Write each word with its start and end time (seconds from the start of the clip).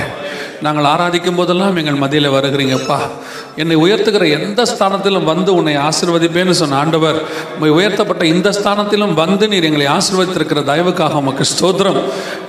நாங்கள் 0.62 0.90
ஆராதிக்கும் 0.94 1.40
போதெல்லாம் 1.40 1.76
எங்கள் 1.76 2.02
மதியில் 2.04 2.36
வருகிறீங்கப்பா. 2.36 3.00
என்னை 3.62 3.76
உயர்த்துகிற 3.84 4.26
எந்த 4.38 4.62
ஸ்தானத்திலும் 4.70 5.28
வந்து 5.32 5.50
உன்னை 5.58 5.74
ஆசிர்வதிப்பேன்னு 5.88 6.54
சொன்ன 6.60 6.78
ஆண்டவர் 6.84 7.18
உயர்த்தப்பட்ட 7.78 8.24
இந்த 8.34 8.50
ஸ்தானத்திலும் 8.58 9.14
வந்து 9.20 9.48
நீர் 9.52 9.68
எங்களை 9.70 9.88
ஆசிர்வதித்திருக்கிற 9.96 10.62
தயவுக்காக 10.70 11.20
உமக்கு 11.24 11.46
ஸ்தோத்திரம். 11.52 12.00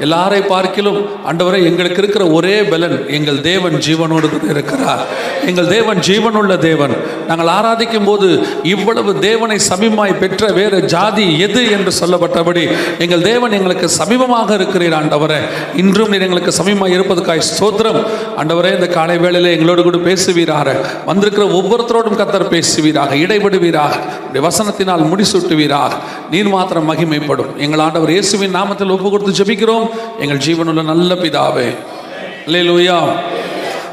எல்லாரை 0.04 0.40
பார்க்கிலும் 0.52 0.98
ஆண்டவரை 1.30 1.60
எங்களுக்கு 1.70 2.00
இருக்கிற 2.02 2.26
ஒரே 2.36 2.56
பலன் 2.72 2.96
எங்கள் 3.18 3.40
தேவன் 3.50 3.76
ஜீவனோடு 3.86 4.30
இருக்கிறார். 4.54 5.02
எங்கள் 5.50 5.68
தேவன் 5.74 6.00
ஜீவனுள்ள 6.08 6.56
தேவன். 6.68 6.94
நாங்கள் 7.28 7.52
ஆராதிக்கும் 7.56 8.08
போது 8.10 8.28
இவ்வளவு 8.74 9.12
தேவனை 9.28 9.58
சமீபமாய் 9.70 10.18
பெற்ற 10.22 10.52
வேறு 10.60 10.80
ஜாதி 10.94 11.26
எது 11.48 11.62
என்று 11.76 11.94
சொல்லப்பட்டபடி 12.00 12.64
எங்கள் 13.06 13.26
தேவன் 13.30 13.56
எங்களுக்கு 13.60 13.88
சமீபமாக 14.00 14.58
இருக்கிறீர் 14.60 14.98
ஆண்டவரை. 15.02 15.40
இன்றும் 15.84 16.12
நீர் 16.14 16.26
எங்களுக்கு 16.28 16.54
சமீபமாக 16.60 16.96
இருப்பதற்காய் 16.96 17.48
ஸ்தோத்திரம். 17.52 18.02
ஆண்டவரே 18.42 18.72
இந்த 18.78 18.90
காலை 18.98 19.18
வேளையில் 19.26 19.54
எங்களோடு 19.54 19.84
கூட 19.90 20.00
பேசுவீராக. 20.10 20.80
வந்திருக்கிற 21.06 21.46
ஒவ்வொருத்தரோடும் 21.46 22.16
கத்தர் 22.16 22.48
பேசுவீராக 22.48 23.14
இடைபடுவீராக 23.14 23.92
வசனத்தினால் 24.40 25.00
முடிசூட்டுவீராக. 25.00 25.92
நீர் 26.30 26.48
மாத்திரம் 26.48 26.90
மகிமைப்படும். 26.90 27.56
எங்கள் 27.56 27.78
ஆண்டவர் 27.78 28.10
இயேசுவின் 28.10 28.54
நாமத்தில் 28.54 28.90
ஒப்பு 28.90 29.10
கொடுத்து 29.10 29.44
ஜெபிக்கிறோம். 29.44 29.90
எங்கள் 30.18 30.36
ஜீவனுள்ள 30.36 30.82
நல்ல 30.82 31.14
பிதாவே. 31.14 31.76
அல்லேலூயா 32.46 33.18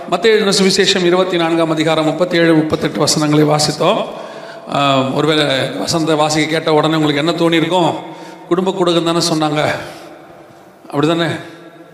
மத்திய 0.09 0.34
எழுதின 0.34 0.51
சுவிசேஷம் 0.51 1.06
இருபத்தி 1.06 1.38
நான்காம் 1.38 1.69
அதிகாரம் 1.69 2.06
முப்பத்தி 2.06 2.38
ஏழு 2.38 2.53
முப்பத்தெட்டு 2.53 3.00
வசனங்களை 3.00 3.44
வாசித்தோம். 3.44 4.06
ஆஹ், 4.73 5.16
ஒருவேளை 5.16 5.45
வசந்த 5.79 6.16
வாசிக்க 6.16 6.51
கேட்ட 6.51 6.73
உடனே 6.73 6.95
உங்களுக்கு 6.95 7.28
என்ன 7.28 7.31
தோணியிருக்கும்? 7.31 7.94
குடும்ப 8.47 8.72
குடுகம் 8.72 9.03
தானே 9.03 9.19
சொன்னாங்க. 9.19 9.66
அப்படி 10.88 11.07
தானே 11.07 11.25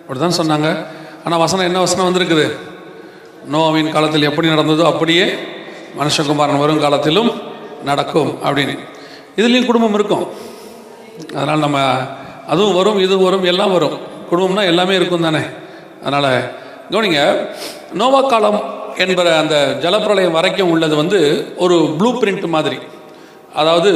அப்படி 0.09 0.19
சொன்னாங்க. 0.19 0.85
ஆனால் 1.23 1.39
வசனம் 1.39 1.65
என்ன 1.65 1.79
வசனம் 1.79 2.13
வந்திருக்குது? 2.13 2.57
நோவின் 3.53 3.93
காலத்தில் 3.95 4.27
எப்படி 4.29 4.47
நடந்ததோ 4.47 4.85
அப்படியே 4.91 5.25
மனுஷகுமாரன் 5.99 6.61
வரும் 6.63 6.83
காலத்திலும் 6.85 7.29
நடக்கும் 7.89 8.31
அப்படின்னு. 8.47 8.75
இதுலேயும் 9.39 9.69
குடும்பம் 9.69 9.95
இருக்கும். 9.97 10.25
அதனால் 11.35 11.65
நம்ம 11.65 11.79
அதுவும் 12.53 12.77
வரும் 12.79 12.99
இதுவும் 13.05 13.25
வரும் 13.27 13.47
எல்லாம் 13.51 13.73
வரும். 13.77 13.95
குடும்பம்னா 14.31 14.63
எல்லாமே 14.71 14.95
இருக்கும் 14.99 15.25
தானே. 15.27 15.43
அதனால் 16.03 16.31
கவனிங்க 16.91 17.21
நோவா 17.99 18.21
காலம் 18.21 18.59
என்பற 19.03 19.27
அந்த 19.41 19.55
ஜலப்பிரளயம் 19.83 20.37
வரைக்கும் 20.37 20.71
உள்ளது 20.73 20.95
வந்து 20.95 21.19
ஒரு 21.63 21.75
ப்ளூ 21.97 22.09
பிரிண்ட் 22.21 22.47
மாதிரி. 22.55 22.79
அதாவது 23.61 23.91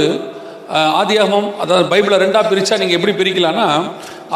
ஆதியாகமம் 1.02 1.48
அதாவது 1.64 1.86
பைபிளை 1.94 2.18
ரெண்டாக 2.24 2.44
பிரித்தா 2.52 2.76
நீங்கள் 2.82 2.98
எப்படி 2.98 3.14
பிரிக்கலான்னா 3.22 3.66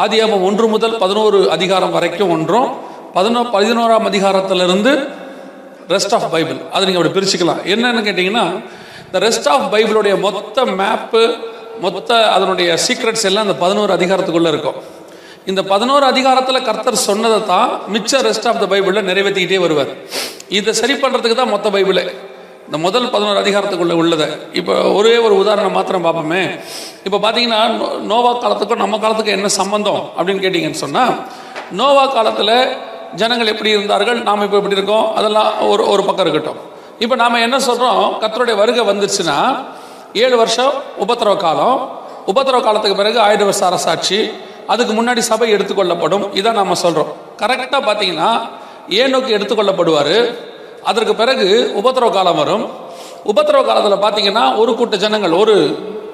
ஆதியாகமம் 0.04 0.46
ஒன்று 0.48 0.66
முதல் 0.68 0.96
பதினோரு 1.02 1.38
அதிகாரம் 1.50 1.94
வரைக்கும் 1.96 2.32
ஒன்றும் 2.36 2.70
பதினோ 3.14 3.42
பதினோராம் 3.52 4.06
அதிகாரத்திலிருந்து 4.06 5.08
ரெஸ்ட் 5.88 6.14
ஆஃப் 6.14 6.30
பைபிள் 6.30 6.56
அதை 6.72 6.88
நீங்கள் 6.88 7.06
அப்படி 7.06 7.26
பிரிச்சுக்கலாம். 7.26 7.74
என்னன்னு 7.74 8.06
கேட்டிங்கன்னா 8.06 8.64
இந்த 9.04 9.28
ரெஸ்ட் 9.28 9.48
ஆஃப் 9.48 9.74
பைபிளுடைய 9.74 10.20
மொத்த 10.20 10.64
மேப்பு 10.64 11.38
மொத்த 11.80 12.30
அதனுடைய 12.30 12.78
சீக்ரெட்ஸ் 12.88 13.24
எல்லாம் 13.24 13.46
இந்த 13.46 13.56
பதினோரு 13.56 13.94
அதிகாரத்துக்குள்ளே 13.94 14.48
இருக்கும். 14.48 14.74
இந்த 15.46 15.62
பதினோரு 15.62 16.06
அதிகாரத்தில் 16.06 16.62
கர்த்தர் 16.62 16.96
சொன்னதை 16.96 17.46
தான் 17.46 17.68
மிச்ச 17.92 18.10
ரெஸ்ட் 18.10 18.48
ஆஃப் 18.48 18.60
த 18.60 18.76
பைபிளில் 18.76 19.04
நிறைவேற்றிக்கிட்டே 19.04 19.58
வருவார். 19.58 19.86
இதை 20.48 20.72
சரி 20.72 20.92
பண்ணுறதுக்கு 20.92 21.34
தான் 21.34 21.48
மொத்த 21.48 21.70
பைபிளே 21.70 22.14
இந்த 22.64 22.78
முதல் 22.78 23.10
பதினோரு 23.10 23.40
அதிகாரத்துக்குள்ளே 23.40 23.92
உள்ளதை. 23.92 24.26
இப்போ 24.52 24.82
ஒரே 24.82 25.18
ஒரு 25.18 25.36
உதாரணம் 25.36 25.72
மாத்திரம் 25.72 26.04
பார்ப்போமே. 26.04 26.60
இப்போ 27.04 27.18
பார்த்தீங்கன்னா 27.18 27.80
நோ- 27.80 27.98
நோவா 27.98 28.32
காலத்துக்கும் 28.32 28.78
நம்ம 28.78 28.98
காலத்துக்கும் 28.98 29.34
என்ன 29.34 29.48
சம்பந்தம் 29.48 30.10
அப்படின்னு 30.18 30.30
கேட்டிங்கன்னு 30.30 30.70
சொன்னால் 30.70 31.14
நோவா 31.70 32.06
காலத்தில் 32.06 32.76
ஜனங்கள் 33.20 33.52
எப்படி 33.52 33.70
இருந்தார்கள்? 33.76 34.18
நாம் 34.28 34.44
இப்போ 34.46 34.56
எப்படி 34.60 34.76
இருக்கோம்? 34.78 35.06
அதெல்லாம் 35.18 35.50
ஒரு 35.72 35.82
ஒரு 35.92 36.02
பக்கம் 36.08 36.26
இருக்கட்டும். 36.26 36.60
இப்போ 37.04 37.14
நாம் 37.22 37.44
என்ன 37.46 37.56
சொல்கிறோம் 37.68 38.02
கத்தருடைய 38.20 38.56
வருகை 38.62 38.82
வந்துருச்சுன்னா 38.90 39.38
ஏழு 40.24 40.36
வருஷம் 40.42 40.72
உபத்திரவ 41.04 41.36
காலம். 41.36 41.78
உபத்திரவ 42.32 42.60
காலத்துக்கு 42.66 43.00
பிறகு 43.02 43.18
ஆயுத 43.26 43.44
வருஷ 43.44 43.62
அரசாட்சி. 43.66 44.20
அதுக்கு 44.72 44.92
முன்னாடி 44.98 45.22
சபை 45.30 45.48
எடுத்துக்கொள்ளப்படும். 45.54 46.24
இதான் 46.38 46.58
நாம் 46.60 46.80
சொல்கிறோம் 46.84 47.10
கரெக்டாக 47.42 47.82
பார்த்தீங்கன்னா 47.88 48.30
ஏனோக்கு 49.00 49.30
எடுத்துக்கொள்ளப்படுவார். 49.36 50.16
அதற்கு 50.90 51.14
பிறகு 51.22 51.48
உபத்திரவ 51.80 52.10
காலம் 52.10 52.40
வரும். 52.42 52.66
உபத்திரவ 53.32 53.62
காலத்தில் 53.68 54.04
பார்த்தீங்கன்னா 54.04 54.44
ஒரு 54.62 54.72
கூட்ட 54.74 54.96
ஜனங்கள் 55.04 55.34
ஒரு 55.42 55.54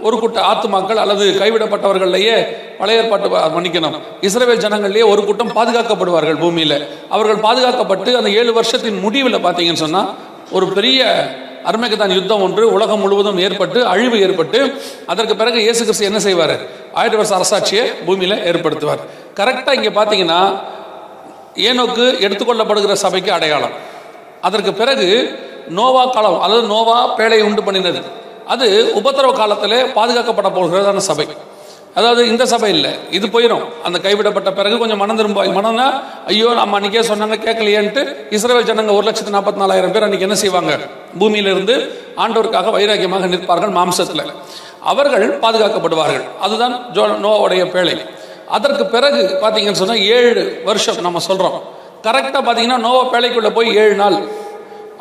ஒரு 0.06 0.16
கூட்ட 0.22 0.38
ஆத்துமாக்கள் 0.50 1.00
அல்லது 1.02 1.25
கைவிடப்பட்டவர்கள்லேயே 1.43 2.37
பழைய 2.81 3.00
ஏற்பாட்டு 3.02 3.28
மன்னிக்கணும். 3.56 3.96
இஸ்ரவேல் 4.28 4.62
ஜனங்கள்லேயே 4.64 5.04
ஒரு 5.12 5.22
கூட்டம் 5.28 5.54
பாதுகாக்கப்படுவார்கள் 5.58 6.38
பூமியில். 6.43 6.76
அவர்கள் 7.14 7.40
பாதுகாக்கப்பட்டு 7.46 8.10
அந்த 8.20 8.31
ஏழு 8.40 8.52
வருஷத்தின் 8.58 9.00
முடிவில் 9.04 9.44
பார்த்தீங்கன்னு 9.46 9.84
சொன்னால் 9.84 10.10
ஒரு 10.58 10.66
பெரிய 10.76 11.02
அருமைக்குத்தான் 11.70 12.14
யுத்தம் 12.19 12.43
ஒன்று 12.46 12.62
உலகம் 12.76 13.02
முழுவதும் 13.02 13.38
ஏற்பட்டு 13.46 13.81
அழிவு 13.90 14.16
ஏற்பட்டு 14.26 14.60
அதற்கு 15.12 15.34
பிறகு 15.40 15.58
இயேசு 15.66 15.82
கிறிஸ்து 15.84 16.08
என்ன 16.10 16.20
செய்வார்? 16.25 16.54
ஆயிரம் 17.00 17.20
வருஷ 17.20 17.34
அரசாட்சியை 17.38 17.84
பூமியில் 18.06 18.37
ஏற்படுத்துவார். 18.50 19.02
கரெக்டாக 19.38 19.76
இங்கே 19.78 19.93
பார்த்தீங்கன்னா 19.99 20.40
ஏனோக்கு 21.69 22.04
எடுத்துக்கொள்ளப்படுகிற 22.26 22.96
சபைக்கு 23.04 23.32
அடையாளம். 23.37 23.76
அதற்கு 24.49 24.72
பிறகு 24.81 25.08
நோவா 25.78 26.04
காலம் 26.06 26.40
அதாவது 26.46 26.66
நோவா 26.75 26.99
பேழையை 27.19 27.44
உண்டு 27.50 27.62
பண்ணினது. 27.69 28.02
அது 28.52 28.66
உபத்திரவ 29.00 29.32
காலத்தில் 29.40 29.78
பாதுகாக்கப்பட 29.96 30.49
போகிறதான 30.58 31.02
சபை. 31.10 31.26
அதாவது 31.99 32.22
இந்த 32.32 32.44
சபை 32.52 32.69
இல்லை. 32.75 32.90
இது 33.16 33.26
போயிடும் 33.34 33.64
அந்த 33.87 33.96
கைவிடப்பட்ட 34.04 34.50
பிறகு 34.58 34.76
கொஞ்சம் 34.82 35.00
மனம் 35.02 35.19
திரும்ப 35.20 35.44
மனம்னா 35.56 35.87
ஐயோ 36.31 36.49
நம்ம 36.60 36.76
அன்றைக்கே 36.78 37.02
சொன்னாங்க 37.10 37.37
கேட்கலையேன்ட்டு 37.46 38.02
இஸ்ரேல் 38.37 38.69
ஜனங்க 38.70 38.93
ஒரு 38.99 39.04
லட்சத்து 39.08 39.34
நாற்பத்தி 39.37 39.60
நாலாயிரம் 39.62 39.93
பேர் 39.94 40.06
அன்றைக்கி 40.06 40.26
என்ன 40.28 40.38
செய்வாங்க? 40.43 40.72
பூமியிலிருந்து 41.20 41.75
ஆண்டோருக்காக 42.25 42.72
வைராக்கியமாக 42.76 43.28
நிற்பார்கள் 43.34 43.76
மாம்சத்தில். 43.78 44.25
அவர்கள் 44.93 45.26
பாதுகாக்கப்படுவார்கள். 45.44 46.25
அதுதான் 46.46 46.75
ஜோ 46.96 47.04
நோவோடைய 47.26 47.64
பேழை. 47.75 47.96
அதற்கு 48.56 48.87
பிறகு 48.94 49.20
பார்த்தீங்கன்னு 49.43 49.82
சொன்னால் 49.82 50.04
ஏழு 50.16 50.43
வருஷம் 50.69 51.06
நம்ம 51.08 51.22
சொல்கிறோம் 51.28 51.58
கரெக்டாக 52.06 52.43
பார்த்தீங்கன்னா 52.46 52.81
நோவா 52.87 53.02
பேழைக்குள்ளே 53.12 53.50
போய் 53.58 53.70
ஏழு 53.82 53.94
நாள் 54.02 54.16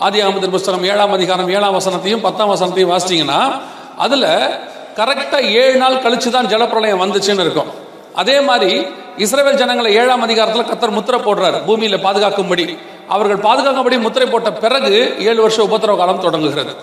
ஆதி 0.06 0.20
ஆகமத்தின் 0.26 0.54
புஸ்தகம் 0.54 0.86
ஏழாம் 0.92 1.12
அதிகாரம் 1.16 1.50
ஏழாம் 1.56 1.76
வசனத்தையும் 1.78 2.22
பத்தாம் 2.26 2.52
வசனத்தையும் 2.52 2.92
வாசிச்சீங்கன்னா 2.92 3.40
அதில் 4.06 4.24
கரெக்டாக 5.00 5.50
ஏழு 5.64 5.76
நாள் 5.82 5.98
கழிச்சு 6.06 6.30
தான் 6.36 6.48
ஜலப்பிரளயம் 6.54 7.02
வந்துச்சுன்னு 7.04 7.44
இருக்கும். 7.46 7.70
அதே 8.22 8.38
மாதிரி 8.48 8.72
இஸ்ரேல் 9.24 9.60
ஜனங்களை 9.60 9.90
ஏழாம் 10.00 10.24
அதிகாரத்தில் 10.28 10.68
கத்தர் 10.70 10.96
முத்திரை 10.96 11.20
போடுறார் 11.28 11.58
பூமியில் 11.68 11.98
பாதுகாக்கும்படி. 12.06 12.66
அவர்கள் 13.16 13.44
பாதுகாக்கும்படி 13.46 14.00
முத்திரை 14.06 14.28
போட்ட 14.34 14.52
பிறகு 14.64 14.92
ஏழு 15.28 15.40
வருஷம் 15.46 15.68
உபத்திரவ 15.70 15.98
காலம் 16.02 16.24
தொடங்குகிறது. 16.26 16.74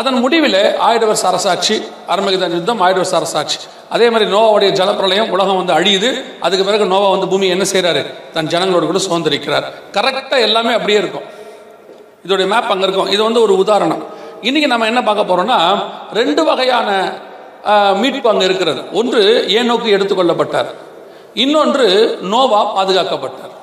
அதன் 0.00 0.18
முடிவில் 0.24 0.62
ஆயிரம் 0.88 1.10
வருஷ 1.12 1.26
அரசாட்சி 1.32 1.76
அருமகிதன் 2.12 2.56
யுத்தம் 2.58 2.82
ஆயிரம் 2.86 3.02
வருஷ 3.02 3.14
அரசாட்சி. 3.20 3.58
அதே 3.94 4.06
மாதிரி 4.12 4.26
நோவாவுடைய 4.36 4.70
ஜலப்பிரளயம் 4.80 5.34
உலகம் 5.36 5.60
வந்து 5.62 5.76
அழியுது. 5.78 6.12
அதுக்கு 6.46 6.68
பிறகு 6.70 6.86
நோவா 6.94 7.10
வந்து 7.16 7.30
பூமி 7.34 7.48
என்ன 7.56 7.66
செய்கிறாரு 7.74 8.04
தன் 8.36 8.52
ஜனங்களோடு 8.54 8.92
கூட 8.92 9.02
சுதந்திரிக்கிறார் 9.08 9.68
கரெக்டாக 9.98 10.46
எல்லாமே 10.48 10.74
அப்படியே 10.78 11.00
இருக்கும். 11.04 11.28
இதோடைய 12.24 12.46
மேப் 12.52 12.70
அங்கே 12.72 12.86
இருக்கும். 12.86 13.10
இது 13.14 13.22
வந்து 13.28 13.42
ஒரு 13.46 13.54
உதாரணம். 13.62 14.02
இன்றைக்கி 14.48 14.68
நம்ம 14.72 14.86
என்ன 14.90 15.02
பார்க்க 15.08 15.30
போகிறோம்னா 15.30 15.58
ரெண்டு 16.18 16.44
வகையான 16.44 16.90
மீட்பு 18.00 18.28
அங்கே 18.32 18.44
இருக்கிறது. 18.44 18.80
ஒன்று 19.00 19.22
ஏனோக்கு 19.58 19.88
எடுத்துக்கொள்ளப்பட்டார். 19.96 20.70
இன்னொன்று 21.44 21.86
நோவா 22.32 22.60
பாதுகாக்கப்பட்டார். 22.76 23.54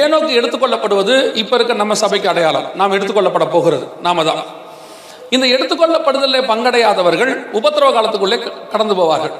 ஏனோக்கு 0.00 0.32
எடுத்துக்கொள்ளப்படுவது 0.40 1.14
இப்போ 1.42 1.54
இருக்க 1.56 1.74
நம்ம 1.82 1.94
சபைக்கு 2.02 2.28
அடையாளம். 2.28 2.66
நாம் 2.74 2.96
எடுத்துக்கொள்ளப்பட 2.96 3.46
போகிறது. 3.56 3.86
நாம 4.06 4.24
தான். 4.24 4.42
இந்த 5.34 5.46
எடுத்துக்கொள்ளப்படுதலில் 5.54 6.48
பங்கடையாதவர்கள் 6.50 7.32
உபத்திரவ 7.58 7.90
காலத்துக்குள்ளே 7.96 8.38
கடந்து 8.72 8.94
போவார்கள். 9.00 9.34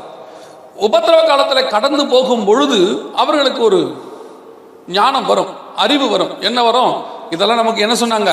உபத்திரவ 0.88 1.22
காலத்தில் 1.30 1.70
கடந்து 1.74 2.06
போகும் 2.06 2.44
பொழுது 2.44 2.78
அவர்களுக்கு 3.22 3.62
ஒரு 3.62 3.80
ஞானம் 4.98 5.26
வரும் 5.30 5.50
அறிவு 5.84 6.06
வரும். 6.08 6.32
என்ன 6.48 6.62
வரும்? 6.68 6.92
இதெல்லாம் 7.30 7.56
நமக்கு 7.56 7.80
என்ன 7.80 7.94
சொன்னாங்க? 7.94 8.30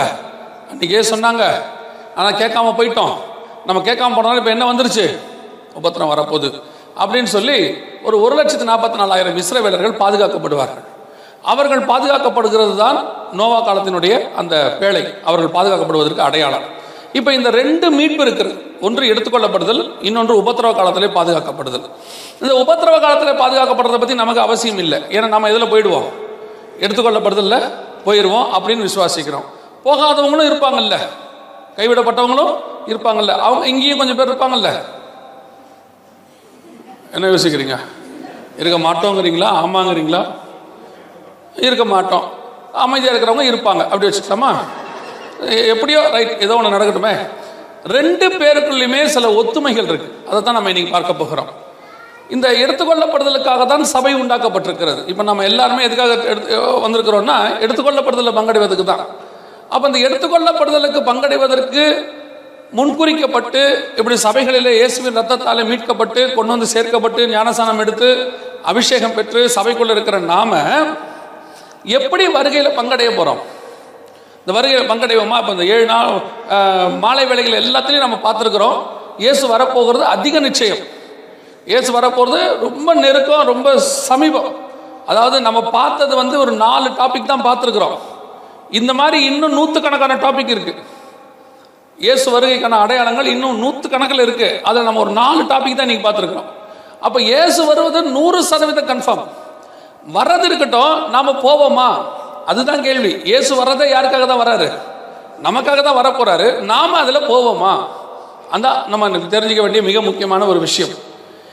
அன்றைக்கே 0.69 0.99
சொன்னாங்க. 0.99 1.43
ஆனால் 2.15 2.33
கேட்காம 2.33 2.73
போயிட்டோம். 2.79 3.13
நம்ம 3.65 3.81
கேட்காம 3.91 4.15
போனாலும் 4.15 4.37
இப்போ 4.37 4.49
என்ன 4.49 4.73
வந்துருச்சு? 4.73 5.17
உபத்திரம் 5.81 6.11
வரப்போகுது. 6.11 6.61
அப்படின்னு 6.99 7.23
சொல்லி 7.23 7.73
ஒரு 8.03 8.21
ஒரு 8.21 8.35
லட்சத்து 8.35 8.65
நாற்பத்தி 8.65 8.95
நாலாயிரம் 8.95 9.37
இஸ்ரவேலர்கள் 9.37 9.99
பாதுகாக்கப்படுவார்கள். 10.03 10.85
அவர்கள் 11.43 11.85
பாதுகாக்கப்படுகிறது 11.85 12.75
தான் 12.75 13.07
நோவா 13.31 13.59
காலத்தினுடைய 13.67 14.33
அந்த 14.33 14.77
பேழை 14.79 15.23
அவர்கள் 15.23 15.55
பாதுகாக்கப்படுவதற்கு 15.57 16.17
அடையாளம். 16.17 16.63
இப்போ 17.13 17.33
இந்த 17.33 17.49
ரெண்டு 17.49 17.91
மீட்பு 17.91 18.21
இருக்கிறது. 18.21 18.55
ஒன்று 18.81 19.13
எடுத்துக்கொள்ளப்படுதல் 19.13 19.91
இன்னொன்று 20.01 20.43
உபத்திரவ 20.43 20.75
காலத்திலே 20.75 21.05
பாதுகாக்கப்படுதல். 21.05 21.89
இந்த 22.41 22.53
உபத்திரவ 22.53 22.99
காலத்திலே 22.99 23.31
பாதுகாக்கப்படுறதை 23.31 23.97
பற்றி 23.97 24.15
நமக்கு 24.15 24.41
அவசியம் 24.41 24.77
இல்லை. 24.77 24.99
ஏன்னா 24.99 25.27
நம்ம 25.27 25.49
இதில் 25.49 25.71
போயிடுவோம்? 25.73 26.09
எடுத்துக்கொள்ளப்படுதில்லை 26.79 27.61
போயிடுவோம் 28.07 28.49
அப்படின்னு 28.57 28.87
விசுவாசிக்கிறோம். 28.87 29.43
போகாதவங்களும் 29.83 30.51
இருப்பாங்கல்ல. 30.51 30.99
கைவிடப்பட்டவங்களும் 31.75 32.55
இருப்பாங்கல்ல. 32.87 33.29
அவங்க 33.29 33.67
இங்கேயும் 33.67 33.97
கொஞ்சம் 33.97 34.15
பேர் 34.15 34.31
இருப்பாங்கல்ல. 34.31 34.85
என்ன 37.11 37.27
யோசிக்கிறீங்க? 37.27 37.79
இருக்க 38.57 38.89
மாட்டோங்கிறீங்களா? 38.89 39.49
ஆமாங்கிறீங்களா? 39.65 40.35
இருக்க 41.55 41.85
மாட்டோம். 41.85 42.31
அமைதியாக 42.73 43.17
இருக்கிறவங்க 43.17 43.45
இருப்பாங்க. 43.45 43.83
அப்படி 43.83 44.07
வச்சுக்கலாமா 44.07 44.55
எப்படியோ 45.67 46.09
ரைட் 46.09 46.41
ஏதோ 46.41 46.55
ஒன்று 46.55 46.77
நடக்கட்டுமே. 46.77 47.29
ரெண்டு 47.83 48.29
பேருக்குள்ளேயுமே 48.29 49.05
சில 49.05 49.29
ஒத்துமைகள் 49.29 49.83
இருக்கு. 49.83 50.23
அதை 50.27 50.41
தான் 50.41 50.53
நம்ம 50.53 50.69
இன்னைக்கு 50.69 50.91
பார்க்க 50.91 51.13
போகிறோம். 51.13 51.65
இந்த 52.35 52.47
எடுத்துக்கொள்ளப்படுதலுக்காக 52.63 53.65
தான் 53.71 53.83
சபை 53.95 54.11
உண்டாக்கப்பட்டிருக்கிறது. 54.21 55.01
இப்போ 55.11 55.23
நம்ம 55.29 55.43
எல்லாருமே 55.49 55.81
எதுக்காக 55.87 56.13
எடுத்து 56.31 56.55
வந்திருக்கிறோம்னா 56.85 57.37
எடுத்துக்கொள்ளப்படுதலில் 57.65 58.37
பங்கடைவதற்கு 58.37 58.85
தான். 58.91 59.03
அப்போ 59.73 59.85
இந்த 59.89 59.99
எடுத்துக்கொள்ளப்படுதலுக்கு 60.07 61.01
பங்கடைவதற்கு 61.09 61.83
முன்குறிக்கப்பட்டு 62.77 63.61
இப்படி 63.99 64.15
சபைகளிலே 64.25 64.71
இயேசுவின் 64.79 65.17
ரத்தத்தாலே 65.19 65.63
மீட்கப்பட்டு 65.69 66.21
கொண்டு 66.37 66.53
வந்து 66.53 66.67
சேர்க்கப்பட்டு 66.73 67.21
ஞானசானம் 67.35 67.81
எடுத்து 67.83 68.09
அபிஷேகம் 68.71 69.15
பெற்று 69.17 69.41
சபைக்குள்ள 69.57 69.95
இருக்கிற 69.95 70.17
நாம 70.33 70.59
எப்படி 71.97 72.23
வருகையில் 72.37 72.75
பங்கடைய 72.79 73.09
போகிறோம் 73.17 73.41
இந்த 74.41 74.51
வருகையில் 74.57 74.89
பங்கடைவோமா? 74.91 75.37
இப்போ 75.41 75.53
இந்த 75.55 75.65
ஏழு 75.75 75.85
நாள் 75.93 76.11
மாலை 77.05 77.23
வேலைகள் 77.29 77.59
எல்லாத்துலேயும் 77.63 78.05
நம்ம 78.05 78.19
பார்த்துருக்குறோம். 78.27 78.77
இயேசு 79.23 79.43
வரப்போகிறது 79.53 80.05
அதிக 80.15 80.39
நிச்சயம். 80.47 80.83
இயேசு 81.71 81.89
வரப்போகிறது 81.97 82.41
ரொம்ப 82.65 82.89
நெருக்கம் 83.03 83.47
ரொம்ப 83.51 83.67
சமீபம். 84.09 84.49
அதாவது 85.11 85.37
நம்ம 85.47 85.59
பார்த்தது 85.77 86.13
வந்து 86.21 86.35
ஒரு 86.43 86.53
நாலு 86.65 86.87
டாபிக் 86.99 87.31
தான் 87.31 87.47
பார்த்துருக்குறோம். 87.47 87.97
இந்த 88.79 88.91
மாதிரி 88.99 89.17
இன்னும் 89.29 89.55
நூற்றுக்கணக்கான 89.57 90.15
டாபிக் 90.25 90.53
இருக்குது 90.55 90.83
இயேசு 92.05 92.25
வருகைக்கான 92.33 92.79
அடையாளங்கள் 92.83 93.31
இன்னும் 93.33 93.59
நூற்று 93.63 93.87
கணக்கில் 93.93 94.23
இருக்குது 94.25 94.57
அதில் 94.69 94.87
நம்ம 94.87 95.01
ஒரு 95.05 95.13
நாலு 95.21 95.41
டாபிக் 95.51 95.79
தான் 95.79 95.89
நீங்கள் 95.91 96.05
பார்த்துருக்குறோம். 96.07 96.49
அப்போ 97.05 97.17
இயேசு 97.31 97.59
வருவது 97.69 97.99
நூறு 98.17 98.39
சதவீதம் 98.51 98.89
கன்ஃபார்ம் 98.91 99.25
வர்றது 100.17 100.45
இருக்கட்டும் 100.49 100.95
நாம் 101.15 101.39
போவோமா? 101.45 101.89
அதுதான் 102.51 102.85
கேள்வி. 102.87 103.11
இயேசு 103.29 103.51
வர்றதே 103.61 103.87
யாருக்காக 103.95 104.25
தான் 104.31 104.41
வராரு 104.43 104.67
நமக்காக 105.47 105.79
தான் 105.87 105.99
வரப்போகிறாரு 106.01 106.47
நாம் 106.71 107.01
அதில் 107.01 107.27
போவோமா? 107.31 107.73
அந்த 108.55 108.67
நம்ம 108.91 109.07
எனக்கு 109.11 109.33
தெரிஞ்சுக்க 109.35 109.63
வேண்டிய 109.65 109.83
மிக 109.89 110.01
முக்கியமான 110.09 110.45
ஒரு 110.53 110.59
விஷயம். 110.67 110.93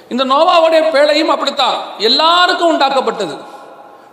இந்த 0.09 0.25
நோவாவுடைய 0.25 0.83
பேழையும் 0.95 1.27
அப்படித்தான். 1.27 1.75
எல்லாருக்கும் 1.99 2.79
உண்டாக்கப்பட்டது. 2.79 3.39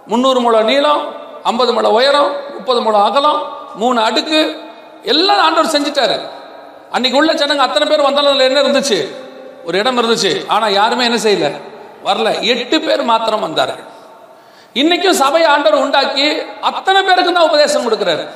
முந்நூறு 0.08 0.40
முழம் 0.40 0.66
நீளம் 0.66 1.16
ஐம்பது 1.44 1.74
முழம் 1.74 1.92
உயரம் 1.92 2.32
முப்பது 2.54 2.82
முழம் 2.82 3.02
அகலம் 3.02 3.58
மூணு 3.76 4.02
அடுக்கு 4.02 4.60
எல்லாம் 5.04 5.40
ஆண்டவர் 5.40 5.72
செஞ்சுட்டாரு. 5.72 6.20
அன்னைக்கு 6.92 7.20
உள்ள 7.20 7.34
ஜனங்க 7.34 7.58
அத்தனை 7.58 7.88
பேர் 7.88 8.02
வந்தாலும் 8.02 8.40
என்ன 8.40 8.62
இருந்துச்சு? 8.62 9.16
ஒரு 9.66 9.78
இடம் 9.78 9.98
இருந்துச்சு. 9.98 10.48
ஆனா 10.48 10.68
யாருமே 10.68 11.04
என்ன 11.04 11.18
செய்யல. 11.18 11.62
வரல. 12.06 12.40
எட்டு 12.40 12.82
பேர் 12.82 13.02
மாத்திரம் 13.02 13.40
வந்தார்கள். 13.40 13.84
இன்னைக்கும் 14.74 15.10
சபை 15.10 15.44
ஆண்டவர் 15.44 15.80
உண்டாக்கி 15.80 16.38
அத்தனை 16.62 17.04
பேருக்கு 17.04 17.34
தான் 17.34 17.44
உபதேசம் 17.44 17.92
கொடுக்கிறாரு. 17.92 18.28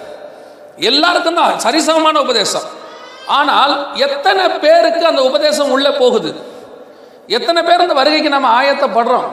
எல்லாருக்கும் 0.77 1.35
தான் 1.35 1.59
சரிசமமான 1.59 2.17
உபதேசம். 2.17 2.83
ஆனால் 3.27 3.95
எத்தனை 3.95 4.49
பேருக்கு 4.49 5.05
அந்த 5.05 5.23
உபதேசம் 5.23 5.71
உள்ள 5.71 5.91
போகுது? 5.91 6.53
எத்தனை 7.27 7.63
பேர் 7.63 7.79
அந்த 7.79 7.93
வருகைக்கு 7.93 8.29
நம்ம 8.29 8.63
ஆயத்தப்படுறோம்? 8.63 9.25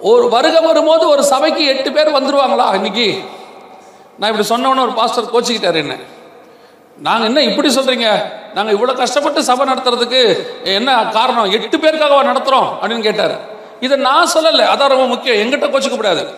ஒரு 0.00 0.28
வருகை 0.28 0.64
வரும்போது 0.64 1.08
ஒரு 1.08 1.24
சபைக்கு 1.24 1.66
எட்டு 1.66 1.92
பேர் 1.92 2.12
வந்துடுவாங்களா 2.12 2.74
இன்னைக்கு? 2.74 3.20
நான் 4.18 4.36
இப்படி 4.36 4.48
சொன்னோன்னு 4.48 4.80
ஒரு 4.80 4.92
பாஸ்டர் 4.92 5.24
கோச்சிக்கிட்டாரு 5.24 5.74
என்ன? 5.74 5.96
நாங்கள் 6.98 7.26
என்ன 7.26 7.42
இப்படி 7.42 7.74
சொல்றீங்க? 7.74 8.24
நாங்கள் 8.54 8.74
இவ்வளோ 8.76 8.94
கஷ்டப்பட்டு 8.94 9.44
சபை 9.44 9.66
நடத்துறதுக்கு 9.66 10.46
என்ன 10.62 11.06
காரணம்? 11.06 11.50
எட்டு 11.50 11.76
பேருக்காக 11.76 12.30
நடத்துகிறோம் 12.30 12.68
அப்படின்னு 12.82 13.00
கேட்டார். 13.00 13.40
இதை 13.80 13.96
நான் 13.98 14.28
சொல்லலை. 14.34 14.64
அதான் 14.64 14.88
ரொம்ப 14.88 15.06
முக்கியம். 15.06 15.36
எங்கிட்ட 15.36 15.64
கோச்சிக்க 15.64 15.96
கூடாது 15.96 16.34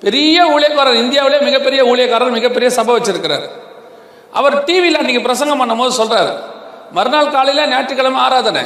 பெரிய 0.00 0.44
ஊழியக்காரர் 0.44 0.94
இந்தியாவிலே 0.94 1.38
மிகப்பெரிய 1.40 1.84
ஊழியக்காரர் 1.84 2.30
மிகப்பெரிய 2.30 2.70
சபை 2.70 2.96
வச்சிருக்கிறார். 2.96 3.48
அவர் 4.32 4.64
டிவியில் 4.64 4.96
அன்னைக்கு 4.96 5.22
பிரசங்கம் 5.22 5.60
பண்ணும்போது 5.60 5.92
சொல்றாரு. 5.98 6.32
மறுநாள் 6.92 7.30
காலையில் 7.30 7.68
ஞாயிற்றுக்கிழமை 7.68 8.20
ஆராதனை. 8.20 8.62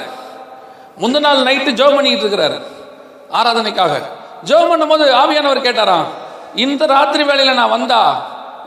முந்த 1.00 1.18
நாள் 1.24 1.46
நைட்டு 1.48 1.70
ஜோம் 1.80 1.94
பண்ணிக்கிட்டு 1.96 2.24
இருக்கிறாரு. 2.26 2.56
ஆராதனைக்காக. 3.38 3.94
ஜோம் 4.48 4.70
பண்ணும்போது 4.70 5.04
ஆவியானவர் 5.22 5.66
கேட்டாராம் 5.66 6.06
இந்த 6.64 6.86
ராத்திரி 6.86 7.24
வேலையில் 7.24 7.58
நான் 7.60 7.74
வந்தா 7.76 8.00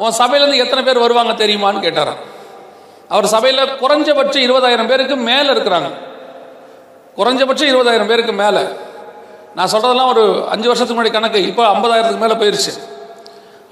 உன் 0.03 0.15
சபையிலேருந்து 0.19 0.63
எத்தனை 0.63 0.81
பேர் 0.83 1.03
வருவாங்க 1.03 1.33
தெரியுமான்னு 1.43 1.85
கேட்டாராம். 1.85 2.21
அவர் 3.09 3.27
சபையில் 3.33 3.71
குறைஞ்சபட்சம் 3.81 4.45
இருபதாயிரம் 4.47 4.89
பேருக்கு 4.91 5.15
மேலே 5.29 5.49
இருக்கிறாங்க. 5.55 5.89
குறைஞ்சபட்சம் 7.17 7.71
இருபதாயிரம் 7.71 8.09
பேருக்கு 8.11 8.33
மேலே. 8.43 8.63
நான் 9.57 9.71
சொல்கிறதெல்லாம் 9.73 10.11
ஒரு 10.13 10.23
அஞ்சு 10.53 10.67
வருஷத்துக்கு 10.69 10.97
முன்னாடி 10.97 11.13
கணக்கு 11.17 11.41
இப்போ 11.51 11.63
ஐம்பதாயிரத்துக்கு 11.73 12.23
மேலே 12.23 12.37
போயிருச்சு. 12.41 12.73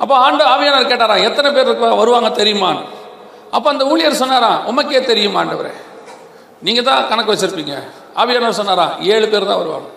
அப்போ 0.01 0.13
ஆண்டு 0.25 0.43
ஆவியானவர் 0.53 0.91
கேட்டாராம் 0.91 1.25
எத்தனை 1.29 1.49
பேர் 1.55 1.71
வருவாங்க 2.01 2.29
தெரியுமான்னு? 2.41 2.83
அப்போ 3.55 3.69
அந்த 3.69 3.83
ஊழியர் 3.85 4.21
சொன்னாராம் 4.21 4.61
உமக்கே 4.69 5.01
தெரியுமாண்டவரே 5.11 5.73
நீங்கள் 6.67 6.87
தான் 6.87 7.07
கணக்கு 7.09 7.33
வச்சுருப்பீங்க. 7.33 7.75
ஆவியானவர் 8.21 8.59
சொன்னாராம் 8.61 9.01
ஏழு 9.01 9.27
பேர் 9.27 9.45
தான் 9.45 9.61
வருவாங்க. 9.61 9.87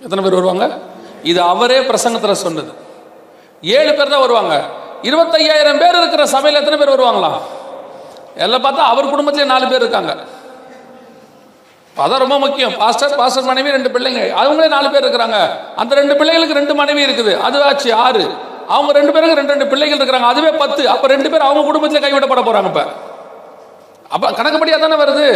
எத்தனை 0.00 0.22
பேர் 0.24 0.38
வருவாங்க? 0.40 0.66
இது 1.22 1.40
அவரே 1.42 1.78
பிரசங்கத்தில் 1.80 2.42
சொன்னது. 2.44 2.72
ஏழு 3.62 3.94
பேர் 3.94 4.08
தான் 4.08 4.24
வருவாங்க. 4.26 4.64
இருபத்தையாயிரம் 5.02 5.78
பேர் 5.78 5.96
இருக்கிற 5.96 6.26
சபையில் 6.26 6.60
எத்தனை 6.60 6.78
பேர் 6.78 6.94
வருவாங்களா? 6.94 7.30
எல்லாம் 8.34 8.64
பார்த்தா 8.64 8.90
அவர் 8.92 9.10
குடும்பத்திலே 9.10 9.46
நாலு 9.46 9.68
பேர் 9.68 9.80
இருக்காங்க. 9.80 10.12
அதான் 12.04 12.18
ரொம்ப 12.18 12.38
முக்கியம். 12.38 12.74
பாஸ்டர் 12.76 13.16
பாஸ்டர் 13.16 13.44
மனைவி 13.44 13.70
ரெண்டு 13.70 13.90
பிள்ளைங்க. 13.94 14.20
அவங்களே 14.40 14.68
நாலு 14.68 14.90
பேர் 14.90 15.04
இருக்கிறாங்க. 15.04 15.38
அந்த 15.76 15.94
ரெண்டு 15.94 16.16
பிள்ளைகளுக்கு 16.16 16.54
ரெண்டு 16.54 16.74
மனைவி 16.74 17.06
இருக்குது. 17.06 17.40
அது 17.40 17.62
ஆச்சு 17.62 17.94
ஆறு. 17.94 18.24
அவங்க 18.68 18.92
ரெண்டு 18.92 19.12
பேருக்கு 19.12 19.34
ரெண்டு 19.34 19.52
ரெண்டு 19.52 19.66
பிள்ளைகள் 19.66 19.98
இருக்கிறாங்க. 19.98 20.28
அதுவே 20.32 20.50
பத்து. 20.50 20.88
அப்போ 20.88 21.06
ரெண்டு 21.06 21.30
பேர் 21.30 21.40
அவங்க 21.40 21.64
குடும்பத்தில் 21.64 22.04
கைவிடப்பட 22.04 22.42
போகிறாங்க 22.42 22.66
இப்போ. 22.66 22.84
அப்போ 24.08 24.30
கணக்குப்படியாக 24.30 24.80
தானே 24.80 25.04
வருது? 25.04 25.26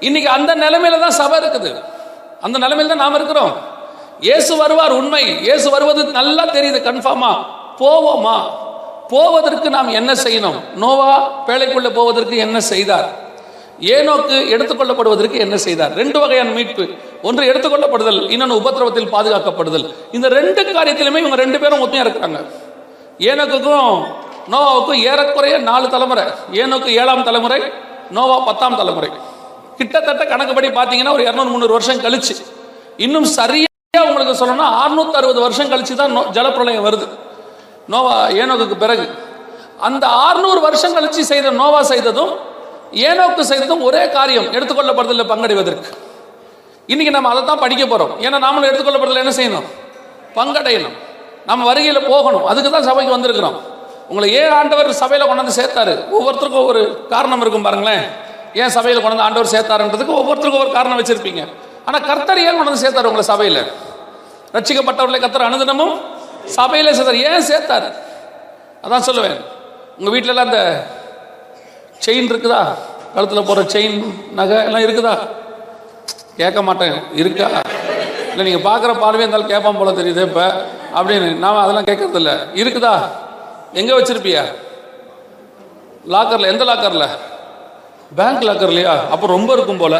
இன்னைக்கு 0.00 0.30
அந்த 0.30 0.54
நிலைமையில 0.54 0.98
தான் 1.00 1.18
சபை 1.20 1.38
இருக்குது. 1.40 1.70
அந்த 2.42 2.58
நிலைமையில 2.58 2.86
தான் 2.86 3.04
நாம 3.04 3.16
இருக்கிறோம். 3.16 3.52
இயேசு 4.20 4.56
வருவார் 4.56 4.92
உண்மை. 4.92 5.24
இயேசு 5.46 5.70
வருவது 5.70 6.04
நல்லா 6.04 6.44
தெரியுது 6.44 6.80
கன்ஃபார்மா 6.88 7.32
போவோமா? 7.80 8.36
போவதற்கு 9.12 9.70
நாம் 9.70 9.88
என்ன 9.88 10.12
செய்யணும்? 10.12 10.58
நோவா 10.82 11.10
பேழைக்குள்ள 11.46 11.90
போவதற்கு 11.98 12.36
என்ன 12.36 12.60
செய்தார்? 12.60 13.08
ஏனோக்கு 13.80 14.36
எடுத்துக்கொள்ளப்படுவதற்கு 14.54 15.38
என்ன 15.38 15.56
செய்தார்? 15.56 15.92
ரெண்டு 15.94 16.18
வகையான 16.20 16.50
மீட்பு. 16.50 16.84
ஒன்று 17.22 17.50
எடுத்துக்கொள்ளப்படுதல் 17.50 18.30
இன்னொன்று 18.30 18.56
உபத்திரவத்தில் 18.60 19.12
பாதுகாக்கப்படுதல். 19.14 19.86
இந்த 20.12 20.28
ரெண்டு 20.28 20.62
காரியத்திலுமே 20.62 21.20
இவங்க 21.24 21.36
ரெண்டு 21.36 21.58
பேரும் 21.58 21.82
ஒத்துமையா 21.84 22.06
இருக்கிறாங்க. 22.06 22.40
ஏனோக்குக்கும் 23.18 23.92
நோவாவுக்கும் 24.52 25.00
ஏறக்குறைய 25.10 25.58
நாலு 25.58 25.88
தலைமுறை. 25.88 26.24
ஏனோக்கு 26.52 26.86
ஏழாம் 26.86 27.24
தலைமுறை 27.24 27.60
நோவா 28.10 28.38
பத்தாம் 28.38 28.76
தலைமுறை. 28.76 29.10
கிட்டத்தட்ட 29.78 30.24
கணக்குப்படி 30.24 30.68
பார்த்தீங்கன்னா 30.68 31.12
ஒரு 31.12 31.22
இரநூறு 31.22 31.34
முந்நூறு 31.34 31.72
வருஷம் 31.72 32.00
கழிச்சு. 32.00 32.44
இன்னும் 32.96 33.24
சரியா 33.24 33.64
உங்களுக்கு 34.04 34.46
சொல்லணும்னா 34.46 34.68
660 34.68 35.16
அறுபது 35.16 35.40
வருஷம் 35.40 35.72
கழிச்சு 35.72 35.94
தான் 35.94 36.18
நோ- 36.18 36.20
ஜலப்பிரளயம் 36.20 36.84
வருது. 36.84 37.08
நோவா 37.86 38.28
ஏனோக்கு 38.28 38.76
பிறகு. 38.76 39.14
அந்த 39.80 40.06
600 40.06 40.60
வருஷம் 40.60 40.96
கழிச்சு 40.96 41.20
செய்த 41.20 41.50
நோவா 41.50 41.82
செய்ததும் 41.82 42.36
ஏனோக்கு 42.92 43.40
செய்ததும் 43.40 43.82
ஒரே 43.82 44.08
காரியம் 44.08 44.52
எடுத்துக்கொள்ளப்படுதலில் 44.52 45.26
பங்கடைவதற்கு. 45.26 45.84
இன்னைக்கு 46.86 47.20
நம்ம 47.20 47.28
அதை 47.28 47.44
தான் 47.44 47.58
படிக்க 47.58 47.84
போறோம். 47.84 48.22
ஏன்னா 48.22 48.38
நாமளும் 48.38 48.68
எடுத்துக்கொள்ளப்படுதல் 48.68 49.26
என்ன 49.26 49.30
செய்யணும்? 49.30 49.64
பங்கடையணும். 50.34 50.96
நம்ம 51.46 51.64
வருகையில் 51.64 52.06
போகணும். 52.08 52.44
அதுக்கு 52.44 52.70
தான் 52.70 52.82
சபைக்கு 52.82 53.16
வந்திருக்கிறோம். 53.16 53.60
உங்களை 54.08 54.32
ஏன் 54.32 54.50
ஆண்டவர் 54.50 54.92
சபையில் 54.92 55.28
கொண்டாந்து 55.28 55.50
சேர்த்தாரு. 55.56 56.04
ஒவ்வொருத்தருக்கும் 56.20 56.66
ஒரு 56.66 57.06
காரணம் 57.08 57.40
இருக்கும் 57.40 57.62
பாருங்களேன். 57.62 58.26
ஏன் 58.54 58.68
சபையில் 58.68 59.04
கொண்டாந்து 59.04 59.18
ஆண்டவர் 59.18 59.52
சேர்த்தாருன்றதுக்கு 59.52 60.18
ஒவ்வொருத்தருக்கும் 60.20 60.58
ஒரு 60.58 60.72
காரணம் 60.72 61.00
வச்சிருப்பீங்க. 61.00 61.48
ஆனால் 61.84 62.04
கர்த்தர் 62.04 62.38
ஏன் 62.38 62.60
கொண்டாந்து 62.60 62.72
சேர்த்தார் 62.72 63.04
உங்களை 63.04 63.22
சபையில்? 63.22 63.66
ரட்சிக்கப்பட்டவர்களை 64.52 65.20
கர்த்தர் 65.20 65.42
அனுதினமும் 65.42 66.00
சபையில 66.56 66.90
சேர்த்தார். 66.90 67.16
ஏன் 67.16 67.42
சேர்த்தாரு? 67.42 67.92
அதான் 68.82 69.06
சொல்லுவேன். 69.06 69.44
உங்க 69.98 70.16
வீட்டிலலாம் 70.16 70.44
அந்த 70.44 70.84
செயின் 72.06 72.28
இருக்குதா? 72.28 72.74
கழுத்துல 73.16 73.46
போற 73.46 73.60
செயின் 73.60 74.14
நகை 74.30 74.64
எல்லாம் 74.64 74.82
இருக்குதா? 74.82 75.18
கேட்க 76.36 76.62
மாட்டேன். 76.62 77.02
இருக்கா? 77.14 77.48
இல்லை 78.30 78.52
நீங்கள் 78.52 78.72
பார்க்குற 78.72 78.98
பார்வையாக 78.98 79.18
இருந்தாலும் 79.18 79.46
கேட்பான் 79.46 79.78
போல 79.78 79.90
தெரியுது 79.90 80.22
இப்போ. 80.22 80.64
அப்படின்னு 80.94 81.34
நான் 81.34 81.56
அதெல்லாம் 81.56 81.84
கேட்கறதில்ல. 81.84 82.30
இருக்குதா? 82.54 83.00
எங்கே 83.72 83.92
வச்சிருப்பியா? 83.92 84.44
லாக்கரில் 86.08 86.46
எந்த 86.46 86.64
லாக்கரில் 86.64 87.08
பேங்க் 88.16 88.44
லாக்கர் 88.48 88.72
இல்லையா 88.72 88.92
அப்போ 89.14 89.26
ரொம்ப 89.26 89.52
இருக்கும் 89.52 89.80
போல. 89.82 89.96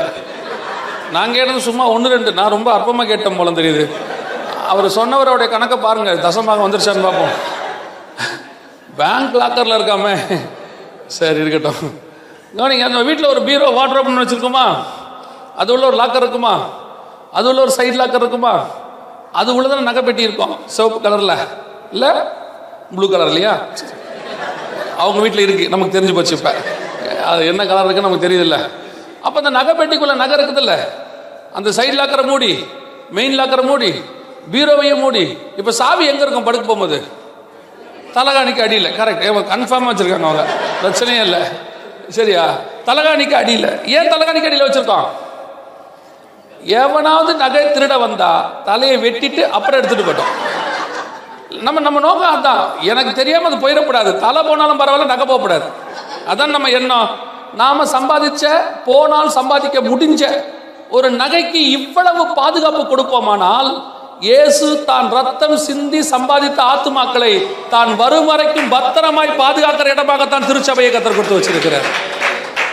நான் 1.17 1.35
கேட்டது 1.37 1.61
சும்மா 1.61 1.89
ஒன்று 1.89 2.09
ரெண்டு. 2.11 2.33
நான் 2.33 2.55
ரொம்ப 2.57 2.69
அற்பமாக 2.77 3.07
கேட்டேன் 3.07 3.37
போல 3.37 3.51
தெரியுது. 3.51 3.85
அவர் 4.73 4.87
சொன்னவரோடைய 4.99 5.49
கணக்கை 5.49 5.79
பாருங்க. 5.79 6.13
தசமாக 6.15 6.65
வந்துருச்சான்னு 6.65 7.07
பார்ப்போம். 7.09 7.35
பேங்க் 9.01 9.37
லாக்கரில் 9.41 9.77
இருக்காமே. 9.79 10.15
சரி 11.07 11.41
இருக்கட்டும். 11.45 11.83
கவனிங்க 12.57 12.85
அந்த 12.91 13.03
வீட்டில் 13.03 13.33
ஒரு 13.35 13.43
பீரோ 13.43 13.69
வாட்ரோப்னு 13.79 14.23
வச்சுருக்கோமா? 14.25 14.67
அது 15.57 15.73
உள்ள 15.73 15.87
ஒரு 15.87 15.97
லாக்கர் 16.03 16.25
இருக்குமா? 16.25 16.55
அது 17.33 17.49
உள்ள 17.49 17.61
ஒரு 17.61 17.71
சைட் 17.71 18.01
லாக்கர் 18.01 18.25
இருக்குமா? 18.25 18.65
அது 19.33 19.55
உள்ள 19.55 19.69
தான் 19.69 19.89
நகை 19.91 20.03
பெட்டி 20.03 20.23
இருக்கும். 20.23 20.57
சிவப்பு 20.67 21.09
கலரில் 21.09 21.37
இல்லை 21.93 22.11
ப்ளூ 22.95 23.09
கலர் 23.11 23.27
இல்லையா 23.27 23.55
அவங்க 24.97 25.21
வீட்டில் 25.25 25.47
இருக்கு. 25.47 25.69
நமக்கு 25.69 26.01
தெரிஞ்சு 26.01 26.15
போச்சு 26.15 26.37
இப்போ. 26.37 26.53
அது 27.31 27.47
என்ன 27.47 27.67
கலர் 27.67 27.85
இருக்குன்னு 27.85 28.09
நமக்கு 28.09 28.29
தெரியுதுல்ல. 28.29 28.59
அப்போ 29.23 29.41
அந்த 29.43 29.51
நகை 29.51 29.73
பெட்டிக்குள்ள 29.75 30.15
நகை 30.15 30.37
இருக்குதுல்ல. 30.39 30.75
அந்த 31.55 31.71
சைடில் 31.71 32.01
லாக்கரை 32.01 32.23
மூடி 32.23 32.53
மெயின் 33.11 33.39
லாக்கரை 33.41 33.63
மூடி 33.63 33.91
பீரோவையும் 34.53 35.01
மூடி. 35.05 35.25
இப்போ 35.57 35.73
சாவி 35.73 36.05
எங்கே 36.07 36.23
இருக்கும் 36.23 36.45
படுக்க 36.45 36.67
போகும்போது? 36.67 36.99
தலகாணிக்கு 38.15 38.63
அடியில். 38.63 38.93
கரெக்ட் 38.99 39.25
கன்ஃபார்மாக 39.53 39.91
வச்சுருக்காங்க 39.91 40.29
அவங்க. 40.29 40.45
பிரச்சனையே 40.83 41.21
இல்லை. 41.21 41.41
சரியா? 42.09 42.45
தலகாணிக்கு 42.87 43.35
அடியில். 43.35 43.71
ஏன் 43.87 44.13
தலகாணிக்கு 44.13 44.49
அடியில் 44.51 44.67
வச்சுருக்கோம்? 44.67 45.09
எவனாவது 46.63 47.35
நகை 47.35 47.65
திருட 47.65 47.99
வந்தா 48.01 48.31
தலையை 48.65 48.97
வெட்டிட்டு 48.97 49.43
அப்புறம் 49.57 49.81
எடுத்துட்டு 49.81 50.13
போட்டோம் 50.13 50.33
நம்ம 51.51 51.81
நம்ம 51.81 52.01
நோக்கம் 52.01 52.35
அதான். 52.37 52.63
எனக்கு 52.81 53.13
தெரியாம 53.15 53.47
அது 53.47 53.57
போயிடக்கூடாது. 53.57 54.19
தலை 54.19 54.43
போனாலும் 54.43 54.81
பரவாயில்ல 54.81 55.05
நகை 55.05 55.27
போகக்கூடாது 55.27 55.67
அதான் 56.27 56.55
நம்ம 56.57 56.69
எண்ணம். 56.69 57.09
நாம 57.55 57.85
சம்பாதிச்ச 57.85 58.47
போனால் 58.85 59.29
சம்பாதிக்க 59.29 59.81
முடிஞ்ச 59.81 60.23
ஒரு 60.91 61.11
நகைக்கு 61.11 61.61
இவ்வளவு 61.77 62.23
பாதுகாப்பு 62.35 62.83
கொடுப்போமானால் 62.87 63.71
இயேசு 64.21 64.85
தான் 64.85 65.09
ரத்தம் 65.13 65.57
சிந்தி 65.57 66.01
சம்பாதித்த 66.01 66.61
ஆத்துமாக்களை 66.73 67.33
தான் 67.71 67.97
வரும் 67.97 68.25
வரைக்கும் 68.25 68.69
பத்திரமாய் 68.69 69.39
பாதுகாக்கிற 69.43 69.89
இடமாகத்தான் 69.95 70.47
திருச்சபையை 70.47 70.91
கத்தர் 70.93 71.17
கொடுத்து 71.17 71.39
வச்சிருக்கிறார். 71.39 71.87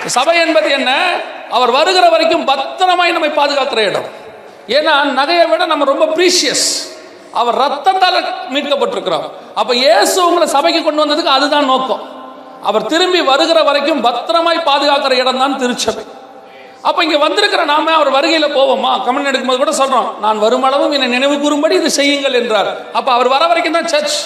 சபை 0.08 0.39
என்பது 0.39 0.70
என்ன? 0.72 0.91
அவர் 1.51 1.72
வருகிற 1.72 2.10
வரைக்கும் 2.10 2.46
பத்திரமாய் 2.46 3.12
நம்மை 3.12 3.29
பாதுகாக்கிற 3.29 3.77
இடம். 3.77 4.08
ஏன்னா 4.67 4.94
நகையை 5.20 5.50
விட 5.50 5.65
நம்ம 5.65 5.86
ரொம்ப 5.86 6.05
ப்ரீஷியஸ் 6.05 6.95
அவர் 7.39 7.58
ரத்தத்தால் 7.63 8.20
மீட்கப்பட்டிருக்கிறார். 8.54 9.25
அப்ப 9.56 9.75
இயேசு 9.75 10.27
உங்களை 10.27 10.48
சபைக்கு 10.48 10.84
கொண்டு 10.84 11.06
வந்ததுக்கு 11.06 11.36
அதுதான் 11.38 11.65
நோக்கம். 11.65 12.04
அவர் 12.63 12.86
திரும்பி 12.86 13.22
வருகிற 13.22 13.63
வரைக்கும் 13.63 14.01
பத்திரமாய் 14.01 14.68
பாதுகாக்கிற 14.70 15.12
இடம் 15.12 15.38
தான் 15.38 15.58
திருச்சபை. 15.58 16.06
அப்ப 16.82 17.04
இங்க 17.04 17.18
வந்திருக்கிற 17.18 17.63
நாம 17.63 17.94
அவர் 17.94 18.12
வருகையில 18.12 18.48
போவோமா? 18.58 18.92
கமெண்ட் 19.06 19.30
எடுக்கும்போது 19.30 19.58
கூட 19.58 19.72
சொல்றோம் 19.72 20.08
நான் 20.20 20.42
வருமளவும் 20.42 20.92
என்னை 20.92 21.08
நினைவு 21.08 21.39
கூறும்படி 21.39 21.75
இது 21.75 21.89
செய்யுங்கள் 21.92 22.34
என்றார். 22.34 22.72
அப்ப 22.94 23.12
அவர் 23.12 23.27
வர 23.27 23.48
வரைக்கும் 23.48 23.74
தான் 23.74 23.88
சர்ச் 23.88 24.18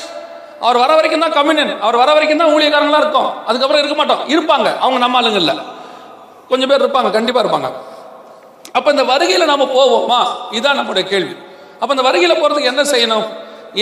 அவர் 0.61 0.77
வர 0.77 0.95
வரைக்கும் 0.95 1.19
தான் 1.19 1.31
கம்யூனியன் 1.31 1.79
அவர் 1.81 1.95
வர 1.95 2.13
வரைக்கும் 2.13 2.37
தான் 2.37 2.53
ஊழியக்காரங்களா 2.53 2.97
இருக்கும். 2.97 3.29
அதுக்கப்புறம் 3.45 3.83
இருக்க 3.83 3.95
மாட்டோம். 3.95 4.23
இருப்பாங்க. 4.27 4.77
அவங்க 4.79 4.97
நம்ம 4.97 5.21
ஆளுங்க 5.21 5.35
இல்ல. 5.35 5.53
கொஞ்சம் 6.49 6.69
பேர் 6.69 6.81
இருப்பாங்க. 6.81 7.11
கண்டிப்பா 7.11 7.41
இருப்பாங்க. 7.43 7.69
அப்ப 8.73 8.91
இந்த 8.91 9.03
வருகையில 9.03 9.45
நாம 9.45 9.63
போவோமா? 9.63 10.19
இதான் 10.51 10.75
நம்முடைய 10.75 11.09
கேள்வி. 11.09 11.35
அப்போ 11.79 11.91
இந்த 11.95 12.05
வருகையில் 12.07 12.39
போகிறதுக்கு 12.39 12.71
என்ன 12.73 12.83
செய்யணும்? 12.93 13.27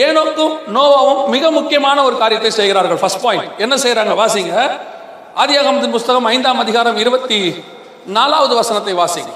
ஏனோக்கும் 0.06 0.54
நோவாவும் 0.75 1.22
மிக 1.36 1.51
முக்கியமான 1.58 1.98
ஒரு 2.08 2.16
காரியத்தை 2.22 2.51
செய்கிறார்கள். 2.60 3.00
ஃபர்ஸ்ட் 3.01 3.24
பாயிண்ட் 3.25 3.51
என்ன 3.66 3.75
செய்கிறாங்க 3.84 4.13
வாசிங்க. 4.22 4.54
ஆதியாகமத்தின் 5.42 5.96
புஸ்தகம் 5.98 6.27
ஐந்தாம் 6.34 6.62
அதிகாரம் 6.66 6.98
இருபத்தி 7.04 7.39
நாலாவது 8.18 8.54
வசனத்தை 8.60 8.94
வாசிங்க. 9.01 9.32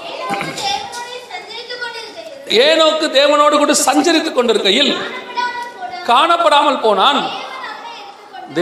ஏனோக்கு 2.66 3.06
தேவனோடு 3.18 3.54
கூட 3.62 3.74
சஞ்சரித்துக் 3.86 4.38
கொண்டிருக்கையில் 4.38 4.92
காணப்படாமல் 6.10 6.80
போனான். 6.86 7.20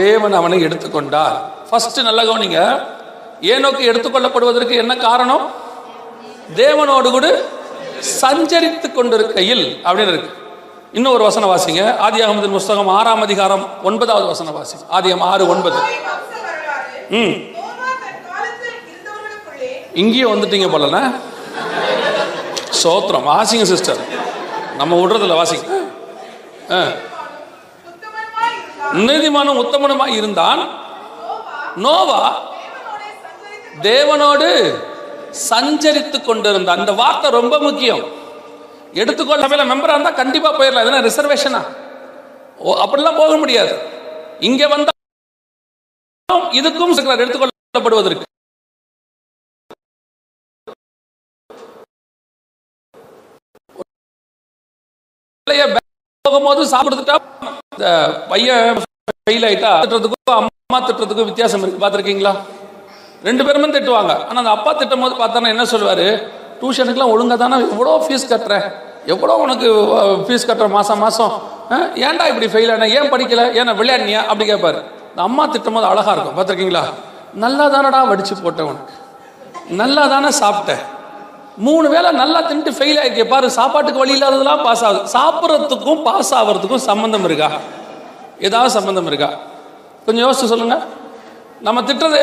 தேவன் 0.01 0.35
அவனை 0.39 0.57
எடுத்துக்கொண்டார். 0.67 1.37
ஃபர்ஸ்ட் 1.69 1.99
நல்ல 2.09 2.21
கவனிங்க. 2.29 2.59
ஏனோக்கு 3.53 3.83
எடுத்துக்கொள்ளப்படுவதற்கு 3.91 4.75
என்ன 4.83 4.93
காரணம்? 5.07 5.43
தேவனோடு 6.61 7.09
கூட 7.15 7.27
சஞ்சரித்து 8.21 8.91
கொண்டிருக்கையில் 8.91 9.81
அப்படின்னு 9.83 10.07
இருக்கு. 10.07 10.37
இன்னும் 10.93 11.13
ஒரு 11.13 11.23
வசனம் 11.23 11.57
வாசிங்க. 11.57 11.97
அகமதின் 11.97 12.51
புஸ்தகம் 12.51 12.87
ஆறாம் 12.87 13.21
அதிகாரம் 13.21 13.83
ஒன்பதாவது 13.83 14.25
வசன 14.25 14.49
வாசிங்க. 14.49 14.93
ஆதியம் 14.93 15.19
ஆறு 15.19 15.47
ஒன்பது. 15.47 15.75
ம். 17.09 17.59
இங்கேயும் 19.93 20.33
வந்துட்டீங்க 20.33 20.75
போலண்ண. 20.75 21.19
சோத்திரம். 22.83 23.23
வாசிங்க 23.27 23.63
சிஸ்டர் 23.63 23.97
நம்ம 24.77 24.95
விடுறதில்ல 24.95 25.45
வாசிங்க. 25.45 25.91
ஆ. 26.71 26.83
உத்தமனுமாய் 29.59 30.13
இருந்தான். 30.13 30.69
நோவா. 31.75 32.41
தேவனோடு 33.81 34.83
சஞ்சரித்து 35.49 36.17
கொண்டிருந்த 36.29 36.71
அந்த 36.77 36.91
வார்த்தை 37.01 37.27
ரொம்ப 37.39 37.55
முக்கியம். 37.67 38.03
எடுத்துக்கொள்ள 39.01 39.43
சபையில் 39.45 39.69
மெம்பராக 39.71 39.95
இருந்தா 39.97 40.13
கண்டிப்பா 40.21 40.49
போயிடலாம். 40.59 40.85
எதுனா 40.85 41.05
ரிசர்வேஷனா 41.09 41.61
ஓ 42.65 42.73
அப்படிலாம் 42.83 43.21
போக 43.21 43.35
முடியாது. 43.43 43.73
இங்க 44.49 44.67
வந்தா 44.73 44.91
இதுக்கும் 46.59 46.97
சிலர் 46.97 47.23
எடுத்துக்கொள்ளப்படுவதற்கு. 47.25 48.25
போகும்போது 56.25 56.61
சாப்பிடுத்துட்டா 56.71 57.15
பையன் 58.31 58.77
ஃபெயில் 59.27 59.45
ஆயிட்டா 59.47 59.71
திட்டுறதுக்கும் 59.83 60.33
அம்மா 60.39 60.79
திட்டுறதுக்கும் 60.87 61.29
வித்தியாசம் 61.29 61.63
இருக்கு. 61.63 61.81
பார்த்துருக்கீங்களா? 61.83 62.33
ரெண்டு 63.27 63.43
பேருமே 63.47 63.67
திட்டுவாங்க. 63.73 64.13
ஆனால் 64.27 64.41
அந்த 64.43 64.53
அப்பா 64.57 64.71
திட்டும் 64.79 65.03
போது 65.03 65.15
பார்த்தோன்னா 65.21 65.49
என்ன 65.55 65.65
சொல்லுவார்? 65.73 66.07
டியூஷனுக்குலாம் 66.59 67.11
ஒழுங்காக 67.15 67.37
தானே 67.43 67.57
எவ்வளோ 67.73 67.93
ஃபீஸ் 68.05 68.25
கட்டுற? 68.31 68.55
எவ்வளோ 69.13 69.35
உனக்கு 69.43 69.67
ஃபீஸ் 70.25 70.47
கட்டுற 70.49 70.67
மாதம் 70.77 71.01
மாதம் 71.05 71.33
ஏன்டா 72.07 72.25
இப்படி 72.31 72.47
ஃபெயில் 72.53 72.71
ஆன? 72.73 72.87
ஏன் 72.97 73.11
படிக்கல? 73.13 73.43
ஏன்னா 73.59 73.73
விளையாடினியா? 73.81 74.21
அப்படி 74.31 74.45
கேட்பாரு 74.51 74.79
இந்த 75.11 75.21
அம்மா 75.27 75.43
திட்டும் 75.53 75.77
போது 75.77 75.87
அழகாக 75.91 76.13
இருக்கும். 76.15 76.35
பார்த்துருக்கீங்களா? 76.37 76.83
நல்லா 77.43 77.65
தானடா 77.75 77.99
வடித்து 78.11 78.35
போட்டேன் 78.45 78.67
உனக்கு. 78.71 78.95
நல்லா 79.81 80.03
தானே 80.13 80.29
சாப்பிட்டேன் 80.41 80.81
மூணு 81.67 81.87
வேளை 81.93 82.09
நல்லா 82.21 82.39
தின்ட்டு 82.49 82.71
ஃபெயில் 82.77 82.99
ஆகிருக்கே 83.01 83.25
பாரு. 83.33 83.47
சாப்பாட்டுக்கு 83.59 84.01
வழி 84.03 84.13
இல்லாததெல்லாம் 84.17 84.63
பாஸ் 84.67 84.83
ஆகுது. 84.87 85.01
சாப்பிட்றதுக்கும் 85.15 86.01
பாஸ் 86.07 86.31
ஆகிறதுக்கும் 86.39 86.83
சம்மந்தம் 86.89 87.25
இருக்கா? 87.29 87.49
ஏதாவது 88.47 88.71
சம்மந்தம் 88.77 89.09
இருக்கா? 89.11 89.29
கொஞ்சம் 90.05 90.23
யோசிச்சு 90.25 90.51
சொல்லுங்கள் 90.53 90.83
நம்ம 91.61 91.81
திட்டுறது 91.81 92.17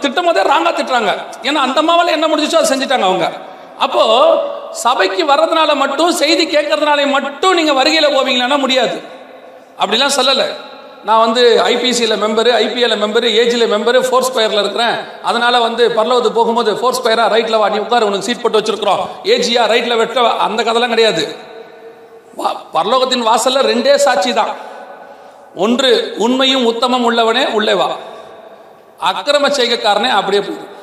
திட்டும் 0.00 0.24
போதே 0.24 0.42
திட்டுறாங்க. 0.42 1.16
ஏன்னா 1.42 1.54
அந்த 1.54 1.82
அம்மாவால் 1.82 2.10
என்ன 2.10 2.26
முடிஞ்சிச்சோ 2.26 2.54
அதை 2.54 2.78
செஞ்சுட்டாங்க 2.78 3.00
அவங்க. 3.00 3.32
அப்போ 3.78 4.34
சபைக்கு 4.70 5.24
வர்றதுனால 5.24 5.74
மட்டும் 5.74 6.12
செய்தி 6.12 6.46
கேட்கறதுனால 6.46 7.06
மட்டும் 7.06 7.54
நீங்க 7.54 7.72
வருகையில் 7.72 8.16
போவீங்களான்னா 8.16 8.58
முடியாது. 8.58 9.02
அப்படிலாம் 9.80 10.10
சொல்லலை. 10.16 10.46
நான் 11.04 11.18
வந்து 11.18 11.62
ஐபிசியில் 11.64 12.12
மெம்பரு 12.12 12.50
ஐபிஎல் 12.50 12.96
மெம்பரு 12.96 13.24
ஏஜில் 13.24 13.72
மெம்பரு 13.72 13.98
ஃபோர் 13.98 14.24
ஸ்கொயரில் 14.32 14.60
இருக்கிறேன். 14.60 15.22
அதனால 15.22 15.60
வந்து 15.60 15.88
பரலவத்து 15.88 16.28
போகும்போது 16.28 16.74
ஃபோர் 16.74 16.94
ஸ்கொயரா 16.94 17.28
ரைட்டில் 17.28 17.58
வா 17.58 17.68
நீ 17.68 17.78
உட்காரு 17.78 18.06
உனக்கு 18.06 18.24
சீட் 18.24 18.40
போட்டு 18.40 18.60
வச்சிருக்கிறோம். 18.60 19.06
ஏஜியா 19.24 19.66
ரைட்டில் 19.66 19.96
வெட்ட 19.96 20.20
அந்த 20.20 20.62
கதைலாம் 20.62 20.88
கிடையாது. 20.88 21.36
வா- 22.38 22.76
பரலோகத்தின் 22.76 23.26
வாசல்ல 23.26 23.62
ரெண்டே 23.62 23.94
சாட்சி 23.94 24.32
தான். 24.32 24.48
ஒன்று 25.54 26.14
உண்மையும் 26.18 26.64
உத்தமம் 26.64 27.04
உள்ளவனே 27.04 27.46
உள்ளே 27.46 27.74
வா. 27.74 27.90
அக்கிரம 29.10 29.48
செய்கைக்காரனே 29.58 30.10
அப்படியே 30.18 30.42
போயிடும் 30.42 30.74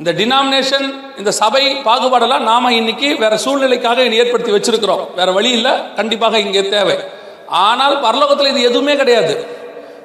இந்த 0.00 0.12
டினாமினேஷன் 0.18 0.86
இந்த 1.20 1.30
சபை 1.30 1.62
பாகுபாடெல்லாம் 1.86 2.44
நாம 2.50 2.72
இன்னைக்கு 2.72 3.08
வேற 3.22 3.34
சூழ்நிலைக்காக 3.36 4.04
ஏற்படுத்தி 4.20 4.52
வச்சிருக்கிறோம். 4.52 5.02
வேற 5.18 5.32
வழி 5.32 5.50
இல்லை 5.50 5.72
கண்டிப்பாக 5.96 6.38
இங்கே 6.38 6.68
தேவை. 6.68 6.96
ஆனால் 7.48 7.96
பரலோகத்தில் 8.04 8.50
இது 8.52 8.62
எதுவுமே 8.62 8.96
கிடையாது. 8.96 9.34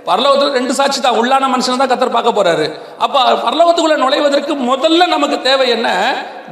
பரலோகத்தில் 0.09 0.51
ரெண்டு 0.51 0.73
சாட்சி 0.73 0.99
தான் 1.01 1.19
உள்ளான 1.21 1.47
மனுஷன் 1.53 1.81
தான் 1.81 1.91
கத்தர் 1.93 2.15
பார்க்க 2.17 2.39
போறாரு. 2.39 2.65
அப்ப 3.05 3.23
பரலோகத்துக்குள்ள 3.45 3.97
நுழைவதற்கு 4.03 4.53
முதல்ல 4.71 5.07
நமக்கு 5.07 5.41
தேவை 5.41 5.69
என்ன? 5.69 5.89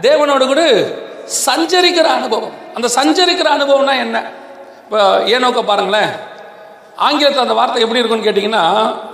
தேவனோடு 0.01 0.47
கூட 0.47 0.63
சஞ்சரிக்கிற 1.45 2.07
அனுபவம். 2.19 2.53
அந்த 2.75 2.89
சஞ்சரிக்கிற 2.97 3.49
அனுபவம்னா 3.57 3.95
என்ன? 4.05 4.17
இப்போ 4.85 5.01
ஏனோக்க 5.35 5.63
பாருங்களேன். 5.71 6.11
ஆங்கிலத்தில் 6.95 7.41
அந்த 7.41 7.53
வார்த்தை 7.53 7.81
எப்படி 7.81 7.99
இருக்கும்னு 7.99 8.29
கேட்டிங்கன்னா 8.29 8.63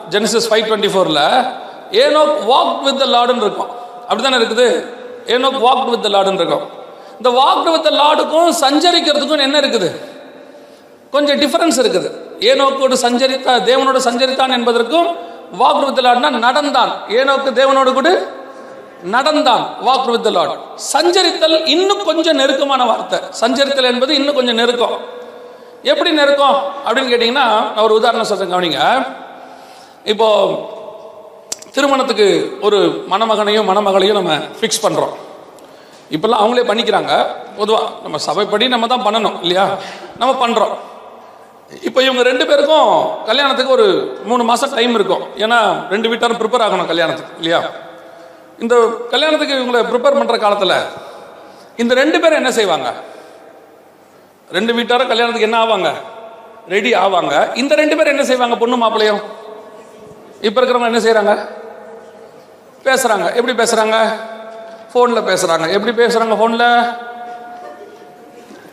ஜெனசிஸ் 0.10 0.48
ஃபைவ் 0.50 0.68
டுவெண்ட்டி 0.68 0.90
ஃபோரில் 0.94 1.52
ஏனோக் 1.92 2.34
வாக் 2.52 2.82
வித் 2.82 3.00
த 3.00 3.06
லார்டுன்னு 3.06 3.46
இருக்கும். 3.48 3.70
அப்படி 4.02 4.22
தானே 4.22 4.38
இருக்குது? 4.38 4.86
ஏனோக் 5.26 5.60
வாக் 5.66 5.90
வித் 5.90 6.02
த 6.02 6.10
லார்டுன்னு 6.10 6.34
இருக்கும். 6.34 6.66
இந்த 7.18 7.30
வாக் 7.30 7.72
வித் 7.72 7.84
த 7.84 7.90
லார்டுக்கும் 7.90 8.50
சஞ்சரிக்கிறதுக்கும் 8.62 9.40
என்ன 9.40 9.60
இருக்குது? 9.60 9.90
கொஞ்சம் 11.12 11.40
டிஃபரன்ஸ் 11.40 11.80
இருக்குது. 11.84 12.10
ஏனோக்கோடு 12.40 12.96
சஞ்சரித்தா 13.02 13.54
தேவனோடு 13.70 14.00
சஞ்சரித்தான் 14.08 14.52
என்பதற்கும் 14.52 15.08
வாக் 15.60 15.86
வித் 15.86 16.06
லாட்னா 16.06 16.30
நடந்தான். 16.30 16.92
ஏனோக்கு 17.10 17.52
தேவனோடு 17.62 17.94
கூட 17.94 18.10
நடந்தான். 19.04 19.76
வாக் 19.86 20.06
வித் 20.06 20.28
லார்ட் 20.28 20.60
சஞ்சரித்தல் 20.94 21.68
இன்னும் 21.68 22.04
கொஞ்சம் 22.04 22.36
நெருக்கமான 22.36 22.86
வார்த்தை. 22.86 23.20
சஞ்சரித்தல் 23.42 23.84
என்பது 23.84 24.16
இன்னும் 24.16 24.36
கொஞ்சம் 24.36 24.56
நெருக்கம். 24.56 25.18
எப்படி 25.84 26.10
நெருக்கம்? 26.12 26.58
அப்படின்னு 26.86 27.12
கேட்டிங்கன்னா 27.12 27.48
நான் 27.74 27.86
ஒரு 27.88 27.94
உதாரணம் 28.00 28.30
சொல்கிறேன் 28.30 28.54
கவனிங்க. 28.54 28.82
இப்போ 30.12 30.28
திருமணத்துக்கு 31.76 32.28
ஒரு 32.68 32.78
மணமகனையும் 33.12 33.68
மணமகளையும் 33.72 34.18
நம்ம 34.20 34.36
ஃபிக்ஸ் 34.60 34.84
பண்ணுறோம் 34.86 35.16
இப்போல்லாம் 36.16 36.42
அவங்களே 36.44 36.68
பண்ணிக்கிறாங்க. 36.70 37.12
பொதுவாக 37.58 37.90
நம்ம 38.04 38.18
சபைப்படி 38.28 38.68
நம்ம 38.74 38.88
தான் 38.94 39.06
பண்ணணும் 39.08 39.38
இல்லையா? 39.42 39.66
நம்ம 40.22 40.32
பண்ணுறோம் 40.44 40.74
இப்போ 41.88 42.00
இவங்க 42.06 42.22
ரெண்டு 42.30 42.46
பேருக்கும் 42.50 42.90
கல்யாணத்துக்கு 43.30 43.76
ஒரு 43.76 43.88
மூணு 44.30 44.44
மாதம் 44.50 44.74
டைம் 44.78 44.96
இருக்கும். 45.00 45.24
ஏன்னா 45.44 45.60
ரெண்டு 45.94 46.10
வீட்டாரும் 46.12 46.40
ப்ரிப்பேர் 46.42 46.66
ஆகணும் 46.68 46.90
கல்யாணத்துக்கு 46.92 47.38
இல்லையா? 47.42 47.60
இந்த 48.64 48.76
கல்யாணத்துக்கு 49.14 49.58
இவங்களை 49.60 49.82
ப்ரிப்பேர் 49.92 50.20
பண்ணுற 50.20 50.38
காலத்தில் 50.46 50.76
இந்த 51.84 51.94
ரெண்டு 51.94 52.20
பேரும் 52.20 52.42
என்ன 52.42 52.52
செய்வாங்க? 52.60 52.90
ரெண்டு 54.56 54.72
வீட்டாரும் 54.78 55.10
கல்யாணத்துக்கு 55.12 55.48
என்ன 55.50 55.58
ஆவாங்க? 55.64 55.90
ரெடி 56.74 56.92
ஆவாங்க. 57.04 57.34
இந்த 57.62 57.74
ரெண்டு 57.82 57.96
பேரும் 57.98 58.14
என்ன 58.16 58.26
செய்வாங்க 58.30 58.56
பொண்ணு 58.62 58.78
மாப்பிள்ளையும்? 58.84 59.22
இப்போ 60.48 60.58
இருக்கிறவங்க 60.60 60.92
என்ன 60.92 61.02
செய்கிறாங்க 61.06 61.34
பேசுகிறாங்க 62.88 63.28
எப்படி 63.38 63.54
பேசுகிறாங்க 63.62 63.98
ஃபோனில் 64.92 65.28
பேசுகிறாங்க 65.30 65.66
எப்படி 65.78 65.94
பேசுகிறாங்க 66.02 66.36
ஃபோனில் 66.40 66.68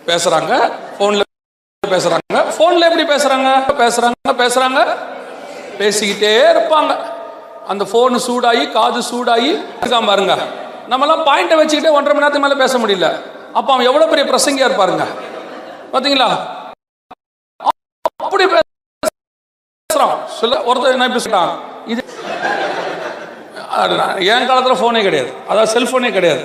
பேசுகிறாங்க 0.09 0.53
ஃபோனில் 0.99 1.25
பேசுகிறாங்க 1.95 2.39
ஃபோனில் 2.57 2.87
எப்படி 2.89 3.05
பேசுகிறாங்க 3.13 3.51
பேசுகிறாங்க 3.83 4.35
பேசுகிறாங்க 4.43 4.81
பேசிக்கிட்டே 5.81 6.35
இருப்பாங்க. 6.53 6.93
அந்த 7.73 7.85
ஃபோனு 7.91 8.19
சூடாகி 8.27 8.65
காது 8.77 9.01
சூடாகி 9.11 9.51
இருக்காம 9.81 10.09
பாருங்க. 10.11 10.35
நம்மலாம் 10.93 11.25
பாயிண்ட்டை 11.29 11.57
வச்சுக்கிட்டே 11.61 11.95
ஒன்றரை 11.97 12.13
மணி 12.15 12.25
நேரத்துக்கு 12.25 12.47
மேலே 12.47 12.63
பேச 12.65 12.75
முடியல. 12.83 13.09
அப்போ 13.59 13.71
அவன் 13.75 13.89
எவ்வளோ 13.91 14.07
பெரிய 14.13 14.25
பிரசங்கியாக 14.31 14.69
இருப்பாருங்க. 14.69 15.05
பார்த்தீங்களா 15.97 16.31
அப்படி 18.25 18.45
பேசுறான். 18.55 20.17
சொல்ல 20.39 20.57
ஒருத்தர் 20.71 20.97
என்ன 20.97 21.07
பேசிட்டான் 21.13 21.53
இது 21.93 22.03
என் 24.33 24.49
காலத்தில் 24.49 24.79
ஃபோனே 24.81 25.01
கிடையாது. 25.07 25.31
அதாவது 25.51 25.71
செல்ஃபோனே 25.75 26.11
கிடையாது. 26.17 26.43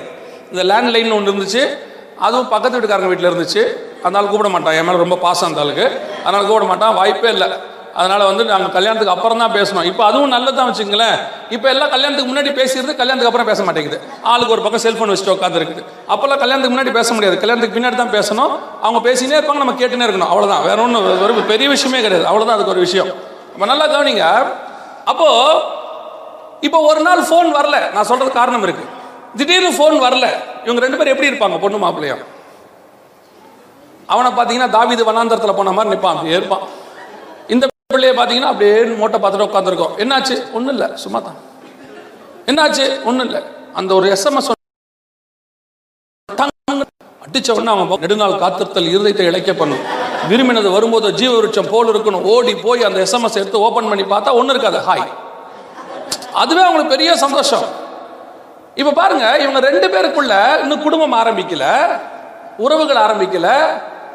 இந்த 0.52 0.62
லேண்ட்லைன் 0.70 1.14
ஒன்று 1.16 1.32
இருந்துச்சு. 1.32 1.62
அதுவும் 2.26 2.50
பக்கத்து 2.52 2.76
வீட்டுக்காரங்க 2.76 3.10
வீட்டில் 3.12 3.30
இருந்துச்சு. 3.30 3.62
அதனால 4.04 4.30
கூப்பிட 4.32 4.48
மாட்டான். 4.54 4.76
என் 4.78 4.86
மேலே 4.88 5.02
ரொம்ப 5.04 5.16
பாசம் 5.26 5.48
அந்த 5.48 5.62
ஆளுக்கு. 5.64 5.86
அதனால் 6.24 6.48
கூப்பிட 6.48 6.66
மாட்டான். 6.70 6.96
வாய்ப்பே 7.00 7.30
இல்லை. 7.36 7.48
அதனால 8.00 8.20
வந்து 8.28 8.42
நாங்கள் 8.50 8.72
கல்யாணத்துக்கு 8.76 9.14
அப்புறம் 9.14 9.40
தான் 9.42 9.54
பேசணும். 9.56 9.86
இப்போ 9.90 10.02
அதுவும் 10.08 10.32
நல்லது 10.34 10.56
தான் 10.58 10.68
வச்சுங்களேன் 10.70 11.16
இப்போ 11.54 11.66
எல்லாம் 11.72 11.90
கல்யாணத்துக்கு 11.94 12.30
முன்னாடி 12.30 12.50
பேசிடுது 12.60 12.92
கல்யாணத்துக்கு 13.00 13.30
அப்புறம் 13.30 13.50
பேச 13.50 13.60
மாட்டேங்குது. 13.66 13.98
ஆளுக்கு 14.32 14.54
ஒரு 14.56 14.62
பக்கம் 14.66 14.84
செல்ஃபோன் 14.86 15.12
வச்சுட்டு 15.12 15.34
உட்காந்துருக்குது 15.36 15.82
அப்போல்லாம் 16.12 16.42
கல்யாணத்துக்கு 16.44 16.74
முன்னாடி 16.74 16.94
பேச 16.98 17.08
முடியாது. 17.16 17.36
கல்யாணத்துக்கு 17.42 17.76
பின்னாடி 17.78 17.98
தான் 18.02 18.14
பேசணும். 18.16 18.52
அவங்க 18.86 19.00
பேசினே 19.08 19.36
இருப்பாங்க 19.38 19.62
நம்ம 19.64 19.76
கேட்டுனே 19.82 20.06
இருக்கணும். 20.08 20.32
அவ்வளோதான் 20.32 20.64
வேற 20.68 20.78
ஒன்றும் 20.86 21.06
ஒரு 21.26 21.44
பெரிய 21.52 21.68
விஷயமே 21.76 22.02
கிடையாது. 22.06 22.26
அவ்வளோதான் 22.30 22.56
அதுக்கு 22.58 22.74
ஒரு 22.76 22.84
விஷயம். 22.86 23.10
இப்போ 23.54 23.66
நல்லா 23.72 23.86
கவனிங்க. 23.94 24.26
அப்போ 25.12 25.28
இப்போ 26.66 26.78
ஒரு 26.90 27.00
நாள் 27.06 27.22
ஃபோன் 27.28 27.48
வரல. 27.58 27.78
நான் 27.94 28.08
சொல்றது 28.10 28.30
காரணம் 28.40 28.66
இருக்கு. 28.66 28.84
திடீர்னு 29.38 29.70
ஃபோன் 29.78 29.96
வரல. 30.06 30.26
இவங்க 30.66 30.82
ரெண்டு 30.84 30.98
பேரும் 30.98 31.14
எப்படி 31.14 31.30
இருப்பாங்க? 31.30 31.56
பொண்ணு 31.64 31.78
மாப்பிள்ளையும். 31.84 32.22
அவனை 34.12 34.30
பார்த்தீங்கன்னா 34.36 34.70
தாவீது 34.76 35.02
வனாந்தரத்தில் 35.08 35.58
போன 35.58 35.72
மாதிரி 35.76 35.92
நிற்பான் 35.92 36.30
இருப்பான் 36.36 36.64
பிள்ளைய 37.92 38.14
பார்த்தீங்கன்னா 38.16 38.52
அப்படியே 38.52 38.74
மோட்டை 39.02 39.18
பார்த்துட்டு 39.20 39.48
உட்காந்துருக்கோம் 39.50 39.94
என்னாச்சு? 40.04 40.36
ஒன்றும் 40.56 40.74
இல்லை. 40.76 40.88
சும்மா 41.04 41.20
தான் 41.28 41.38
என்னாச்சு? 42.50 42.86
ஒன்றும் 43.08 43.26
இல்லை. 43.28 43.42
அந்த 43.80 43.90
ஒரு 43.98 44.06
எஸ்எம்எஸ் 44.16 44.50
அடிச்ச 47.24 47.50
உடனே 47.56 47.72
அவன் 47.74 48.02
நெடுநாள் 48.04 48.40
காத்திருத்தல் 48.42 48.88
இருதயத்தை 48.94 49.24
இழைக்க 49.28 49.52
பண்ணும். 49.60 49.82
விரும்பினது 50.30 50.68
வரும்போது 50.74 51.06
ஜீவ 51.20 51.30
விருட்சம் 51.36 51.70
போல் 51.70 51.90
இருக்கணும் 51.92 52.26
ஓடி 52.32 52.52
போய் 52.64 52.86
அந்த 52.88 52.98
எஸ்எம்எஸ் 53.04 53.38
எடுத்து 53.40 53.62
ஓபன் 53.66 53.88
பண்ணி 53.90 54.04
பார்த்தா 54.12 54.34
ஒன்றும் 54.40 54.54
இருக்காது. 54.54 54.78
ஹாய் 54.88 55.06
அதுவே 56.40 56.62
அவங்களுக்கு 56.64 56.94
பெரிய 56.94 57.10
சந்தோஷம். 57.22 57.64
இப்போ 58.80 58.92
பாருங்க 58.98 59.24
இவங்க 59.44 59.60
ரெண்டு 59.68 59.86
பேருக்குள்ள 59.94 60.34
இன்னும் 60.62 60.84
குடும்பம் 60.86 61.16
ஆரம்பிக்கல. 61.22 61.64
உறவுகள் 62.64 63.00
ஆரம்பிக்கல. 63.06 63.48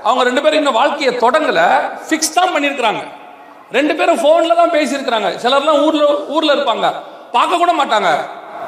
அவங்க 0.07 0.23
ரெண்டு 0.29 0.41
பேரும் 0.43 0.59
இன்னும் 0.61 0.79
வாழ்க்கையை 0.81 1.13
தொடங்கல. 1.23 1.61
ஃபிக்ஸ் 2.07 2.35
தான் 2.37 2.53
பண்ணியிருக்கிறாங்க. 2.55 3.03
ரெண்டு 3.71 3.95
பேரும் 3.95 4.17
ஃபோனில் 4.17 4.55
தான் 4.55 4.71
பேசியிருக்கிறாங்க. 4.71 5.29
சிலர்லாம் 5.43 5.85
ஊரில் 5.85 6.27
ஊரில் 6.27 6.51
இருப்பாங்க. 6.51 6.93
பார்க்க 7.31 7.57
கூட 7.57 7.71
மாட்டாங்க. 7.73 8.09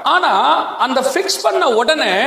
ஆனால் 0.03 0.77
அந்த 0.77 1.01
ஃபிக்ஸ் 1.01 1.43
பண்ண 1.43 1.69
உடனே 1.69 2.25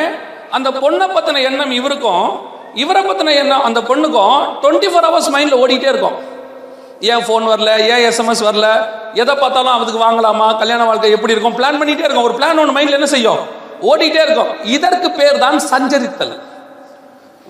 அந்த 0.51 0.71
பொண்ணை 0.71 1.07
பற்றின 1.17 1.43
எண்ணம் 1.43 1.71
இவருக்கும் 1.71 2.51
இவரை 2.75 3.03
பற்றின 3.03 3.35
எண்ணம் 3.35 3.63
அந்த 3.63 3.81
பொண்ணுக்கும் 3.81 4.39
டுவெண்ட்டி 4.63 4.89
ஃபோர் 4.93 5.07
ஹவர்ஸ் 5.09 5.33
மைண்டில் 5.35 5.61
ஓடிட்டே 5.63 5.89
இருக்கும். 5.89 6.31
ஏன் 7.01 7.25
ஃபோன் 7.27 7.47
வரல? 7.53 7.71
ஏன் 7.79 8.13
எஸ்எம்எஸ் 8.13 8.45
வரல? 8.49 8.87
எதை 9.15 9.35
பார்த்தாலும் 9.35 9.73
அதுக்கு 9.73 10.11
வாங்கலாமா? 10.11 10.59
கல்யாண 10.59 10.85
வாழ்க்கை 10.85 11.11
எப்படி 11.11 11.33
இருக்கும்? 11.33 11.59
பிளான் 11.59 11.81
பண்ணிட்டே 11.81 12.05
இருக்கும். 12.09 12.23
ஒரு 12.23 12.35
பிளான் 12.35 12.59
ஒன்று 12.59 12.81
மைண்டில் 12.81 12.99
என்ன 13.01 13.07
செய்யும்? 13.07 13.39
ஓடிட்டே 13.83 14.23
இருக்கும். 14.23 14.65
இதற்கு 14.65 15.11
பேர் 15.11 15.39
தான் 15.39 15.61
சஞ்சரித்தல். 15.71 16.41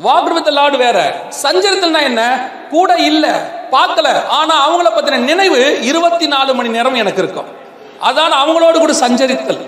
வாக் 0.04 0.32
வித் 0.32 0.48
லார்டு 0.48 0.76
வேற. 0.76 1.14
சஞ்சரித்தல்னா 1.42 2.02
என்ன? 2.02 2.50
கூட 2.70 2.94
இல்லை. 2.94 3.30
பார்க்கல. 3.76 4.08
ஆனா 4.38 4.54
அவங்கள 4.66 4.88
பத்தின 4.96 5.20
நினைவு 5.30 5.60
இருபத்தி 5.90 6.26
நாலு 6.26 6.54
மணி 6.54 6.68
நேரம் 6.68 6.94
எனக்கு 6.94 7.22
இருக்கும். 7.22 7.50
அதான் 8.08 8.34
அவங்களோடு 8.42 8.78
கூட 8.78 8.92
சஞ்சரித்தல். 8.92 9.62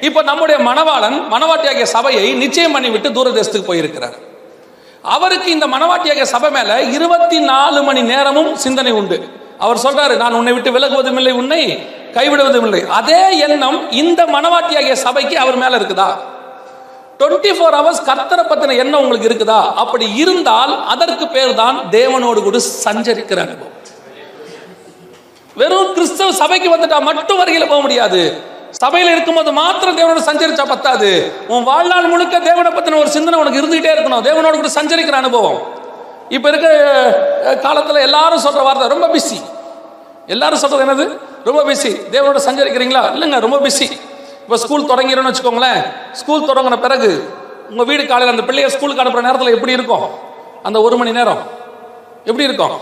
இப்ப 0.00 0.22
நம்முடைய 0.22 0.56
மணவாளன் 0.68 1.16
மணவாட்டியாகிய 1.32 1.82
சபையை 1.82 2.32
நிச்சயம் 2.32 2.72
பண்ணி 2.72 2.90
விட்டு 2.90 3.08
தூரதேசத்துக்கு 3.08 3.70
போயிருக்கிறார். 3.70 4.16
அவருக்கு 5.02 5.50
இந்த 5.50 5.66
மனவாட்டியாக 5.66 6.22
சபை 6.22 6.50
மேல 6.50 6.80
இருபத்தி 6.82 7.38
நாலு 7.40 7.82
மணி 7.82 8.02
நேரமும் 8.02 8.50
சிந்தனை 8.54 8.92
உண்டு. 8.92 9.16
அவர் 9.58 9.82
சொல்றாரு 9.84 10.14
நான் 10.16 10.32
உன்னை 10.32 10.52
விட்டு 10.52 10.70
விலகுவதும் 10.70 11.18
இல்லை 11.20 11.32
உன்னை 11.32 11.60
கைவிடுவதும் 12.14 12.64
இல்லை 12.66 12.80
அதே 12.98 13.38
எண்ணம் 13.38 13.90
இந்த 13.90 14.20
மனவாட்டியாகிய 14.24 14.92
சபைக்கு 14.92 15.38
அவர் 15.38 15.56
மேல 15.56 15.78
இருக்குதா? 15.78 16.08
டுவெண்ட்டி 17.20 17.50
ஃபோர் 17.56 17.76
ஹவர்ஸ் 17.78 18.00
கர்த்தரை 18.08 18.44
பத்தின 18.50 18.76
எண்ணம் 18.82 19.02
உங்களுக்கு 19.02 19.28
இருக்குதா? 19.30 19.60
அப்படி 19.82 20.06
இருந்தால் 20.22 20.72
அதற்கு 20.92 21.26
பேர் 21.34 21.52
தான் 21.62 21.76
தேவனோடு 21.98 22.40
கூட 22.46 22.58
சஞ்சரிக்கிற 22.84 23.40
அனுபவம். 23.46 23.76
வெறும் 25.60 25.92
கிறிஸ்தவ 25.96 26.32
சபைக்கு 26.42 26.68
வந்துட்டா 26.74 26.98
மட்டும் 27.10 27.40
வருகையில் 27.40 27.70
போக 27.72 27.80
முடியாது. 27.86 28.20
சபையில் 28.82 29.10
இருக்கும்போது 29.14 29.50
மாத்திரம் 29.60 29.98
தேவனோட 29.98 30.20
சஞ்சரிச்சா 30.28 30.64
பத்தாது. 30.74 31.10
உன் 31.54 31.66
வாழ்நாள் 31.70 32.10
முழுக்க 32.12 32.36
தேவனை 32.48 32.70
பத்தின 32.76 32.98
ஒரு 33.02 33.10
சிந்தனை 33.16 33.38
உனக்கு 33.40 33.60
இருந்துகிட்டே 33.60 33.92
இருக்கணும். 33.94 34.24
தேவனோட 34.28 34.54
கூட 34.60 34.70
சஞ்சரிக்கிற 34.78 35.18
அனுபவம். 35.22 35.58
இப்ப 36.36 36.48
இருக்க 36.52 36.68
காலத்துல 37.66 38.00
எல்லாரும் 38.08 38.44
சொல்ற 38.46 38.62
வார்த்தை 38.68 38.88
ரொம்ப 38.94 39.08
பிஸி 39.14 39.38
எல்லாரும் 40.34 40.62
சொல்றது 40.62 40.84
என்னது? 40.86 41.06
ரொம்ப 41.48 41.60
பிஸி 41.68 41.92
தேவனோட 42.14 42.40
சஞ்சரிக்கிறீங்களா? 42.48 43.02
இல்லைங்க 43.14 43.38
ரொம்ப 43.46 43.58
பிஸி 43.66 43.88
இப்போ 44.42 44.56
ஸ்கூல் 44.56 44.88
தொடங்கிறோன்னு 44.90 45.30
வச்சுக்கோங்களேன். 45.30 45.80
ஸ்கூல் 46.12 46.48
தொடங்கின 46.50 46.80
பிறகு 46.80 47.10
உங்கள் 47.70 47.86
வீடு 47.86 48.06
காலையில் 48.06 48.34
அந்த 48.34 48.44
பிள்ளைய 48.48 48.68
ஸ்கூலுக்கு 48.68 49.02
அனுப்புகிற 49.02 49.26
நேரத்தில் 49.28 49.54
எப்படி 49.56 49.72
இருக்கும்? 49.72 50.06
அந்த 50.62 50.80
ஒரு 50.82 50.96
மணி 50.96 51.12
நேரம். 51.12 51.42
எப்படி 52.24 52.44
இருக்கும்? 52.44 52.74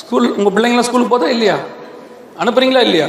ஸ்கூல் 0.00 0.26
உங்கள் 0.36 0.54
பிள்ளைங்களாம் 0.54 0.88
ஸ்கூலுக்கு 0.88 1.14
போதா 1.14 1.28
இல்லையா? 1.28 1.56
அனுப்புறீங்களா 2.42 2.80
இல்லையா? 2.80 3.06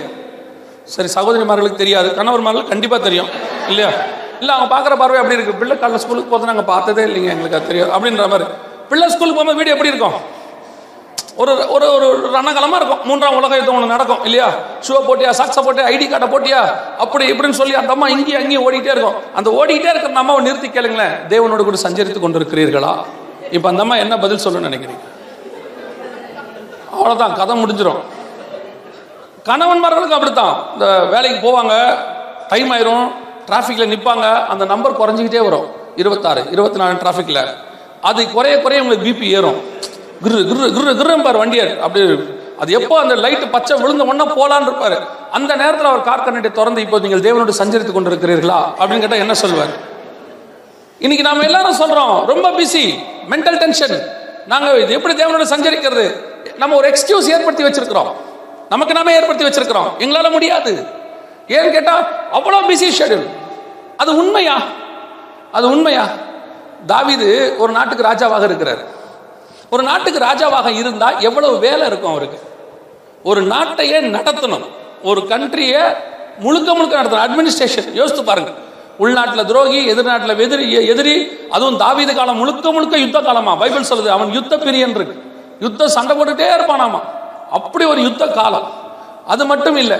சரி 0.94 1.10
சகோதரிமார்களுக்கு 1.16 1.82
தெரியாது. 1.84 2.10
கணவர்மார்களுக்கு 2.10 2.74
கண்டிப்பாக 2.74 3.04
தெரியும். 3.04 3.30
இல்லையா? 3.68 3.92
இல்லை 4.40 4.54
அவங்க 4.56 4.70
பார்க்குற 4.76 4.94
பார்வை 5.02 5.20
அப்படி 5.20 5.36
இருக்குது 5.38 5.60
பிள்ளை 5.62 5.76
காலைல 5.78 6.00
ஸ்கூலுக்கு 6.04 6.30
போது 6.30 6.46
நாங்கள் 6.46 6.70
பார்த்ததே 6.72 7.04
இல்லைங்க 7.04 7.30
எங்களுக்கு 7.36 7.58
அது 7.58 7.68
தெரியும் 7.68 7.92
அப்படின்ற 7.96 8.28
மாதிரி. 8.34 8.48
பிள்ளை 8.90 9.08
ஸ்கூலுக்கு 9.10 9.38
போகும்போது 9.38 9.60
வீடு 9.62 9.74
எப்படி 9.76 9.92
இருக்கும்? 9.94 10.18
ஒரு 11.42 11.54
ஒரு 11.76 11.86
ஒரு 11.96 12.08
ரணகலமாக 12.36 12.78
இருக்கும். 12.80 13.02
மூன்றாம் 13.08 13.38
உலக 13.40 13.56
யுத்தம் 13.58 13.78
ஒன்று 13.78 13.94
நடக்கும் 13.94 14.22
இல்லையா? 14.28 14.48
ஷூவை 14.86 15.02
போட்டியா 15.08 15.32
சாக்ஸை 15.40 15.62
போட்டியா 15.66 15.86
ஐடி 15.94 16.06
கார்டை 16.12 16.28
போட்டியா? 16.34 16.60
அப்படி 17.04 17.26
இப்படின்னு 17.32 17.58
சொல்லி 17.62 17.76
அந்த 17.82 17.92
அம்மா 17.96 18.08
இங்கேயும் 18.14 18.42
அங்கேயும் 18.42 18.66
ஓடிட்டே 18.68 18.92
இருக்கும். 18.96 19.18
அந்த 19.38 19.50
ஓடிக்கிட்டே 19.60 19.90
இருக்கிற 19.94 20.20
அம்மாவை 20.22 20.42
நிறுத்தி 20.48 20.70
கேளுங்களேன். 20.76 21.16
தேவனோடு 21.34 21.66
கூட 21.70 21.80
சஞ்சரித்து 21.86 22.22
கொண்டிருக்கிறீர்களா? 22.26 22.94
இப்போ 23.58 23.68
அந்த 23.72 23.82
அம்மா 23.86 23.96
என்ன 24.04 24.18
பதில் 24.24 24.44
சொல்லணும்னு 24.46 24.70
நினைக்கிறீங்க? 24.70 25.04
அவ்வளோதான் 26.96 27.34
கதை 27.40 27.56
முடிஞ்சிடும் 27.62 28.02
கணவன்மார்களுக்கு 29.50 30.18
அப்படித்தான். 30.18 30.56
இந்த 30.76 30.86
வேலைக்கு 31.14 31.40
போவாங்க 31.48 31.74
டைம் 32.52 32.72
ஆயிரும் 32.76 33.06
டிராஃபிக்கில் 33.50 33.92
நிற்பாங்க 33.94 34.28
அந்த 34.54 34.64
நம்பர் 34.72 35.00
குறைஞ்சிக்கிட்டே 35.02 35.44
வரும். 35.48 35.68
இருபத்தாறு 36.02 36.42
இருபத்தி 36.56 36.80
நாலு 36.82 36.96
டிராஃபிக்கில் 37.04 37.44
அது 38.10 38.22
குறைய 38.38 38.56
குறைய 38.64 38.84
உங்களுக்கு 38.84 39.06
பிபி 39.10 39.28
ஏறும். 39.38 39.60
கிரு 40.24 40.40
கிரு 40.50 40.68
கிரு 40.78 40.92
கிரும்பார் 41.02 41.42
வண்டியார் 41.44 41.80
அப்படி 41.80 42.34
அது 42.60 42.72
எப்போ 42.72 43.00
அந்த 43.00 43.16
லைட்டு 43.16 43.52
பச்சை 43.52 43.78
விழுந்த 43.78 44.04
உடனே 44.04 44.24
போலான்னு 44.24 44.68
இருப்பாரு. 44.70 44.98
அந்த 45.32 45.56
நேரத்தில் 45.56 45.86
அவர் 45.86 46.02
கார் 46.02 46.24
கண்ணட்டை 46.26 46.52
திறந்து 46.52 46.82
இப்போ 46.82 47.00
நீங்கள் 47.00 47.20
தேவனோடு 47.20 47.54
சஞ்சரித்து 47.62 47.94
கொண்டிருக்கிறீர்களா? 47.94 48.60
அப்படின்னு 48.80 49.00
கேட்டால் 49.00 49.20
என்ன 49.20 49.34
சொல்லுவார்? 49.34 49.70
இன்னைக்கு 51.00 51.28
நாம 51.30 51.44
எல்லாரும் 51.44 51.80
சொல்றோம் 51.82 52.26
ரொம்ப 52.26 52.52
பிஸி 52.52 52.94
மென்டல் 53.30 53.58
டென்ஷன் 53.58 54.08
நாங்கள் 54.46 54.82
இது 54.82 54.94
எப்படி 54.94 55.24
தேவனோட 55.24 55.46
சஞ்சரிக்கிறது? 55.54 56.16
நம்ம 56.58 56.76
ஒரு 56.76 56.90
எக்ஸ்கியூஸ் 56.90 57.30
ஏற்படுத்தி 57.30 57.64
வச்சிருக்கிறோம். 57.64 58.12
நமக்கு 58.70 58.94
நாம 58.94 59.12
ஏற்படுத்தி 59.12 59.46
வச்சிருக்கிறோம். 59.46 59.90
எங்களால 60.00 60.32
முடியாது. 60.32 60.88
ஏன்னு 61.48 61.72
கேட்டால் 61.72 62.08
அவ்வளோ 62.34 62.62
பிஸி 62.70 62.90
ஷெட்யூல் 63.00 63.28
அது 63.98 64.18
உண்மையா? 64.18 64.58
அது 65.52 65.70
உண்மையா? 65.70 66.08
தாவீது 66.86 67.56
ஒரு 67.58 67.72
நாட்டுக்கு 67.72 68.08
ராஜாவாக 68.08 68.44
இருக்கிறார். 68.44 68.95
ஒரு 69.76 69.84
நாட்டுக்கு 69.84 70.26
ராஜாவாக 70.26 70.76
இருந்தா 70.76 71.10
எவ்வளவு 71.10 71.60
வேலை 71.60 71.88
இருக்கும் 71.88 72.10
அவருக்கு? 72.10 72.40
ஒரு 73.24 73.42
நாட்டையே 73.44 74.00
நடத்தணும். 74.16 74.66
ஒரு 75.04 75.22
கண்ட்ரியை 75.22 75.96
முழுக்க 76.40 76.74
முழுக்க 76.74 77.04
நடத்தணும். 77.04 77.26
அட்மினிஸ்ட்ரேஷன் 77.26 77.92
யோசித்து 77.94 78.24
பாருங்க. 78.24 78.52
உள்நாட்டில் 78.98 79.46
துரோகி 79.46 79.92
எதிர்நாட்டில் 79.92 80.40
எதிரி 80.40 80.88
எதிரி 80.88 81.30
அதுவும் 81.50 81.78
தாவீது 81.78 82.16
காலம் 82.16 82.38
முழுக்க 82.38 82.72
முழுக்க 82.72 82.98
யுத்த 82.98 83.20
காலமா? 83.20 83.56
பைபிள் 83.56 83.90
சொல்லுது 83.90 84.08
அவன் 84.08 84.32
யுத்த 84.32 84.58
பிரியன் 84.58 84.90
இருக்கு. 84.90 85.24
யுத்த 85.60 85.88
சண்டை 85.88 86.18
போட்டுட்டே 86.18 86.48
இருப்பானாமா? 86.58 87.02
அப்படி 87.52 87.86
ஒரு 87.86 88.02
யுத்த 88.02 88.28
காலம். 88.28 88.72
அது 89.28 89.46
மட்டும் 89.46 89.76
இல்லை 89.76 89.98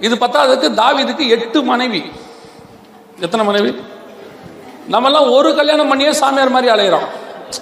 இது 0.00 0.14
பத்தாததுக்கு 0.14 0.80
தாவீதுக்கு 0.80 1.28
எட்டு 1.28 1.62
மனைவி. 1.62 2.02
எத்தனை 3.20 3.46
மனைவி? 3.46 3.80
நம்மெல்லாம் 4.90 5.30
ஒரு 5.30 5.54
கல்யாணம் 5.54 5.88
பண்ணியே 5.88 6.12
சாமியார் 6.12 6.48
மாதிரி 6.48 6.72
அலையிறோம். 6.72 7.06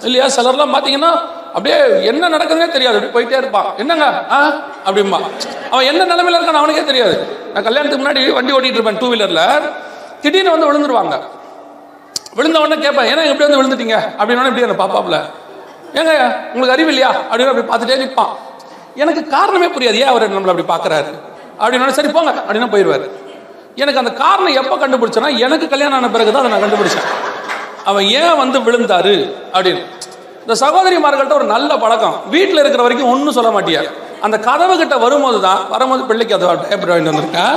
இல்லையா? 0.03 0.27
சிலர்லாம் 0.27 0.75
பார்த்தீங்கன்னா 0.75 1.11
அப்படியே 1.47 2.05
என்ன 2.05 2.29
நடக்குதுன்னே 2.29 2.69
தெரியாது. 2.69 2.99
அப்படி 2.99 3.27
போயிட்டே 3.27 3.39
இருப்பான். 3.39 3.67
என்னங்க? 3.77 4.25
ஆ? 4.31 4.47
அப்படிம்பா. 4.87 5.21
அவன் 5.71 5.85
என்ன 5.85 6.05
நிலைமையில 6.05 6.43
இருக்கான் 6.43 6.61
அவனுக்கே 6.61 6.85
தெரியாது. 6.85 7.37
நான் 7.55 7.63
கல்யாணத்துக்கு 7.63 8.07
முன்னாடி 8.07 8.33
வண்டி 8.33 8.53
ஓட்டிட்டு 8.53 8.73
இருப்பேன் 8.73 8.99
டூ 8.99 9.13
வீலர்ல 9.13 9.61
திடீர்னு 10.21 10.51
வந்து 10.51 10.73
விழுந்துருவாங்க. 10.73 11.21
விழுந்த 12.35 12.61
உடனே 12.61 12.83
கேட்பேன் 12.83 13.05
ஏன்னா 13.05 13.27
எப்படி 13.27 13.55
வந்து 13.55 13.63
விழுந்துட்டீங்க? 13.63 13.99
அப்படின்னு 14.19 14.47
இப்படி 14.47 14.61
என்ன 14.61 14.85
பாப்பாப்ல 14.85 15.23
ஏங்க 15.95 16.37
உங்களுக்கு 16.45 16.71
அறிவு 16.71 16.89
இல்லையா? 16.89 17.11
அப்படின்னு 17.11 17.63
அப்படி 17.63 17.85
பார்த்துட்டே 17.85 17.97
நிற்பான் 17.97 18.29
எனக்கு 18.95 19.27
காரணமே 19.27 19.67
புரியாது. 19.67 19.95
ஏன் 19.95 20.07
அவர் 20.07 20.31
நம்மளை 20.31 20.59
அப்படி 20.59 20.95
பார்க்குறாரு? 20.95 21.07
அப்படின்னு 21.61 21.89
சரி 21.89 22.09
போங்க. 22.09 22.31
அப்படின்னு 22.31 22.67
போயிடுவார். 22.67 23.11
எனக்கு 23.75 23.99
அந்த 23.99 24.13
காரணம் 24.13 24.55
எப்போ 24.55 24.77
கண்டுபிடிச்சேன்னா 24.77 25.39
எனக்கு 25.39 25.69
கல்யாணம் 25.69 25.99
ஆன 25.99 26.11
பிறகு 26.11 26.33
தான் 26.33 26.45
அதை 26.45 26.59
நான் 26.59 26.71
கண்டுபிடிச்சேன். 26.71 27.07
அவன் 27.91 28.07
ஏன் 28.21 28.39
வந்து 28.43 28.59
விழுந்தாரு 28.67 29.15
அப்படின்னு. 29.57 29.83
இந்த 30.45 30.55
சகோதரிமார்கள்ட்ட 30.65 31.35
ஒரு 31.41 31.47
நல்ல 31.55 31.71
பழக்கம். 31.85 32.17
வீட்டில் 32.35 32.61
இருக்கிற 32.63 32.83
வரைக்கும் 32.85 33.11
ஒன்றும் 33.13 33.37
சொல்ல 33.39 33.51
மாட்டியா? 33.57 33.83
அந்த 34.27 34.37
கதவு 34.49 34.75
கிட்ட 34.81 34.97
வரும்போது 35.05 35.39
தான் 35.47 35.61
வரும்போது 35.73 36.03
பிள்ளைக்கு 36.11 36.35
அதை 36.37 36.49
டேப்லெட் 36.65 36.93
வாங்கிட்டு 36.93 37.13
வந்திருக்கேன் 37.13 37.57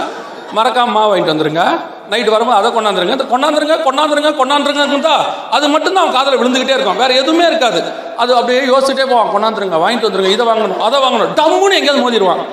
மறக்காம 0.58 0.94
மாவு 0.96 1.10
வாங்கிட்டு 1.12 1.34
வந்துருங்க. 1.34 1.64
நைட் 2.12 2.30
வரும்போது 2.34 2.58
அதை 2.60 2.70
கொண்டாந்துருங்க 2.76 3.16
இந்த 3.18 3.28
கொண்டாந்துருங்க 3.34 3.76
கொண்டாந்துருங்க 3.88 4.32
கொண்டாந்துருங்க 4.42 5.12
அது 5.56 5.66
மட்டும்தான் 5.74 6.04
அவன் 6.04 6.18
காதில் 6.18 6.40
விழுந்துகிட்டே 6.42 6.76
இருக்கும். 6.78 7.00
வேற 7.04 7.12
எதுவுமே 7.22 7.46
இருக்காது. 7.52 7.80
அது 8.24 8.32
அப்படியே 8.40 8.62
யோசிச்சுட்டே 8.72 9.08
போவான். 9.12 9.32
கொண்டாந்துருங்க 9.36 9.80
வாங்கிட்டு 9.84 10.08
வந்துருங்க 10.10 10.32
இதை 10.36 10.46
வாங்கணும் 10.52 10.84
அதை 10.88 11.00
வாங்கணும். 11.06 11.32
டம்முன்னு 11.40 11.80
எங்கேயாவது 11.80 12.04
மோதிடுவான். 12.06 12.44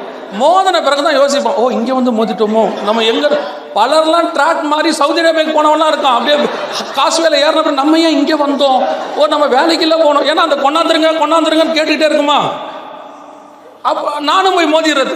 மோதன 0.42 0.76
பிறகு 0.86 1.02
தான் 1.08 1.18
யோசிப்போம் 1.20 1.56
ஓ 1.62 1.70
இங்கே 1.78 1.94
வந்து 1.98 2.12
மோதிட்டோமோ? 2.18 2.62
நம்ம 2.88 3.02
எங்கே 3.12 3.28
பலர்லாம் 3.76 4.28
ட்ராக் 4.36 4.62
மாதிரி 4.72 4.90
சவுதி 5.00 5.20
அரேபியாவுக்கு 5.22 5.56
போனவெல்லாம் 5.58 5.90
இருக்கான். 5.92 6.16
அப்படியே 6.18 6.36
காசு 6.98 7.18
வேலை 7.24 7.38
ஏறினப்ப 7.46 7.72
நம்ம 7.80 7.98
ஏன் 8.06 8.16
இங்கே 8.18 8.36
வந்தோம்? 8.44 8.80
ஓ 9.16 9.26
நம்ம 9.34 9.46
வேலைக்கு 9.56 9.86
இல்லை 9.86 9.98
போனோம். 10.06 10.26
ஏன்னா 10.30 10.44
அந்த 10.48 10.56
கொண்டாந்துருங்க 10.64 11.10
கொண்டாந்துருங்கன்னு 11.22 11.76
கேட்டுக்கிட்டே 11.78 12.08
இருக்குமா? 12.10 12.38
அப்போ 13.90 14.20
நானும் 14.30 14.56
போய் 14.56 14.72
மோதிடுறது. 14.74 15.14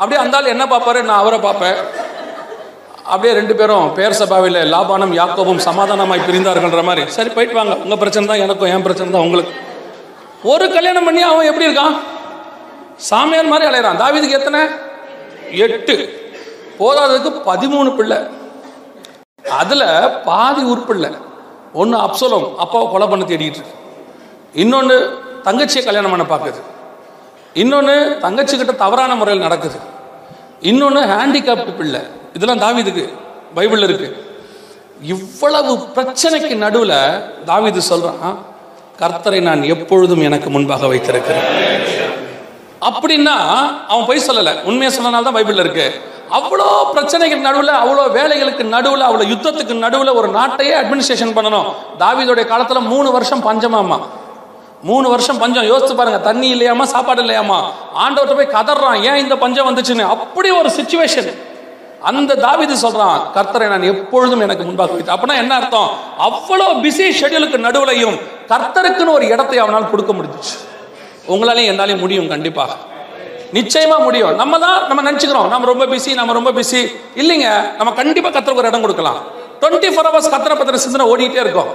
அப்படியே 0.00 0.20
அந்த 0.22 0.36
ஆள் 0.36 0.52
என்ன 0.54 0.64
பார்ப்பாரு? 0.72 1.00
நான் 1.08 1.22
அவரை 1.22 1.38
பார்ப்பேன். 1.40 1.78
அப்படியே 3.12 3.32
ரெண்டு 3.38 3.54
பேரும் 3.58 3.86
பேர் 3.98 4.18
சபாவில் 4.20 4.58
லாபானம் 4.72 5.14
யாக்கோபும் 5.20 5.62
சமாதானமாய் 5.68 6.26
பிரிந்தார்கள்ன்ற 6.28 6.82
மாதிரி. 6.88 7.04
சரி 7.16 7.30
போயிட்டு 7.36 7.58
வாங்க. 7.58 7.74
உங்க 7.84 7.96
பிரச்சனை 7.96 8.26
தான் 8.30 8.42
எனக்கும் 8.44 8.72
என் 8.74 8.86
பிரச்சனை 8.86 9.08
தான் 9.12 9.26
உங்களுக்கு. 9.28 9.54
ஒரு 10.52 10.66
கல்யாணம் 10.76 11.06
பண்ணி 11.08 11.22
அவன் 11.30 11.48
எப்படி 11.50 11.68
இருக்கான்? 11.68 11.96
சாமியார் 13.10 13.52
மாதிரி 13.52 13.68
அலையிறான். 13.70 14.00
தாவிதுக்கு 14.02 14.38
எத்தனை? 14.40 14.60
எட்டு. 15.66 15.96
போதாததுக்கு 16.80 17.32
பதிமூணு 17.46 17.96
பிள்ளை. 17.96 18.18
அதில் 19.50 19.82
பாதி 20.24 20.62
உருப்பிள்ளை 20.62 21.16
ஒன்று 21.72 21.98
அப்சலம் 21.98 22.54
அப்பாவை 22.54 22.88
கொலை 22.90 23.06
பண்ண 23.06 23.24
தேடிட்டு 23.24 23.40
இருக்கு. 23.40 23.74
இன்னொன்று 24.54 25.18
தங்கச்சியை 25.44 25.84
கல்யாணம் 25.84 26.10
பண்ண 26.10 26.26
பார்க்குது. 26.34 26.60
இன்னொன்று 27.54 28.18
தங்கச்சி 28.20 28.56
கிட்ட 28.56 28.72
தவறான 28.72 29.14
முறையில் 29.14 29.42
நடக்குது. 29.42 29.78
இன்னொன்று 30.60 31.00
ஹேண்டிகாப்டு 31.00 31.76
பிள்ளை. 31.76 32.00
இதெல்லாம் 32.32 32.62
தாவிதுக்கு 32.62 33.12
பைபிளில் 33.56 33.82
இருக்கு. 33.82 34.08
இவ்வளவு 35.02 35.76
பிரச்சனைக்கு 35.76 36.56
நடுவில் 36.56 36.98
தாவிது 37.46 37.78
சொல்கிறான் 37.78 38.38
கர்த்தரை 38.98 39.42
நான் 39.42 39.62
எப்பொழுதும் 39.62 40.22
எனக்கு 40.22 40.50
முன்பாக 40.50 40.86
வைத்திருக்கிறேன். 40.86 41.42
அப்படின்னா 42.80 43.36
அவன் 43.88 44.06
போய் 44.06 44.26
சொல்லலை. 44.26 44.62
உண்மையை 44.62 44.90
சொன்னால்தான் 44.90 45.34
பைபிளில் 45.34 45.64
இருக்கு. 45.66 46.09
அவ்வளோ 46.38 46.66
பிரச்சனைகள் 46.94 47.44
நடுவில் 47.46 47.72
அவ்வளோ 47.82 48.02
வேலைகளுக்கு 48.16 48.64
நடுவில் 48.74 49.04
அவ்வளோ 49.08 49.24
யுத்தத்துக்கு 49.32 49.74
நடுவில் 49.84 50.16
ஒரு 50.20 50.28
நாட்டையே 50.38 50.74
அட்மினிஸ்ட்ரேஷன் 50.80 51.36
பண்ணணும். 51.36 51.68
தாவிதோடைய 52.02 52.44
காலத்தில் 52.52 52.88
மூணு 52.92 53.08
வருஷம் 53.16 53.44
பஞ்சமாமா 53.48 53.98
மூணு 54.88 55.06
வருஷம் 55.12 55.40
பஞ்சம். 55.40 55.66
யோசிச்சு 55.70 55.94
பாருங்க 55.96 56.20
தண்ணி 56.26 56.46
இல்லையாமா 56.54 56.84
சாப்பாடு 56.92 57.22
இல்லையாமா? 57.24 57.58
ஆண்டவர்கிட்ட 58.02 58.36
போய் 58.38 58.54
கதறான் 58.56 58.98
ஏன் 59.08 59.20
இந்த 59.24 59.34
பஞ்சம் 59.42 59.68
வந்துச்சுன்னு? 59.68 60.04
அப்படி 60.14 60.50
ஒரு 60.60 60.70
சுச்சுவேஷன் 60.78 61.30
அந்த 62.10 62.36
தாவிது 62.44 62.74
சொல்றான் 62.84 63.18
கர்த்தரை 63.34 63.66
நான் 63.72 63.88
எப்பொழுதும் 63.92 64.44
எனக்கு 64.46 64.64
முன்பாக 64.68 64.94
வைத்து 64.94 65.12
அப்படின்னா 65.14 65.36
என்ன 65.42 65.52
அர்த்தம்? 65.60 65.90
அவ்வளோ 66.26 66.68
பிஸி 66.84 67.06
ஷெட்யூலுக்கு 67.20 67.58
நடுவுலையும் 67.66 68.16
கர்த்தருக்குன்னு 68.52 69.16
ஒரு 69.18 69.26
இடத்தை 69.34 69.58
அவனால் 69.64 69.90
கொடுக்க 69.90 70.12
முடிஞ்சிச்சு. 70.18 70.54
உங்களாலையும் 71.32 71.72
என்னாலையும் 71.72 72.02
முடியும் 72.04 72.30
கண்டிப்பாக 72.34 72.72
நிச்சயமா 73.58 73.96
முடியும். 74.06 74.34
நம்ம 74.40 74.54
தான் 74.64 74.78
நம்ம 74.88 75.00
நினைச்சுக்கிறோம். 75.06 75.48
நம்ம 75.52 75.66
ரொம்ப 75.72 75.84
பிஸி 75.92 76.12
நம்ம 76.20 76.32
ரொம்ப 76.38 76.50
பிஸி 76.58 76.80
இல்லைங்க 77.20 77.48
நம்ம 77.78 77.92
கண்டிப்பா 78.00 78.30
கத்தருக்கு 78.34 78.62
ஒரு 78.62 78.70
இடம் 78.72 78.84
கொடுக்கலாம். 78.86 79.20
டுவெண்ட்டி 79.60 79.88
ஃபோர் 79.94 80.08
ஹவர்ஸ் 80.08 80.32
கத்திர 80.34 80.54
பத்திர 80.60 80.78
சிந்தனை 80.86 81.06
ஓடிட்டே 81.12 81.40
இருக்கும். 81.46 81.70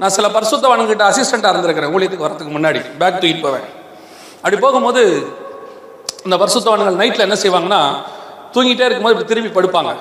நான் 0.00 0.14
சில 0.16 0.26
பரிசுத்தவான்கிட்ட 0.36 1.04
அசிஸ்டண்டா 1.10 1.50
இருந்திருக்கிறேன். 1.52 1.92
ஊழியத்துக்கு 1.96 2.26
வரதுக்கு 2.26 2.52
முன்னாடி. 2.56 2.80
பேக் 3.00 3.20
தூக்கிட்டு 3.22 3.44
போவேன். 3.46 3.66
அப்படி 4.42 4.58
போகும்போது 4.64 5.02
இந்த 6.26 6.36
பரிசுத்தவான்கள் 6.42 7.00
நைட்டில் 7.02 7.26
என்ன 7.26 7.38
செய்வாங்கன்னா 7.44 7.80
தூங்கிட்டே 8.54 8.86
இருக்கும்போது 8.86 9.14
இப்படி 9.14 9.30
திரும்பி 9.32 9.52
படுப்பாங்க. 9.58 9.92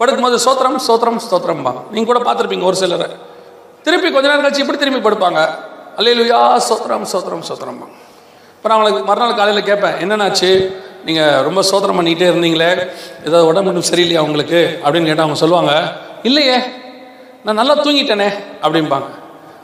படுக்கும்போது 0.00 0.38
சோத்திரம் 0.46 0.78
சோத்திரம் 0.88 1.20
ஸ்தோத்திரம்பாங்க 1.24 1.80
நீங்கள் 1.94 2.10
கூட 2.12 2.20
பார்த்துருப்பீங்க 2.28 2.66
ஒரு 2.70 2.76
சிலரை. 2.82 3.08
திருப்பி 3.84 4.08
கொஞ்ச 4.10 4.26
நேரம் 4.28 4.44
கழிச்சு 4.44 4.64
இப்படி 4.64 4.78
திரும்பி 4.78 5.02
படுப்பாங்க. 5.08 5.40
அல்லையிலுயா 5.98 6.40
சோத்திரம் 6.68 7.06
சோத்திரம் 7.12 7.44
சோத்திரம்பாங்க 7.50 7.94
அப்புறம் 8.64 8.80
அவங்களுக்கு 8.80 9.08
மறுநாள் 9.08 9.34
காலையில் 9.34 9.64
கேட்பேன் 9.64 9.96
என்னென்னாச்சு 10.02 10.72
நீங்கள் 11.04 11.42
ரொம்ப 11.42 11.62
சோதனை 11.62 11.92
பண்ணிக்கிட்டே 11.98 12.26
இருந்தீங்களே 12.30 12.68
ஏதாவது 13.24 13.46
உடம்பு 13.46 13.80
சரியில்லையா 13.90 14.18
உங்களுக்கு? 14.18 14.80
அப்படின்னு 14.84 15.08
கேட்டால் 15.08 15.26
அவங்க 15.26 15.34
சொல்லுவாங்க 15.34 15.72
இல்லையே 16.22 16.56
நான் 17.44 17.54
நல்லா 17.54 17.74
தூங்கிட்டேனே 17.82 18.28
அப்படிம்பாங்க. 18.62 19.08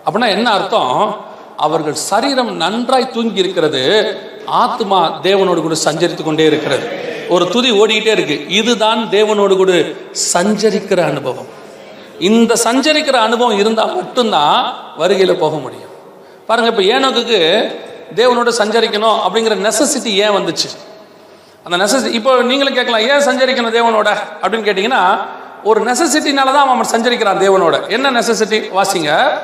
அப்படின்னா 0.07 0.29
என்ன 0.29 0.51
அர்த்தம்? 0.51 1.17
அவர்கள் 1.57 1.95
சரீரம் 1.95 2.57
நன்றாய் 2.57 3.11
தூங்கி 3.11 3.39
இருக்கிறது 3.39 3.83
ஆத்மா 4.47 5.21
தேவனோடு 5.23 5.61
கூட 5.61 5.77
சஞ்சரித்து 5.85 6.23
கொண்டே 6.23 6.45
இருக்கிறது. 6.45 6.89
ஒரு 7.29 7.49
துதி 7.49 7.71
ஓடிக்கிட்டே 7.71 8.13
இருக்கு. 8.19 8.49
இதுதான் 8.49 9.09
தேவனோடு 9.11 9.57
கூட 9.57 9.73
சஞ்சரிக்கிற 10.33 11.01
அனுபவம். 11.03 11.49
இந்த 12.19 12.55
சஞ்சரிக்கிற 12.65 13.13
அனுபவம் 13.13 13.59
இருந்தால் 13.59 13.95
மட்டும்தான் 13.95 14.75
வருகையில் 14.97 15.37
போக 15.37 15.57
முடியும். 15.57 15.85
பாருங்க 16.47 16.71
இப்போ 16.71 16.83
ஏனோக்கு 16.83 17.39
தேவனோடு 18.15 18.53
சஞ்சரிக்கணும் 18.59 19.19
அப்படிங்கிற 19.29 19.73
நெசசிட்டி 19.73 20.05
ஏன் 20.05 20.31
வந்துச்சு? 20.31 20.69
அந்த 21.65 21.85
நெசசிட்டி 21.85 22.11
இப்போ 22.11 22.43
நீங்களும் 22.43 22.75
கேட்கலாம் 22.75 23.01
ஏன் 23.01 23.09
சஞ்சரிக்கணும் 23.09 23.71
தேவனோட? 23.71 24.09
அப்படின்னு 24.43 24.67
கேட்டிங்கன்னா 24.69 25.27
ஒரு 25.63 25.81
நெசசிட்டினால 25.81 26.45
தான் 26.45 26.69
அவன் 26.69 26.91
சஞ்சரிக்கிறான் 26.91 27.41
தேவனோட. 27.41 27.89
என்ன 27.89 28.11
நெசசிட்டி 28.11 28.71
வாசிங்க. 28.75 29.39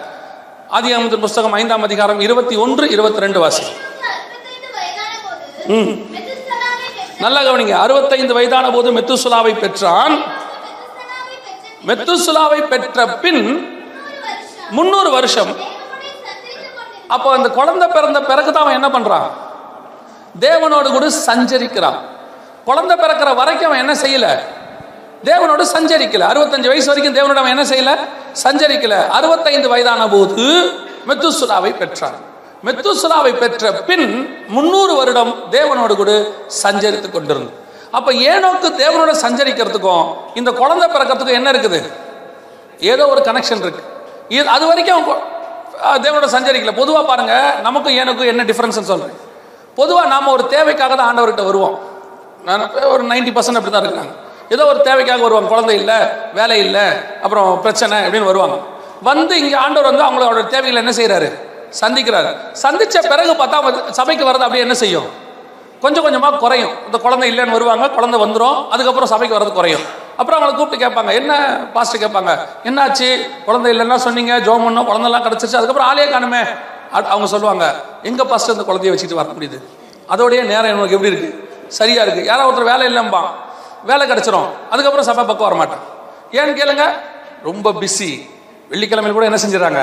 ஆதியாகமத்தின் 0.72 1.20
புஸ்தகம் 1.20 1.52
ஐந்தாம் 1.52 1.82
அதிகாரம் 1.82 2.20
இருபத்தி 2.20 2.56
ஒன்று 2.56 2.90
இருபத்தி 2.90 3.20
ரெண்டு 3.20 3.40
வாசி. 3.40 3.62
ம். 5.66 6.08
நல்ல 7.18 7.40
நல்லா 7.40 7.52
கவனிங்க. 7.52 7.70
அறுபத்தைந்து 7.70 8.34
வயதான 8.34 8.70
போது 8.70 8.92
மெத்துசுலாவை 8.92 9.58
பெற்றான். 9.58 10.22
மெத்துசுலாவை 11.86 12.66
பெற்ற 12.66 13.08
பின் 13.08 13.42
முன்னூறு 13.44 14.20
வருஷம் 14.20 14.70
முன்னூறு 14.70 15.10
வருஷம் 15.10 15.50
தேவனுடைய 15.50 15.62
சஞ்சரித்துக் 16.24 16.76
கொண்டிருந்த 16.76 17.03
அப்போ 17.14 17.28
அந்த 17.36 17.48
குழந்தை 17.58 17.86
பிறந்த 17.96 18.18
பிறகு 18.30 18.50
தான் 18.52 18.64
அவன் 18.64 18.78
என்ன 18.80 18.88
பண்றான்? 18.96 19.26
தேவனோடு 20.44 20.88
கூட 20.96 21.06
சஞ்சரிக்கிறான். 21.28 21.98
குழந்தை 22.68 22.94
பிறக்கிற 23.02 23.30
வரைக்கும் 23.40 23.68
அவன் 23.70 23.82
என்ன 23.84 23.94
செய்யல? 24.04 24.28
தேவனோடு 25.30 25.64
சஞ்சரிக்கல. 25.74 26.24
அறுபத்தஞ்சு 26.32 26.70
வயசு 26.72 26.88
வரைக்கும் 26.90 27.16
தேவனோட 27.18 27.40
அவன் 27.42 27.54
என்ன 27.56 27.64
செய்யல? 27.72 27.92
சஞ்சரிக்கல. 28.44 28.94
அறுபத்தைந்து 29.18 29.68
வயதான 29.72 30.08
போது 30.14 30.46
மெத்துசுலாவை 31.08 31.72
பெற்றான். 31.80 32.16
மெத்துசுலாவை 32.66 33.32
பெற்ற 33.42 33.72
பின் 33.88 34.06
முன்னூறு 34.56 34.92
வருடம் 35.00 35.32
தேவனோடு 35.56 35.94
கூட 36.00 36.12
சஞ்சரித்து 36.62 37.08
கொண்டிருந்தான். 37.10 37.58
அப்ப 37.98 38.12
ஏனோக்கு 38.30 38.68
தேவனோட 38.82 39.12
சஞ்சரிக்கிறதுக்கும் 39.24 40.06
இந்த 40.40 40.50
குழந்தை 40.60 40.86
பிறக்கிறதுக்கும் 40.94 41.38
என்ன 41.40 41.50
இருக்குது? 41.54 41.80
ஏதோ 42.92 43.04
ஒரு 43.12 43.20
கனெக்ஷன் 43.28 43.62
இருக்கு. 43.64 43.82
இது 44.36 44.48
அது 44.56 44.64
வரைக்கும் 44.70 44.98
அவன் 44.98 45.22
தேவனோட 46.04 46.28
சஞ்சரிக்கல. 46.36 46.72
பொதுவாக 46.80 47.04
பாருங்க 47.10 47.34
நமக்கும் 47.66 47.96
எனக்கும் 48.02 48.30
என்ன 48.32 48.42
டிஃபரன்ஸ் 48.50 48.80
சொல்றேன். 48.92 49.16
பொதுவாக 49.80 50.06
நாம 50.14 50.30
ஒரு 50.36 50.44
தேவைக்காக 50.54 50.92
தான் 50.94 51.08
ஆண்டவர்கிட்ட 51.10 51.44
வருவோம். 51.50 51.74
நான் 52.48 52.64
ஒரு 52.94 53.02
நைன்டி 53.12 53.32
பர்சன்ட் 53.36 53.58
அப்படி 53.60 53.74
தான் 53.74 53.86
இருக்காங்க 53.88 54.14
ஏதோ 54.54 54.62
ஒரு 54.72 54.80
தேவைக்காக 54.88 55.22
வருவாங்க. 55.26 55.48
குழந்தை 55.52 55.74
இல்லை 55.80 55.98
வேலை 56.38 56.56
இல்லை 56.64 56.86
அப்புறம் 57.24 57.48
பிரச்சனை 57.64 57.98
அப்படின்னு 58.06 58.30
வருவாங்க. 58.30 58.56
வந்து 59.10 59.34
இங்கே 59.42 59.56
ஆண்டவர் 59.64 59.90
வந்து 59.90 60.06
அவங்களோட 60.06 60.42
தேவைகளை 60.54 60.80
என்ன 60.84 60.94
செய்கிறாரு 61.00 61.28
சந்திக்கிறாரு. 61.80 62.30
சந்திச்ச 62.64 62.96
பிறகு 63.12 63.32
பார்த்தா 63.40 63.58
சபைக்கு 63.98 64.24
வர்றது 64.28 64.46
அப்படியே 64.46 64.64
என்ன 64.66 64.76
செய்யும்? 64.82 65.08
கொஞ்சம் 65.84 66.04
கொஞ்சமாக 66.06 66.38
குறையும். 66.44 66.74
இந்த 66.86 66.98
குழந்தை 67.04 67.26
இல்லைன்னு 67.32 67.56
வருவாங்க 67.56 67.86
குழந்தை 67.96 68.18
வந்துடும் 68.24 68.58
அதுக்கப்புறம் 68.74 69.10
சபைக்கு 69.12 69.36
வர்றது 69.36 69.52
குறையும். 69.60 69.84
அப்புறம் 70.16 70.38
அவங்களை 70.38 70.54
கூப்பிட்டு 70.54 70.84
கேட்பாங்க 70.84 71.12
என்ன 71.20 71.32
பாஸ்டர் 71.72 72.02
கேட்பாங்க? 72.04 72.32
என்னாச்சு? 72.64 73.08
குழந்தை 73.46 73.68
இல்லைன்னா 73.74 73.96
சொன்னீங்க 74.06 74.34
ஜோம் 74.46 74.64
பண்ணோம் 74.66 74.88
குழந்தைலாம் 74.90 75.24
கிடச்சிருச்சு 75.26 75.60
அதுக்கப்புறம் 75.60 75.88
ஆளே 75.88 76.04
காணுமே. 76.04 76.42
அவங்க 76.90 77.26
சொல்லுவாங்க 77.26 77.64
எங்க 78.02 78.24
பாஸ்டர் 78.24 78.54
இந்த 78.56 78.66
குழந்தைய 78.68 78.92
வச்சுட்டு 78.94 79.20
வர 79.20 79.28
முடியுது? 79.38 79.58
அதோடைய 80.12 80.40
நேரம் 80.52 80.70
எனக்கு 80.72 80.96
எப்படி 80.96 81.12
இருக்கு? 81.12 81.30
சரியா 81.68 82.02
இருக்கு. 82.02 82.24
யாரோ 82.24 82.50
ஒருத்தர் 82.50 82.70
வேலை 82.72 82.84
இல்லைம்பா 82.92 83.22
வேலை 83.84 84.04
கிடைச்சிரும். 84.10 84.48
அதுக்கப்புறம் 84.70 85.08
சபை 85.08 85.24
பக்கம் 85.24 85.48
வரமாட்டேன். 85.48 85.82
ஏன்னு 86.38 86.58
கேளுங்க 86.60 86.84
ரொம்ப 87.42 87.72
பிஸி 87.80 88.10
வெள்ளிக்கிழமையில் 88.68 89.18
கூட 89.18 89.26
என்ன 89.30 89.40
செஞ்சிடறாங்க? 89.44 89.82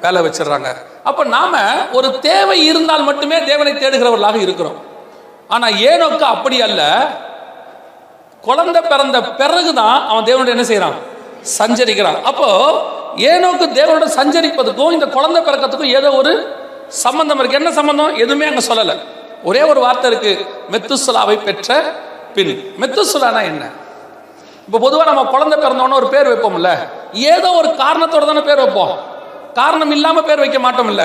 வேலை 0.00 0.20
வச்சிடுறாங்க. 0.26 0.68
அப்போ 1.04 1.24
நாம 1.24 1.56
ஒரு 1.92 2.18
தேவை 2.18 2.58
இருந்தால் 2.66 3.08
மட்டுமே 3.08 3.44
தேவனை 3.44 3.72
தேடுகிறவர்களாக 3.72 4.38
இருக்கிறோம். 4.46 4.78
ஆனால் 5.48 5.72
ஏனோக்கு 5.72 6.26
அப்படி 6.34 6.62
அல்ல 6.62 6.82
குழந்தை 8.42 8.82
பிறந்த 8.82 9.20
பிறகுதான் 9.22 10.06
அவன் 10.06 10.24
தேவனோட 10.24 10.48
என்ன 10.48 10.62
செய்யறான் 10.62 10.96
சஞ்சரிக்கிறான். 11.58 12.22
அப்போ 12.22 12.48
ஏனோக்கு 13.16 13.66
தேவனோட 13.78 14.06
சஞ்சரிப்பதுக்கும் 14.18 14.92
இந்த 14.92 15.06
குழந்தை 15.06 15.42
பிறக்கிறதுக்கும் 15.42 15.94
ஏதோ 15.98 16.10
ஒரு 16.10 16.32
சம்பந்தம் 16.88 17.38
இருக்கு. 17.38 17.58
என்ன 17.58 17.72
சம்பந்தம்? 17.72 18.14
எதுவுமே 18.16 18.46
அங்க 18.46 18.60
சொல்லல. 18.68 18.94
ஒரே 19.44 19.62
ஒரு 19.62 19.80
வார்த்தை 19.80 20.10
இருக்கு. 20.10 20.46
மெத்துசுலாவை 20.70 21.42
பெற்ற 21.42 21.82
பின். 22.34 22.74
மெத்துசுலானா 22.80 23.42
என்ன? 23.42 23.70
இப்போ 24.66 24.78
பொதுவாக 24.78 25.10
நம்ம 25.10 25.30
குழந்தை 25.30 25.58
பிறந்தோன்னு 25.58 25.98
ஒரு 26.00 26.08
பேர் 26.08 26.28
வைப்போம்ல. 26.28 26.70
ஏதோ 27.12 27.50
ஒரு 27.50 27.68
காரணத்தோட 27.68 28.24
தானே 28.26 28.40
பேர் 28.40 28.56
வைப்போம். 28.56 28.98
காரணம் 29.54 29.90
இல்லாமல் 29.90 30.24
பேர் 30.24 30.38
வைக்க 30.38 30.58
மாட்டோம் 30.58 30.88
இல்ல 30.88 31.04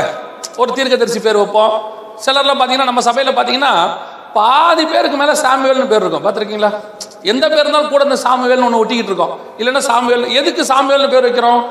ஒரு 0.57 0.73
தீர்க்கதரிசி 0.73 1.19
பேர் 1.19 1.37
வைப்போம். 1.37 1.73
சிலர்லாம் 2.25 2.59
பார்த்தீங்கன்னா 2.59 2.89
நம்ம 2.91 3.01
சபையில் 3.01 3.35
பார்த்தீங்கன்னா 3.35 3.73
பாதி 4.35 4.85
பேருக்கு 4.85 5.17
மேலே 5.17 5.31
சாமுவேல்னு 5.31 5.87
பேர் 5.87 6.03
இருக்கும். 6.03 6.25
பார்த்துருக்கீங்களா? 6.25 6.71
எந்த 7.21 7.47
பேர் 7.49 7.59
இருந்தாலும் 7.59 7.89
கூட 7.89 8.03
இந்த 8.03 8.17
சாமுவேல்னு 8.23 8.65
ஒன்று 8.65 8.85
ஒட்டிக்கிட்டு 8.85 9.11
இருக்கோம். 9.11 9.39
இல்லைன்னா 9.57 9.77
சாமுவேல் 9.77 10.29
எதுக்கு 10.29 10.63
சாமுவேல்னு 10.73 11.09
பேர் 11.09 11.27
வைக்கிறோம்? 11.27 11.61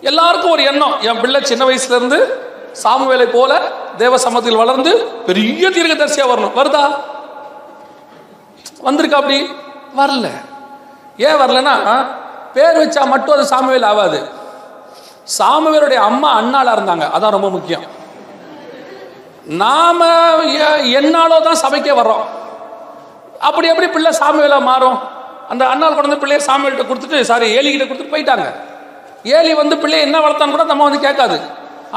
எல்லாருக்கும் 0.00 0.50
ஒரு 0.50 0.62
எண்ணம். 0.62 0.94
என் 1.00 1.20
பிள்ளை 1.20 1.40
சின்ன 1.42 1.64
வயசுல 1.64 1.96
இருந்து 1.96 2.18
சாமுவேலை 2.82 3.26
போல 3.32 3.62
தேவ 3.96 4.18
சமத்தில் 4.18 4.56
வளர்ந்து 4.56 4.92
பெரிய 5.26 5.68
தீர்க்கதரிசியா 5.68 6.26
வரணும். 6.32 6.56
வருதா? 6.56 6.84
வந்திருக்கா 8.84 9.18
அப்படி? 9.22 9.38
வரல. 9.96 10.26
ஏன் 11.16 11.40
வரலன்னா 11.42 12.06
பேர் 12.54 12.80
வச்சா 12.82 13.06
மட்டும் 13.06 13.34
அது 13.34 13.46
சாமுவேல் 13.46 13.82
ஆகாது 13.82 14.18
சாமுவேலுடைய 15.38 15.94
அம்மா 15.94 16.40
அண்ணாளா 16.40 16.72
இருந்தாங்க. 16.76 17.04
அதான் 17.16 17.30
ரொம்ப 17.30 17.50
முக்கியம். 17.50 17.84
நாம 19.62 20.06
என்னாலோ 20.98 21.36
தான் 21.48 21.60
சபைக்கே 21.64 21.94
வர்றோம். 21.98 22.24
அப்படி 23.48 23.66
எப்படி 23.72 23.88
பிள்ளை 23.96 24.10
சாமுவேலா 24.20 24.58
மாறும். 24.70 24.96
அந்த 25.52 25.62
அண்ணாள் 25.72 25.96
கொண்டு 25.96 26.08
வந்து 26.08 26.22
பிள்ளைய 26.22 26.40
சாமியல்கிட்ட 26.46 26.86
கொடுத்துட்டு 26.88 27.18
சாரி 27.28 27.46
ஏலிகிட்ட 27.58 27.84
கொடுத்துட்டு 27.88 28.14
போயிட்டாங்க. 28.14 28.46
ஏலி 29.36 29.52
வந்து 29.60 29.76
பிள்ளைய 29.82 30.06
என்ன 30.06 30.16
வளர்த்தான்னு 30.24 30.54
கூட 30.56 30.64
நம்ம 30.70 30.86
வந்து 30.88 31.04
கேட்காது. 31.06 31.36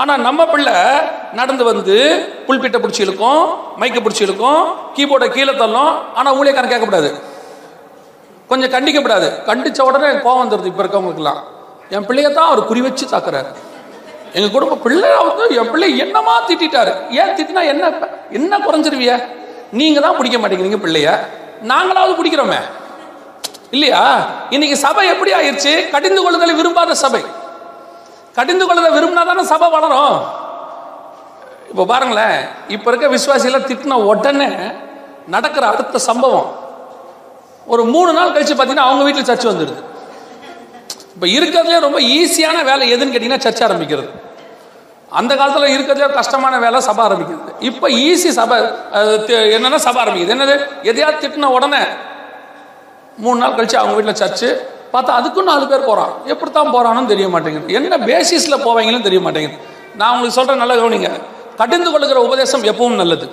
ஆனால் 0.01 0.21
நம்ம 0.27 0.41
பிள்ளை 0.51 0.75
நடந்து 1.39 1.63
வந்து 1.69 1.95
புல்பிட்டை 2.47 2.79
பிடிச்சி 2.83 3.01
இழுக்கும் 3.05 3.43
மைக்கை 3.81 4.01
பிடிச்சி 4.03 4.23
இழுக்கும் 4.25 4.62
கீபோர்டை 4.97 5.29
கீழே 5.38 5.55
தள்ளும். 5.62 5.93
ஆனால் 6.19 6.38
ஊழியக்காரன் 6.39 6.73
கேட்கக்கூடாது. 6.73 7.09
கொஞ்சம் 8.51 8.73
கண்டிக்கப்படாது 8.75 9.29
கண்டிச்ச 9.49 9.79
உடனே 9.88 10.12
கோவம் 10.25 10.43
வந்துடுது 10.43 10.71
இப்போ 10.71 10.83
இருக்கவங்களுக்குலாம் 10.83 11.41
என் 11.95 12.07
பிள்ளைய 12.09 12.29
தான் 12.38 12.49
அவர் 12.51 12.69
குறி 12.69 12.81
வச்சு 12.88 13.05
தாக்குறாரு. 13.15 13.49
எங்க 14.34 14.50
குடும்ப 14.50 14.76
பிள்ளை 14.76 15.10
வந்து 15.15 15.56
என் 15.56 15.72
பிள்ளை 15.72 15.98
என்னமா 15.98 16.48
திட்டிட்டாரு. 16.48 16.94
ஏன் 17.10 17.34
திட்டினா 17.38 17.63
என்ன 17.65 17.92
என்ன 18.30 18.58
குறைஞ்சிருவிய? 18.58 19.24
நீங்க 19.72 20.00
தான் 20.00 20.18
பிடிக்க 20.18 20.38
மாட்டேங்கிறீங்க 20.38 20.80
பிள்ளைய. 20.86 21.20
நாங்களாவது 21.63 22.13
பிடிக்கிறோமே. 22.20 22.60
இல்லையா? 23.72 24.26
இன்னைக்கு 24.50 24.78
சபை 24.78 25.08
எப்படி 25.08 25.32
ஆயிடுச்சு 25.34 25.89
கடிந்து 25.89 26.22
கொள்ளுதலை 26.22 26.56
விரும்பாத 26.56 26.94
சபை. 26.94 27.24
கடிந்து 28.34 28.65
கொள்ளுதலை 28.65 28.92
விரும்பினா 28.98 29.26
தானே 29.26 29.44
சபை 29.44 29.70
வளரும். 29.70 30.22
இப்போ 31.70 31.86
பாருங்களேன் 31.86 32.48
இப்போ 32.68 32.92
இருக்க 32.92 33.08
விசுவாசியெல்லாம் 33.08 33.68
திட்டின 33.70 33.94
உடனே 33.94 34.50
நடக்கிற 35.28 35.68
அடுத்த 35.68 35.98
சம்பவம். 35.98 36.56
ஒரு 37.65 37.84
மூணு 37.86 38.13
நாள் 38.13 38.32
கழிச்சு 38.32 38.56
பார்த்தீங்கன்னா 38.56 38.88
அவங்க 38.89 39.04
வீட்டில் 39.04 39.24
சர்ச் 39.24 39.48
வந்துடுது. 39.48 39.84
இப்போ 41.19 41.29
இருக்கிறதுலே 41.38 41.77
ரொம்ப 41.86 41.99
ஈஸியான 42.17 42.58
வேலை 42.67 42.84
எதுன்னு 42.95 43.13
கேட்டிங்கன்னா 43.13 43.45
சர்ச்சை 43.45 43.63
ஆரம்பிக்கிறது. 43.65 44.05
அந்த 45.19 45.32
காலத்தில் 45.39 45.73
இருக்கிறதுலே 45.75 46.08
கஷ்டமான 46.19 46.53
வேலை 46.63 46.79
சபை 46.86 47.01
ஆரம்பிக்கிறது 47.08 47.51
இப்போ 47.69 47.88
ஈஸி 48.03 48.29
சபை 48.38 48.58
என்னென்னா 49.55 49.79
சபை 49.88 49.99
ஆரம்பிக்குது. 50.03 50.34
என்னது? 50.36 50.55
எதையாவது 50.89 51.19
திட்டின 51.23 51.49
உடனே 51.55 51.82
மூணு 53.25 53.38
நாள் 53.41 53.58
கழிச்சு 53.58 53.77
அவங்க 53.82 53.95
வீட்டில் 53.97 54.19
சர்ச்சு 54.21 54.49
பார்த்தா 54.93 55.17
அதுக்கும் 55.19 55.49
நாலு 55.51 55.67
பேர் 55.73 55.86
போகிறான் 55.89 56.13
எப்படி 56.32 56.51
தான் 56.60 56.71
போகிறான்னு 56.77 57.12
தெரிய 57.13 57.27
மாட்டேங்குது. 57.36 57.75
என்ன 57.82 58.01
பேசிஸில் 58.13 58.62
போவாங்கன்னு 58.65 59.05
தெரிய 59.10 59.21
மாட்டேங்குது. 59.27 59.60
நான் 59.99 60.12
உங்களுக்கு 60.15 60.39
சொல்கிறேன் 60.39 60.63
நல்லா 60.63 60.79
கவனிங்க. 60.82 61.13
கடிந்து 61.62 61.91
கொள்ளுகிற 61.91 62.19
உபதேசம் 62.29 62.67
எப்பவும் 62.73 62.99
நல்லது. 63.03 63.27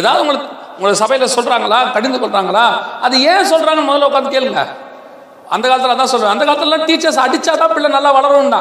ஏதாவது 0.00 0.22
உங்களுக்கு 0.24 0.50
உங்களை 0.76 0.96
சபையில் 1.04 1.34
சொல்கிறாங்களா 1.38 1.78
கடிந்து 1.94 2.18
கொள்கிறாங்களா 2.24 2.66
அது 3.06 3.16
ஏன் 3.32 3.48
சொல்கிறாங்கன்னு 3.54 3.90
முதல்ல 3.92 4.10
உட்காந்து 4.12 4.36
கேளுங்க. 4.38 4.62
அந்த 5.54 5.64
காலத்தில் 5.68 5.94
அதான் 5.94 6.12
சொல்றேன். 6.12 6.32
அந்த 6.34 6.44
காலத்துல 6.48 6.78
டீச்சர்ஸ் 6.88 7.20
அடிச்சா 7.24 7.52
தான் 7.60 7.72
பிள்ளை 7.74 7.90
நல்லா 7.96 8.10
வளரும்னா 8.18 8.60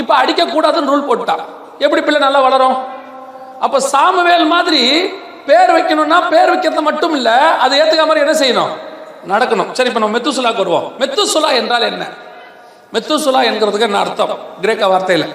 இப்போ 0.00 0.14
அடிக்கக்கூடாதுன்னு 0.20 0.90
ரூல் 0.92 1.06
போட்டா 1.08 1.36
எப்படி 1.84 2.02
பிள்ளை 2.02 2.20
நல்லா 2.26 2.40
வளரும்? 2.46 2.76
அப்போ 3.64 3.78
சாமுவேல் 3.92 4.46
மாதிரி 4.54 4.82
பேர் 5.48 5.72
வைக்கணும்னா 5.76 6.18
பேர் 6.32 6.50
வைக்கிறது 6.52 6.82
மட்டும் 6.82 7.14
இல்லை 7.18 7.36
அதை 7.64 7.74
ஏற்றுக்க 7.80 8.04
மாதிரி 8.06 8.24
என்ன 8.24 8.34
செய்யணும்? 8.42 8.72
நடக்கணும். 9.32 9.72
சரி 9.72 9.88
இப்போ 9.88 10.00
நம்ம 10.00 10.18
மெத்துசுலாக்கு 10.18 10.62
வருவோம். 10.64 10.86
மெத்துசுலா 11.00 11.50
என்றால் 11.60 11.88
என்ன? 11.92 12.04
மெத்துசுலா 12.94 13.40
என்கிறதுக்கு 13.50 13.88
என்ன 13.88 13.98
அர்த்தம்? 13.98 14.38
கிரேக்க 14.60 14.86
வார்த்தையில். 14.92 15.26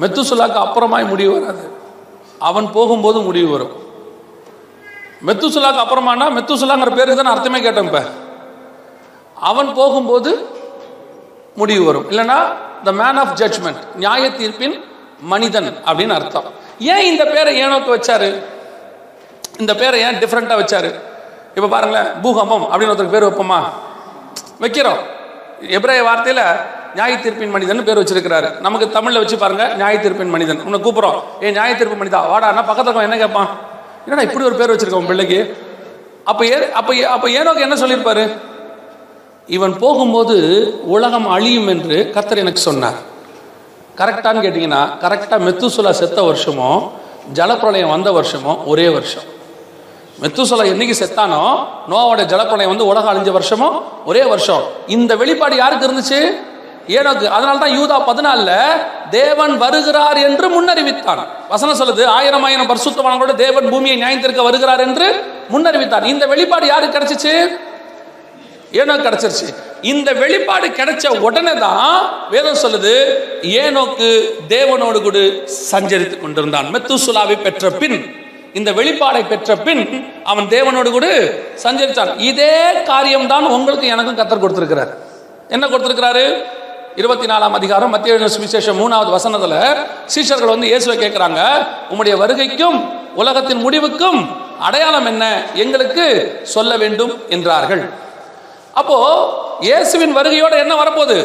மெத்துசுலாக்கு 0.00 0.58
அப்புறமாய் 0.64 1.10
முடிவு 1.12 1.32
வராது. 1.40 1.64
அவன் 2.38 2.68
போகும்போது 2.72 3.20
முடிவு 3.20 3.48
வரும். 3.52 3.74
மெத்துசுலாக்கு 5.26 5.82
அப்புறமானா 5.84 6.26
மெத்துசுலாங்கிற 6.36 6.94
பேருக்கு 6.94 7.22
தான் 7.22 7.32
அர்த்தமே 7.32 7.60
கேட்டேன் 7.60 7.84
இப்போ. 7.84 8.02
அவன் 9.34 9.74
போகும்போது 9.74 10.48
முடிவு 11.54 11.84
வரும். 11.84 12.10
இல்லைன்னா 12.10 12.36
த 12.84 12.92
மேன் 12.92 13.16
ஆஃப் 13.16 13.34
ஜட்ஜ்மெண்ட் 13.36 13.94
நியாய 13.94 14.28
தீர்ப்பின் 14.28 14.84
மனிதன் 15.20 15.78
அப்படின்னு 15.86 16.08
அர்த்தம். 16.08 16.44
ஏன் 16.78 17.04
இந்த 17.04 17.24
பேரை 17.24 17.64
ஏனோக்கு 17.64 17.90
வச்சாரு? 17.96 18.42
இந்த 19.58 19.74
பேரை 19.74 20.00
ஏன் 20.00 20.14
டிஃப்ரெண்ட்டாக 20.14 20.60
வச்சாரு? 20.62 20.94
இப்போ 21.54 21.68
பாருங்களேன் 21.68 22.20
பூகம்பம் 22.22 22.62
அப்படின்னு 22.62 22.92
ஒருத்தருக்கு 22.94 23.16
பேர் 23.16 23.24
வைப்போமா? 23.24 23.60
வைக்கிறோம். 24.60 25.00
எப்ராய 25.62 26.02
வார்த்தையில் 26.08 26.44
நியாய 26.94 27.16
தீர்ப்பின் 27.16 27.50
மனிதன் 27.50 27.84
பேர் 27.84 27.98
வச்சிருக்கிறாரு. 27.98 28.60
நமக்கு 28.60 28.90
தமிழில் 28.90 29.18
வச்சு 29.18 29.38
பாருங்க 29.38 29.66
நியாய 29.68 29.98
தீர்ப்பின் 29.98 30.30
மனிதன். 30.30 30.60
உன்னை 30.60 30.80
கூப்பிட்றோம். 30.80 31.22
ஏ 31.42 31.50
நியாய 31.50 31.76
தீர்ப்பு 31.76 32.04
மனிதா? 32.04 32.20
வாடான்னா 32.32 32.62
பக்கத்துல 32.70 33.00
என்ன 33.00 33.16
கேட்பான் 33.16 33.48
என்னடா 34.04 34.22
இப்படி 34.28 34.44
ஒரு 34.44 34.54
பேர் 34.54 34.72
வச்சிருக்கோம் 34.72 35.06
பிள்ளைக்கு? 35.06 35.56
அப்போ 36.24 36.46
ஏ 36.46 36.70
அப்போ 36.70 36.92
அப்போ 37.08 37.28
ஏனோக்கு 37.28 37.66
என்ன 37.66 37.74
சொல்லியிருப்பாரு? 37.74 38.24
இவன் 39.46 39.78
போகும்போது 39.78 40.36
உலகம் 40.84 41.26
அழியும் 41.26 41.68
என்று 41.68 42.10
கர்த்தர் 42.14 42.38
எனக்கு 42.38 42.60
சொன்னார். 42.60 42.98
கரெக்டான்னு 43.96 44.44
கேட்டிங்கன்னா 44.44 44.82
கரெக்டாக 45.04 45.44
மெத்துசுலா 45.46 45.90
செத்த 45.90 46.22
வருஷமோ 46.22 46.70
ஜலப்பிரளயம் 47.34 47.92
வந்த 47.94 48.10
வருஷமோ 48.10 48.52
ஒரே 48.64 48.88
வருஷம். 48.88 49.26
மெத்துசுலா 50.22 50.64
என்னைக்கு 50.72 50.94
செத்தானோ 51.02 51.42
நோவோட 51.90 52.22
ஜலப்பிரளயம் 52.32 52.72
வந்து 52.74 52.86
உலகம் 52.86 53.12
அழிஞ்ச 53.12 53.30
வருஷமோ 53.38 53.68
ஒரே 54.04 54.24
வருஷம். 54.24 54.62
இந்த 54.86 55.16
வெளிப்பாடு 55.16 55.56
யாருக்கு 55.56 55.86
இருந்துச்சு? 55.88 56.20
ஏனோக்கு 56.88 57.26
அதனால 57.36 57.58
தான் 57.58 57.74
யூதா 57.78 57.96
பதினாலில் 58.10 58.56
தேவன் 59.10 59.54
வருகிறார் 59.64 60.18
என்று 60.28 60.46
முன்னறிவித்தான். 60.54 61.20
வசனம் 61.48 61.78
சொல்லுது 61.80 62.04
ஆயிரம் 62.04 62.44
ஆயிரம் 62.48 62.70
பரிசுத்தவான்களோட 62.70 63.34
தேவன் 63.34 63.68
பூமியை 63.72 63.96
நியாயத்திற்க 64.02 64.42
வருகிறார் 64.48 64.80
என்று 64.80 65.08
முன்னறிவித்தான். 65.52 66.04
இந்த 66.04 66.26
வெளிப்பாடு 66.32 66.66
யாருக்கு 66.66 66.96
கிடைச்சிச்சு? 66.96 67.34
ஏனோ 68.80 68.94
கிடைச்சிருச்சு. 68.96 69.48
இந்த 69.92 70.12
வெளிப்பாடு 70.12 70.66
கிடைச்ச 70.68 71.06
உடனே 71.26 71.54
தான் 71.58 72.02
வேதம் 72.30 72.60
சொல்லுது 72.62 72.94
ஏனோக்கு 73.62 74.08
தேவனோடு 74.54 75.02
கூட 75.02 75.18
சஞ்சரித்து 75.70 76.20
கொண்டிருந்தான். 76.20 76.70
மெத்துசுலாவை 76.74 77.36
பெற்ற 77.46 77.70
பின் 77.70 77.98
இந்த 78.54 78.72
வெளிப்பாடை 78.72 79.28
பெற்ற 79.28 79.56
பின் 79.56 79.84
அவன் 80.24 80.48
தேவனோடு 80.48 80.90
கூட 80.90 81.06
சஞ்சரித்தான். 81.64 82.10
இதே 82.30 82.56
காரியம்தான் 82.90 83.46
உங்களுக்கு 83.46 83.86
எனக்கும் 83.86 84.18
கத்தர் 84.18 84.42
கொடுத்திருக்கிறார். 84.44 84.92
என்ன 85.48 85.66
கொடுத்திருக்கிறாரு? 85.66 86.24
இருபத்தி 87.00 87.26
நாலாம் 87.30 87.54
அதிகாரம் 87.58 87.92
மத்திய 87.94 88.14
விசேஷம் 88.14 88.34
சுவிசேஷம் 88.34 88.78
மூணாவது 88.80 89.10
வசனத்தில் 89.14 89.54
சீஷர்கள் 90.14 90.50
வந்து 90.54 90.66
இயேசுவை 90.70 90.96
கேட்குறாங்க 90.98 91.40
உம்முடைய 91.90 92.14
வருகைக்கும் 92.22 92.76
உலகத்தின் 93.20 93.62
முடிவுக்கும் 93.66 94.18
அடையாளம் 94.66 95.06
என்ன? 95.06 95.24
எங்களுக்கு 95.54 96.04
சொல்ல 96.54 96.76
வேண்டும் 96.82 97.12
என்றார்கள். 97.28 97.82
அப்போ 98.80 98.96
இயேசுவின் 99.60 100.16
வருகையோட 100.18 100.54
என்ன 100.64 100.74
வரப்போகுது? 100.82 101.16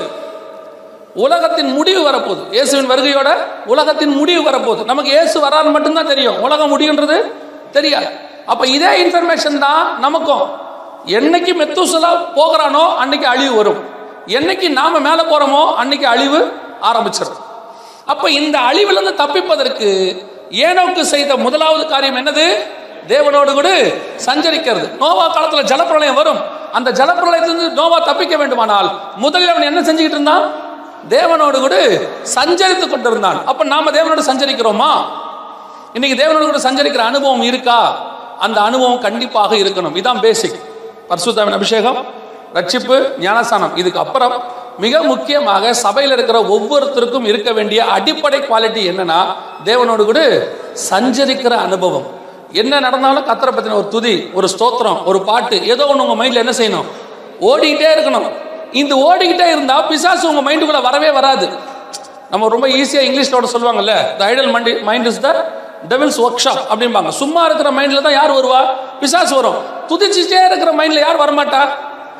உலகத்தின் 1.25 1.71
முடிவு 1.77 2.01
வரப்போகுது. 2.09 2.43
இயேசுவின் 2.51 2.89
வருகையோட 2.91 3.29
உலகத்தின் 3.65 4.15
முடிவு 4.19 4.41
வரப்போகுது. 4.49 4.85
நமக்கு 4.85 5.11
இயேசு 5.11 5.37
வரான்னு 5.45 5.75
மட்டும்தான் 5.75 6.11
தெரியும். 6.13 6.39
உலகம் 6.47 6.73
முடியுன்றது 6.73 7.19
தெரியாது. 7.71 8.09
அப்போ 8.45 8.67
இதே 8.77 8.93
இன்ஃபர்மேஷன் 9.03 9.59
தான் 9.67 9.99
நமக்கும். 9.99 10.47
என்னைக்கு 11.17 11.53
மெத்துசலா 11.61 12.13
போகிறானோ 12.39 12.85
அன்னைக்கு 13.03 13.27
அழிவு 13.27 13.55
வரும். 13.55 13.81
என்னைக்கு 14.27 14.69
நாம 14.69 14.99
மேல 14.99 15.21
போறோமோ 15.21 15.75
அன்னைக்கு 15.75 16.07
அழிவு 16.07 16.53
ஆரம்பிச்சிடும் 16.81 17.43
அப்ப 18.05 18.31
இந்த 18.31 18.59
அழிவிலிருந்து 18.59 19.13
தப்பிப்பதற்கு 19.23 19.89
ஏனோக்கு 20.51 21.01
செய்த 21.01 21.35
முதலாவது 21.35 21.87
காரியம் 21.87 22.15
என்னது? 22.15 22.53
தேவனோடு 23.07 23.53
கூட 23.53 23.69
சஞ்சரிக்கிறது. 24.25 24.97
நோவா 24.97 25.25
காலத்துல 25.35 25.61
ஜலப்பிரளயம் 25.63 26.13
வரும். 26.13 26.39
அந்த 26.71 26.91
ஜலப்பிரளயத்திலிருந்து 26.91 27.69
நோவா 27.69 27.99
தப்பிக்க 27.99 28.37
வேண்டுமானால் 28.37 28.99
முதலில் 29.15 29.47
அவன் 29.47 29.61
என்ன 29.61 29.81
செஞ்சுக்கிட்டு 29.81 30.17
இருந்தான்? 30.17 30.51
தேவனோடு 31.09 31.59
கூட 31.59 31.75
சஞ்சரித்து 32.35 32.89
கொண்டிருந்தான். 32.89 33.45
அப்ப 33.45 33.63
நாம 33.63 33.91
தேவனோடு 33.91 34.23
சஞ்சரிக்கிறோமா? 34.29 34.91
இன்னைக்கு 35.93 36.23
தேவனோடு 36.23 36.45
கூட 36.45 36.57
சஞ்சரிக்கிற 36.57 36.97
அனுபவம் 36.97 37.41
இருக்கா? 37.41 37.95
அந்த 38.39 38.61
அனுபவம் 38.61 38.99
கண்டிப்பாக 38.99 39.55
இருக்கணும். 39.55 39.95
இதான் 39.95 40.19
பேசிக் 40.19 40.59
பரிசுத்தாவின் 41.09 41.53
அபிஷேகம். 41.53 42.16
ரட்சிப்பு 42.53 43.19
ஞானஸ்தானம். 43.19 43.75
இதுக்கு 43.75 43.99
அப்புறம் 43.99 44.43
மிக 44.79 45.01
முக்கியமாக 45.01 45.73
சபையில் 45.73 46.11
இருக்கிற 46.11 46.39
ஒவ்வொருத்தருக்கும் 46.53 47.25
இருக்க 47.25 47.51
வேண்டிய 47.51 47.83
அடிப்படை 47.85 48.39
குவாலிட்டி 48.39 48.81
என்னன்னா 48.91 49.19
தேவனோடு 49.65 50.03
கூட 50.05 50.19
சஞ்சரிக்கிற 50.89 51.53
அனுபவம். 51.67 52.07
என்ன 52.51 52.79
நடந்தாலும் 52.79 53.25
கத்தரை 53.29 53.51
பத்தின 53.53 53.73
ஒரு 53.73 53.87
துதி 53.87 54.29
ஒரு 54.33 54.47
ஸ்தோத்திரம் 54.53 54.99
ஒரு 55.05 55.21
பாட்டு 55.21 55.67
ஏதோ 55.67 55.87
ஒன்று 55.87 56.07
உங்க 56.07 56.23
மைண்ட்ல 56.23 56.43
என்ன 56.45 56.53
செய்யணும்? 56.59 56.87
ஓடிக்கிட்டே 57.41 57.89
இருக்கணும். 57.95 58.27
இந்த 58.71 58.95
ஓடிக்கிட்டே 59.07 59.47
இருந்தா 59.55 59.81
பிசாசு 59.81 60.29
உங்க 60.31 60.51
மைண்டுக்குள்ள 60.51 60.81
வரவே 60.81 61.09
வராது. 61.11 61.47
நம்ம 62.29 62.47
ரொம்ப 62.47 62.67
ஈஸியா 62.67 63.01
இங்கிலீஷோட 63.07 63.47
சொல்லுவாங்கல்ல 63.53 64.17
the 64.17 64.25
idle 64.31 64.51
mind 64.51 64.83
mind 64.83 65.07
is 65.07 65.19
the 65.19 65.29
devil's 65.89 66.19
workshop 66.45 66.63
அப்படிம்பாங்க. 66.71 67.09
சும்மா 67.09 67.45
இருக்கிற 67.45 67.71
மைண்ட்ல 67.71 68.01
தான் 68.01 68.17
யார் 68.19 68.31
வருவா? 68.31 68.61
பிசாசு 68.99 69.35
வரும். 69.35 69.59
துதிச்சுட்டே 69.89 70.39
இருக்கிற 70.49 70.71
மைண்ட்ல 70.79 70.99
யார் 70.99 71.21
வரமாட்டா? 71.23 71.61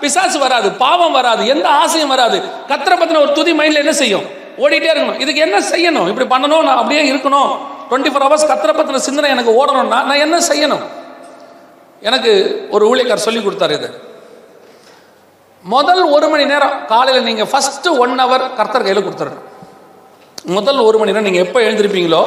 பிசாசு 0.02 0.38
வராது 0.46 0.68
பாவம் 0.84 1.16
வராது 1.20 1.42
எந்த 1.54 1.68
ஆசையும் 1.82 2.12
வராது. 2.16 2.38
கத்திர 2.72 2.94
பத்தின 3.00 3.22
ஒரு 3.26 3.32
துதி 3.38 3.54
மைண்ட்ல 3.60 3.84
என்ன 3.86 3.94
செய்யும்? 4.02 4.26
ஓடிட்டே 4.64 4.90
இருக்கணும். 4.92 5.20
இதுக்கு 5.24 5.42
என்ன 5.48 5.58
செய்யணும்? 5.74 6.08
இப்படி 6.12 6.28
பண்ணணும்? 6.34 6.64
நான் 6.68 6.80
அப்படியே 6.82 7.04
இருக்கணும். 7.12 7.52
டுவெண்ட்டி 7.90 8.12
ஃபோர் 8.14 8.26
ஹவர்ஸ் 8.28 8.50
கத்திர 8.52 8.72
பத்தின 8.80 9.02
சிந்தனை 9.08 9.30
எனக்கு 9.36 9.52
ஓடணும்னா 9.60 10.00
நான் 10.10 10.24
என்ன 10.26 10.40
செய்யணும்? 10.50 10.84
எனக்கு 12.08 12.32
ஒரு 12.76 12.84
ஊழியக்கார் 12.92 13.26
சொல்லி 13.28 13.42
கொடுத்தாரு 13.44 13.76
இது. 13.80 13.90
முதல் 15.64 16.04
ஒரு 16.16 16.28
மணி 16.32 16.44
நேரம் 16.52 16.76
காலையில் 16.92 17.28
நீங்கள் 17.30 17.50
ஃபர்ஸ்ட் 17.52 17.88
ஒன் 18.04 18.14
ஹவர் 18.24 18.44
கர்த்தர் 18.58 18.86
கையில் 18.88 19.06
கொடுத்துடணும் 19.06 19.46
முதல் 20.58 20.80
ஒரு 20.88 20.98
மணி 21.00 21.12
நேரம் 21.12 21.28
நீங்கள் 21.28 21.46
எப்போ 21.46 21.60
எழுந்திருப்பீங்களோ 21.68 22.22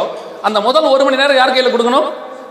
அந்த 0.47 0.59
முதல் 0.67 0.89
ஒரு 0.95 1.03
மணி 1.07 1.21
நேரம் 1.21 1.39
யார் 1.41 1.53
கையில் 1.55 1.73
கொடுக்கணும்? 1.75 2.09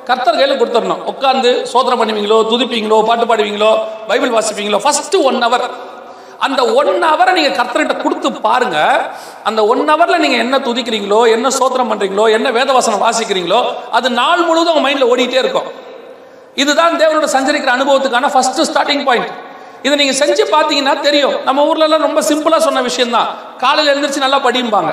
கர்த்தர் 0.09 0.37
கையில் 0.39 0.59
கொடுத்துடணும். 0.59 1.01
உட்காந்து 1.11 1.49
சோதனை 1.71 1.95
பண்ணுவீங்களோ 2.01 2.37
துதிப்பீங்களோ 2.51 2.97
பாட்டு 3.09 3.25
பாடுவீங்களோ 3.31 3.71
பைபிள் 4.09 4.31
வாசிப்பீங்களோ 4.35 4.79
ஃபர்ஸ்ட் 4.85 5.17
ஒன் 5.29 5.39
ஹவர் 5.45 5.65
அந்த 6.45 6.61
ஒன் 6.79 7.03
ஹவரை 7.09 7.31
நீங்கள் 7.37 7.55
கர்த்தர்கிட்ட 7.59 7.95
கொடுத்து 8.03 8.29
பாருங்க. 8.47 8.77
அந்த 9.49 9.59
ஒன் 9.71 9.83
ஹவரில் 9.91 10.21
நீங்கள் 10.23 10.41
என்ன 10.45 10.55
துதிக்கிறீங்களோ 10.67 11.19
என்ன 11.35 11.47
சோத்திரம் 11.59 11.89
பண்ணுறீங்களோ 11.91 12.25
என்ன 12.37 12.47
வேதவாசனம் 12.57 13.03
வாசிக்கிறீங்களோ 13.05 13.59
அது 13.97 14.09
நாள் 14.21 14.43
முழுவதும் 14.49 14.73
உங்கள் 14.73 14.85
மைண்டில் 14.87 15.11
ஓடிட்டே 15.13 15.39
இருக்கும். 15.43 15.67
இதுதான் 16.63 16.95
தேவனோட 17.01 17.27
சஞ்சரிக்கிற 17.35 17.71
அனுபவத்துக்கான 17.77 18.29
ஃபர்ஸ்ட் 18.35 18.61
ஸ்டார்டிங் 18.69 19.03
பாயிண்ட் 19.09 19.29
இதை 19.85 19.95
நீங்கள் 20.01 20.19
செஞ்சு 20.21 20.43
பார்த்தீங்கன்னா 20.55 20.95
தெரியும். 21.07 21.35
நம்ம 21.47 21.65
ஊர்லலாம் 21.69 22.05
ரொம்ப 22.07 22.21
சிம்பிளாக 22.29 22.61
சொன்ன 22.67 22.81
விஷயம் 22.87 23.13
தான் 23.17 23.27
காலையில் 23.63 23.91
எழுந்திரிச்சு 23.93 24.25
நல்லா 24.25 24.39
படியும்பாங்க. 24.47 24.91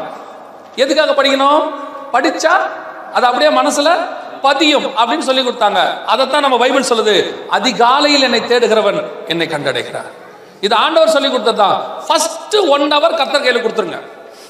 எதுக்காக 0.83 1.15
படிக்கணும்? 1.21 1.63
படித்தா 2.15 2.55
அது 3.17 3.27
அப்படியே 3.31 3.51
மனசில் 3.59 3.91
பதியும் 4.47 4.87
அப்படின்னு 4.87 5.27
சொல்லி 5.29 5.43
கொடுத்தாங்க. 5.43 5.81
அதைத்தான் 6.05 6.45
நம்ம 6.45 6.59
பைபிள் 6.59 6.91
சொல்லுது. 6.91 7.17
அதிகாலையில் 7.49 8.23
என்னை 8.23 8.41
தேடுகிறவன் 8.41 9.01
என்னை 9.29 9.47
கண்டடைகிறார். 9.47 10.11
இது 10.61 10.75
ஆண்டவர் 10.75 11.15
சொல்லி 11.15 11.29
கொடுத்ததுதான். 11.29 11.77
ஃபர்ஸ்ட் 12.07 12.57
ஒன் 12.57 12.93
ஹவர் 12.93 13.19
கத்தர் 13.21 13.43
கையில் 13.43 13.65
கொடுத்துருங்க. 13.65 13.99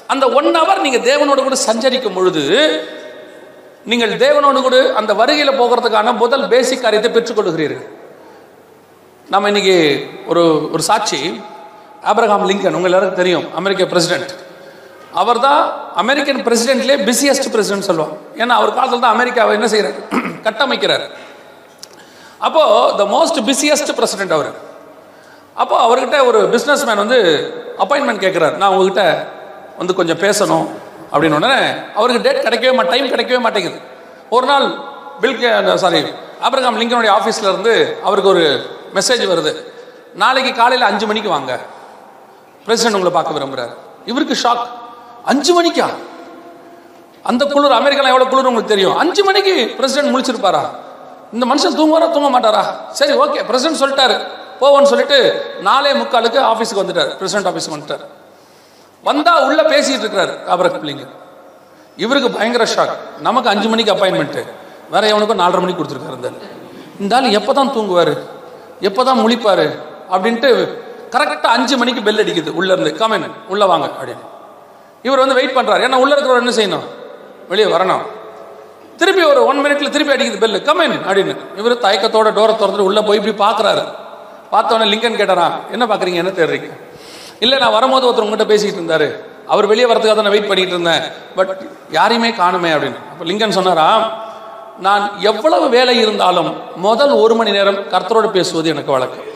அந்த 0.07 0.25
ஒன் 0.29 0.49
ஹவர் 0.55 0.79
நீங்க 0.79 0.99
தேவனோடு 1.11 1.43
கூட 1.43 1.55
சஞ்சரிக்கும் 1.55 2.13
பொழுது 2.13 2.43
நீங்கள் 3.85 4.17
தேவனோடு 4.17 4.61
கூட 4.61 4.77
அந்த 4.95 5.13
வருகையில் 5.13 5.59
போகிறதுக்கான 5.59 6.15
முதல் 6.15 6.47
பேசிக் 6.47 6.81
காரியத்தை 6.81 7.11
பெற்றுக்கொள்கிறீர்கள். 7.11 7.85
நம்ம 9.29 9.47
இன்னைக்கு 9.47 10.07
ஒரு 10.27 10.43
ஒரு 10.73 10.83
சாட்சி. 10.83 11.41
ஆப்ரஹாம் 12.05 12.47
லிங்கன் 12.49 12.77
உங்க 12.77 12.89
எல்லாருக்கும் 12.89 13.21
தெரியும். 13.21 13.55
அமெரிக்க 13.55 13.85
பிரசிடென்ட் 13.85 14.31
அவர் 15.21 15.39
தான் 15.47 15.61
அமெரிக்கன் 16.01 16.41
பிரசிடென்ட்லேயே 16.47 16.97
பிஸியஸ்ட் 17.07 17.47
பிரசிடென்ட் 17.53 17.87
சொல்லுவோம் 17.89 18.13
ஏன்னா 18.41 18.53
அவர் 18.59 18.75
காலத்தில் 18.77 19.03
தான் 19.05 19.15
அமெரிக்காவை 19.17 19.53
என்ன 19.57 19.67
செய்கிறார் 19.73 19.97
கட்டமைக்கிறார். 20.45 21.05
அப்போ 22.47 22.63
த 22.99 23.03
மோஸ்ட் 23.15 23.39
பிஸியஸ்ட் 23.49 23.91
பிரசிடென்ட் 23.99 24.33
அவர். 24.37 24.51
அப்போ 25.55 25.75
அவர்கிட்ட 25.85 26.17
ஒரு 26.29 26.39
பிஸ்னஸ் 26.53 26.83
மேன் 26.87 27.01
வந்து 27.03 27.17
அப்பாயின்மெண்ட் 27.83 28.23
கேட்குறாரு 28.25 28.55
நான் 28.61 28.73
உங்ககிட்ட 28.73 29.03
வந்து 29.79 29.93
கொஞ்சம் 29.99 30.21
பேசணும் 30.25 30.67
அப்படின்னு 31.11 31.37
உடனே 31.39 31.59
அவருக்கு 31.99 32.21
டேட் 32.25 32.45
கிடைக்கவே 32.47 32.73
மா 32.79 32.83
டைம் 32.93 33.11
கிடைக்கவே 33.13 33.39
மாட்டேங்குது. 33.45 33.79
ஒரு 34.35 34.45
நாள் 34.51 34.67
பில் 35.21 35.37
சாரி 35.85 36.01
அப்ரகாம் 36.47 36.79
லிங்கனுடைய 36.81 37.11
ஆஃபீஸில் 37.19 37.49
இருந்து 37.51 37.73
அவருக்கு 38.07 38.31
ஒரு 38.35 38.43
மெசேஜ் 38.97 39.23
வருது. 39.31 39.51
நாளைக்கு 40.23 40.51
காலையில் 40.61 40.89
அஞ்சு 40.89 41.05
மணிக்கு 41.11 41.29
வாங்க. 41.35 41.53
பிரசிடென்ட் 42.65 42.97
உங்களை 42.97 43.13
பார்க்க 43.17 43.37
விரும்புகிறார் 43.37 43.73
இவருக்கு 44.11 44.35
ஷாக் 44.43 44.65
அஞ்சு 45.31 45.51
மணிக்கா? 45.57 45.87
அந்த 47.29 47.43
குளிர் 47.53 47.77
அமெரிக்காவில் 47.79 48.11
எவ்வளோ 48.13 48.27
குளிர் 48.31 48.49
உங்களுக்கு 48.49 48.73
தெரியும்? 48.73 48.97
அஞ்சு 49.03 49.21
மணிக்கு 49.27 49.53
பிரசிடென்ட் 49.77 50.11
முழிச்சிருப்பாரா? 50.13 50.61
இந்த 51.35 51.45
மனுஷன் 51.51 51.77
தூங்குவாரா 51.79 52.07
தூங்க 52.15 52.29
மாட்டாரா? 52.35 52.61
சரி 52.99 53.13
ஓகே. 53.23 53.39
பிரசிடென்ட் 53.49 53.81
சொல்லிட்டாரு. 53.83 54.15
போவோன்னு 54.61 54.89
சொல்லிட்டு 54.91 55.17
நாலே 55.67 55.91
முக்காலுக்கு 56.01 56.39
ஆஃபீஸுக்கு 56.51 56.83
வந்துட்டார். 56.83 57.09
பிரசிடென்ட் 57.19 57.49
ஆஃபீஸுக்கு 57.51 57.75
வந்துட்டார். 57.77 58.03
வந்தா 59.07 59.33
உள்ள 59.47 59.61
பேசிட்டு 59.73 60.03
இருக்கிறார் 60.05 60.33
ஆபரக் 60.53 60.79
பிள்ளைங்க. 60.83 61.05
இவருக்கு 62.03 62.29
பயங்கர 62.37 62.63
ஷாக் 62.75 62.95
நமக்கு 63.27 63.49
அஞ்சு 63.53 63.67
மணிக்கு 63.73 63.93
அப்பாயின்மெண்ட்டு 63.93 64.41
வேற 64.93 65.03
எவனுக்கும் 65.13 65.41
நாலரை 65.43 65.61
மணிக்கு 65.63 65.79
கொடுத்துருக்காரு 65.79 66.15
இருந்தாலும் 66.15 66.55
இந்த 67.03 67.15
ஆள் 67.15 67.35
எப்போ 67.39 67.51
தான் 67.59 67.71
தூங்குவார்? 67.75 68.13
எப்போ 68.89 69.01
தான் 69.07 69.21
முழிப்பார்? 69.23 69.65
அப்படின்ட்டு 70.13 70.49
கரெக்டாக 71.13 71.53
அஞ்சு 71.57 71.75
மணிக்கு 71.81 72.01
பெல் 72.07 72.21
அடிக்குது. 72.23 72.51
உள்ளேருந்து 72.59 72.91
இருந்து 72.97 73.29
உள்ளே 73.53 73.65
வாங்க 73.71 73.87
அப்படின்னு. 73.99 74.23
இவர் 75.05 75.23
வந்து 75.23 75.37
வெயிட் 75.39 75.57
பண்றாரு. 75.57 75.81
ஏன்னா 75.87 75.99
உள்ள 76.03 76.15
இருக்கிறவர் 76.15 76.43
என்ன 76.43 76.53
செய்யணும்? 76.59 76.85
வெளியே 77.49 77.67
வரணும். 77.75 78.03
திருப்பி 78.97 79.23
ஒரு 79.23 79.45
ஒன் 79.45 79.59
மினிட்ல 79.63 79.89
திருப்பி 79.95 80.13
அடிக்குது 80.13 80.43
பெல்லு 80.43 80.59
கம்மின் 80.67 80.97
அப்படின்னு. 81.07 81.33
இவர் 81.59 81.75
தயக்கத்தோட 81.85 82.29
டோரை 82.37 82.53
திறந்துட்டு 82.61 82.87
உள்ள 82.89 83.01
போய் 83.07 83.19
இப்படி 83.19 83.35
பார்க்குறாரு 83.45 83.83
பார்த்தோன்னே 84.53 84.85
லிங்கன் 84.91 85.19
கேட்டாரா 85.21 85.47
என்ன 85.75 85.85
பார்க்குறீங்க 85.85 86.21
என்ன 86.23 86.31
தேடுறீங்க? 86.39 86.69
இல்லை 87.43 87.57
நான் 87.63 87.73
வரும்போது 87.77 88.05
ஒருத்தர் 88.07 88.25
உங்ககிட்ட 88.27 88.47
பேசிக்கிட்டு 88.51 88.81
இருந்தாரு. 88.81 89.07
அவர் 89.53 89.65
வெளியே 89.71 89.87
வரதுக்காக 89.89 90.15
தான் 90.15 90.27
நான் 90.27 90.35
வெயிட் 90.35 90.49
பண்ணிட்டு 90.51 90.73
இருந்தேன். 90.75 91.03
பட் 91.35 91.51
யாரையுமே 91.97 92.29
காணுமே 92.39 92.71
அப்படின்னு. 92.75 92.99
அப்போ 93.11 93.25
லிங்கன் 93.25 93.57
சொன்னாரா 93.57 93.87
நான் 94.87 95.03
எவ்வளவு 95.29 95.69
வேலை 95.75 95.93
இருந்தாலும் 96.03 96.49
முதல் 96.87 97.13
ஒரு 97.23 97.35
மணி 97.35 97.51
நேரம் 97.57 97.77
கர்த்தரோடு 97.93 98.29
பேசுவது 98.37 98.67
எனக்கு 98.73 98.91
வழக்கம். 98.95 99.27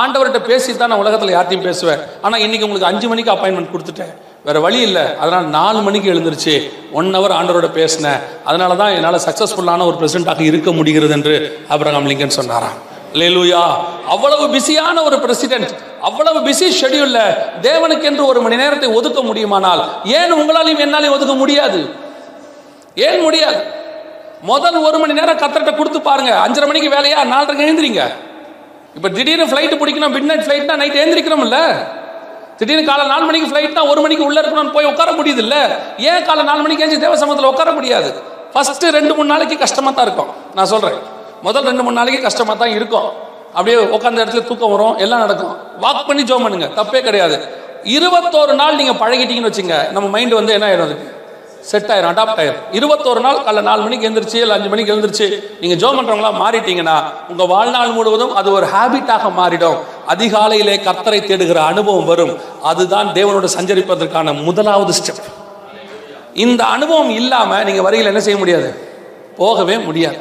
ஆண்டவர்கிட்ட 0.00 0.40
பேசி 0.48 0.76
தான் 0.76 0.90
நான் 0.92 1.02
உலகத்தில் 1.04 1.34
யார்ட்டையும் 1.36 1.66
பேசுவேன். 1.68 2.00
ஆனால் 2.22 2.40
இன்னைக்கு 2.46 2.66
உங்களுக்கு 2.66 2.90
அஞ்சு 2.92 3.08
மணிக்கு 3.08 3.32
அப்பாயின்மெண்ட் 3.34 3.72
கொடுத்துட்டேன். 3.74 4.14
வேற 4.46 4.60
வழி 4.60 4.80
இல்லை. 4.80 5.16
அதனால் 5.16 5.46
நாலு 5.46 5.82
மணிக்கு 5.82 6.12
எழுந்திருச்சு. 6.12 6.70
ஒன் 6.92 7.08
ஹவர் 7.16 7.34
ஆண்டரோட 7.38 7.72
பேசினேன். 7.72 8.20
அதனால 8.44 8.74
தான் 8.74 8.92
என்னால் 8.96 9.24
சக்ஸஸ்ஃபுல்லான 9.26 9.86
ஒரு 9.90 9.96
பிரசிடென்ட்டாக 10.00 10.40
இருக்க 10.40 10.72
முடிகிறது 10.72 11.12
என்று 11.12 11.34
அப்ரஹாம் 11.74 12.08
லிங்கன் 12.10 12.38
சொன்னாராம். 12.38 12.76
லேலூயா 13.20 13.62
அவ்வளவு 14.14 14.44
பிஸியான 14.54 15.02
ஒரு 15.02 15.18
பிரசிடென்ட் 15.18 15.70
அவ்வளவு 16.08 16.38
பிஸி 16.48 16.66
ஷெடியூல்ல 16.80 17.20
தேவனுக்கென்று 17.60 18.24
ஒரு 18.26 18.40
மணி 18.40 18.56
நேரத்தை 18.56 18.88
ஒதுக்க 18.98 19.20
முடியுமானால் 19.22 19.82
ஏன் 20.04 20.32
உங்களாலையும் 20.32 20.82
என்னாலையும் 20.86 21.16
ஒதுக்க 21.16 21.34
முடியாது? 21.34 21.80
ஏன் 22.94 23.20
முடியாது? 23.20 23.60
முதல் 24.40 24.76
ஒரு 24.76 24.98
மணி 24.98 25.12
நேரம் 25.12 25.38
கத்தர்கிட்ட 25.38 25.76
கொடுத்து 25.76 26.00
பாருங்க. 26.00 26.32
அஞ்சரை 26.46 26.66
மணிக்கு 26.66 26.96
வேலையா? 26.96 27.20
நாலரைக்கு 27.34 27.66
எழுந்திரிங்க. 27.66 28.04
இப்போ 28.96 29.08
திடீர்னு 29.08 29.46
ஃப்ளைட்டு 29.46 29.78
பிடிக்கணும் 29.80 30.14
மிட் 30.16 30.28
நைட் 30.30 30.46
ஃப்ளைட்னா 30.46 30.76
நைட் 30.76 31.00
எழுந்திரிக்கிறோம்ல 31.02 31.58
திடீர்னு 32.58 32.84
காலை 32.88 33.04
நாலு 33.06 33.24
மணிக்கு 33.28 33.48
ஃப்ளைட்னா 33.50 33.82
ஒரு 33.90 34.00
மணிக்கு 34.04 34.24
உள்ள 34.24 34.38
இருக்கணும்னு 34.40 34.74
போய் 34.76 34.90
உட்கார 34.92 35.10
முடியுது 35.12 35.42
இல்ல 35.44 35.56
ஏன் 36.10 36.24
காலை 36.28 36.44
நாலு 36.44 36.60
மணிக்கு 36.64 36.84
ஏஞ்சி 36.86 36.98
தேவசமத்தில் 37.04 37.50
உட்கார 37.52 37.72
முடியாது? 37.72 38.10
ஃபர்ஸ்ட் 38.52 38.86
ரெண்டு 38.98 39.14
மூணு 39.14 39.28
நாளைக்கு 39.32 39.58
கஷ்டமா 39.58 39.90
தான் 39.90 40.06
இருக்கும். 40.06 40.30
நான் 40.54 40.70
சொல்றேன். 40.72 40.98
முதல் 41.42 41.66
ரெண்டு 41.70 41.82
மூணு 41.82 41.96
நாளைக்கு 41.98 42.22
கஷ்டமா 42.22 42.54
தான் 42.54 42.72
இருக்கும். 42.78 43.08
அப்படியே 43.54 43.76
உட்காந்த 43.96 44.22
இடத்துல 44.24 44.42
தூக்கம் 44.48 44.70
வரும் 44.70 44.96
எல்லாம் 45.04 45.22
நடக்கும். 45.24 45.54
வாக் 45.84 46.06
பண்ணி 46.06 46.22
ஜோம் 46.22 46.44
பண்ணுங்க. 46.46 46.66
தப்பே 46.80 47.00
கிடையாது. 47.08 47.36
இருபத்தோரு 47.96 48.54
நாள் 48.62 48.78
நீங்க 48.80 48.94
பழகிட்டீங்கன்னு 49.02 49.50
வச்சுங்க 49.50 49.76
நம்ம 49.92 50.08
மைண்ட் 50.14 50.34
வந்து 50.38 50.52
என்ன 50.52 50.66
ஆயிடும் 50.68 50.88
அதுக்கு? 50.88 51.06
செட் 51.70 51.90
ஆயிரும் 51.92 52.10
அடாப்ட் 52.12 52.40
ஆயிரும். 52.42 52.60
இருபத்தோரு 52.78 53.20
நாள் 53.20 53.44
காலை 53.46 53.62
நாலு 53.68 53.80
மணிக்கு 53.86 54.06
எழுந்திரிச்சு 54.08 54.38
இல்லை 54.42 54.56
அஞ்சு 54.56 54.68
மணிக்கு 54.72 54.92
எழுந்திரிச்சு 54.94 55.26
நீங்க 55.60 55.76
ஜோம் 55.82 55.98
பண்றவங்களா 55.98 56.32
மாறிட்டீங்கன்னா 56.42 56.96
உங்க 57.28 57.44
வாழ்நாள் 57.54 57.94
முழுவதும் 57.98 58.34
அது 58.40 58.48
ஒரு 58.52 58.66
ஹாபிட்டாக 58.74 59.32
மாறிடும். 59.40 59.78
அதிகாலையிலே 60.08 60.76
கர்த்தரை 60.76 61.20
தேடுகிற 61.20 61.54
அனுபவம் 61.54 62.04
வரும். 62.04 62.38
அதுதான் 62.62 63.08
தேவனோட 63.08 63.48
சஞ்சரிப்பதற்கான 63.58 64.42
முதலாவது 64.42 64.92
ஸ்டெப் 64.92 65.36
இந்த 66.34 66.64
அனுபவம் 66.64 67.10
இல்லாம 67.10 67.64
நீங்க 67.64 67.82
வரையில் 67.82 68.06
என்ன 68.06 68.20
செய்ய 68.20 68.38
முடியாது? 68.38 68.88
போகவே 69.36 69.78
முடியாது. 69.78 70.18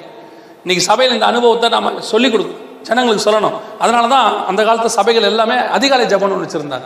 இன்னைக்கு 0.58 0.86
சபையில் 0.86 1.14
இந்த 1.14 1.26
அனுபவத்தை 1.26 1.70
நாம 1.70 2.02
சொல்லிக் 2.02 2.34
கொடுக்கணும் 2.34 2.82
ஜனங்களுக்கு 2.84 3.32
சொல்லணும். 3.32 3.54
அதனால 3.80 4.08
தான் 4.08 4.46
அந்த 4.46 4.64
காலத்து 4.64 4.90
சபைகள் 4.90 5.24
எல்லாமே 5.24 5.56
அதிகாலை 5.56 6.06
ஜபம்னு 6.06 6.50
வச்சிருந்தாங்க. 6.50 6.82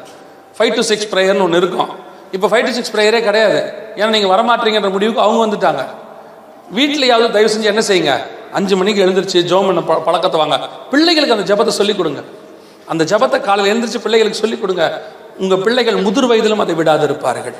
ஃபைவ் 0.58 0.74
டு 0.74 0.82
சிக்ஸ் 0.82 1.08
ப்ரேயர்னு 1.08 1.42
ஒன்று 1.42 1.58
இருக்கும். 1.58 1.90
இப்போ 2.32 2.48
ஃபைவ் 2.48 2.64
டு 2.64 2.72
சிக்ஸ் 2.72 2.92
ப்ரேயரே 2.92 3.22
கிடையாது. 3.22 3.74
ஏன்னா 3.96 4.06
நீங்கள் 4.06 4.38
வரமாட்டீங்கன்ற 4.38 4.92
முடிவுக்கு 4.92 5.22
அவங்க 5.22 5.46
வந்துட்டாங்க. 5.46 5.86
வீட்டிலையாவது 6.76 7.32
தயவு 7.32 7.54
செஞ்சு 7.58 7.62
என்ன 7.62 7.82
செய்யுங்க? 7.88 8.22
அஞ்சு 8.52 8.78
மணிக்கு 8.78 9.06
எழுந்திரிச்சு 9.06 9.42
ஜோம் 9.42 9.66
பண்ண 9.66 9.82
ப- 9.82 10.02
பழக்கத்தை 10.02 10.40
வாங்க. 10.40 10.70
பிள்ளைகளுக்கு 10.92 11.36
அந்த 11.36 11.56
ஜபத்தை 11.56 11.68
சொல்லிக் 11.68 11.98
கொடுங்க. 11.98 12.22
அந்த 12.86 13.04
ஜபத்தை 13.04 13.42
காலையில் 13.42 13.74
எழுந்திரிச்சு 13.74 14.02
பிள்ளைகளுக்கு 14.02 14.40
சொல்லிக் 14.40 14.62
கொடுங்க. 14.62 15.02
உங்க 15.38 15.56
பிள்ளைகள் 15.56 15.96
முதிர் 15.96 16.26
வயதிலும் 16.26 16.60
அதை 16.60 16.76
விடாது 16.76 17.04
இருப்பார்கள் 17.04 17.56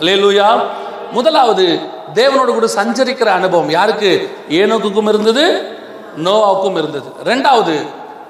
அல்லேலூயா. 0.00 0.66
முதலாவது 1.12 1.78
தேவனோடு 2.14 2.44
கூட 2.44 2.66
சஞ்சரிக்கிற 2.66 3.24
அனுபவம் 3.24 3.70
யாருக்கு? 3.70 4.30
ஏனோக்குக்கும் 4.48 5.08
இருந்தது 5.08 5.76
நோவாவுக்கும் 6.16 6.78
இருந்தது. 6.78 7.08
ரெண்டாவது 7.24 7.86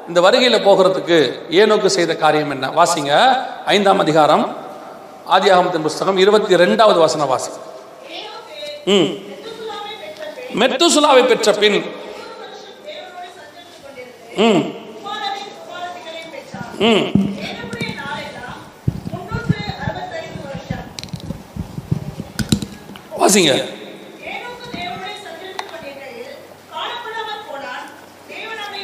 இந்த 0.09 0.21
வருகையில் 0.21 0.65
போகிறதுக்கு 0.65 1.41
ஏனோக்கு 1.51 1.87
செய்த 1.87 2.17
காரியம் 2.17 2.51
என்ன? 2.51 2.69
வாசிங்க. 2.69 3.43
ஐந்தாம் 3.67 3.99
அதிகாரம் 3.99 4.57
ஆதியாகமத்தின் 5.31 5.83
புஸ்தகம் 5.83 6.17
இருபத்தி 6.17 6.55
ரெண்டாவது 6.55 6.99
வசன 6.99 7.25
வாசி 7.25 7.51
ம். 8.85 9.09
மெத்துசுலாவை 10.55 11.27
பெற்ற 11.27 11.53
பின். 11.53 11.85
ம். 14.37 14.80
அவனை 16.81 17.13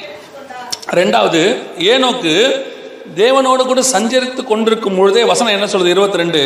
எடுத்துக்கொண்டார் 0.06 0.96
ரெண்டாவது 0.98 1.40
ஏனோக்கு 1.92 2.34
தேவனோடு 3.22 3.62
கூட 3.70 3.80
சஞ்சரித்து 3.92 4.42
கொண்டிருக்கும் 4.44 4.98
பொழுதே 4.98 5.22
வசனம் 5.30 5.54
என்ன 5.56 5.66
சொல்றது 5.66 5.94
இருபத்தி 5.94 6.20
ரெண்டு 6.22 6.42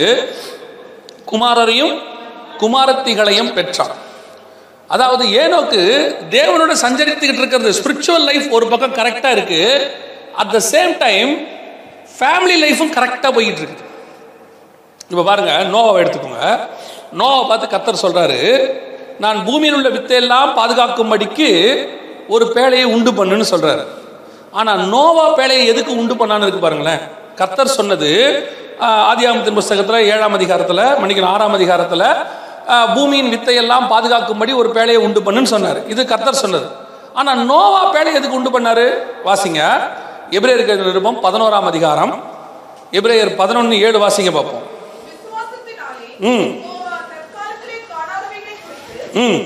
குமாரரையும் 1.32 1.94
குமாரத்திகளையும் 2.62 3.52
பெற்றார். 3.56 3.96
அதாவது 4.94 5.24
ஏனோக்கு 5.42 5.80
தேவனோட 6.36 6.72
சஞ்சரித்துக்கிட்டு 6.84 7.42
இருக்கிறது 7.42 7.72
ஸ்பிரிச்சுவல் 7.80 8.28
லைஃப் 8.30 8.48
ஒரு 8.58 8.66
பக்கம் 8.72 8.96
கரெக்டாக 9.00 9.36
இருக்கு. 9.36 9.60
At 10.42 10.52
the 10.56 10.60
same 10.72 10.92
time 11.04 11.30
family 12.16 12.56
லைஃபும் 12.64 12.92
கரெக்டாக 12.96 13.32
போயிட்டு 13.36 13.60
இருக்குது 13.62 13.86
இப்போ 15.10 15.22
பாருங்க 15.28 15.52
நோவாவை 15.74 15.98
எடுத்துக்கோங்க. 16.02 16.42
நோவை 17.20 17.40
பார்த்து 17.50 17.72
கத்தர் 17.74 18.02
சொல்றாரு 18.04 18.40
நான் 19.22 19.38
பூமியில் 19.46 19.76
உள்ள 19.78 19.88
வித்தையெல்லாம் 19.94 20.50
பாதுகாக்கும்படிக்கு 20.58 21.48
ஒரு 22.34 22.44
பேழையை 22.56 22.86
உண்டு 22.96 23.10
பண்ணுன்னு 23.20 23.46
சொல்றாரு. 23.52 23.82
ஆனால் 24.60 24.80
நோவா 24.92 25.24
பேழையை 25.38 25.64
எதுக்கு 25.72 25.92
உண்டு 26.00 26.14
பண்ணான்னு 26.20 26.46
இருக்கு 26.46 26.62
பாருங்களேன். 26.66 27.02
கத்தர் 27.40 27.76
சொன்னது 27.78 28.10
ஆதியாமத்தின் 29.10 29.58
புஸ்தகத்தில் 29.58 30.06
ஏழாம் 30.12 30.36
அதிகாரத்தில் 30.38 30.84
மன்னிக்கணும் 31.00 31.32
ஆறாம் 31.32 31.56
அதிகாரத்தில் 31.58 32.06
பூமியின் 32.94 33.32
வித்தையெல்லாம் 33.34 33.86
பாதுகாக்கும்படி 33.92 34.52
ஒரு 34.60 34.68
பேழையை 34.76 35.00
உண்டு 35.06 35.20
பண்ணுன்னு 35.26 35.52
சொன்னார். 35.54 35.80
இது 35.92 36.02
கத்தர் 36.12 36.42
சொன்னது. 36.44 36.68
ஆனால் 37.20 37.40
நோவா 37.50 37.82
பேழை 37.94 38.12
எதுக்கு 38.18 38.38
உண்டு 38.38 38.50
பண்ணாரு? 38.56 38.86
வாசிங்க. 39.28 39.62
எபிரேயருக்கு 40.30 40.76
நிருபம் 40.76 41.24
பதினோராம் 41.24 41.62
அதிகாரம். 41.62 42.22
எபிரேயர் 42.92 43.30
பதினொன்னு 43.38 43.80
ஏழு 43.80 43.98
வாசிங்க 43.98 44.32
பார்ப்போம். 44.32 44.62
ம். 46.18 46.62
ம். 49.14 49.40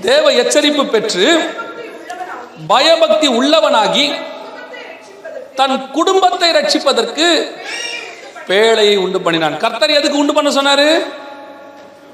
தேவ 0.00 0.32
எச்சரிப்பு 0.32 0.90
பெற்று 0.90 1.54
பயபக்தி 2.66 3.28
உள்ளவனாகி 3.28 4.14
தன் 5.54 5.90
குடும்பத்தை 5.90 6.50
ரட்சிப்பதற்கு 6.50 7.52
பேழையை 8.48 8.96
உண்டு 8.96 9.20
பண்ணினான். 9.20 9.56
கர்த்தர் 9.56 9.90
எதுக்கு 9.90 10.18
உண்டு 10.18 10.34
பண்ண 10.34 10.50
சொன்னாரு? 10.50 11.06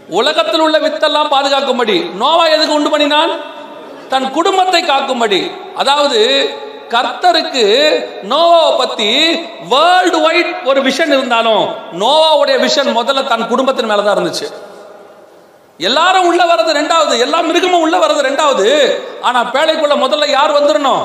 உலகத்தில் 0.08 0.60
உள்ள 0.60 0.78
வித்தெல்லாம் 0.78 1.32
பாதுகாக்கும்படி. 1.32 2.14
நோவா 2.14 2.46
எதுக்கு 2.46 2.74
உண்டு 2.74 2.90
பண்ணினான்? 2.90 3.30
தன் 4.08 4.30
குடும்பத்தை 4.30 4.84
காக்கும்படி. 4.84 5.50
அதாவது 5.74 6.20
கர்த்தருக்கு 6.94 7.64
நோவாவை 8.30 8.72
பத்தி 8.78 9.10
வேர்ல்டு 9.72 10.20
வைட் 10.20 10.50
ஒரு 10.64 10.82
விஷன் 10.82 11.14
இருந்தாலும் 11.16 11.64
நோவாவுடைய 12.02 12.56
விஷன் 12.64 12.96
முதல்ல 12.98 13.26
தன் 13.26 13.48
குடும்பத்தின் 13.48 13.90
மேலதான் 13.90 14.18
இருந்துச்சு. 14.18 14.48
எல்லாரும் 15.78 16.26
உள்ள 16.26 16.42
வர்றது 16.44 16.72
ரெண்டாவது 16.80 17.18
எல்லா 17.18 17.40
மிருகமும் 17.40 17.80
உள்ள 17.80 17.96
வர்றது 17.98 18.22
ரெண்டாவது. 18.28 18.68
ஆனா 19.20 19.40
பேழைக்குள்ள 19.44 19.96
முதல்ல 20.04 20.28
யார் 20.28 20.56
வந்துடணும் 20.58 21.04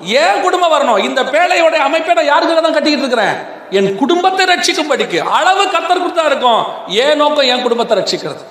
ஏன் 0.00 0.42
குடும்பம் 0.42 0.72
வரணும்? 0.72 1.04
இந்த 1.04 1.22
பேழையோட 1.22 1.76
அமைப்பை 1.86 2.14
நான் 2.14 2.30
யாருக்காக 2.32 2.60
தான் 2.62 2.76
கட்டிக்கிட்டு 2.76 3.06
இருக்கிறேன்? 3.06 3.36
என் 3.70 3.96
குடும்பத்தை 3.96 4.46
ரட்சிக்கும்படிக்கு. 4.46 5.18
அளவு 5.18 5.64
கத்தர் 5.64 6.02
கொடுத்தா 6.04 6.26
இருக்கும். 6.26 6.60
ஏன் 6.88 7.16
நோக்கம் 7.16 7.48
என் 7.52 7.62
குடும்பத்தை 7.62 7.94
ரட்சிக்கிறது? 7.98 8.42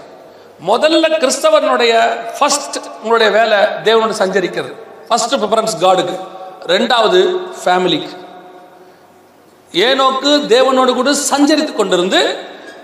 முதல்ல 0.67 1.05
கிறிஸ்தவனுடைய 1.23 1.93
ஃபர்ஸ்ட் 2.39 2.77
உங்களுடைய 3.03 3.29
வேலை 3.37 3.57
தேவனோட 3.83 4.13
சஞ்சரிக்கிறது. 4.23 4.73
ஃபர்ஸ்ட் 5.07 5.35
ப்ரிஃபரன்ஸ் 5.35 5.75
காடுக்கு 5.81 6.15
ரெண்டாவது 6.65 7.19
ஃபேமிலிக்கு 7.63 8.13
ஏனோக்கு 9.73 10.29
தேவனோடு 10.55 10.93
கூட 10.93 11.11
சஞ்சரித்து 11.11 11.73
கொண்டிருந்து 11.75 12.19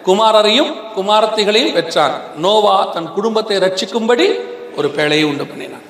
குமாரரையும் 0.06 0.72
குமாரத்திகளையும் 0.96 1.74
பெற்றான். 1.74 2.16
நோவா 2.36 2.86
தன் 2.94 3.14
குடும்பத்தை 3.14 3.58
ரட்சிக்கும்படி 3.58 4.40
ஒரு 4.78 4.88
பேழையை 4.88 5.26
உண்டு 5.26 5.46
பண்ணினான். 5.46 5.86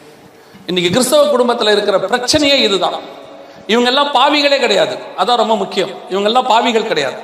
இன்னைக்கு 0.67 0.91
கிறிஸ்தவ 0.91 1.27
குடும்பத்தில் 1.27 1.67
இருக்கிற 1.67 1.97
பிரச்சனையே 1.97 2.57
இதுதான். 2.67 2.97
இவங்க 3.67 3.89
எல்லாம் 3.89 4.11
பாவிகளே 4.13 4.59
கிடையாது. 4.59 4.97
அதான் 5.17 5.35
ரொம்ப 5.35 5.55
முக்கியம். 5.55 5.89
இவங்க 6.09 6.27
எல்லாம் 6.27 6.45
பாவிகள் 6.45 6.89
கிடையாது. 6.91 7.19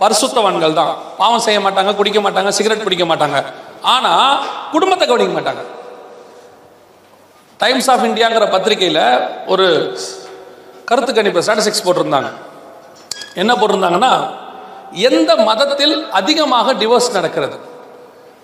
பரிசுத்தவான்கள் 0.00 0.72
தான் 0.72 0.96
பாவம் 1.16 1.44
செய்ய 1.46 1.60
மாட்டாங்க 1.60 1.94
குடிக்க 1.94 2.20
மாட்டாங்க 2.20 2.48
சிகரெட் 2.48 2.84
பிடிக்க 2.84 3.04
மாட்டாங்க. 3.04 3.44
ஆனா 3.82 4.42
குடும்பத்தை 4.72 5.08
கவனிக்க 5.08 5.40
மாட்டாங்க. 5.40 5.62
டைம்ஸ் 7.62 7.90
ஆஃப் 7.90 8.04
இந்தியாங்கிற 8.04 8.44
பத்திரிக்கையில் 8.52 9.04
ஒரு 9.46 9.66
கருத்து 10.84 11.14
கணிப்பு 11.14 11.40
ஸ்டாட்டிஸ்டிக்ஸ் 11.40 11.84
போட்டிருந்தாங்க. 11.84 12.30
என்ன 13.34 13.52
போட்டிருந்தாங்கன்னா 13.54 14.12
எந்த 14.92 15.36
மதத்தில் 15.36 16.10
அதிகமாக 16.10 16.72
டிவோர்ஸ் 16.72 17.10
நடக்கிறது? 17.12 17.56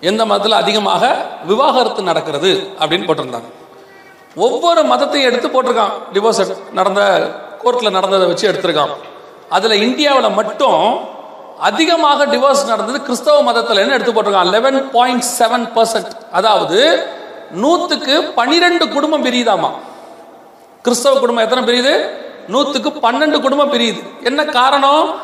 எந்த 0.01 0.25
மதத்தில் 0.25 0.57
அதிகமாக 0.61 1.11
விவாகரத்து 1.47 2.03
நடக்கிறது? 2.03 2.51
அப்படின்னு 2.79 3.07
போட்டிருந்தாங்க. 3.09 3.49
ஒவ்வொரு 4.35 4.81
மதத்தையும் 4.81 5.29
எடுத்து 5.29 5.47
போட்டிருக்கான். 5.47 5.93
டிவோர்ஸ் 6.13 6.57
நடந்த 6.71 7.01
கோர்ட்டில் 7.63 7.95
நடந்ததை 7.97 8.27
வச்சு 8.27 8.51
எடுத்திருக்கான். 8.51 8.95
அதில் 9.49 9.81
இந்தியாவில் 9.87 10.37
மட்டும் 10.41 10.83
அதிகமாக 11.59 12.25
டிவோர்ஸ் 12.25 12.65
நடந்தது 12.65 13.01
கிறிஸ்தவ 13.01 13.43
மதத்தில் 13.43 13.77
என்ன 13.77 13.93
எடுத்து 13.93 14.13
போட்டிருக்கான். 14.13 14.51
லெவன் 14.55 14.91
பாயிண்ட் 14.91 15.25
செவன் 15.39 15.69
பர்சன்ட் 15.75 16.11
அதாவது 16.31 16.81
நூற்றுக்கு 17.51 18.23
பனிரெண்டு 18.23 18.89
குடும்பம் 18.89 19.25
பிரியுதாமா? 19.25 19.71
கிறிஸ்தவ 20.81 21.19
குடும்பம் 21.19 21.43
எத்தனை 21.43 21.63
பிரியுது? 21.63 22.09
நூற்றுக்கு 22.47 22.89
பன்னெண்டு 22.89 23.41
குடும்பம் 23.41 23.73
பிரியுது. 23.73 24.23
என்ன 24.23 24.45
காரணம்? 24.45 25.15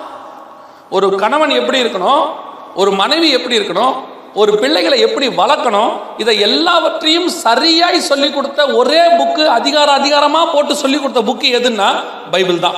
ஒரு 0.89 1.15
கணவன் 1.15 1.49
எப்படி 1.49 1.83
இருக்கணும்? 1.83 2.25
ஒரு 2.75 2.91
மனைவி 2.91 3.31
எப்படி 3.31 3.59
இருக்கணும்? 3.59 3.95
ஒரு 4.33 4.57
பிள்ளைகளை 4.57 4.99
எப்படி 4.99 5.27
வளர்க்கணும்? 5.27 5.99
இதை 6.17 6.39
எல்லாவற்றையும் 6.39 7.29
சரியாய் 7.29 7.99
சொல்லி 7.99 8.31
கொடுத்த 8.31 8.67
ஒரே 8.67 9.01
புக்கு 9.01 9.45
அதிகார 9.45 9.97
அதிகாரமா 9.97 10.53
போட்டு 10.53 10.75
சொல்லி 10.75 10.99
கொடுத்த 10.99 11.21
புக்கு 11.21 11.51
எதுன்னா 11.51 12.03
பைபிள் 12.31 12.59
தான். 12.59 12.75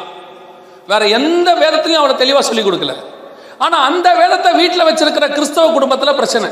வேற 0.88 1.08
எந்த 1.08 1.54
வேதத்திலையும் 1.54 1.93
அவளை 1.93 2.16
தெளிவா 2.16 2.39
சொல்லி 2.39 2.62
கொடுக்கல. 2.62 2.95
ஆனா 3.58 3.78
அந்த 3.78 4.14
வேதத்தை 4.14 4.54
வீட்டில் 4.54 4.86
வச்சிருக்கிற 4.86 5.34
கிறிஸ்தவ 5.34 5.80
குடும்பத்துல 5.80 6.14
பிரச்சனை. 6.14 6.50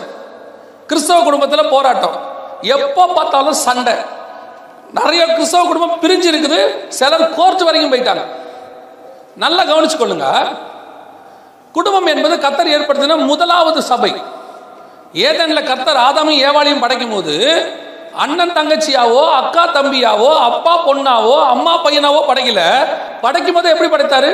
கிறிஸ்தவ 0.88 1.32
குடும்பத்துல 1.32 1.70
போராட்டம். 1.70 2.34
எப்போ 2.74 3.04
பார்த்தாலும் 3.16 3.58
சண்டை. 3.66 3.96
நிறைய 4.98 5.22
கிறிஸ்தவ 5.34 5.64
குடும்பம் 5.70 5.98
பிரிஞ்சு 6.04 6.28
இருக்குது 6.32 6.60
சிலர் 6.98 7.26
கோர்ட் 7.38 7.66
வரைக்கும் 7.68 7.94
போயிட்டாங்க. 7.94 8.24
நல்லா 9.44 9.64
கவனிச்சுக்கொள்ளுங்க. 9.72 10.28
குடும்பம் 11.78 12.12
என்பது 12.14 12.36
கத்தர் 12.46 12.74
ஏற்படுத்தின 12.76 13.18
முதலாவது 13.32 13.80
சபை. 13.92 14.12
ஏதன்ல 15.28 15.60
கர்த்தர் 15.72 16.00
ஆதாமும் 16.08 16.40
ஏவாளையும் 16.48 16.84
படைக்கும் 16.84 17.14
போது 17.16 17.36
அண்ணன் 18.24 18.56
தங்கச்சியாவோ 18.58 19.22
அக்கா 19.40 19.64
தம்பியாவோ 19.78 20.30
அப்பா 20.50 20.74
பொண்ணாவோ 20.88 21.38
அம்மா 21.54 21.74
பையனாவோ 21.86 22.22
படைக்கல. 22.30 22.62
படைக்கும் 23.24 23.58
போது 23.58 23.68
எப்படி 23.74 23.90
படைத்தாரு? 23.94 24.32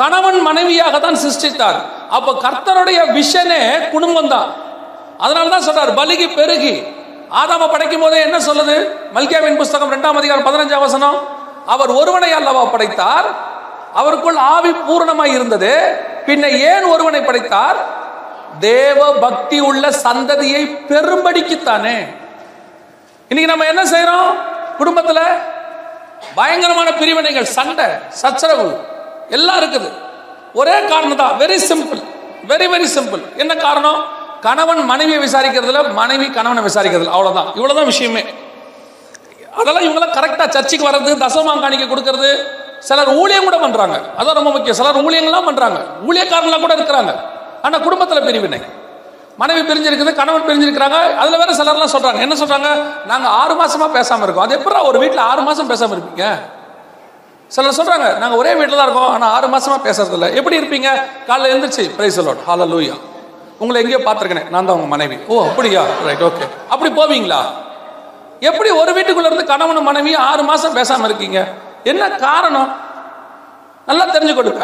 கணவன் 0.00 0.40
மனைவியாக 0.48 0.96
தான் 1.04 1.20
சிருஷ்டித்தார். 1.24 1.78
அப்போ 2.16 2.30
கர்த்தருடைய 2.44 3.00
விஷனே 3.18 3.62
குடும்பம் 3.94 4.32
தான் 4.34 4.48
அதனால 5.24 5.50
தான் 5.54 5.66
சொல்றார் 5.66 5.92
பலிகி 6.00 6.26
பெருகி 6.38 6.74
ஆதாம 7.30 7.70
படைக்கும் 7.70 8.00
போதே 8.00 8.20
என்ன 8.20 8.38
சொல்லுது? 8.38 8.88
மல்கியாவின் 9.14 9.56
புஸ்தகம் 9.56 9.88
இரண்டாம் 9.88 10.16
அதிகாரம் 10.16 10.46
பதினஞ்சாம் 10.46 10.80
வசனம் 10.80 11.28
அவர் 11.66 11.90
ஒருவனை 11.90 12.32
அல்லவா 12.32 12.64
படைத்தார்? 12.64 13.26
அவருக்குள் 13.94 14.36
ஆவி 14.36 14.70
பூரணமாய் 14.70 15.32
இருந்தது. 15.32 15.72
பின்ன 16.26 16.50
ஏன் 16.50 16.84
ஒருவனை 16.84 17.20
படைத்தார்? 17.20 17.76
தேவ 18.58 19.12
பக்தி 19.12 19.60
உள்ள 19.60 19.88
சந்ததியை 19.88 20.62
பெரும்படிக்குத்தானே. 20.88 21.96
இன்னைக்கு 23.28 23.52
நம்ம 23.52 23.64
என்ன 23.64 23.82
செய்யறோம் 23.84 24.30
குடும்பத்துல 24.78 25.20
பயங்கரமான 26.34 26.92
பிரிவினைகள் 26.92 27.44
சண்டை 27.44 27.86
சச்சரவு 28.08 28.80
எல்லாம் 29.28 29.60
இருக்குது. 29.62 29.90
ஒரே 30.52 30.86
காரணம் 30.86 31.16
தான் 31.16 31.38
very 31.38 31.58
simple 31.70 32.02
very 32.48 32.66
very 32.74 32.88
simple 32.96 33.36
என்ன 33.36 33.54
காரணம்? 33.54 34.16
கணவன் 34.40 34.84
மனைவியை 34.84 35.20
விசாரிக்கிறதுல 35.22 35.92
மனைவி 35.92 36.30
கணவனை 36.30 36.62
விசாரிக்கிறதுல 36.62 37.10
அவ்வளவுதான். 37.10 37.46
இவ்வளவுதான் 37.46 37.84
விஷயமே. 37.84 38.24
அதெல்லாம் 39.56 39.82
இவங்களாம் 39.82 40.16
கரெக்டா 40.16 40.48
சர்ச்சுக்கு 40.48 40.88
வர்றது 40.88 41.12
தசமாம் 41.24 41.62
காணிக்க 41.62 41.86
கொடுக்கறது 41.86 42.44
சிலர் 42.78 43.08
ஊழியம் 43.08 43.44
கூட 43.44 43.58
பண்றாங்க. 43.58 44.00
அதான் 44.18 44.32
ரொம்ப 44.32 44.50
முக்கியம். 44.50 44.76
சிலர் 44.76 45.04
ஊழியங்கள்லாம் 45.04 45.44
பண்றாங்க. 45.44 45.84
ஊழியக்காரங்களா 46.08 46.60
கூட 46.60 46.74
இருக்கிறாங்க. 46.74 47.14
ஆனா 47.62 47.78
குடும்பத்துல 47.78 48.24
பிரிவினை. 48.24 48.60
மனைவி 49.36 49.72
பிரிஞ்சிருக்குது 49.72 50.14
கணவன் 50.14 50.42
பிரிஞ்சிருக்கிறாங்க. 50.42 51.16
அதுல 51.16 51.36
வேற 51.36 51.52
சிலர்லாம் 51.52 51.90
சொல்றாங்க. 51.92 52.20
என்ன 52.20 52.34
சொல்றாங்க? 52.34 52.82
நாங்க 53.06 53.28
ஆறு 53.28 53.54
மாசமா 53.54 53.86
பேசாம 53.86 54.22
இருக்கோம். 54.22 54.38
அது 54.38 54.58
எப்படா 54.58 54.84
ஒரு 54.84 54.98
வீட்டில் 54.98 55.18
ஆறு 55.18 55.42
மாசம் 55.42 55.70
பேசாம 55.70 55.98
இருப்பீங்க? 55.98 56.26
சிலர் 57.46 57.74
சொல்றாங்க 57.74 58.16
நாங்க 58.16 58.36
ஒரே 58.36 58.54
வீட்டில் 58.54 58.76
தான் 58.76 58.86
இருக்கோம் 58.86 59.12
ஆனா 59.12 59.30
ஆறு 59.30 59.48
மாசமா 59.48 59.76
பேசுறதில்ல. 59.76 60.34
எப்படி 60.34 60.58
இருப்பீங்க? 60.58 60.88
காலையில் 61.26 61.52
எழுந்திரிச்சு 61.54 61.94
பிரைஸ் 61.94 62.20
அலோட் 62.20 62.42
ஹால 62.48 62.66
லூயா 62.66 62.94
உங்களை 63.62 63.78
எங்கேயோ 63.82 64.00
பார்த்துருக்கேன் 64.06 64.50
நான் 64.54 64.66
தான் 64.68 64.76
உங்க 64.78 64.88
மனைவி. 64.94 65.16
ஓ 65.32 65.36
அப்படியா? 65.48 65.82
ரைட் 66.08 66.24
ஓகே 66.28 66.44
அப்படி 66.72 66.90
போவீங்களா? 66.98 67.40
எப்படி 68.48 68.68
ஒரு 68.80 68.90
வீட்டுக்குள்ள 68.96 69.30
இருந்து 69.30 69.50
கணவனும் 69.52 69.88
மனைவி 69.90 70.12
ஆறு 70.28 70.42
மாசம் 70.50 70.76
பேசாம 70.78 71.06
இருக்கீங்க? 71.08 71.38
என்ன 71.90 72.04
காரணம்? 72.26 72.70
நல்லா 73.88 74.04
தெரிஞ்சு 74.14 74.34
கொடுக்க 74.38 74.62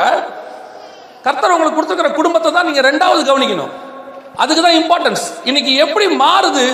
கர்த்தர் 1.26 1.54
உங்களுக்கு 1.54 1.76
கொடுத்துருக்கிற 1.76 2.10
குடும்பத்தை 2.16 2.48
தான் 2.52 2.66
நீங்க 2.68 2.80
ரெண்டாவது 2.88 3.20
கவனிக்கணும். 3.28 3.72
அதுக்கு 4.42 4.62
தான் 4.66 4.78
இம்பார்ட்டன்ஸ் 4.80 5.24
இன்னைக்கு 5.50 5.72
எப்படி 5.84 6.06
மாறுது? 6.24 6.64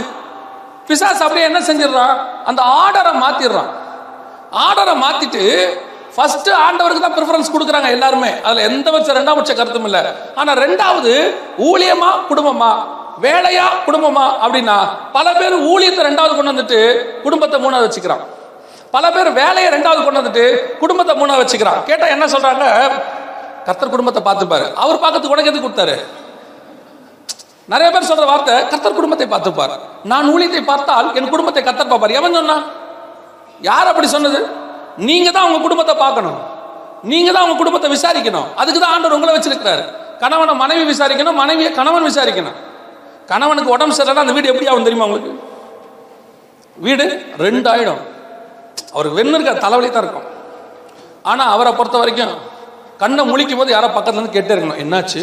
பிசாஸ் 0.88 1.24
அப்படியே 1.24 1.46
என்ன 1.50 1.60
செஞ்சிடறான்? 1.68 2.14
அந்த 2.50 2.60
ஆர்டரை 2.80 3.12
மாத்திடுறான். 3.24 3.70
ஆர்டரை 4.64 4.94
மாத்திட்டு 5.04 5.42
ஃபர்ஸ்ட் 6.14 6.48
ஆண்டவருக்கு 6.66 7.02
தான் 7.04 7.16
ப்ரிஃபரன்ஸ் 7.16 7.52
கொடுக்குறாங்க 7.54 7.88
எல்லாருமே. 7.96 8.30
அதில் 8.46 8.66
எந்த 8.70 8.86
பட்ச 8.94 9.14
ரெண்டாம் 9.18 9.38
பட்ச 9.38 9.52
கருத்தும் 9.58 9.88
இல்லை. 9.88 10.02
ஆனால் 10.40 10.60
ரெண்டாவது 10.64 11.12
ஊழியமா 11.68 12.10
குடும்பமா? 12.30 12.70
வேலையா 13.26 13.64
குடும்பமா? 13.86 14.26
அப்படின்னா 14.44 14.76
பல 15.16 15.26
பேர் 15.38 15.56
ஊழியத்தை 15.72 16.02
ரெண்டாவது 16.08 16.34
கொண்டு 16.36 16.52
வந்துட்டு 16.52 16.78
குடும்பத்தை 17.24 17.58
மூணாவது 17.64 17.86
வச்சுக்கிறான். 17.88 18.22
பல 18.94 19.04
பேர் 19.16 19.28
வேலையை 19.40 19.68
ரெண்டாவது 19.74 20.00
கொண்டு 20.04 20.20
வந்துட்டு 20.20 20.44
குடும்பத்தை 20.82 21.14
மூணாவது 21.20 21.42
வச்சுக்கிறான். 21.42 21.80
கேட்டா 21.90 22.06
என்ன 22.14 22.26
சொல்றாங்க? 22.34 22.64
கர்த்தர் 23.66 23.94
குடும்பத்தை 23.94 24.22
பார்த்துப்பாரு. 24.28 24.66
அவர் 24.82 25.02
பார்க்கறதுக்கு 25.04 25.36
உனக்கு 25.36 25.52
எது 25.52 25.64
கொடுத்தாரு? 25.66 25.96
நிறைய 27.72 27.88
பேர் 27.94 28.08
சொல்ற 28.10 28.24
வார்த்தை 28.30 28.54
கர்த்தர் 28.70 28.96
குடும்பத்தை 28.98 29.26
பார்த்துப்பார். 29.34 29.74
நான் 30.12 30.30
ஊழியத்தை 30.34 30.62
பார்த்தால் 30.72 31.08
என் 31.18 31.32
குடும்பத்தை 31.34 31.62
கர்த்தர் 31.68 31.92
பார்ப்பார். 31.92 32.16
எவன் 32.20 32.36
சொன்னா 32.38 32.56
யார் 33.68 33.90
அப்படி 33.92 34.08
சொன்னது? 34.16 34.40
நீங்க 35.08 35.30
தான் 35.30 35.46
உங்க 35.48 35.60
குடும்பத்தை 35.66 35.94
பார்க்கணும். 35.94 36.38
நீங்க 37.04 37.32
தான் 37.32 37.44
உங்க 37.46 37.56
குடும்பத்தை 37.60 37.90
விசாரிக்கணும். 37.90 38.48
அதுக்கு 38.60 38.80
தான் 38.80 38.94
ஆண்டவர் 38.94 39.16
உங்களை 39.16 39.34
வச்சிருக்கிறாரு. 39.36 39.84
கணவனை 40.22 40.54
மனைவி 40.54 40.84
விசாரிக்கணும் 40.92 41.38
மனைவியை 41.42 41.72
கணவன் 41.72 42.08
விசாரிக்கணும். 42.10 42.56
கணவனுக்கு 43.32 43.74
உடம்பு 43.74 43.94
சரியில்லைன்னா 43.94 44.24
அந்த 44.24 44.32
வீடு 44.32 44.50
எப்படி 44.52 44.68
ஆகும் 44.70 44.86
தெரியுமா 44.88 45.06
உங்களுக்கு? 45.08 45.32
வீடு 46.76 47.36
ரெண்டு 47.46 47.70
ஆயிடும் 47.72 48.02
அவருக்கு 48.92 49.18
வெண்ணு 49.20 49.34
இருக்க 49.34 49.52
தலைவலி 49.64 49.90
தான் 49.90 50.04
இருக்கும். 50.04 50.28
ஆனா 51.22 51.44
அவரை 51.54 51.72
பொறுத்த 51.72 51.98
வரைக்கும் 51.98 52.34
கண்ணை 53.02 53.22
முழிக்கும் 53.30 53.60
போது 53.60 53.70
யாரோ 53.74 53.88
பக்கத்துல 53.88 54.20
இருந்து 54.20 54.36
கேட்டே 54.36 54.52
இருக்கணும் 54.54 54.80
என்னாச்சு? 54.84 55.20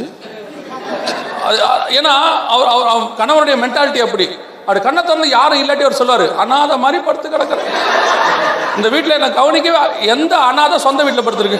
அது, 1.47 1.57
ஏன்னா 1.97 2.13
அவர் 2.53 2.69
அவர் 2.73 2.89
அவர் 2.93 3.05
கணவருடைய 3.19 3.55
மென்டாலிட்டி 3.63 4.01
அப்படி. 4.05 4.27
அவர் 4.67 4.85
கண்ணை 4.85 5.01
திறந்து 5.01 5.27
யாரும் 5.37 5.61
இல்லாட்டி 5.63 5.85
அவர் 5.87 5.99
சொல்லுவார் 5.99 6.25
அனாதை 6.43 6.75
மாதிரி 6.85 6.97
படுத்து 7.07 7.27
கிடக்குறேன் 7.33 7.69
இந்த 8.77 8.87
வீட்டில் 8.93 9.17
என்ன 9.17 9.29
கவனிக்கவே 9.37 9.81
எந்த 10.13 10.33
அனாதை 10.47 10.77
சொந்த 10.85 11.01
வீட்டில் 11.05 11.25
படுத்துருக்கு? 11.27 11.59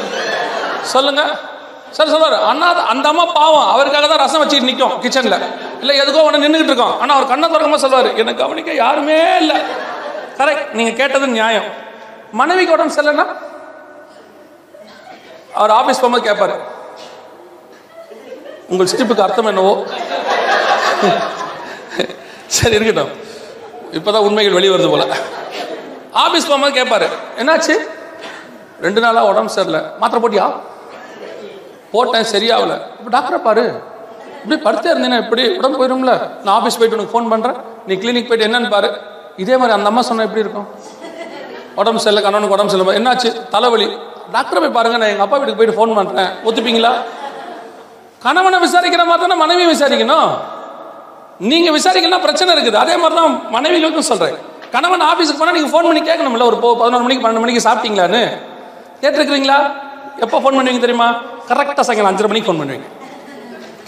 சொல்லுங்க. 0.93 1.21
சரி 1.97 2.09
சொல்லுவார் 2.13 2.35
அண்ணாத 2.51 2.79
அந்த 2.93 3.05
அம்மா 3.11 3.25
பாவம் 3.37 3.69
அவருக்காக 3.73 4.07
தான் 4.11 4.21
ரசம் 4.23 4.41
வச்சுட்டு 4.41 4.69
நிற்கும் 4.69 4.95
கிச்சனில் 5.03 5.37
இல்லை 5.81 5.93
எதுக்கோ 6.01 6.23
ஒன்று 6.27 6.43
நின்றுக்கிட்டு 6.43 6.73
இருக்கோம். 6.73 6.95
ஆனால் 7.01 7.15
அவர் 7.17 7.31
கண்ணை 7.31 7.47
திறக்கமா 7.53 7.79
சொல்லுவார் 7.83 8.09
என்னை 8.21 8.33
கவனிக்க 8.41 8.73
யாருமே 8.83 9.19
இல்லை. 9.43 9.57
கரெக்ட் 10.39 10.73
நீங்கள் 10.79 10.97
கேட்டது 11.01 11.27
நியாயம். 11.37 11.69
மனைவிக்கு 12.39 12.75
உடம்பு 12.75 12.95
சரியில்லைன்னா? 12.97 13.27
அவர் 15.59 15.75
ஆஃபீஸ் 15.79 16.01
போகும்போது 16.01 16.27
கேட்பார் 16.29 16.55
உங்கள் 18.71 18.91
சிரிப்புக்கு 18.91 19.25
அர்த்தம் 19.25 19.49
என்னவோ? 19.53 19.73
சரி 22.55 22.75
இருக்கட்டும். 22.75 23.11
இப்போதான் 23.97 24.25
உண்மைகள் 24.27 24.55
வெளியே 24.57 24.71
வருது 24.73 24.89
போல. 24.93 25.05
ஆபீஸ் 26.23 26.47
போகும்போது 26.49 26.77
கேட்பாரு 26.79 27.07
என்னாச்சு? 27.41 27.75
ரெண்டு 28.85 29.01
நாளாக 29.01 29.29
உடம்பு 29.31 29.51
சரியில்லை. 29.55 29.81
மாத்திரை 29.99 30.21
போட்டியா? 30.23 30.47
போட்டேன் 31.91 32.27
சரியாகல. 32.33 32.73
இப்போ 32.99 33.11
டாக்டரை 33.17 33.39
பாரு. 33.47 33.65
இப்படி 34.43 34.57
படுத்தே 34.65 34.89
இருந்தீங்கன்னா 34.93 35.23
இப்படி 35.23 35.43
உடம்பு 35.59 35.77
போயிடும்ல 35.79 36.13
நான் 36.43 36.55
ஆஃபீஸ் 36.57 36.77
போயிட்டு 36.79 36.97
உனக்கு 36.97 37.13
ஃபோன் 37.13 37.31
பண்ணுறேன் 37.33 37.57
நீ 37.87 37.95
கிளினிக் 38.01 38.29
போயிட்டு 38.29 38.47
என்னன்னு 38.47 38.69
பாரு. 38.75 38.89
இதே 39.43 39.57
மாதிரி 39.57 39.75
அந்த 39.77 39.89
அம்மா 39.91 40.01
சொன்னால் 40.01 40.27
எப்படி 40.27 40.43
இருக்கும்? 40.45 40.67
உடம்பு 41.81 41.99
சரியில்லை 41.99 42.23
கணவனுக்கு 42.27 42.55
உடம்பு 42.57 42.71
சரியில்லை. 42.73 42.97
என்னாச்சு? 42.99 43.49
தலைவலி. 43.55 43.87
டாக்டரை 44.35 44.59
போய் 44.63 44.75
பாருங்க 44.77 44.97
நான் 45.01 45.11
எங்கள் 45.13 45.25
அப்பா 45.25 45.37
வீட்டுக்கு 45.37 45.59
போயிட்டு 45.59 45.79
ஃபோன் 45.79 45.97
பண்ணுறேன் 45.97 46.31
ஒத்துப்பீங்களா? 46.47 46.93
கணவனை 48.25 48.57
விசாரிக்கிற 48.65 49.03
மாதிரி 49.09 49.23
தானே 49.23 49.35
மனைவி 49.43 49.65
விசாரிக்கணும். 49.73 50.29
நீங்க 51.39 51.69
விசாரிக்கலாம் 51.77 52.23
பிரச்சனை 52.25 52.51
இருக்குது. 52.55 52.77
அதே 52.83 52.97
மாதிரி 52.97 53.15
தான் 53.19 53.33
மனைவிகளுக்கும் 53.55 54.09
சொல்றேன். 54.11 54.38
கணவன் 54.71 55.03
ஆபீஸுக்கு 55.09 55.39
போனா 55.39 55.51
நீங்க 55.51 55.69
ஃபோன் 55.73 55.88
பண்ணி 55.89 56.01
கேட்கணும்ல 56.09 56.45
ஒரு 56.51 56.57
பதினொரு 56.79 57.03
மணிக்கு 57.05 57.23
பன்னெண்டு 57.23 57.43
மணிக்கு 57.43 57.65
சாப்பிட்டீங்களான்னு? 57.67 58.21
கேட்டிருக்கிறீங்களா? 59.01 59.57
எப்போ 60.25 60.38
ஃபோன் 60.39 60.57
பண்ணுவீங்க 60.57 60.83
தெரியுமா? 60.85 61.09
கரெக்டாக 61.49 61.83
சாயங்காலம் 61.88 62.11
அஞ்சரை 62.11 62.29
மணிக்கு 62.31 62.49
ஃபோன் 62.49 62.61
பண்ணுவீங்க. 62.61 62.88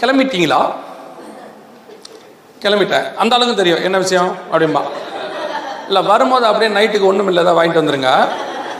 கிளம்பிட்டீங்களா? 0.02 0.60
கிளம்பிட்டேன். 2.64 3.14
அந்த 3.16 3.34
அளவுக்கு 3.36 3.60
தெரியும். 3.60 3.82
என்ன 3.82 3.98
விஷயம்? 3.98 4.36
அப்படிம்பா. 4.52 4.82
இல்லை 5.86 6.02
வரும்போது 6.02 6.46
அப்படியே 6.46 6.70
நைட்டுக்கு 6.78 7.10
ஒன்றும் 7.10 7.28
இல்லை 7.32 7.52
வாங்கிட்டு 7.58 7.82
வந்துருங்க. 7.82 8.10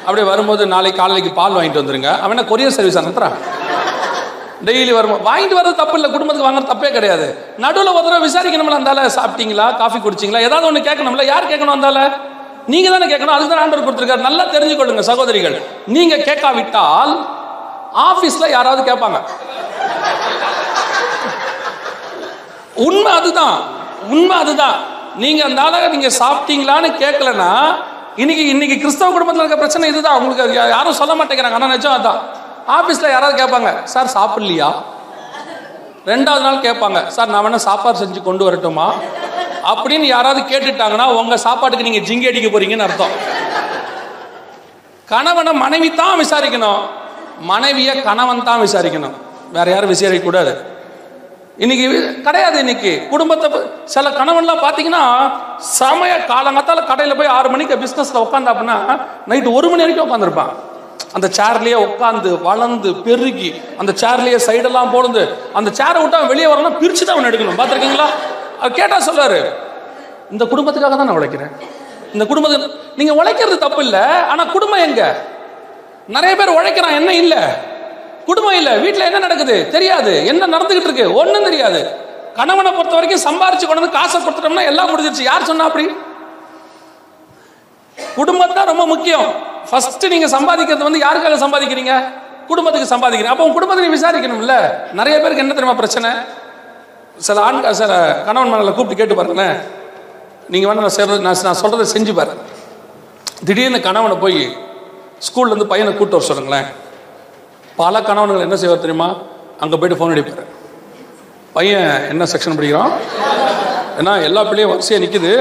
அப்படியே 0.05 0.29
வரும்போது 0.29 0.67
நாளைக்கு 0.67 1.01
காலைக்கு 1.01 1.33
பால் 1.33 1.57
வாங்கிட்டு 1.59 1.83
வந்துருங்க. 1.83 2.21
அவன் 2.21 2.49
கொரியர் 2.51 2.77
சர்வீஸ் 2.79 2.99
அனுப்புறான் 2.99 3.37
டெய்லி 4.67 4.93
வரும்? 4.93 5.13
வாங்கிட்டு 5.27 5.57
வர்றது 5.59 5.75
தப்பு 5.75 5.95
இல்லை 5.95 6.11
குடும்பத்துக்கு 6.11 6.49
வாங்குறது 6.49 6.73
தப்பே 6.73 6.93
கிடையாது. 6.93 7.55
நடுவில் 7.59 7.93
ஒரு 7.93 8.03
தடவை 8.03 8.29
விசாரிக்கணும்ல 8.29 8.79
அந்தால 8.81 9.07
சாப்பிட்டீங்களா? 9.19 9.77
காஃபி 9.77 9.99
குடிச்சிங்களா? 9.99 10.41
ஏதாவது 10.49 10.67
ஒன்று 10.67 10.81
கேட்கணும்ல? 10.81 11.25
யார் 11.25 11.51
கேட்கணும் 11.51 11.77
அந்தால 11.77 12.01
நீங்க 12.67 12.91
தானே 12.91 13.07
கேட்கணும் 13.15 13.37
அதுக்கு 13.37 13.53
தான் 13.55 13.63
ஆண்டவர் 13.63 13.85
கொடுத்துருக்காரு. 13.87 14.27
நல்லா 14.29 14.45
தெரிஞ்சுக்கொள்ளுங்க 14.45 15.01
சகோதரிகள். 15.01 15.63
நீங்க 15.87 16.17
கேட்காவிட்டால் 16.17 17.13
ஆபீஸ்ல 18.09 18.49
யாராவது 18.51 18.83
கேட்பாங்க. 18.91 19.21
உண்மை 22.75 23.13
அதுதான். 23.13 23.57
உண்மை 24.09 24.37
அதுதான். 24.39 24.77
நீங்க 25.17 25.45
அந்த 25.45 25.63
ஆளாக 25.63 25.89
நீங்க 25.89 26.09
சாப்பிட்டீங்களான்னு 26.19 26.91
கேட்கலன்னா 27.05 27.53
இன்னைக்கு 28.17 28.49
இன்னைக்கு 28.49 28.77
கிறிஸ்தவ 28.79 29.11
குடும்பத்தில் 29.11 29.45
இருக்க 29.45 29.57
பிரச்சனை 29.57 29.89
இதுதான். 29.89 30.17
உங்களுக்கு 30.19 30.43
அது 30.43 30.71
யாரும் 30.71 30.93
சொல்ல 30.93 31.15
மாட்டேங்கிறாங்க. 31.15 31.53
ஆனால் 31.53 31.69
நிஜம் 31.69 31.97
அதான். 31.99 32.21
ஆஃபீஸில் 32.77 33.13
யாராவது 33.15 33.37
கேட்பாங்க 33.41 33.71
சார் 33.93 34.15
சாப்பிட்லையா? 34.17 34.71
ரெண்டாவது 36.11 36.43
நாள் 36.47 36.65
கேட்பாங்க 36.67 36.99
சார் 37.17 37.33
நான் 37.33 37.45
வேணால் 37.45 37.67
சாப்பாடு 37.69 38.01
செஞ்சு 38.03 38.21
கொண்டு 38.29 38.45
வரட்டுமா? 38.47 38.87
அப்படின்னு 39.73 40.07
யாராவது 40.15 40.41
கேட்டுட்டாங்கன்னா 40.53 41.07
உங்கள் 41.21 41.45
சாப்பாட்டுக்கு 41.47 41.89
நீங்கள் 41.89 42.07
ஜிங்கி 42.09 42.29
அடிக்க 42.31 42.49
போறீங்கன்னு 42.51 42.87
அர்த்தம். 42.87 43.15
கணவனை 45.13 45.53
மனைவி 45.65 45.89
தான் 46.03 46.19
விசாரிக்கணும். 46.23 46.83
மனைவியை 47.53 47.95
கணவன் 48.09 48.47
தான் 48.49 48.63
விசாரிக்கணும். 48.67 49.15
வேற 49.57 49.67
யாரும் 49.71 49.93
விசாரிக்க 49.95 50.25
கூடாது. 50.25 50.53
இன்னைக்கு 51.65 51.87
கிடையாது 52.27 52.59
இன்னைக்கு. 52.65 52.93
குடும்பத்தை 53.13 53.49
சில 53.95 54.11
கணவன்லாம் 54.19 54.65
பார்த்தீங்கன்னா 54.65 55.05
சமய 55.79 56.13
காலங்காத்தால் 56.33 56.89
கடையில் 56.91 57.19
போய் 57.19 57.35
ஆறு 57.37 57.49
மணிக்கு 57.55 57.81
பிஸ்னஸில் 57.85 58.25
உட்காந்தாப்புன்னா 58.27 58.77
அப்படின்னா 58.79 58.97
நைட்டு 59.31 59.57
ஒரு 59.59 59.69
மணி 59.71 59.85
வரைக்கும் 59.85 60.07
உட்காந்துருப்பான் 60.07 60.53
அந்த 61.15 61.29
சேர்லயே 61.39 61.77
உட்காந்து 61.87 62.31
வளர்ந்து 62.43 62.91
பெருகி 63.07 63.49
அந்த 63.79 63.93
சேர்லயே 64.03 64.39
சைடெல்லாம் 64.49 64.93
போடுந்து 64.95 65.23
அந்த 65.53 65.71
சேரை 65.79 65.99
விட்டு 66.03 66.19
அவன் 66.19 66.33
வெளியே 66.33 66.49
வரணும் 66.53 66.77
பிரிச்சு 66.83 67.05
தான் 67.05 67.17
அவன் 67.17 67.29
எடுக்கணும். 67.31 67.59
பார்த்துருக்கீங்களா? 67.61 68.09
அவர் 68.61 68.79
கேட்டா 68.79 68.99
சொல்றாரு 69.09 69.41
இந்த 70.31 70.45
குடும்பத்துக்காக 70.45 70.97
தான் 70.97 71.09
நான் 71.11 71.19
உழைக்கிறேன். 71.19 71.53
இந்த 72.13 72.25
குடும்பத்துக்கு 72.27 72.69
நீங்க 72.97 73.13
உழைக்கிறது 73.15 73.59
தப்பு 73.59 73.83
இல்லை 73.85 74.05
ஆனா 74.31 74.45
குடும்பம் 74.45 74.85
எங்க? 74.89 75.03
நிறைய 76.09 76.37
பேர் 76.37 76.57
உழைக்கிறான் 76.59 76.99
என்ன 77.01 77.15
இல்லை? 77.15 77.43
குடும்பம் 78.27 78.57
இல்லை. 78.61 78.73
வீட்டில் 78.79 79.09
என்ன 79.09 79.19
நடக்குது? 79.19 79.71
தெரியாது. 79.71 80.27
என்ன 80.27 80.47
நடந்துகிட்டு 80.47 80.89
இருக்கு? 80.91 81.15
ஒன்றும் 81.15 81.45
தெரியாது. 81.45 81.81
கணவனை 82.37 82.71
பொறுத்த 82.73 82.95
வரைக்கும் 82.95 83.25
சம்பாரிச்சு 83.29 83.67
கொண்டு 83.67 83.83
வந்து 83.83 83.99
காசை 83.99 84.21
கொடுத்துட்டோம்னா 84.21 84.65
எல்லாம் 84.65 84.91
முடிஞ்சிருச்சு. 84.91 85.23
யார் 85.23 85.49
சொன்னா 85.51 85.65
அப்படி? 85.65 85.87
குடும்பம் 88.17 88.59
தான் 88.59 88.71
ரொம்ப 88.73 88.87
முக்கியம். 88.87 89.29
ஃபர்ஸ்ட் 89.71 90.05
நீங்க 90.13 90.29
சம்பாதிக்கிறது 90.37 90.89
வந்து 90.89 91.03
யாருக்காக 91.07 91.39
சம்பாதிக்கிறீங்க? 91.45 91.95
குடும்பத்துக்கு 92.51 92.93
சம்பாதிக்கிறீங்க. 92.93 93.35
அப்போ 93.35 93.45
உங்க 93.47 93.57
குடும்பத்தை 93.57 93.83
நீ 93.87 93.91
விசாரிக்கணும்ல. 93.97 94.55
நிறைய 95.01 95.17
பேருக்கு 95.23 95.43
என்ன 95.45 95.55
தெரியுமா 95.57 95.77
பிரச்சனை? 95.81 96.11
சில 97.27 97.41
ஆண் 97.49 97.61
சில 97.81 97.93
கணவன் 98.27 98.53
மகளை 98.53 98.73
கூப்பிட்டு 98.73 99.01
கேட்டு 99.01 99.19
பாருங்களேன். 99.19 99.57
நீங்க 100.53 100.67
வேணா 100.69 100.85
நான் 100.87 100.97
சொல்றது 100.97 101.25
நான் 101.27 101.45
நான் 101.49 101.61
சொல்கிறத 101.63 101.87
செஞ்சு 101.95 102.13
பாரு. 102.19 102.35
திடீர்னு 103.47 103.81
கணவனை 103.89 104.17
போய் 104.25 104.41
ஸ்கூல்ல 105.27 105.53
இருந்து 105.53 105.71
பையனை 105.73 105.91
கூப்பிட்டு 105.93 106.19
வர 106.19 106.27
சொல்லுங்களேன். 106.31 106.69
பல 107.81 108.01
கணவன்கள் 108.09 108.47
என்ன 108.47 108.57
செய்வார் 108.63 108.85
தெரியுமா? 108.85 109.09
அங்க 109.63 109.75
போயிட்டு 109.77 109.99
ஃபோன் 109.99 110.15
அடிப்பாரு. 110.15 110.45
பையன் 111.57 111.91
என்ன 112.13 112.27
செக்ஷன் 112.33 112.57
படிக்கிறான்? 112.59 112.93
ஏன்னா 114.01 114.13
எல்லா 114.29 114.43
பிள்ளையும் 114.49 114.73
வரிசையாக 114.73 115.03
நிற்கிது 115.05 115.33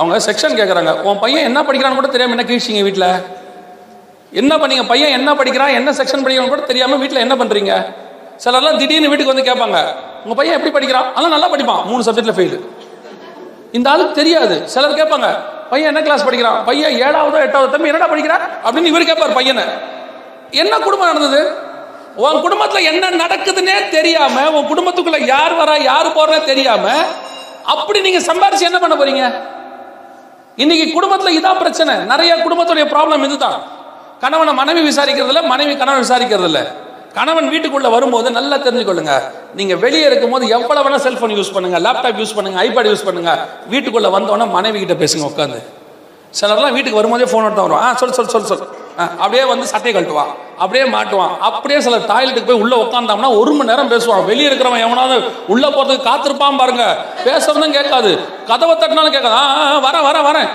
அவங்க 0.00 0.16
செக்ஷன் 0.28 0.56
கேட்குறாங்க 0.58 0.92
உன் 1.08 1.20
பையன் 1.24 1.46
என்ன 1.48 1.60
படிக்கிறான்னு 1.68 2.00
கூட 2.00 2.10
தெரியாம 2.14 2.34
என்ன 2.36 2.46
கீழ்ச்சிங்க 2.50 2.82
வீட்டில் 2.88 3.10
என்ன 4.32 4.52
பண்ணீங்க 4.56 4.84
பையன் 4.86 5.14
என்ன 5.18 5.34
படிக்கிறான் 5.34 5.74
என்ன 5.78 5.90
செக்ஷன் 5.98 6.24
படிக்கிறான்னு 6.24 6.52
கூட 6.54 6.64
தெரியாம 6.70 6.96
வீட்டில் 7.02 7.24
என்ன 7.24 7.34
பண்றீங்க? 7.34 7.72
சிலர்லாம் 8.44 8.76
திடீர்னு 8.80 9.10
வீட்டுக்கு 9.10 9.32
வந்து 9.34 9.46
கேட்பாங்க 9.50 9.78
உங்க 10.24 10.34
பையன் 10.40 10.56
எப்படி 10.56 10.72
படிக்கிறான்? 10.74 11.06
ஆனால் 11.14 11.32
நல்லா 11.34 11.48
படிப்பான் 11.52 11.84
மூணு 11.90 12.02
சப்ஜெக்ட்ல 12.06 12.34
ஃபெயிலு 12.38 12.58
இந்த 13.72 13.90
ஆளுக்கு 13.92 14.18
தெரியாது. 14.20 14.56
சிலர் 14.74 14.98
கேட்பாங்க 15.00 15.28
பையன் 15.70 15.90
என்ன 15.92 16.02
கிளாஸ் 16.02 16.26
படிக்கிறான்? 16.26 16.58
பையன் 16.68 16.94
ஏழாவதோ 17.06 17.38
எட்டாவது 17.46 17.72
தம்பி 17.72 17.90
என்னடா 17.90 18.08
படிக்கிறான்? 18.12 18.44
அப்படின்னு 18.64 18.90
இவர் 18.92 19.10
கேட்பார் 19.10 19.38
பையனை. 19.38 19.64
என்ன 20.50 20.78
குடும்பம் 20.78 21.10
நடந்தது? 21.12 21.40
உன் 22.16 22.40
குடும்பத்தில் 22.44 22.88
என்ன 22.90 23.10
நடக்குதுன்னே 23.24 23.88
தெரியாம 23.96 24.36
உன் 24.50 24.68
குடும்பத்துக்குள்ள 24.70 25.18
யார் 25.34 25.54
வரா 25.60 25.82
யார் 25.90 26.14
போறா 26.18 26.44
தெரியாம 26.44 26.94
அப்படி 27.74 28.00
நீங்க 28.00 28.20
சம்பாரிச்சு 28.28 28.68
என்ன 28.70 28.78
பண்ண 28.84 28.94
போறீங்க? 29.00 29.24
இன்னைக்கு 30.56 30.86
குடும்பத்தில் 30.94 31.36
இதான் 31.38 31.60
பிரச்சனை. 31.62 31.94
நிறைய 32.12 32.32
குடும்பத்துடைய 32.44 32.86
ப்ராப்ளம் 32.94 33.24
இதுதான். 33.28 33.58
கணவனை 34.20 34.54
மனைவி 34.54 34.88
விசாரிக்கிறதில்ல 34.88 35.42
மனைவி 35.44 35.76
கணவன் 35.76 36.02
விசாரிக்கிறதில்ல. 36.02 36.60
கணவன் 37.14 37.50
வீட்டுக்குள்ள 37.50 37.90
வரும்போது 37.90 38.30
நல்லா 38.30 38.56
தெரிஞ்சுக்கொள்ளுங்க. 38.56 39.22
நீங்க 39.54 39.74
வெளியே 39.74 40.06
இருக்கும்போது 40.06 40.48
எவ்வளவு 40.48 40.90
வேணா 40.90 40.96
செல்போன் 40.96 41.30
யூஸ் 41.30 41.52
பண்ணுங்க 41.52 41.78
லேப்டாப் 41.78 42.20
யூஸ் 42.22 42.34
பண்ணுங்க 42.34 42.64
ஐபேட் 42.64 42.90
யூஸ் 42.92 43.04
பண்ணுங்க. 43.04 43.38
வீட்டுக்குள்ள 43.70 44.10
வந்தோடனே 44.10 44.50
மனைவி 44.50 44.78
கிட்ட 44.78 45.04
பேசுங்க 45.04 45.28
உட்காந்து 45.32 45.60
சிலர்லாம் 46.40 46.72
வீட்டுக்கு 46.72 46.94
வரும்போதே 46.94 47.24
ஃபோன் 47.24 47.44
எடுத்து 47.44 47.62
வரும் 47.62 47.80
ஆ 47.82 47.94
சொல் 47.94 48.12
சொல் 48.12 48.28
சொல் 48.28 48.44
சொல் 48.44 48.68
ஆ, 49.00 49.02
அப்படியே 49.02 49.44
வந்து 49.44 49.66
சட்டையை 49.66 50.02
கழட்டுவான். 50.02 50.30
அப்படியே 50.58 50.84
மாட்டுவான். 50.84 51.38
அப்படியே 51.38 51.80
சில 51.80 51.96
டாய்லெட்டுக்கு 51.98 52.46
போய் 52.46 52.60
உள்ள 52.60 52.76
உட்காந்தோம்னா 52.76 53.38
ஒரு 53.38 53.52
மணி 53.52 53.70
நேரம் 53.70 53.90
பேசுவான். 53.90 54.24
வெளியே 54.24 54.48
இருக்கிறவன் 54.48 54.78
எவனாவது 54.78 55.30
உள்ள 55.48 55.68
போறதுக்கு 55.68 56.08
காத்திருப்பான் 56.08 56.56
பாருங்க. 56.58 56.84
பேசுறதும் 57.24 57.70
கேட்காது. 57.70 58.18
கதவை 58.46 58.76
தட்டினாலும் 58.76 59.10
கேட்காது. 59.10 59.34
ஆ 59.34 59.78
வர 59.78 60.00
வர 60.00 60.20
வரேன் 60.20 60.24
வரேன் 60.26 60.48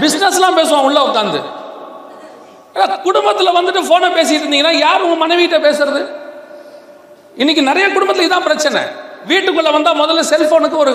வரேன். 0.00 0.56
பேசுவான் 0.56 0.82
உள்ள 0.82 1.00
உட்காந்து 1.00 1.40
குடும்பத்தில் 3.06 3.56
வந்துட்டு 3.58 3.80
போனை 3.90 4.08
பேசிட்டு 4.16 4.44
இருந்தீங்கன்னா 4.44 4.74
யார் 4.86 5.04
உங்க 5.06 5.16
மனைவிகிட்ட 5.24 5.58
பேசுறது? 5.66 6.00
இன்னைக்கு 7.42 7.62
நிறைய 7.70 7.86
குடும்பத்தில் 7.94 8.26
இதான் 8.28 8.46
பிரச்சனை. 8.48 8.80
வீட்டுக்குள்ள 9.30 9.70
வந்தா 9.76 9.90
முதல்ல 10.02 10.22
செல்போனுக்கு 10.32 10.78
ஒரு 10.84 10.94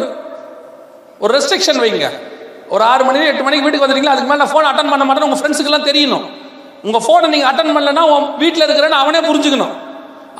ஒரு 1.23 1.31
ரெஸ்ட்ரிக்ஷன் 1.37 1.81
வைங்க. 1.83 2.07
ஒரு 2.73 2.83
ஆறு 2.83 3.03
மணி 3.07 3.19
எட்டு 3.31 3.43
மணிக்கு 3.43 3.65
வீட்டுக்கு 3.65 3.85
வந்துட்டீங்களா 3.85 4.13
அதுக்கு 4.15 4.31
மேலே 4.31 4.45
ஃபோன் 4.51 4.67
அட்டன் 4.69 4.91
பண்ண 4.93 5.03
மாட்டேன்னு 5.07 5.27
உங்கள் 5.29 5.41
ஃப்ரெண்ட்ஸுக்கெல்லாம் 5.41 5.87
தெரியணும். 5.89 6.25
உங்கள் 6.87 7.03
ஃபோனை 7.05 7.27
நீங்கள் 7.33 7.49
அட்டன் 7.51 7.75
பண்ணலன்னா 7.75 8.03
உன் 8.13 8.27
வீட்டில் 8.41 8.65
இருக்கிறேன்னு 8.65 8.99
அவனே 9.03 9.21
புரிஞ்சுக்கணும். 9.29 9.73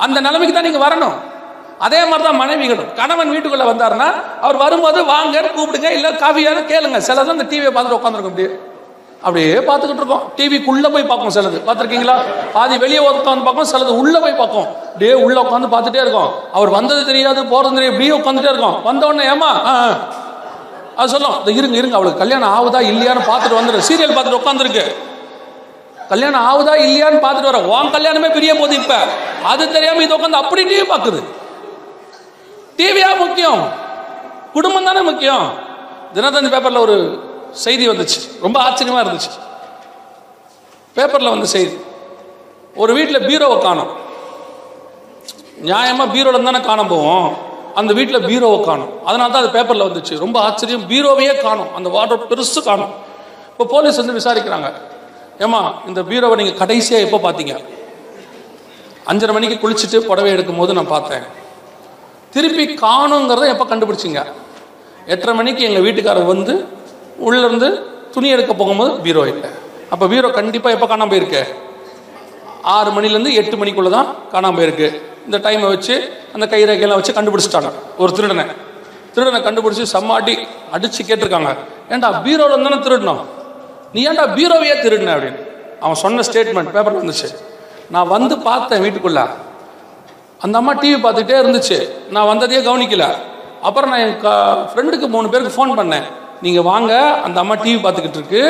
அந்த 0.04 0.18
நிலைமைக்கு 0.26 0.54
தான் 0.54 0.68
நீங்கள் 0.68 0.84
வரணும். 0.86 1.16
அதே 1.86 2.00
மாதிரி 2.04 2.24
தான் 2.28 2.40
மனைவிகளும். 2.42 2.90
கணவன் 3.00 3.32
வீட்டுக்குள்ளே 3.34 3.66
வந்தாருன்னா 3.70 4.08
அவர் 4.44 4.56
வரும்போது 4.64 5.04
வாங்க 5.04 5.40
கூப்பிடுங்க 5.56 5.90
இல்லை 5.96 6.10
காவியான 6.22 6.64
கேளுங்க. 6.72 6.98
சிலதான் 7.08 7.36
அந்த 7.38 7.48
டிவியை 7.52 7.72
பார்த்துட்டு 7.72 7.98
உட்காந்துருக்கும் 8.00 8.34
அப்படியே 8.34 8.50
அப்படியே 9.24 9.52
பார்த்துக்கிட்டு 9.68 10.02
இருக்கோம். 10.02 10.24
டிவிக்குள்ளே 10.36 10.88
போய் 10.92 11.10
பார்க்கும் 11.10 11.34
சிலது. 11.36 11.58
பார்த்துருக்கீங்களா? 11.66 12.16
பாதி 12.52 12.78
வெளியே 12.78 13.00
உட்காந்து 13.08 13.46
பார்க்கும் 13.48 13.70
சிலது 13.72 13.92
உள்ளே 14.00 14.18
போய் 14.18 14.40
பார்க்கும் 14.40 14.66
டே 14.98 15.12
உள்ளே 15.12 15.40
உட்காந்து 15.40 15.68
பார்த்துட்டே 15.74 16.00
இருக்கோம். 16.00 16.30
அவர் 16.52 16.68
வந்தது 16.68 17.06
தெரியாது 17.06 17.46
போகிறது 17.46 17.74
தெரியாது 17.74 17.94
இப்படியே 17.94 18.12
உட்காந்துட்டே 18.18 18.52
இருக்கோம். 18.52 18.76
வந்தோடனே 18.84 19.26
ஏமா 19.34 19.50
ஆ 19.70 19.72
அது 20.96 21.08
சொல்லும் 21.08 21.56
இருங்க 21.58 21.76
இருங்க 21.76 21.96
அவளுக்கு 21.96 22.18
கல்யாணம் 22.18 22.52
ஆகுதா 22.56 22.80
இல்லையான்னு 22.90 23.28
பார்த்துட்டு 23.30 23.60
வந்துரு. 23.60 23.78
சீரியல் 23.88 24.16
பார்த்துட்டு 24.16 24.40
உட்காந்துருக்கு 24.42 24.84
கல்யாணம் 26.08 26.44
ஆகுதா 26.50 26.74
இல்லையான்னு 26.86 27.20
பார்த்துட்டு 27.24 27.50
வர. 27.52 27.60
உன் 27.60 27.94
கல்யாணமே 27.96 28.32
பெரிய 28.32 28.54
போது 28.54 28.74
இப்ப. 28.74 28.94
அது 29.42 29.72
தெரியாம 29.72 30.02
இது 30.02 30.16
உட்காந்து 30.16 30.42
அப்படி 30.42 30.64
டிவி 30.64 30.84
பார்க்குது. 30.90 31.20
டிவியா 32.78 33.16
முக்கியம். 33.18 33.62
குடும்பம் 34.52 34.84
தானே 34.84 35.00
முக்கியம். 35.00 35.46
தினத்தந்தி 36.14 36.50
பேப்பர்ல 36.54 36.78
ஒரு 36.78 36.96
செய்தி 37.54 37.88
வந்துச்சு. 37.88 38.40
ரொம்ப 38.40 38.62
ஆச்சரியமா 38.62 39.02
இருந்துச்சு. 39.06 39.32
பேப்பர்ல 40.96 41.28
வந்த 41.28 41.46
செய்தி. 41.46 41.76
ஒரு 42.74 42.94
வீட்டில் 42.94 43.20
பீரோவை 43.20 43.58
காணும். 43.60 43.90
நியாயமா 45.62 46.04
பீரோல 46.12 46.42
தானே 46.42 46.60
காண 46.60 46.84
போவோம். 46.84 47.36
அந்த 47.74 47.92
வீட்டில் 47.92 48.26
பீரோவை 48.26 48.64
காணும். 48.64 49.06
அதனால 49.06 49.32
தான் 49.32 49.42
அது 49.42 49.50
பேப்பரில் 49.50 49.82
வந்துச்சு. 49.82 50.18
ரொம்ப 50.18 50.40
ஆச்சரியம். 50.40 50.90
பீரோவையே 50.90 51.40
காணும். 51.40 51.74
அந்த 51.74 51.90
வார்ட்ரோப் 51.90 52.32
பெருசு 52.32 52.62
காணும். 52.62 52.92
இப்போ 53.50 53.64
போலீஸ் 53.64 53.96
வந்து 53.96 54.12
விசாரிக்கிறாங்க. 54.12 54.72
ஏமா 55.38 55.74
இந்த 55.86 56.02
பீரோவை 56.02 56.34
நீங்கள் 56.34 56.54
கடைசியாக 56.54 57.06
எப்போ 57.06 57.30
பார்த்தீங்க 57.30 57.64
அஞ்சரை 59.06 59.32
மணிக்கு 59.32 59.68
குளிச்சுட்டு 59.68 60.00
புடவை 60.00 60.30
எடுக்கும் 60.30 60.56
போது 60.56 60.72
நான் 60.72 60.86
பார்த்தேன். 60.86 61.22
திருப்பி 62.30 62.64
காணுங்கிறத 62.66 63.48
எப்போ 63.48 63.64
கண்டுபிடிச்சிங்க? 63.64 64.26
எட்டரை 65.06 65.34
மணிக்கு 65.34 65.64
எங்கள் 65.64 65.82
வீட்டுக்காரர் 65.82 66.24
வந்து 66.24 66.68
உள்ளேருந்து 67.26 67.68
துணி 68.10 68.28
எடுக்க 68.28 68.52
போகும்போது 68.54 68.92
பீரோ 69.04 69.22
இல்லை 69.26 69.50
அப்போ 69.90 70.06
பீரோ 70.06 70.28
கண்டிப்பாக 70.28 70.74
எப்போ 70.76 70.96
காணாம 70.96 71.10
போயிருக்கு? 71.12 71.42
ஆறு 72.62 72.90
மணிலேருந்து 72.90 73.32
எட்டு 73.32 73.56
மணிக்குள்ளே 73.56 73.90
தான் 73.90 74.06
காணாம 74.32 74.56
போயிருக்கு. 74.58 75.00
இந்த 75.26 75.38
டைமை 75.38 75.66
வச்சு 75.74 75.94
அந்த 76.34 76.46
கை 76.46 76.64
ரேகையெல்லாம் 76.64 77.00
வச்சு 77.00 77.12
கண்டுபிடிச்சிட்டாங்க. 77.12 77.70
ஒரு 77.98 78.12
திருடனை. 78.12 78.44
திருடனை 79.14 79.40
கண்டுபிடிச்சி 79.42 79.82
செம்மாட்டி 79.82 80.34
அடித்து 80.70 81.04
கேட்டிருக்காங்க. 81.04 81.50
ஏன்டா 81.90 82.08
பீரோவில் 82.26 82.66
தானே 82.66 82.78
திருடணும்? 82.86 83.22
நீ 83.92 84.06
ஏன்டா 84.08 84.24
பீரோவையே 84.36 84.76
திருடின 84.84 85.12
அப்படின்னு. 85.16 85.40
அவன் 85.80 85.94
சொன்ன 85.94 86.22
ஸ்டேட்மெண்ட் 86.28 86.70
பேப்பர் 86.70 87.00
வந்துச்சு. 87.02 87.28
நான் 87.90 88.08
வந்து 88.08 88.38
பார்த்தேன் 88.38 88.82
வீட்டுக்குள்ள. 88.82 89.28
அந்த 90.40 90.58
அம்மா 90.58 90.74
டிவி 90.74 90.98
பார்த்துட்டே 91.06 91.36
இருந்துச்சு. 91.42 91.88
நான் 92.10 92.28
வந்ததையே 92.32 92.60
கவனிக்கல. 92.68 93.06
அப்புறம் 93.62 93.90
நான் 93.90 94.00
என் 94.00 94.18
ஃப்ரெண்டுக்கு 94.70 95.06
மூணு 95.08 95.28
பேருக்கு 95.28 95.56
ஃபோன் 95.56 95.78
பண்ணேன். 95.78 96.06
நீங்கள் 96.42 96.66
வாங்க 96.70 96.92
அந்த 97.26 97.38
அம்மா 97.42 97.54
டிவி 97.64 97.78
பார்த்துக்கிட்டு 97.84 98.20
இருக்கு. 98.20 98.42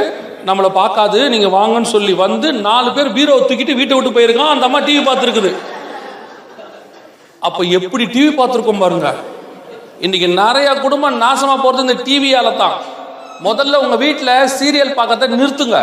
நம்மளை 0.48 0.70
பார்க்காது 0.78 1.18
நீங்க 1.34 1.48
வாங்கன்னு 1.58 1.90
சொல்லி 1.92 2.12
வந்து 2.12 2.48
நாலு 2.66 2.88
பேர் 2.96 3.14
பீரோ 3.16 3.36
தூக்கிட்டு 3.50 3.78
வீட்டை 3.80 3.94
விட்டு 3.96 4.16
போயிருக்கான் 4.16 4.52
அந்த 4.54 4.66
அம்மா 4.68 4.80
டிவி 4.88 5.02
பார்த்துருக்குது. 5.06 5.52
அப்ப 7.48 7.64
எப்படி 7.78 8.04
டிவி 8.14 8.32
பார்த்துருக்கோம் 8.40 8.82
பாருங்க. 8.84 9.08
இன்னைக்கு 10.04 10.28
நிறைய 10.42 10.68
குடும்பம் 10.84 11.20
நாசமா 11.24 11.54
போறது 11.64 11.84
இந்த 11.86 11.96
டிவியால 12.08 12.56
தான் 12.62 12.76
முதல்ல 13.46 13.80
உங்க 13.84 13.96
வீட்டில் 14.04 14.34
சீரியல் 14.58 14.96
பார்க்கறத 14.98 15.28
நிறுத்துங்க. 15.40 15.78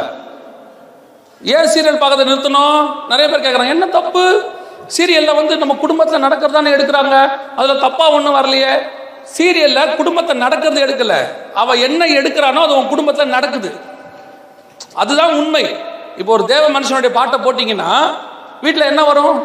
ஏன் 1.42 1.70
சீரியல் 1.74 2.00
பார்க்கறத 2.02 2.26
நிறுத்தணும்? 2.30 2.80
நிறைய 3.12 3.26
பேர் 3.30 3.44
கேட்குறாங்க 3.46 3.76
என்ன 3.76 3.86
தப்பு? 3.98 4.24
சீரியல்ல 4.96 5.36
வந்து 5.36 5.54
நம்ம 5.58 5.74
குடும்பத்தில் 5.74 6.24
நடக்கிறதானே 6.26 6.74
எடுக்கிறாங்க? 6.76 7.16
அதுல 7.56 7.76
தப்பா 7.86 8.10
ஒன்றும் 8.10 8.38
வரலையே. 8.40 8.74
சீரியல்ல 9.36 9.96
குடும்பத்தை 10.00 10.34
நடக்கிறது 10.44 10.80
எடுக்கல. 10.86 11.16
அவ 11.62 11.76
என்ன 11.88 12.06
எடுக்கிறானோ 12.20 12.62
அது 12.68 12.76
உன் 12.80 12.92
குடும்பத்தில் 12.94 13.34
நடக்குது. 13.38 13.72
அதுதான் 15.02 15.34
உண்மை. 15.42 15.64
இப்போ 16.20 16.32
ஒரு 16.38 16.46
தேவ 16.46 16.64
மனுஷனுடைய 16.70 17.12
பாட்டை 17.18 17.38
போட்டிங்கன்னா 17.46 17.92
வீட்டில் 18.64 18.90
என்ன 18.92 19.04
வரும்? 19.04 19.38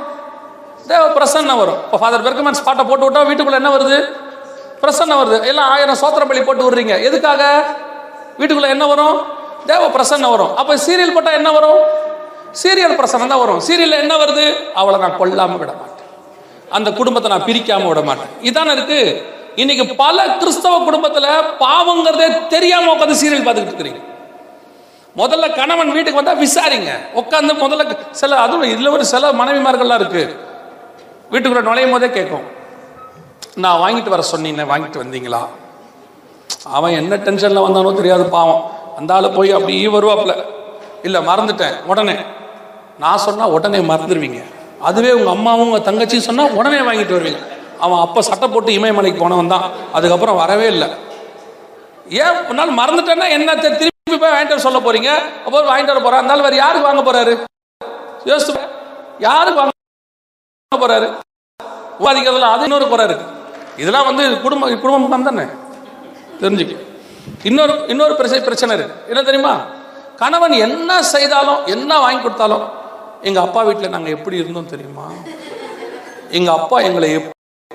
தேவ 0.93 1.05
பிரசன்னம் 1.17 1.61
வரும். 1.63 1.79
இப்போ 1.85 1.99
ஃபாதர் 2.01 2.25
பெர்கமன்ஸ் 2.27 2.65
பாட்டை 2.69 2.85
போட்டு 2.89 3.07
விட்டா 3.07 3.23
வீட்டுக்குள்ள 3.29 3.61
என்ன 3.63 3.71
வருது? 3.77 3.99
பிரசன்னம் 4.83 5.21
வருது. 5.21 5.39
எல்லாம் 5.51 5.71
ஆயிரம் 5.75 6.01
சோத்திர 6.03 6.25
பலி 6.31 6.41
போட்டு 6.41 6.65
விடுறீங்க. 6.67 6.95
எதுக்காக? 7.09 7.43
வீட்டுக்குள்ள 8.39 8.69
என்ன 8.77 8.87
வரும்? 8.87 9.17
தேவ 9.71 9.85
பிரசன்னம் 9.97 10.35
வரும். 10.35 10.53
அப்போ 10.61 10.73
சீரியல் 10.87 11.15
போட்டால் 11.15 11.39
என்ன 11.41 11.53
வரும்? 11.59 11.81
சீரியல் 12.63 12.99
பிரசன்னம் 12.99 13.33
தான் 13.33 13.43
வரும். 13.45 13.61
சீரியலில் 13.69 14.03
என்ன 14.05 14.15
வருது? 14.25 14.45
அவளை 14.75 14.99
நான் 15.01 15.17
கொல்லாமல் 15.21 15.59
விட 15.63 15.73
மாட்டேன். 15.73 16.11
அந்த 16.77 16.89
குடும்பத்தை 16.91 17.31
நான் 17.31 17.47
பிரிக்காமல் 17.49 17.91
விட 17.93 18.01
மாட்டேன். 18.01 18.31
இதானே 18.51 18.71
இருக்குது 18.77 19.36
இன்னைக்கு 19.57 19.95
பல 19.95 20.37
கிறிஸ்தவ 20.37 20.91
குடும்பத்துல 20.91 21.27
பாவங்கிறதே 21.61 22.47
தெரியாம 22.47 22.97
உட்காந்து 22.97 23.09
சீரியல் 23.09 23.47
பார்த்துக்கிட்டு 23.47 23.75
இருக்கிறீங்க. 23.75 24.05
முதல்ல 25.17 25.55
கணவன் 25.55 25.93
வீட்டுக்கு 25.93 26.23
வந்தா 26.23 26.35
விசாரிங்க. 26.35 26.91
உட்காந்து 27.15 27.59
முதல்ல 27.61 27.97
சில 28.11 28.37
அதுவும் 28.37 28.69
இதுல 28.69 28.91
ஒரு 28.91 29.05
சில 29.05 29.33
மனைவிமார்கள்லாம் 29.33 29.95
இருக்கு. 29.95 30.37
வீட்டுக்குள்ள 31.31 31.63
நுழையும் 31.63 31.91
போதே 31.91 32.11
கேட்கும். 32.11 32.43
நான் 33.55 33.81
வாங்கிட்டு 33.81 34.09
வர 34.09 34.23
சொன்னீங்க 34.23 34.63
வாங்கிட்டு 34.63 35.03
வந்தீங்களா? 35.05 35.47
அவன் 36.65 36.93
என்ன 36.93 37.17
டென்ஷன்ல 37.17 37.63
வந்தானோ 37.63 37.95
தெரியாது 37.95 38.25
பாவம். 38.25 38.71
அந்த 38.99 39.15
ஆள் 39.15 39.31
போய் 39.31 39.53
அப்படி 39.53 39.89
வருவாப்புல. 39.89 40.45
இல்ல 41.03 41.21
மறந்துட்டேன். 41.21 41.85
உடனே. 41.85 42.17
நான் 42.99 43.19
சொன்னா 43.19 43.49
உடனே 43.49 43.79
மறந்துடுவீங்க. 43.79 44.45
அதுவே 44.81 45.13
உங்க 45.13 45.31
அம்மாவும் 45.31 45.71
உங்க 45.71 45.91
தங்கச்சியும் 45.91 46.27
சொன்னா 46.29 46.45
உடனே 46.45 46.77
வாங்கிட்டு 46.77 47.15
வருவீங்க. 47.19 47.55
அவன் 47.85 48.01
அப்போ 48.05 48.21
சட்டை 48.29 48.49
போட்டு 48.49 48.71
இமயமலைக்கு 48.79 49.23
போனவன் 49.23 49.53
தான். 49.55 49.67
அதுக்கப்புறம் 49.97 50.41
வரவே 50.43 50.67
இல்லை. 50.75 50.89
ஏன் 52.23 52.37
உன்னால் 52.51 52.79
மறந்துட்டேன்னா 52.81 53.29
என்ன 53.37 53.55
திருப்பி 53.63 54.17
போய் 54.23 54.35
வாங்கிட்டு 54.35 54.55
வர 54.55 54.65
சொல்ல 54.67 54.81
போறீங்க? 54.87 55.11
அப்போ 55.47 55.59
வாங்கிட்டு 55.71 55.95
வர 55.95 56.03
போறா? 56.07 56.19
இருந்தாலும் 56.21 56.47
வேறு 56.49 56.63
யாருக்கு 56.65 56.89
வாங்க 56.89 57.05
போறாரு? 57.11 57.35
யோசிச்சு 58.31 58.65
யாருக்கு 59.27 59.61
வாங்க 59.61 59.73
போறாரு? 60.85 61.09
உபாதிக்கிறதுல 62.01 62.49
அது 62.55 62.65
இன்னொரு 62.69 62.89
குறை 62.89 63.05
இருக்கு. 63.09 63.27
இதெல்லாம் 63.83 64.09
வந்து 64.09 64.25
குடும்ப 64.45 64.71
குடும்பம் 64.85 65.29
தானே? 65.31 65.47
தெரிஞ்சுக்க. 66.43 66.75
இன்னொரு 67.49 67.75
இன்னொரு 67.93 68.15
பிரச்சனை 68.15 68.43
பிரச்சனை 68.45 68.75
இருக்கு. 68.77 68.97
என்ன 69.13 69.23
தெரியுமா? 69.23 69.55
கணவன் 70.23 70.57
என்ன 70.67 70.91
செய்தாலும் 71.15 71.65
என்ன 71.75 71.99
வாங்கி 72.05 72.21
கொடுத்தாலும் 72.23 72.67
எங்க 73.29 73.41
அப்பா 73.47 73.61
வீட்டில் 73.63 73.95
நாங்கள் 73.95 74.15
எப்படி 74.17 74.37
இருந்தோம் 74.37 74.73
தெரியுமா? 74.75 75.07
எங்க 76.31 76.51
அப்பா 76.53 76.77
எங்களை 76.81 77.09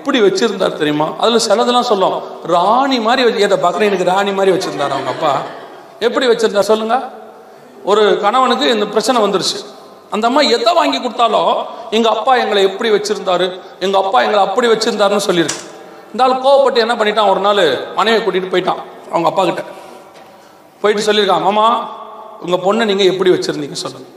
எப்படி 0.02 0.20
வச்சிருந்தார் 0.20 0.76
தெரியுமா? 0.76 1.06
அதுல 1.18 1.38
சிலதெல்லாம் 1.48 1.88
சொல்லும். 1.90 2.22
ராணி 2.42 3.00
மாதிரி 3.00 3.22
வச்சு 3.26 3.40
ஏதோ 3.40 3.56
பார்க்குறேன் 3.56 3.88
எனக்கு 3.90 4.04
ராணி 4.04 4.32
மாதிரி 4.32 4.56
வச்சிருந்தார் 4.56 4.94
அவங்க 4.94 5.10
அப்பா. 5.10 5.32
எப்படி 5.98 6.26
வச்சிருந்தார் 6.26 6.70
சொல்லுங்க? 6.70 6.96
ஒரு 7.84 8.18
கணவனுக்கு 8.20 8.70
இந்த 8.70 8.86
பிரச்சனை 8.86 9.22
வந்துருச்சு. 9.22 9.58
அந்த 10.10 10.26
அம்மா 10.26 10.40
எதை 10.40 10.74
வாங்கி 10.74 11.00
கொடுத்தாலும் 11.00 11.52
எங்க 11.90 12.08
அப்பா 12.08 12.36
எங்களை 12.36 12.62
எப்படி 12.62 12.90
வச்சிருந்தாரு 12.90 13.60
எங்க 13.80 13.98
அப்பா 13.98 14.22
எங்களை 14.22 14.44
அப்படி 14.46 14.68
வச்சிருந்தாருன்னு 14.68 15.26
சொல்லியிருக்கு 15.28 15.62
இந்த 16.12 16.24
ஆள் 16.24 16.42
கோவப்பட்டு 16.46 16.76
என்ன 16.76 16.94
பண்ணிட்டான்? 16.94 17.30
ஒரு 17.32 17.40
நாள் 17.40 17.62
மனைவியை 17.94 18.22
கூட்டிகிட்டு 18.26 18.52
போயிட்டான் 18.54 18.82
அவங்க 19.10 19.28
அப்பா 19.28 19.44
கிட்ட. 19.44 19.62
போயிட்டு 20.80 21.12
சொல்லியிருக்கான் 21.12 21.42
மாமா 21.42 21.88
உங்க 22.40 22.56
பொண்ணை 22.56 22.84
நீங்க 22.84 23.04
எப்படி 23.04 23.30
வச்சிருந்தீங்க 23.30 23.72
சொல்லுங்க. 23.72 24.08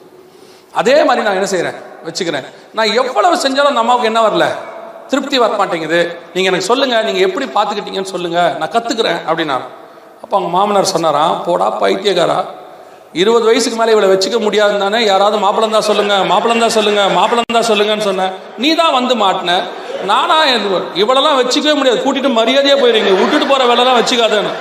அதே 0.74 1.04
மாதிரி 1.04 1.26
நான் 1.26 1.34
என்ன 1.34 1.46
செய்கிறேன் 1.46 1.78
வச்சுக்கிறேன். 2.06 2.46
நான் 2.74 2.94
எவ்வளவு 2.94 3.36
செஞ்சாலும் 3.36 3.74
அந்த 3.74 3.80
அம்மாவுக்கு 3.80 4.12
என்ன 4.14 4.30
வரல? 4.30 4.48
திருப்தி 5.10 5.38
வர 5.38 5.56
மாட்டேங்குது. 5.56 6.20
எனக்கு 6.34 6.62
சொல்லுங்கள் 6.62 7.04
நீங்கள் 7.04 7.22
எப்படி 7.22 7.46
பார்த்துக்கிட்டீங்கன்னு 7.46 8.14
சொல்லுங்கள் 8.14 8.56
நான் 8.56 8.70
கற்றுக்குறேன் 8.70 9.20
அப்படின்னா. 9.28 9.58
அப்போ 10.22 10.38
அவங்க 10.38 10.58
மாமனார் 10.58 10.84
சொன்னாராம் 10.84 11.44
போடா 11.44 11.78
பைத்தியக்காரா. 11.82 12.46
இருபது 13.14 13.46
வயசுக்கு 13.46 13.80
மேலே 13.80 13.92
இவளை 13.92 14.10
வச்சுக்க 14.10 14.40
முடியாது 14.40 14.80
தானே 14.80 15.06
யாராவது 15.06 15.38
மாப்பிளம் 15.38 15.72
தான் 15.72 15.82
சொல்லுங்க 15.82 16.24
மாப்பிளம் 16.26 16.60
தான் 16.60 16.70
சொல்லுங்க 16.70 17.02
மாப்பிளம் 17.10 17.54
தான் 17.54 17.68
சொல்லுங்கன்னு 17.68 18.02
சொன்னேன் 18.02 18.32
நீ 18.58 18.76
தான் 18.76 18.94
வந்து 18.94 19.16
மாட்டின. 19.16 19.62
நானா 20.04 20.46
இது- 20.46 20.88
இவளெல்லாம் 20.96 21.40
வச்சுக்கவே 21.42 21.76
முடியாது. 21.76 22.04
கூட்டிட்டு 22.06 22.34
மரியாதையாக 22.34 22.82
போயிருங்க. 22.82 23.20
விட்டுட்டு 23.20 23.48
போகிற 23.48 23.74
வேலைலாம் 23.74 24.04
வச்சுக்காதேன்னு. 24.04 24.54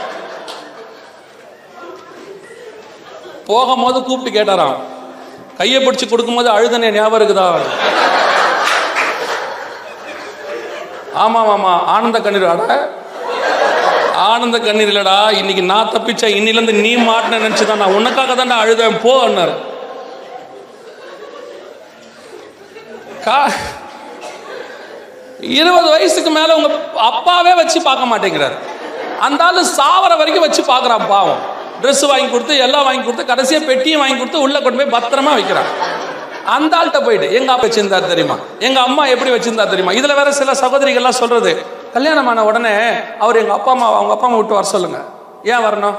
போகும்போது 3.46 4.02
கூப்பிட்டு 4.02 4.40
கேட்டாராம். 4.40 4.76
கையை 5.58 5.86
பிடிச்சி 5.86 6.08
கொடுக்கும்போது 6.08 6.50
அழுதனே 6.50 6.90
ஞாபகம் 6.90 7.20
இருக்குதா? 7.20 7.58
ஆமா 11.22 11.40
ஆமா 11.54 11.72
ஆனந்த 11.94 12.18
கண்ணீர் 12.20 12.52
அட 12.52 12.74
ஆனந்த 14.30 14.56
கண்ணீர் 14.58 14.90
இல்லடா 14.92 15.18
இன்னைக்கு 15.40 15.62
நான் 15.70 15.92
தப்பிச்சேன் 15.94 16.36
இன்னிலேருந்து 16.38 16.74
நீ 16.84 16.92
மாட்டின 17.08 17.40
நினைச்சுதான் 17.44 17.82
நான் 17.82 17.96
உனக்காக 17.98 18.34
தான் 18.34 18.62
அழுதேன் 18.62 19.00
போ 19.04 19.12
அண்ணார் 19.26 19.54
கா 23.26 23.38
இருபது 25.58 25.88
வயசுக்கு 25.94 26.30
மேல 26.30 26.54
உங்க 26.58 26.68
அப்பாவே 27.10 27.52
வச்சு 27.60 27.78
பார்க்க 27.86 28.10
மாட்டேங்கிறார். 28.10 28.54
அந்த 29.26 29.40
ஆளு 29.44 29.62
சாவர 29.78 30.12
வரைக்கும் 30.20 30.46
வச்சு 30.46 30.62
பார்க்குறான் 30.70 31.06
பாவம். 31.12 31.40
ட்ரெஸ் 31.82 32.04
வாங்கி 32.10 32.28
கொடுத்து 32.28 32.54
எல்லாம் 32.66 32.86
வாங்கி 32.86 33.02
கொடுத்து 33.04 33.30
கடைசியாக 33.30 33.68
பெட்டியும் 33.70 34.02
வாங்கி 34.02 34.16
கொடுத்து 34.18 34.44
உள்ள 34.44 34.56
கொண்டு 34.60 34.80
போய் 34.80 34.94
பத்திரமா 34.96 35.32
வைக்கிறான். 35.38 35.68
அந்த 36.46 36.76
ஆள்கிட்ட 36.76 37.04
போயிட்டு 37.04 37.32
எங்க 37.32 37.52
அப்பா 37.52 37.66
வச்சிருந்தார் 37.66 38.06
தெரியுமா? 38.06 38.36
எங்க 38.58 38.80
அம்மா 38.80 39.06
எப்படி 39.06 39.30
வச்சிருந்தா 39.30 39.68
தெரியுமா? 39.68 39.92
இதுல 39.92 40.14
வேற 40.14 40.32
சில 40.32 40.52
சகோதரிகள்லாம் 40.52 41.20
சொல்றது. 41.20 41.66
கல்யாணம் 41.92 42.26
ஆன 42.26 42.44
உடனே 42.44 42.90
அவர் 43.18 43.36
எங்க 43.36 43.52
அப்பா 43.52 43.72
அம்மா 43.72 43.96
அவங்க 43.96 44.12
அப்பா 44.12 44.24
அம்மா 44.24 44.36
விட்டு 44.36 44.54
வர 44.54 44.66
சொல்லுங்க. 44.66 44.98
ஏன் 45.44 45.58
வரணும்? 45.58 45.94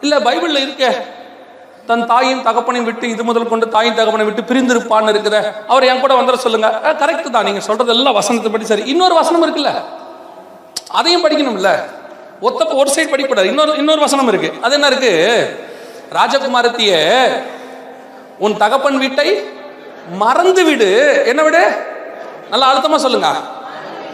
இல்ல 0.00 0.18
பைபிள்ல 0.18 0.62
இருக்கே. 0.66 1.02
தன் 1.86 2.06
தாயும் 2.06 2.42
தகப்பனையும் 2.42 2.84
விட்டு 2.84 3.08
இது 3.08 3.24
முதல் 3.24 3.48
கொண்டு 3.48 3.68
தாயும் 3.68 3.94
தகப்பனை 3.94 4.26
விட்டு 4.26 4.54
பிரிந்திருப்பான்னு 4.54 5.12
இருக்குதே. 5.12 5.52
அவர் 5.66 5.82
என் 5.82 6.00
கூட 6.00 6.14
வந்துட 6.14 6.34
சொல்லுங்க. 6.34 6.80
கரெக்ட் 6.84 7.30
தான். 7.30 7.44
நீங்க 7.44 7.60
சொல்றது 7.60 7.90
எல்லாம் 7.90 8.14
வசனத்தை 8.14 8.52
படி 8.52 8.64
சரி. 8.64 8.82
இன்னொரு 8.82 9.14
வசனம் 9.14 9.44
இருக்குல்ல? 9.46 9.72
அதையும் 10.88 11.24
படிக்கணும்ல? 11.24 11.84
ஒத்த 12.40 12.66
ஒரு 12.66 12.90
சைடு 12.94 13.08
படிக்கூடாது. 13.10 13.44
இன்னொரு 13.44 13.76
இன்னொரு 13.76 14.00
வசனம் 14.00 14.28
இருக்கு. 14.28 14.52
அது 14.62 14.74
என்ன 14.74 14.86
இருக்கு? 14.86 15.12
ராஜகுமாரத்திய 16.12 17.18
உன் 18.38 18.56
தகப்பன் 18.56 18.98
வீட்டை 18.98 19.50
மறந்து 20.08 20.64
விடு 20.64 21.22
என்ன 21.26 21.42
விடு? 21.42 21.62
நல்லா 22.50 22.74
அழுத்தமா 22.74 22.96
சொல்லுங்க. 22.96 23.28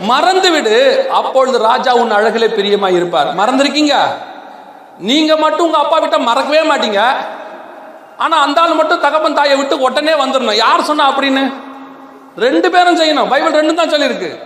மறந்து 0.00 0.50
விடு 0.50 1.06
அப்பொழுது 1.10 1.58
ராஜா 1.58 1.94
உன் 1.94 2.10
அழகிலே 2.10 2.46
பிரியமா 2.46 2.94
இருப்பார். 2.94 3.26
மறந்துருக்கீங்க? 3.26 3.94
நீங்க 4.98 5.36
மட்டும் 5.36 5.66
உங்க 5.66 5.78
அப்பா 5.78 5.98
விட்ட 5.98 6.18
மறக்கவே 6.18 6.70
மாட்டீங்க. 6.70 7.00
ஆனா 8.16 8.38
அந்த 8.38 8.60
ஆள் 8.60 8.72
மட்டும் 8.72 9.00
தகப்பன் 9.00 9.34
தாயை 9.34 9.56
விட்டு 9.56 9.78
உடனே 9.78 10.12
வந்துடணும் 10.12 10.54
யார் 10.54 10.82
சொன்னா 10.82 11.10
அப்படின்னு? 11.10 11.52
ரெண்டு 12.36 12.70
பேரும் 12.70 13.00
செய்யணும். 13.00 13.28
பைபிள் 13.28 13.60
ரெண்டும் 13.60 13.74
தான் 13.74 13.90
சொல்லியிருக்கு. 13.90 14.42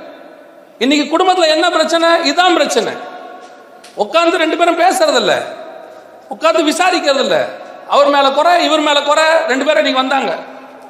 இன்னைக்கு 0.78 1.16
குடும்பத்துல 1.16 1.46
என்ன 1.46 1.70
பிரச்சனை? 1.70 2.08
இதான் 2.08 2.54
பிரச்சனை. 2.54 2.92
உட்காந்து 3.96 4.36
ரெண்டு 4.36 4.56
பேரும் 4.56 4.78
பேசுறது 4.78 5.14
இல்ல 5.14 5.42
உட்காந்து 6.30 6.62
விசாரிக்கிறது 6.64 7.18
இல்ல 7.18 7.48
அவர் 7.88 8.08
மேல 8.08 8.30
குறை 8.30 8.64
இவர் 8.64 8.80
மேல 8.80 9.02
குறை 9.02 9.24
ரெண்டு 9.46 9.64
பேரும் 9.64 9.86
இன்னைக்கு 9.86 10.00
வந்தாங்க. 10.00 10.38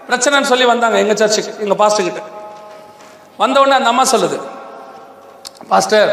பிரச்சனைன்னு 0.09 0.51
சொல்லி 0.53 0.67
வந்தாங்க 0.73 0.97
எங்கள் 1.03 1.19
சர்ச்சுக்கு 1.23 1.53
எங்கள் 1.65 1.81
பாஸ்டர் 1.83 2.07
கிட்ட. 2.09 2.21
வந்த 3.43 3.61
அந்த 3.81 3.91
அம்மா 3.93 4.05
சொல்லுது 4.15 4.39
பாஸ்டர் 5.73 6.13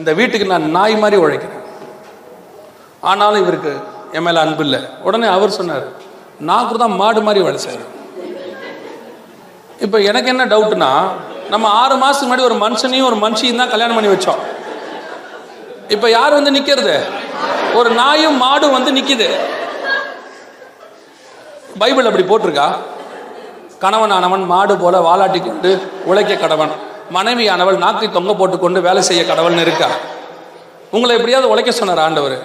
இந்த 0.00 0.10
வீட்டுக்கு 0.18 0.52
நான் 0.52 0.66
நாய் 0.78 0.96
மாதிரி 1.02 1.16
உழைக்கிறேன். 1.24 1.62
ஆனாலும் 3.10 3.42
இவருக்கு 3.44 3.72
என் 4.16 4.24
மேலே 4.26 4.38
அன்பு 4.44 4.62
இல்லை. 4.66 4.80
உடனே 5.06 5.28
அவர் 5.36 5.56
சொன்னார் 5.58 5.86
நான் 6.48 6.66
கூட 6.68 6.78
தான் 6.82 6.98
மாடு 7.00 7.20
மாதிரி 7.26 7.40
வேலை 7.46 7.60
செய்கிறேன் 7.66 7.92
இப்போ 9.84 9.98
எனக்கு 10.10 10.28
என்ன 10.32 10.44
டவுட்னா 10.52 10.90
நம்ம 11.52 11.66
ஆறு 11.80 11.94
மாதத்துக்கு 12.02 12.28
முன்னாடி 12.28 12.46
ஒரு 12.50 12.56
மனுஷனையும் 12.64 13.08
ஒரு 13.10 13.18
மனுஷியும் 13.24 13.60
தான் 13.62 13.72
கல்யாணம் 13.72 13.96
பண்ணி 13.98 14.10
வச்சோம். 14.12 14.40
இப்போ 15.94 16.06
யார் 16.16 16.36
வந்து 16.38 16.54
நிற்கிறது 16.56 16.94
ஒரு 17.78 17.90
நாயும் 18.00 18.38
மாடும் 18.44 18.76
வந்து 18.76 18.90
நிற்கிது 18.98 19.28
பைபிள் 21.82 22.08
அப்படி 22.10 22.24
போட்டிருக்கா? 22.30 22.68
கணவனானவன் 23.82 24.44
மாடு 24.52 24.74
போல 24.82 24.98
வாலாட்டி 25.06 25.40
கொண்டு 25.46 25.70
உழைக்க 26.10 26.34
கடவன். 26.34 26.72
மனைவியானவள் 27.16 27.78
நாக்கை 27.84 28.10
தொங்க 28.10 28.32
போட்டுக்கொண்டு 28.34 28.80
வேலை 28.86 29.02
செய்ய 29.08 29.22
கடவுள்னு 29.22 29.64
இருக்கா? 29.66 29.88
உங்களை 30.90 31.14
எப்படியாவது 31.16 31.50
உழைக்க 31.52 31.70
சொன்னார் 31.70 31.98
ஆண்டவர். 31.98 32.36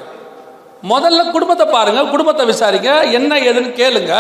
முதல்ல 0.91 1.32
குடும்பத்தை 1.32 1.65
பாருங்க 1.67 2.03
குடும்பத்தை 2.03 2.45
விசாரிங்க. 2.51 3.11
என்ன 3.17 3.36
ஏதுன்னு 3.36 3.71
கேளுங்க. 3.82 4.13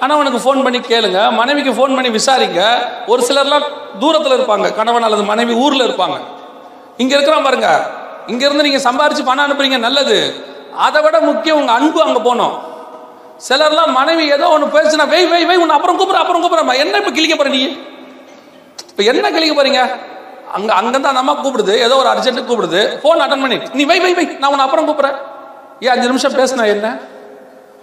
கணவனுக்கு 0.00 0.40
ஃபோன் 0.44 0.62
பண்ணி 0.62 0.78
கேளுங்க. 0.78 1.32
மனைவிக்கு 1.32 1.72
ஃபோன் 1.78 1.94
பண்ணி 1.96 2.10
விசாரிங்க. 2.18 2.62
ஒரு 3.06 3.22
சிலர்லாம் 3.28 3.66
தூரத்தில் 4.00 4.36
இருப்பாங்க. 4.38 4.74
கணவன் 4.74 5.02
அல்லது 5.02 5.22
மனைவி 5.22 5.54
ஊரில் 5.64 5.86
இருப்பாங்க. 5.88 6.18
இங்கே 6.96 7.14
இருக்கிறோம் 7.14 7.42
பாருங்க 7.42 7.68
இங்கேருந்து 8.32 8.66
நீங்கள் 8.66 8.86
சம்பாரிச்சு 8.88 9.24
பணம் 9.24 9.44
அனுப்புறீங்க 9.46 9.78
நல்லது. 9.78 10.18
அதை 10.86 11.02
விட 11.02 11.20
முக்கியம் 11.20 11.58
உங்கள் 11.60 11.74
அன்பு 11.74 12.02
அங்கே 12.02 12.20
போனோம் 12.28 12.54
சிலர்லாம் 13.48 13.92
மனைவி 13.98 14.24
ஏதோ 14.36 14.48
ஒன்று 14.54 14.66
பேசுனா 14.78 15.04
வெய் 15.12 15.28
வெய் 15.32 15.46
வெய் 15.48 15.60
உன்னை 15.62 15.76
அப்புறம் 15.76 15.96
கூப்பிட 16.00 16.18
அப்புறம் 16.22 16.42
கூப்பிடுறா. 16.42 16.74
என்ன 16.84 16.98
இப்போ 17.00 17.12
கிளிக்க 17.18 17.36
போற 17.36 17.48
நீ? 17.48 17.62
இப்போ 18.90 19.02
என்ன 19.12 19.30
கிழிக்க 19.36 19.54
போறீங்க? 19.58 19.82
அங்க 20.56 20.70
அங்கே 20.80 20.98
தான் 21.00 21.20
அம்மா 21.22 21.34
கூப்பிடுது. 21.44 21.74
ஏதோ 21.86 21.94
ஒரு 22.02 22.08
அர்ஜென்ட் 22.12 22.48
கூப்பிடுது. 22.48 22.82
ஃபோன் 23.02 23.22
அட்டன் 23.24 23.42
பண்ணி. 23.44 23.58
நீ 23.78 23.84
வை 23.90 23.98
வை 24.04 24.12
வை 24.18 24.24
நான் 24.40 24.50
உன்னை 24.52 24.66
அப்புறம் 24.66 24.86
கூப்பிடுறேன். 24.88 25.16
ஏன் 25.84 25.92
அஞ்சு 25.94 26.10
நிமிஷம் 26.12 26.38
பேசினா 26.40 26.66
என்ன? 26.74 26.86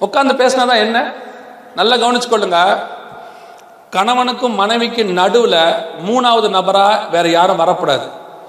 உட்காந்து 0.06 0.34
பேசினாதான் 0.42 0.82
என்ன? 0.86 0.98
நல்லா 1.76 1.96
கவனிச்சுக்கொள்ளுங்க. 1.96 2.60
கணவனுக்கும் 3.96 4.58
மனைவிக்கும் 4.62 5.14
நடுவில் 5.20 5.62
மூணாவது 6.08 6.50
நபராக 6.58 7.06
வேற 7.14 7.28
யாரும் 7.30 7.62
வரக்கூடாது. 7.64 8.06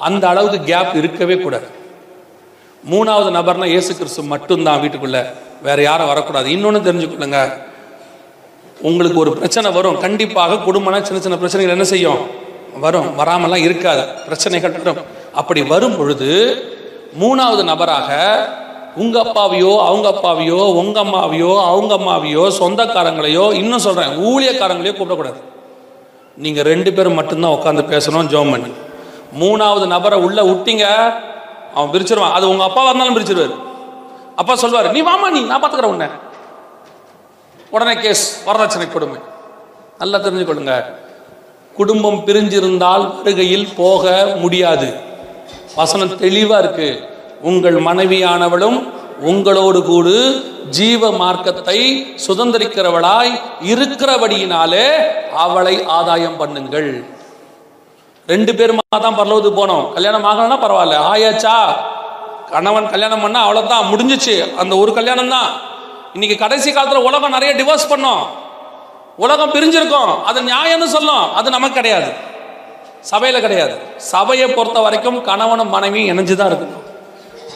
அந்த 0.09 0.25
அளவுக்கு 0.29 0.59
கேப் 0.71 0.97
இருக்கவே 1.03 1.37
கூடாது. 1.45 1.69
மூணாவது 2.93 3.31
நபர்னா 3.39 3.67
இயேசு 3.75 3.97
கிறிஸ்து 3.97 4.23
மட்டும்தான் 4.35 4.83
வீட்டுக்குள்ள 4.83 5.19
வேற 5.63 5.83
யாரும் 5.83 6.07
வரக்கூடாது. 6.07 6.51
இன்னொன்று 6.51 6.93
தெரிஞ்சுக்கொள்ளுங்க. 6.93 7.53
உங்களுக்கு 8.83 9.19
ஒரு 9.19 9.33
பிரச்சனை 9.33 9.71
வரும் 9.71 10.01
கண்டிப்பாக 10.01 10.55
குடும்பம்னா 10.55 11.03
சின்ன 11.03 11.21
சின்ன 11.21 11.37
பிரச்சனைகள் 11.37 11.77
என்ன 11.77 11.85
செய்யும்? 11.85 12.21
வரும். 12.81 13.19
வராமலாம் 13.19 13.65
இருக்காது. 13.69 14.03
பிரச்சனைகள் 14.25 14.71
வரும் 14.71 15.05
அப்படி 15.35 15.63
வரும் 15.63 15.97
பொழுது 15.97 16.31
மூணாவது 17.21 17.65
நபராக 17.65 18.49
உங்க 18.97 19.21
அப்பாவையோ 19.21 19.79
அவங்க 19.85 20.09
அப்பாவையோ 20.09 20.61
உங்க 20.75 21.01
அம்மாவையோ 21.01 21.61
அவங்க 21.65 21.95
அம்மாவையோ 21.95 22.45
சொந்தக்காரங்களையோ 22.59 23.53
இன்னும் 23.53 23.79
சொல்றேன் 23.79 24.09
ஊழியக்காரங்களையோ 24.09 24.95
கூப்பிடக்கூடாது. 24.97 25.41
நீங்க 26.37 26.63
ரெண்டு 26.63 26.93
பேரும் 26.93 27.15
மட்டும்தான் 27.15 27.51
உட்காந்து 27.51 27.81
பேசணும் 27.81 28.31
ஜோம் 28.33 28.51
பண்ணி. 28.51 28.73
மூணாவது 29.41 29.87
நபரை 29.87 30.19
உள்ள 30.19 30.43
விட்டீங்க 30.43 30.87
அவன் 31.75 31.91
பிரிச்சிருவான். 31.93 32.33
அது 32.33 32.49
உங்க 32.49 32.65
அப்பா 32.65 32.89
இருந்தாலும் 32.89 33.17
பிரிச்சிருவாரு. 33.17 33.55
அப்பா 34.41 34.55
சொல்வார் 34.63 34.95
நீ 34.97 35.01
வாமா 35.11 35.29
நீ 35.37 35.41
நான் 35.51 35.63
பார்த்துக்கிறேன் 35.63 35.95
உன்னை. 35.95 36.09
உடனே 37.75 37.95
கேஸ் 38.05 38.25
வரதட்சணை 38.47 38.87
கொடுமை. 38.93 39.19
நல்லா 40.01 40.19
தெரிஞ்சுக்கொள்ளுங்க. 40.19 40.75
குடும்பம் 41.79 42.23
பிரிஞ்சிருந்தால் 42.27 43.05
வருகையில் 43.17 43.69
போக 43.77 44.05
முடியாது. 44.43 44.89
வசனம் 45.77 46.17
தெளிவாக 46.25 46.63
இருக்கு. 46.65 46.89
உங்கள் 47.51 47.77
மனைவியானவளும் 47.89 48.79
உங்களோடு 49.31 49.81
கூடு 49.91 50.17
ஜீவ 50.77 51.11
மார்க்கத்தை 51.23 51.79
சுதந்திரிக்கிறவளாய் 52.27 53.33
இருக்கிறபடியினாலே 53.73 54.87
அவளை 55.45 55.75
ஆதாயம் 55.99 56.41
பண்ணுங்கள். 56.41 56.91
ரெண்டு 58.33 58.53
பேருமா 58.59 59.01
தான் 59.05 59.19
பரலோகத்துக்கு 59.19 59.61
போனோம். 59.63 59.87
கல்யாணம் 59.93 60.29
ஆகலன்னா 60.31 60.59
பரவாயில்ல. 60.65 60.99
ஆயாச்சா? 61.13 61.57
கணவன் 62.51 62.91
கல்யாணம் 62.91 63.25
பண்ணால் 63.25 63.39
அவ்வளோதான் 63.39 63.85
முடிஞ்சிச்சு. 63.93 64.55
அந்த 64.55 64.77
ஒரு 64.77 64.95
கல்யாணம் 64.95 65.29
தான் 65.29 65.51
இன்னைக்கு 66.13 66.37
கடைசி 66.39 66.73
காலத்தில் 66.73 67.03
உலகம் 67.03 67.31
நிறைய 67.31 67.55
டிவோர்ஸ் 67.55 67.93
பண்ணோம். 67.93 68.27
உலகம் 69.17 69.53
பிரிஞ்சிருக்கோம். 69.53 70.23
அது 70.23 70.41
நியாயம்னு 70.41 70.85
சொல்லும். 70.85 71.35
அது 71.35 71.51
நமக்கு 71.51 71.75
கிடையாது. 71.75 72.13
சபையில் 73.01 73.41
கிடையாது. 73.41 73.79
சபையை 73.97 74.49
பொறுத்த 74.49 74.81
வரைக்கும் 74.81 75.23
கணவனும் 75.23 75.69
மனைவியும் 75.69 76.19
இணைஞ்சுதான் 76.19 76.53
இருக்கணும். 76.53 76.83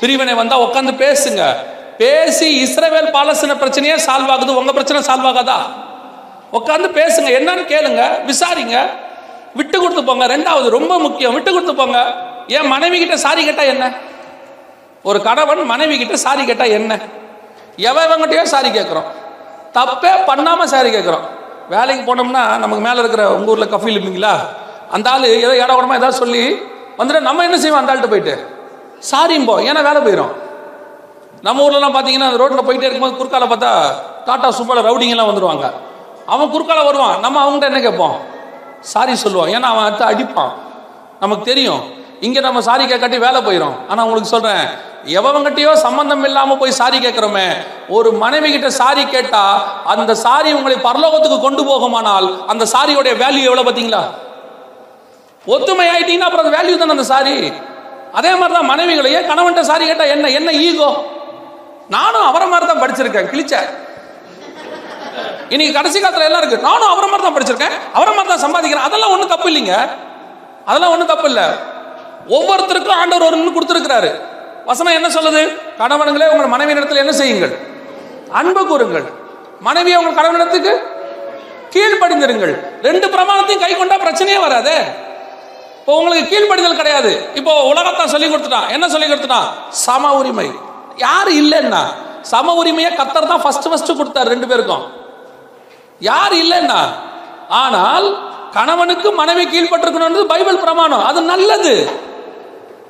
பிரிவினை 0.01 0.35
வந்தால் 0.35 0.61
உட்காந்து 0.61 0.95
பேசுங்க. 0.95 1.55
பேசி 1.99 2.65
இஸ்ரவேல் 2.65 3.15
பாலஸ்தீன 3.15 3.55
பிரச்சனையே 3.55 3.99
சால்வ் 4.07 4.29
ஆகுது. 4.29 4.57
உங்கள் 4.57 4.85
பிரச்சனை 4.85 5.03
சால்வ் 5.03 5.33
ஆகாதா? 5.33 5.57
உட்காந்து 6.53 6.97
பேசுங்க. 6.99 7.29
என்னன்னு 7.33 7.67
கேளுங்க. 7.69 8.33
விசாரிங்க. 8.33 8.89
விட்டு 9.55 9.81
கொடுத்து 9.81 10.05
போங்க. 10.05 10.27
ரெண்டாவது 10.27 10.69
ரொம்ப 10.69 10.99
முக்கியம். 10.99 11.35
விட்டு 11.35 11.53
கொடுத்து 11.53 11.75
போங்க. 11.75 12.17
என் 12.47 12.67
மனைவி 12.67 12.99
கிட்ட 12.99 13.17
சாரி 13.17 13.45
கேட்டால் 13.45 13.67
என்ன? 13.67 13.93
ஒரு 15.05 15.19
கணவன் 15.27 15.63
மனைவி 15.73 15.95
கிட்ட 15.99 16.17
சாரி 16.27 16.43
கேட்டா 16.45 16.67
என்ன? 16.79 16.93
எவங்கிட்டயோ 17.91 18.45
சாரி 18.55 18.69
கேட்குறோம் 18.69 19.09
தப்பே 19.77 20.13
பண்ணாம 20.29 20.65
சாரி 20.75 20.91
கேட்குறோம் 20.97 21.25
வேலைக்கு 21.73 22.03
போனோம்னா 22.09 22.43
நமக்கு 22.63 22.83
மேலே 22.87 22.99
இருக்கிற 23.03 23.23
உங்க 23.37 23.53
ஊர்ல 23.53 23.67
கஃபீல் 23.75 23.99
இல்லைங்களா? 24.01 24.33
அந்த 24.95 25.07
ஆளு 25.13 25.29
ஏதோ 25.45 25.55
இட 25.63 25.71
உடம்பா 25.79 25.99
ஏதாவது 26.01 26.21
சொல்லி 26.23 26.43
வந்துட்டு 26.99 27.21
நம்ம 27.29 27.45
என்ன 27.45 27.57
செய்வோம்? 27.63 27.81
அந்த 27.81 27.93
ஆள்கிட்ட 27.93 28.11
போயிட்டு. 28.13 28.35
சாரிம்போ 29.11 29.55
ஏன்னா 29.69 29.81
வேலை 29.89 30.01
போயிடும் 30.07 30.33
நம்ம 31.47 31.65
ஊர்லலாம் 31.67 31.95
பார்த்தீங்கன்னா 31.97 32.29
ரோட்டில் 32.41 32.67
போயிட்டே 32.69 32.87
இருக்கும்போது 32.87 33.19
குறுக்கால 33.21 33.47
பார்த்தா 33.53 33.73
டாட்டா 34.29 34.49
சூப்பர் 34.59 34.87
ரவுடிங்கெல்லாம் 34.89 35.31
வந்துடுவாங்க 35.31 35.65
அவன் 36.33 36.53
குறுக்கால 36.55 36.85
வருவான். 36.89 37.17
நம்ம 37.21 37.37
அவங்ககிட்ட 37.45 37.71
என்ன 37.71 37.81
கேட்போம்? 37.87 38.15
சாரி 38.93 39.13
சொல்லுவான் 39.25 39.51
ஏன்னா 39.57 39.69
அவன் 39.73 39.87
அடுத்து 39.89 40.05
அடிப்பான். 40.13 40.53
நமக்கு 41.21 41.45
தெரியும். 41.45 41.83
இங்கே 42.27 42.41
நம்ம 42.41 42.61
சாரி 42.69 42.85
கேட்காட்டி 42.85 43.19
வேலை 43.27 43.41
போயிடும் 43.47 43.77
ஆனால் 43.89 44.05
உங்களுக்கு 44.07 44.33
சொல்கிறேன் 44.35 44.65
எவங்கிட்டயோ 45.19 45.73
சம்பந்தம் 45.85 46.25
இல்லாமல் 46.29 46.59
போய் 46.61 46.79
சாரி 46.81 46.99
கேட்குறோமே. 47.05 47.49
ஒரு 47.97 48.09
மனைவி 48.23 48.49
கிட்ட 48.53 48.69
சாரி 48.81 49.03
கேட்டா 49.15 49.43
அந்த 49.93 50.15
சாரி 50.25 50.53
உங்களை 50.59 50.77
பரலோகத்துக்கு 50.87 51.39
கொண்டு 51.47 51.63
போகுமானால் 51.71 52.29
அந்த 52.53 52.65
சாரியோடைய 52.75 53.15
வேல்யூ 53.23 53.45
எவ்வளோ 53.51 53.65
பார்த்தீங்களா? 53.67 54.03
ஒத்துமை 55.47 55.87
ஆயிட்டீங்கன்னா 55.95 56.29
அப்புறம் 56.29 56.45
அந்த 56.47 56.57
வேல்யூ 56.59 56.77
தானே 56.83 56.97
அந்த 56.97 57.07
சாரி? 57.13 57.37
அதே 58.19 58.31
மாதிரி 58.41 58.55
தான் 58.59 58.71
மனைவிகளையே 58.73 59.21
கணவன்கிட்ட 59.31 59.71
சாரி 59.71 59.85
கேட்டா 59.91 60.05
என்ன 60.15 60.31
என்ன 60.39 60.51
ஈகோ 60.67 60.91
நானும் 61.95 62.27
அவரை 62.29 62.47
மாதிரி 62.53 62.67
தான் 62.71 62.83
படிச்சிருக்கேன் 62.83 63.31
கிழிச்ச. 63.33 63.55
இன்னைக்கு 65.53 65.77
கடைசி 65.79 65.99
காலத்துல 65.99 66.29
எல்லாம் 66.29 66.43
இருக்கு. 66.43 66.67
நானும் 66.69 66.91
அவரை 66.93 67.09
மாதிரி 67.09 67.25
தான் 67.27 67.37
படிச்சிருக்கேன் 67.37 67.75
அவரை 67.97 68.13
மாதிரி 68.15 68.31
தான் 68.33 68.45
சம்பாதிக்கிறேன். 68.45 68.87
அதெல்லாம் 68.89 69.13
ஒன்றும் 69.15 69.33
தப்பு 69.33 69.49
இல்லைங்க. 69.51 69.75
அதெல்லாம் 70.69 70.93
ஒன்றும் 70.95 71.11
தப்பு 71.13 71.29
இல்லை. 71.31 71.45
ஒவ்வொருத்தருக்கும் 72.37 73.01
ஆண்டவர் 73.01 73.27
ஒரு 73.29 73.57
கொடுத்துருக்கிறாரு. 73.57 74.11
வசனம் 74.69 74.97
என்ன 74.99 75.09
சொல்லுது? 75.17 75.43
கணவனுங்களே 75.81 76.27
உங்கள் 76.35 76.53
மனைவி 76.55 76.73
இடத்துல 76.75 77.03
என்ன 77.05 77.13
செய்யுங்கள்? 77.21 77.55
அன்பு 78.41 78.63
கூறுங்கள். 78.71 79.07
மனைவியை 79.69 79.97
உங்கள் 80.01 80.19
கணவனிடத்துக்கு 80.19 80.73
கீழ்ப்படிந்திருங்கள். 81.75 82.55
ரெண்டு 82.87 83.07
பிரமாணத்தையும் 83.15 83.63
கை 83.65 83.73
கொண்டா 83.75 83.97
பிரச்சனையே 84.05 84.39
வராதே. 84.47 84.77
இப்போ 85.81 85.95
உங்களுக்கு 86.01 86.31
கீழ்ப்படிதல் 86.33 86.81
கிடையாது. 86.81 87.13
இப்போ 87.41 87.53
உலகத்தான் 87.71 88.13
சொல்லி 88.13 88.27
கொடுத்துட்டான். 88.29 88.69
என்ன 88.75 88.87
சொல்லி 88.93 89.07
கொடுத்துட்டான்? 89.09 89.49
சம 89.87 90.13
உரிமை. 90.21 90.49
யாரு 91.07 91.33
இல்லைன்னா 91.43 91.83
சம 92.33 92.55
உரிமையை 92.61 92.91
கத்தர் 93.01 93.31
தான் 93.33 93.43
ஃபர்ஸ்ட் 93.45 93.69
ஃபர்ஸ்ட் 93.71 93.99
கொடுத்தாரு 93.99 94.33
ரெண்டு 94.35 94.47
பேருக்கும். 94.51 94.85
யார் 96.11 96.35
இல்லைன்னா 96.45 96.79
ஆனால் 97.63 98.07
கணவனுக்கு 98.57 99.09
மனைவி 99.21 99.45
கீழ்ப்பட்டிருக்கணும்ன்றது 99.53 100.33
பைபிள் 100.33 100.63
பிரமாணம். 100.65 101.05
அது 101.11 101.21
நல்லது. 101.33 101.75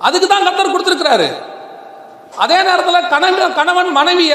அதுக்கு 0.06 0.28
தான் 0.28 0.46
கத்தர் 0.46 0.72
கொடுத்துருக்கிறாரு. 0.74 1.28
அதே 2.36 2.62
நேரத்தில் 2.62 3.08
கணவன் 3.08 3.54
கணவன் 3.54 3.90
மனைவிய 3.96 4.34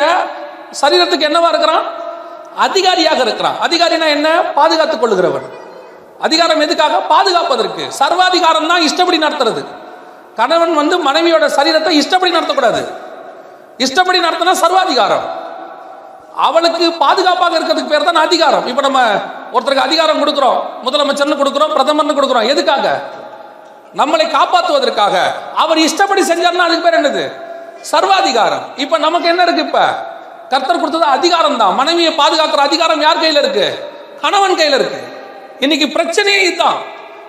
சரீரத்துக்கு 0.81 1.27
என்னவா 1.29 1.47
இருக்கிறான்? 1.47 1.85
அதிகாரியாக 2.55 3.19
இருக்கிறான். 3.21 3.57
அதிகாரினா 3.67 4.07
என்ன? 4.07 4.41
பாதுகாத்துக் 4.41 5.01
கொள்ளுகிறவன். 5.03 5.47
அதிகாரம் 6.19 6.59
எதுக்காக? 6.59 6.99
பாதுகாப்பதற்கு. 6.99 7.87
சர்வாதிகாரம் 7.87 8.67
தான் 8.67 8.81
இஷ்டப்படி 8.81 9.17
நடத்துறது. 9.17 9.65
கணவன் 10.35 10.73
வந்து 10.73 10.95
மனைவியோட 11.03 11.45
சரீரத்தை 11.57 11.89
இஷ்டப்படி 11.89 12.31
நடத்தக்கூடாது. 12.37 12.81
இஷ்டப்படி 13.77 14.19
நடத்தினா 14.19 14.51
சர்வாதிகாரம். 14.51 15.25
அவளுக்கு 16.35 16.91
பாதுகாப்பாக 16.91 17.57
இருக்கிறதுக்கு 17.59 17.93
பேர் 17.93 18.03
தான் 18.03 18.15
அதிகாரம். 18.15 18.67
இப்போ 18.67 18.81
நம்ம 18.81 18.99
ஒருத்தருக்கு 19.53 19.87
அதிகாரம் 19.89 20.21
கொடுக்குறோம் 20.23 20.59
முதலமைச்சர்னு 20.85 21.39
கொடுக்குறோம் 21.41 21.73
பிரதமர்னு 21.77 22.17
கொடுக்குறோம். 22.19 22.47
எதுக்காக? 22.47 23.01
நம்மளை 23.95 24.25
காப்பாற்றுவதற்காக 24.37 25.15
அவர் 25.55 25.77
இஷ்டப்படி 25.77 26.21
செஞ்சார்னா 26.21 26.67
அதுக்கு 26.67 26.89
பேர் 26.89 26.99
என்னது? 27.01 27.23
சர்வாதிகாரம். 27.81 28.63
இப்ப 28.75 28.97
நமக்கு 28.97 29.27
என்ன 29.27 29.43
இருக்கு 29.43 29.61
இப்ப? 29.61 29.79
கர்த்தர் 30.49 30.79
கொடுத்தது 30.79 31.03
அதிகாரம் 31.03 31.57
தான். 31.57 31.75
மனைவியை 31.75 32.13
பாதுகாக்கிற 32.13 32.55
அதிகாரம் 32.55 33.01
யார் 33.01 33.17
கையில 33.17 33.37
இருக்கு? 33.37 33.91
கணவன் 34.21 34.55
கையில 34.55 34.73
இருக்கு. 34.73 35.01
இன்னைக்கு 35.59 35.85
பிரச்சனையே 35.85 36.41
இதுதான். 36.41 36.77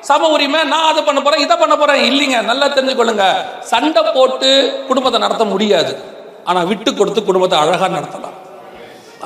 சம 0.01 0.29
உரிமை 0.29 0.65
நான் 0.65 0.85
அதை 0.85 1.03
பண்ண 1.03 1.23
போறேன் 1.23 1.41
இதை 1.41 1.57
பண்ண 1.57 1.77
போறேன். 1.77 2.13
இல்லைங்க 2.13 2.45
நல்லா 2.45 2.67
தெரிஞ்சுக்கொள்ளுங்க. 2.67 3.25
சண்டை 3.61 4.03
போட்டு 4.03 4.81
குடும்பத்தை 4.89 5.21
நடத்த 5.21 5.45
முடியாது. 5.45 6.05
ஆனா 6.45 6.63
விட்டு 6.63 6.95
கொடுத்து 6.95 7.25
குடும்பத்தை 7.25 7.59
அழகா 7.59 7.87
நடத்தலாம். 7.87 8.37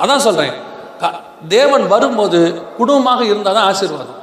அதான் 0.01 0.17
சொல்றேன். 0.17 0.53
தேவன் 1.47 1.87
வரும்போது 1.87 2.61
குடும்பமாக 2.77 3.23
இருந்தால் 3.23 3.53
தான் 3.53 3.63
ஆசீர்வாதம். 3.63 4.21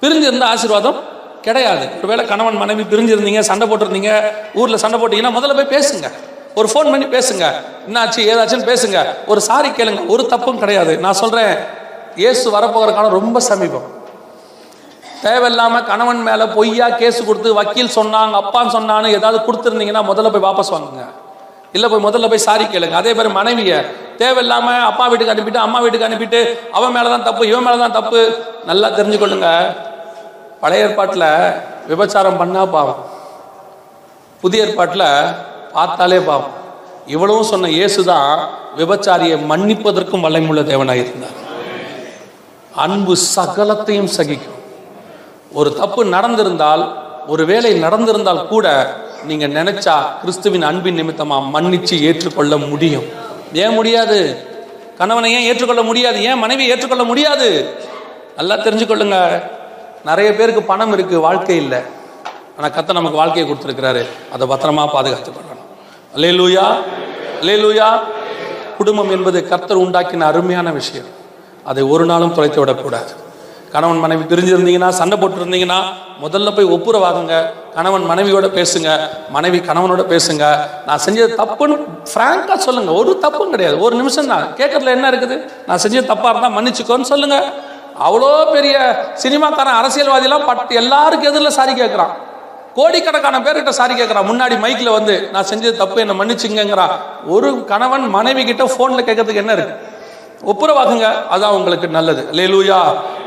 பிரிஞ்சு 0.00 0.22
இருந்தால் 0.22 0.48
ஆசீர்வாதம் 0.48 1.00
கிடையாது. 1.44 1.86
ஒருவேளை 1.98 2.24
கணவன் 2.26 2.56
மனைவி 2.56 2.82
பிரிஞ்சிருந்தீங்க 2.82 3.40
சண்டை 3.40 3.68
போட்டிருந்தீங்க 3.68 4.12
ஊரில் 4.54 4.82
சண்டை 4.84 4.98
போட்டீங்கன்னா 5.00 5.32
முதல்ல 5.38 5.54
போய் 5.58 5.72
பேசுங்க. 5.76 6.10
ஒரு 6.54 6.68
ஃபோன் 6.72 6.90
பண்ணி 6.92 7.06
பேசுங்க. 7.06 7.44
என்னாச்சு 7.88 8.20
ஏதாச்சுன்னு 8.32 8.68
பேசுங்க. 8.70 8.98
ஒரு 9.26 9.40
சாரி 9.40 9.68
கேளுங்க. 9.68 10.06
ஒரு 10.06 10.26
தப்பும் 10.26 10.58
கிடையாது. 10.58 10.98
நான் 10.98 11.20
சொல்கிறேன் 11.22 11.52
ஏசு 12.16 12.46
வரப்போகிற 12.56 12.94
காலம் 12.94 13.16
ரொம்ப 13.18 13.40
சமீபம். 13.40 13.86
தேவையில்லாம 15.24 15.84
கணவன் 15.84 16.22
மேல 16.22 16.46
பொய்யா 16.48 16.88
கேஸ் 16.88 17.26
கொடுத்து 17.26 17.54
வக்கீல் 17.54 17.94
சொன்னாங்க 17.94 18.34
அப்பான்னு 18.42 18.74
சொன்னான்னு 18.76 19.14
ஏதாவது 19.18 19.38
கொடுத்துருந்தீங்கன்னா 19.46 20.02
முதல்ல 20.10 20.32
போய் 20.34 20.46
வாபஸ் 20.48 20.72
வாங்குங்க. 20.74 21.04
இல்லை 21.72 21.88
போய் 21.90 22.04
முதல்ல 22.04 22.28
போய் 22.28 22.46
சாரி 22.48 22.64
கேளுங்க. 22.64 22.92
அதே 22.92 23.14
மாதிரி 23.14 23.34
மனைவியை 23.34 23.78
தேவையில்லாம 24.18 24.66
அப்பா 24.90 25.06
வீட்டுக்கு 25.06 25.34
அனுப்பிட்டு 25.34 25.64
அம்மா 25.66 25.78
வீட்டுக்கு 25.80 26.08
அனுப்பிட்டு 26.08 26.58
அவன் 26.72 26.92
மேலே 26.92 27.08
தான் 27.08 27.22
தப்பு 27.22 27.48
இவன் 27.48 27.62
மேலே 27.62 27.78
தான் 27.78 27.92
தப்பு. 27.92 28.20
நல்லா 28.64 28.88
தெரிஞ்சுக்கொள்ளுங்க. 28.88 29.48
பழைய 30.64 30.84
ஏற்பாட்டில் 30.88 31.30
விபச்சாரம் 31.90 32.40
பண்ணால் 32.42 32.72
பாவம். 32.74 33.00
புதிய 34.42 34.66
ஏற்பாட்டில் 34.66 35.08
பார்த்தாலே 35.76 36.18
பாவம். 36.28 36.52
இவ்வளவும் 37.14 37.50
சொன்ன 37.52 37.70
இயேசு 37.78 38.00
தான் 38.10 38.30
விபச்சாரியை 38.80 39.36
மன்னிப்பதற்கும் 39.50 40.24
வல்லமுள்ள 40.26 40.62
தேவனாக 40.70 41.02
இருந்தார் 41.04 41.38
அன்பு 42.84 43.14
சகலத்தையும் 43.36 44.12
சகிக்கும். 44.16 44.60
ஒரு 45.58 45.70
தப்பு 45.80 46.02
நடந்திருந்தால் 46.14 46.84
ஒரு 47.32 47.42
வேலை 47.50 47.72
நடந்திருந்தால் 47.84 48.40
கூட 48.52 48.66
நீங்கள் 49.28 49.54
நினைச்சா 49.58 49.94
கிறிஸ்துவின் 50.22 50.66
அன்பின் 50.70 50.98
நிமித்தமாக 51.00 51.50
மன்னிச்சு 51.54 51.96
ஏற்றுக்கொள்ள 52.08 52.54
முடியும். 52.70 53.06
ஏன் 53.62 53.76
முடியாது? 53.78 54.18
கணவனை 54.98 55.28
ஏன் 55.36 55.46
ஏற்றுக்கொள்ள 55.50 55.82
முடியாது? 55.90 56.18
ஏன் 56.30 56.42
மனைவி 56.44 56.64
ஏற்றுக்கொள்ள 56.72 57.04
முடியாது? 57.10 57.48
நல்லா 58.38 58.56
தெரிஞ்சுக்கொள்ளுங்க. 58.66 59.18
நிறைய 60.08 60.28
பேருக்கு 60.38 60.62
பணம் 60.70 60.92
இருக்குது 60.94 61.24
வாழ்க்கை 61.26 61.56
இல்லை. 61.64 61.80
ஆனால் 62.56 62.72
கத்தை 62.76 62.92
நமக்கு 62.98 63.20
வாழ்க்கையை 63.22 63.44
கொடுத்துருக்கிறாரு. 63.48 64.02
அதை 64.34 64.44
பத்திரமா 64.52 64.82
பாதுகாத்து 64.96 65.30
பண்ணணும் 65.38 65.68
அல்லே 66.14 66.30
லூயா 66.40 66.66
அல்லே 67.40 67.56
லூயா 67.64 67.88
குடும்பம் 68.78 69.12
என்பது 69.16 69.38
கர்த்தர் 69.50 69.82
உண்டாக்கின 69.84 70.26
அருமையான 70.30 70.68
விஷயம். 70.80 71.10
அதை 71.70 71.82
ஒரு 71.94 72.04
நாளும் 72.10 72.34
தொலைத்து 72.36 72.60
விடக்கூடாது. 72.62 73.12
கணவன் 73.74 74.02
மனைவி 74.04 74.24
பிரிஞ்சிருந்தீங்கன்னா 74.30 74.88
சண்டை 74.98 75.16
போட்டுருந்தீங்கன்னா 75.20 75.78
முதல்ல 76.24 76.50
போய் 76.56 76.72
ஒப்புரவாகுங்க. 76.74 77.34
கணவன் 77.76 78.04
மனைவியோட 78.10 78.46
பேசுங்க. 78.58 78.90
மனைவி 79.36 79.58
கணவனோட 79.68 80.02
பேசுங்க. 80.12 80.44
நான் 80.86 81.02
செஞ்சது 81.06 81.32
தப்புன்னு 81.40 81.76
ஃப்ராங்காக 82.10 82.58
சொல்லுங்க. 82.66 82.92
ஒரு 83.00 83.12
தப்பும் 83.24 83.52
கிடையாது. 83.54 83.78
ஒரு 83.86 83.94
நிமிஷம் 84.00 84.30
தான் 84.32 84.44
கேட்கறதுல 84.60 84.94
என்ன 84.98 85.10
இருக்குது? 85.12 85.38
நான் 85.68 85.82
செஞ்சது 85.84 86.10
தப்பாக 86.12 86.32
இருந்தால் 86.32 86.56
மன்னிச்சுக்கோன்னு 86.58 87.10
சொல்லுங்க. 87.12 87.38
அவ்வளோ 87.94 88.52
பெரிய 88.52 88.76
சினிமாக்காரன் 89.22 89.78
அரசியல்வாதிலாம் 89.80 90.46
பட் 90.46 90.72
எல்லாருக்கும் 90.72 91.30
எதிரில் 91.30 91.50
சாரி 91.50 91.72
கேட்குறான். 91.72 92.12
கோடிக்கணக்கான 92.74 93.40
பேர்கிட்ட 93.40 93.70
சாரி 93.70 93.94
கேட்குறான் 93.94 94.28
முன்னாடி 94.30 94.58
மைக்கில் 94.60 94.90
வந்து 94.90 95.28
நான் 95.32 95.44
செஞ்சது 95.44 95.76
தப்பு 95.76 96.00
என்னை 96.00 96.14
மன்னிச்சுங்கிறான் 96.20 96.94
ஒரு 97.26 97.64
கணவன் 97.64 98.10
மனைவி 98.10 98.44
கிட்ட 98.44 98.64
ஃபோனில் 98.64 99.06
கேட்கறதுக்கு 99.08 99.42
என்ன 99.42 99.52
இருக்கு? 99.52 99.74
ஒப்புரவாகுங்க 100.44 101.06
அதான் 101.30 101.54
உங்களுக்கு 101.54 101.88
நல்லது. 101.88 102.22
லேலூயா 102.38 102.78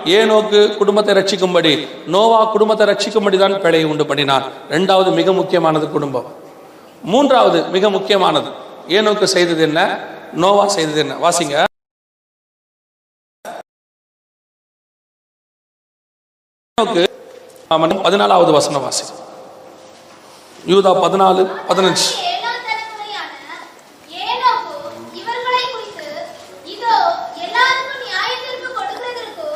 ஏனோக்கு 0.05 0.75
குடும்பத்தை 0.77 1.15
ரட்சிக்கும்படி 1.15 1.87
நோவா 2.07 2.43
குடும்பத்தை 2.43 2.87
ரட்சிக்கும்படி 2.87 3.37
தான் 3.37 3.61
பிழையை 3.61 3.83
உண்டு 3.83 4.05
பண்ணினான் 4.05 4.43
ரெண்டாவது 4.69 5.11
மிக 5.11 5.33
முக்கியமானது 5.33 5.89
குடும்பம். 5.89 6.25
மூன்றாவது 7.03 7.63
மிக 7.71 7.89
முக்கியமானது 7.89 8.49
ஏனோக்கு 8.87 9.23
செய்தது 9.23 9.61
என்ன? 9.61 9.99
நோவா 10.33 10.67
செய்தது 10.67 10.99
என்ன? 10.99 11.13
வாசிங்க. 11.13 11.63
பதினாலாவது 18.05 18.51
வசன 18.55 18.79
வாசி 18.81 19.05
யூதா 20.71 20.91
பதினாலு 21.03 21.43
பதினஞ்சு 21.69 22.05
ஏழாம் 22.31 22.59
தலைமுறையான 22.67 23.31
ஏனோக்கு 24.25 24.75
இவர்களை 25.21 25.63
குறித்து, 25.71 26.09
இதோ, 26.73 26.97
எல்லாருக்கும் 27.45 28.03
நியாயத்தீர்ப்பு 28.03 28.69
கொடுக்கிறதற்கு, 28.77 29.47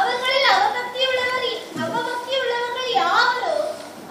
அவர்களில் 0.00 0.50
அவபக்தியுள்ளவர் 0.56 1.48
அவபக்தியுள்ளவர்கள் 1.84 2.90
யாவரோ, 3.00 3.54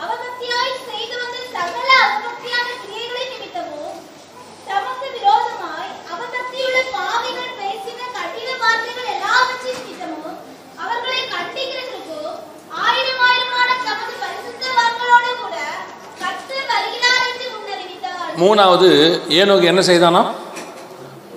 அவபக்தியாய் 0.05 0.75
செய்து 0.89 1.15
வந்த 1.21 1.37
சகல 1.55 1.89
அவபக்தியான 2.07 2.67
கிரியைகளின் 2.81 3.33
நிமித்தமும், 3.35 4.01
தமக்கு 4.69 5.09
விரோதமாய் 5.17 5.93
அவபக்தியுள்ள 6.15 6.81
பாவிகள் 6.95 7.55
பேசின 7.61 7.99
கடின 8.17 8.49
வார்த்தைகள் 8.63 9.13
எல்லாவற்றின் 9.15 9.79
நிமித்தமும், 9.79 10.39
அவர்களை 10.85 11.21
கண்டிக்கிறதற்கு, 11.35 12.19
ஆயிரம் 12.85 13.21
ஆயிரமான 13.27 13.69
தமது 13.85 14.13
பரிசுத்தவான்களோடு 14.23 15.29
கூட 15.41 15.55
கர்த்தர் 16.21 16.67
வருகிறார் 16.71 17.25
என்று 17.29 17.45
முன்னறிவித்தார் 17.53 18.26
மூணாவது 18.37 18.89
ஏனோக்கு 19.37 19.67
என்ன 19.67 19.81
செய்தானா 19.81 20.21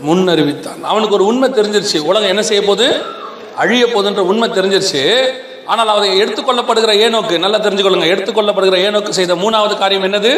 முன்னறிவித்தான் 0.03 0.83
அவனுக்கு 0.85 1.17
ஒரு 1.19 1.25
உண்மை 1.25 1.49
தெரிஞ்சிருச்சு 1.51 1.99
உலகம் 2.05 2.33
என்ன 2.35 2.43
செய்ய 2.43 2.63
போகுது 2.63 2.87
அழிய 3.57 3.85
போதுன்ற 3.87 4.23
உண்மை 4.23 4.49
தெரிஞ்சிருச்சு 4.49 5.03
ஆனால் 5.67 5.91
அதை 5.95 6.11
எடுத்துக்கொள்ளப்படுகிற 6.19 6.93
ஏனோக்கு 7.01 7.35
நல்லா 7.39 7.59
தெரிஞ்சுக்கொள்ளுங்க 7.59 8.09
எடுத்துக்கொள்ளப்படுகிற 8.11 8.77
ஏனோக்கு 8.87 9.13
செய்த 9.13 9.35
மூணாவது 9.35 9.75
காரியம் 9.77 10.07
என்னது 10.09 10.33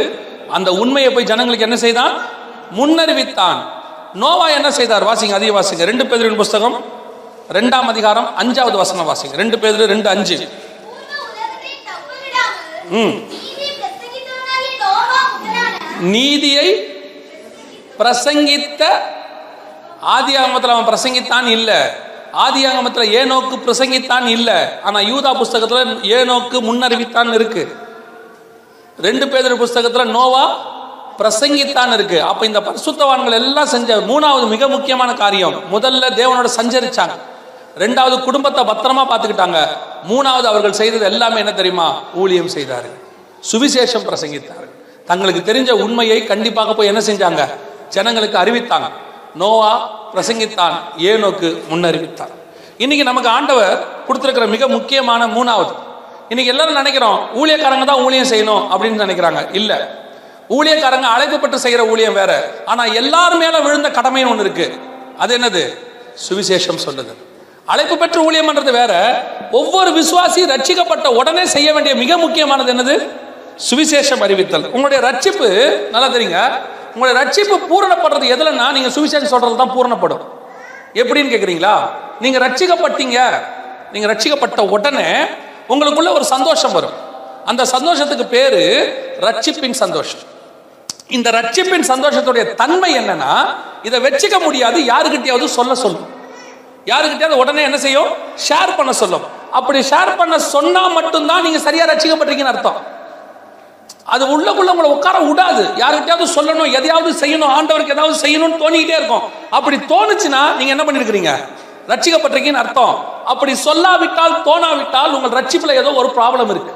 அந்த 0.48 0.70
உண்மையை 0.74 1.10
போய் 1.12 1.30
ஜனங்களுக்கு 1.30 1.66
என்ன 1.68 1.76
செய்தான் 1.76 2.14
முன்னறிவித்தான் 2.70 3.60
நோவா 4.14 4.46
என்ன 4.50 4.68
செய்தார் 4.70 5.06
வாசிங்க 5.06 5.36
அதிக 5.36 5.52
வாசிங்க 5.52 5.84
ரெண்டு 5.84 6.04
பேரின் 6.06 6.40
புஸ்தகம் 6.42 6.76
ரெண்டாம் 7.52 7.88
அதிகாரம் 7.88 8.28
அஞ்சாவது 8.36 8.76
வசனம் 8.76 9.08
வாசிங்க 9.10 9.36
ரெண்டு 9.36 9.56
பேர் 9.58 9.80
ரெண்டு 9.86 10.08
அஞ்சு 10.08 10.36
ம் 12.94 13.14
நீதியை 16.02 16.68
பிரசங்கித்த 17.98 18.82
ஆதியாகமத்தில் 20.16 20.74
அவன் 20.74 20.94
பிரசங்கித்தான் 20.94 21.46
இல்லை. 21.46 21.80
ஆதியாகமத்தில் 22.32 23.12
ஏனோக்கு 23.20 23.56
பிரசங்கித்தான் 23.66 24.24
இல்லை. 24.24 24.54
ஆனால் 24.82 25.04
யூதா 25.04 25.34
புஸ்தகத்தில் 25.34 26.00
ஏனோக்கு 26.02 26.58
முன்னறிவித்தான் 26.68 27.34
இருக்கு. 27.34 27.76
ரெண்டு 28.98 29.28
பேர் 29.28 29.56
புஸ்தகத்தில் 29.56 30.10
நோவா 30.10 30.70
பிரசங்கித்தான் 31.18 31.92
இருக்கு. 31.92 32.22
அப்போ 32.22 32.46
இந்த 32.46 32.60
பரிசுத்தவான்கள் 32.60 33.32
எல்லாம் 33.32 33.66
செஞ்ச 33.66 33.96
மூணாவது 33.96 34.46
மிக 34.46 34.68
முக்கியமான 34.68 35.14
காரியம். 35.14 35.62
முதல்ல 35.72 36.10
தேவனோட 36.20 36.48
சஞ்சரிச்சாங்க. 36.56 37.16
ரெண்டாவது 37.78 38.24
குடும்பத்தை 38.24 38.64
பத்திரமா 38.64 39.04
பார்த்துக்கிட்டாங்க. 39.10 39.66
மூணாவது 40.08 40.42
அவர்கள் 40.42 40.72
செய்தது 40.72 41.04
எல்லாமே 41.04 41.38
என்ன 41.38 41.52
தெரியுமா? 41.52 42.00
ஊழியம் 42.14 42.48
செய்தார்கள். 42.48 42.98
சுவிசேஷம் 43.52 44.06
பிரசங்கித்தார்கள். 44.08 44.71
தங்களுக்கு 45.12 45.52
தெரிஞ்ச 45.52 45.70
உண்மையை 45.70 46.24
கண்டிப்பாக 46.24 46.74
போய் 46.74 46.86
என்ன 46.86 47.00
செஞ்சாங்க? 47.00 47.48
ஜனங்களுக்கு 47.88 48.38
அறிவித்தாங்க. 48.38 48.90
நோவா 49.34 49.90
பிரசங்கித்தான் 50.14 50.72
ஏனோக்கு 50.98 51.62
முன்னறிவித்தான் 51.70 52.30
இன்னைக்கு 52.78 53.04
நமக்கு 53.04 53.28
ஆண்டவர் 53.28 54.04
கொடுத்திருக்கிற 54.04 54.48
மிக 54.50 54.68
முக்கியமான 54.68 55.26
மூணாவது 55.26 55.74
இன்னைக்கு 56.28 56.52
எல்லாரும் 56.52 56.74
நினைக்கிறோம் 56.74 57.28
ஊழியக்காரங்க 57.34 57.84
தான் 57.84 58.02
ஊழியம் 58.02 58.26
செய்யணும் 58.26 58.60
அப்படின்னு 58.60 59.00
நினைக்கிறாங்க. 59.00 59.48
இல்ல. 59.52 60.00
ஊழியக்காரங்க 60.50 61.02
அழைக்கப்பட்டு 61.02 61.56
செய்யற 61.56 61.78
ஊழியம் 61.78 62.12
வேற. 62.12 62.50
ஆனா 62.66 62.84
எல்லார் 62.84 63.36
மேல 63.36 63.60
விழுந்த 63.60 63.88
கடமைன்னு 63.88 64.32
ஒண்ணு 64.32 64.40
இருக்கு. 64.40 64.78
அது 65.18 65.38
என்னது? 65.38 65.78
சுவிசேஷம் 66.28 66.78
சொல்லுது. 66.86 67.14
அழைப்பு 67.66 67.96
பெற்ற 67.96 68.20
ஊழியம் 68.20 68.48
பண்றது 68.48 68.70
வேற. 68.70 69.22
ஒவ்வொரு 69.50 69.90
விசுவாசி 69.90 70.36
ரட்சிக்கப்பட்ட 70.36 71.06
உடனே 71.06 71.44
செய்ய 71.44 71.72
வேண்டிய 71.72 71.94
மிக 71.94 72.16
முக்கியமானது 72.16 72.74
என்னது? 72.74 73.08
சுவிசேஷம் 73.70 74.20
அறிவித்தல். 74.20 74.70
உங்களுடைய 74.70 75.08
ரட்சிப்பு 75.10 75.48
நல்லா 75.90 76.06
தெரியுங்க. 76.06 76.52
உங்களுடைய 76.94 77.14
ரட்சிப்பு 77.20 77.72
பூரணப்படுறது 77.72 78.38
எதுலன்னா 78.38 78.72
நீங்க 78.72 78.88
சுவிசேஷம் 78.88 79.24
சொல்றது 79.24 79.56
தான் 79.56 79.70
பூரணப்படும். 79.70 80.20
எப்படின்னு 80.94 81.32
கேக்குறீங்களா? 81.34 81.74
நீங்க 82.20 82.38
ரட்சிக்கப்பட்டீங்க. 82.38 83.18
நீங்க 83.92 84.12
ரட்சிக்கப்பட்ட 84.12 84.68
உடனே 84.68 85.22
உங்களுக்குள்ள 85.68 86.12
ஒரு 86.12 86.24
சந்தோஷம் 86.24 86.72
வரும். 86.72 87.10
அந்த 87.44 87.64
சந்தோஷத்துக்கு 87.64 88.26
பேரு 88.26 88.62
ரட்சிப்பின் 89.20 89.70
சந்தோஷம். 89.70 90.20
இந்த 91.08 91.30
ரட்சிப்பின் 91.30 91.88
சந்தோஷத்துடைய 91.88 92.54
தன்மை 92.54 92.98
என்னன்னா 92.98 93.46
இதை 93.82 94.00
வச்சுக்க 94.00 94.40
முடியாது 94.40 94.80
யாருக்கிட்டையாவது 94.80 95.44
சொல்ல 95.44 95.74
சொல்லும். 95.74 96.06
யாருக்கிட்டையாவது 96.86 97.30
உடனே 97.30 97.62
என்ன 97.62 97.78
செய்யும்? 97.78 98.08
ஷேர் 98.48 98.76
பண்ண 98.76 98.92
சொல்லும். 98.92 99.20
அப்படி 99.50 99.80
ஷேர் 99.80 100.16
பண்ண 100.16 100.38
சொன்னா 100.38 100.86
மட்டும்தான் 100.86 101.42
நீங்க 101.42 101.58
சரியா 101.58 101.86
ரட்சிக்கப்பட்டிருக்கீங்கன்னு 101.86 102.54
அர்த்தம். 102.54 103.00
அது 104.06 104.24
உள்ளக்குள்ள 104.34 104.70
உங்களை 104.74 104.90
உட்கார 104.90 105.16
விடாது. 105.18 105.62
யாருக்கிட்டையாவது 105.82 106.34
சொல்லணும் 106.36 106.70
எதையாவது 106.78 107.10
செய்யணும் 107.22 107.52
ஆண்டவருக்கு 107.56 107.94
ஏதாவது 107.96 108.14
செய்யணும்னு 108.24 108.62
தோணிக்கிட்டே 108.62 108.96
இருக்கும். 109.00 109.26
அப்படி 109.56 109.76
தோணுச்சுன்னா 109.92 110.42
நீங்க 110.58 110.72
என்ன 110.74 110.84
பண்ணிருக்கிறீங்க? 110.86 111.32
ரட்சிக்கப்பட்டிருக்கீங்கன்னு 111.90 112.62
அர்த்தம். 112.64 112.94
அப்படி 113.32 113.52
சொல்லாவிட்டால் 113.66 114.34
தோணாவிட்டால் 114.48 115.14
உங்கள் 115.16 115.34
ரட்சிப்புல 115.38 115.74
ஏதோ 115.82 115.92
ஒரு 116.00 116.08
ப்ராப்ளம் 116.16 116.50
இருக்கு. 116.54 116.72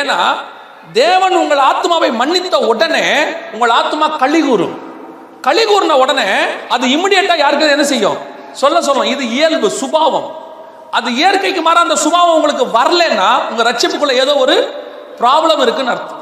ஏன்னா 0.00 0.18
தேவன் 0.92 1.36
உங்கள் 1.42 1.62
ஆத்மாவை 1.70 2.10
மன்னித்த 2.20 2.56
உடனே 2.70 3.06
உங்கள் 3.54 3.72
ஆத்மா 3.80 4.06
களி 4.22 4.40
கூறும் 4.48 4.76
களி 5.46 5.64
கூறின 5.64 5.96
உடனே 6.02 6.28
அது 6.74 6.84
இமிடியேட்டா 6.86 7.36
யாருக்கு 7.38 7.74
என்ன 7.76 7.86
செய்யும்? 7.92 8.18
சொல்ல 8.52 8.80
சொல்லும் 8.86 9.10
இது 9.14 9.24
இயல்பு 9.36 9.68
சுபாவம். 9.80 10.28
அது 10.98 11.08
இயற்கைக்கு 11.20 11.62
மாற 11.62 11.78
அந்த 11.86 11.96
சுபாவம் 12.04 12.36
உங்களுக்கு 12.38 12.64
வரலன்னா 12.78 13.30
உங்க 13.50 13.62
ரட்சிப்புக்குள்ள 13.70 14.14
ஏதோ 14.24 14.34
ஒரு 14.44 14.56
ப்ராப்ளம் 15.20 15.62
இருக்குன்னு 15.64 15.92
அர்த்தம். 15.94 16.17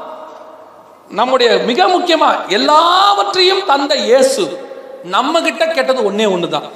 நம்முடைய 1.09 1.57
மிக 1.57 1.87
முக்கியமா 1.87 2.47
எல்லாவற்றையும் 2.47 3.65
தந்த 3.65 3.95
இயேசு 3.95 4.69
நம்ம 5.03 5.41
கிட்ட 5.41 5.67
கெட்டது 5.67 6.11
ஒன்னே 6.11 6.25
ஒண்ணுதான். 6.35 6.69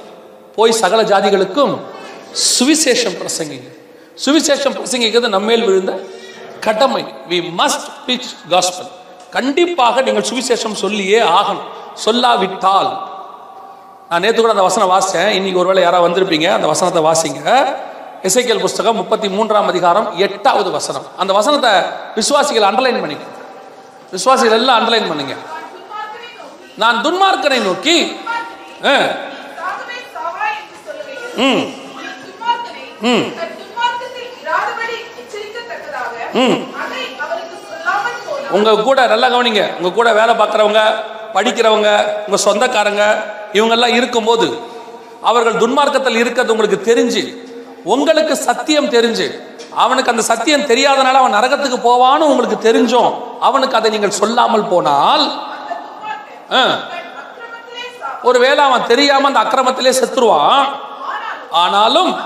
போய் 0.56 0.72
சகல 0.72 1.02
ஜாதிகளுக்கும் 1.02 1.78
சுவிசேஷம் 2.58 3.16
பிரசங்கிங்க. 3.20 3.68
சுவிசேஷம் 4.24 4.76
பிரசங்கிக்கிறது 4.78 5.28
நம்மேல் 5.28 5.64
விழுந்த 5.64 6.02
கடமை. 6.60 7.04
வி 7.28 7.38
மஸ்ட் 7.58 7.88
பிச் 8.06 8.30
காஸ்பல் 8.50 8.90
கண்டிப்பாக 9.30 10.00
நீங்கள் 10.00 10.26
சுவிசேஷம் 10.30 10.72
சொல்லியே 10.72 11.20
ஆகணும். 11.20 11.68
சொல்லாவிட்டால். 12.04 12.90
நான் 14.08 14.20
நேற்று 14.20 14.40
கூட 14.40 14.52
அந்த 14.52 14.62
வசனம் 14.62 14.90
வாசித்தேன் 14.90 15.28
இன்னைக்கு 15.28 15.58
ஒருவேளை 15.58 15.82
யாராவது 15.82 16.06
வந்திருப்பீங்க 16.08 16.52
அந்த 16.52 16.66
வசனத்தை 16.66 17.02
வாசிங்க. 17.02 17.74
இசைக்கல் 18.22 18.60
புஸ்தகம் 18.60 18.96
முப்பத்தி 18.96 19.28
மூன்றாம் 19.28 19.66
அதிகாரம் 19.66 20.16
எட்டாவது 20.16 20.70
வசனம். 20.70 21.06
அந்த 21.16 21.32
வசனத்தை 21.32 21.70
விசுவாசிகள் 22.14 22.62
அண்டர்லைன் 22.62 23.00
பண்ணிக்க 23.00 23.40
விசுவாசிகள் 24.12 24.58
எல்லாம் 24.58 24.78
அண்டர்லைன் 24.78 25.10
பண்ணுங்க 25.10 25.34
நான் 26.76 27.02
துன்மார்க்கனை 27.04 27.58
நோக்கி 27.64 27.96
ஆ, 28.84 28.94
ம் 31.40 31.62
ம். 33.04 33.24
ம். 36.42 36.58
உங்க 38.56 38.70
கூட 38.80 39.00
நல்லா 39.06 39.28
கவனிங்க 39.28 39.62
உங்க 39.78 39.90
கூட 39.92 40.08
வேலை 40.12 40.34
பார்க்குறவங்க 40.34 40.80
படிக்கிறவங்க 41.34 41.90
உங்க 42.26 42.38
சொந்தக்காரங்க 42.44 43.04
இவங்கெல்லாம் 43.52 43.96
இருக்கும்போது 43.98 44.46
அவர்கள் 45.22 45.60
துன்மார்க்கத்தில் 45.60 46.20
இருக்கிறது 46.22 46.52
உங்களுக்கு 46.52 46.78
தெரிஞ்சு 46.82 47.22
உங்களுக்கு 47.84 48.36
சத்தியம் 48.36 48.90
தெரிஞ்சு. 48.90 49.40
அவனுக்கு 49.74 50.10
அந்த 50.10 50.22
சத்தியம் 50.22 50.60
தெரியாதனால 50.60 51.12
அவன் 51.12 51.34
நரகத்துக்கு 51.34 51.76
போவான்னு 51.76 52.18
உங்களுக்கு 52.18 52.72
தெரிஞ்சும். 52.72 53.38
அவனுக்கு 53.40 53.76
அதை 53.76 53.90
நீங்கள் 53.90 54.10
சொல்லாமல் 54.10 54.66
போனால் 54.66 55.50
ஆ, 56.52 56.64
ஒருவேளை 58.22 58.64
அவன் 58.64 58.86
தெரியாம 58.86 59.26
அந்த 59.26 59.38
அக்கிரமத்திலே 59.38 59.90
செத்துருவான். 59.90 60.64
ஆனாலும் 61.50 62.16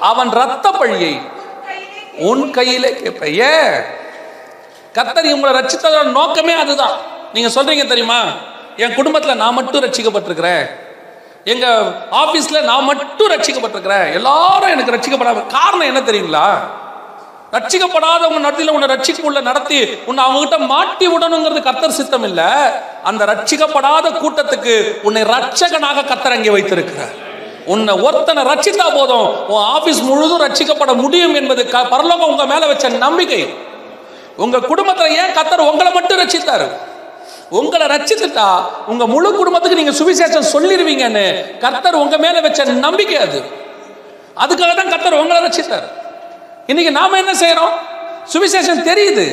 அவன் 0.00 0.30
ரத்த 0.30 0.70
பழியை 0.70 1.20
உன் 2.18 2.50
கையிலே 2.50 2.94
கேட்ப 2.94 3.26
கத்தர் 4.94 5.24
இவங்களை 5.24 5.76
உங்களை 5.82 6.02
நோக்கமே 6.04 6.52
அதுதான். 6.52 6.92
நீங்க 7.32 7.62
சொல்றீங்க 7.62 7.86
தெரியுமா? 7.86 8.22
என் 8.76 8.94
குடும்பத்துல 8.94 9.34
நான் 9.34 9.54
மட்டும் 9.54 9.84
ரட்சிக்கப்பட்டிருக்கிறேன். 9.84 10.66
எங்க 11.44 11.82
ஆபீஸ்ல 12.12 12.62
நான் 12.62 12.84
மட்டும் 12.84 13.30
ரட்சிக்கப்பட்டிருக்கிறேன். 13.30 14.12
எல்லாரும் 14.12 14.68
எனக்கு 14.68 14.92
ரட்சிக்கப்படாம 14.92 15.46
காரணம் 15.46 15.80
என்ன 15.80 16.00
தெரியுங்களா? 16.00 16.58
ரட்சிக்கப்படாதவங்க 17.52 18.44
நடத்தில 18.44 18.68
உன்னை 18.68 18.96
ரட்சிக்குள்ள 18.96 19.42
நடத்தி 19.42 19.98
உன்னை 20.06 20.24
அவங்க 20.24 20.40
கிட்ட 20.40 20.58
மாட்டி 20.58 21.08
விடணுங்கிறது 21.08 21.62
கத்தர் 21.62 21.88
சித்தம் 21.88 22.22
இல்ல. 22.22 22.42
அந்த 23.02 23.26
ரட்சிக்கப்படாத 23.26 24.10
கூட்டத்துக்கு 24.10 25.00
உன்னை 25.02 25.22
ரட்சகனாக 25.22 26.04
கர்த்தர் 26.04 26.32
அங்கே 26.32 26.50
வைத்திருக்கிறார். 26.50 27.12
உன்னை 27.64 28.00
ஒருத்தனை 28.00 28.42
ரட்சித்தா 28.42 28.94
போதும். 28.94 29.48
உன் 29.48 29.62
ஆபீஸ் 29.62 30.00
முழுதும் 30.00 30.40
ரட்சிக்கப்பட 30.40 30.94
முடியும் 30.94 31.34
என்பது 31.34 31.68
க- 31.68 31.84
பரலோகம் 31.84 32.28
உங்க 32.28 32.46
மேல 32.46 32.66
வச்ச 32.66 32.88
நம்பிக்கை. 32.88 33.54
உங்க 34.36 34.56
குடும்பத்துல 34.56 35.08
ஏன் 35.08 35.34
கத்தர் 35.34 35.70
உங்களை 35.70 35.92
மட்டும் 35.92 36.18
ரட்சித்தாரு? 36.18 36.68
உங்களை 37.58 37.86
ரச்சித்துட்டா 37.86 38.48
உங்க 38.86 39.06
முழு 39.06 39.28
குடும்பத்துக்கு 39.36 39.78
நீங்க 39.80 39.94
சுவிசேஷம் 40.00 40.50
சொல்லிடுவீங்கன்னு 40.54 41.24
கர்த்தர் 41.64 41.94
உங்க 41.94 42.16
மேல 42.18 42.40
வச்ச 42.40 42.64
நம்பிக்கை 42.64 43.16
அது. 43.26 43.38
அதுக்காக 44.42 44.72
தான் 44.74 44.92
கர்த்தர் 44.92 45.20
உங்களை 45.22 45.40
ரச்சித்தார். 45.46 45.86
இன்னைக்கு 46.66 46.92
நாம 46.98 47.16
என்ன 47.16 47.32
செய்யறோம் 47.32 47.74
சுவிசேஷம் 48.32 48.82
தெரியுது. 48.90 49.24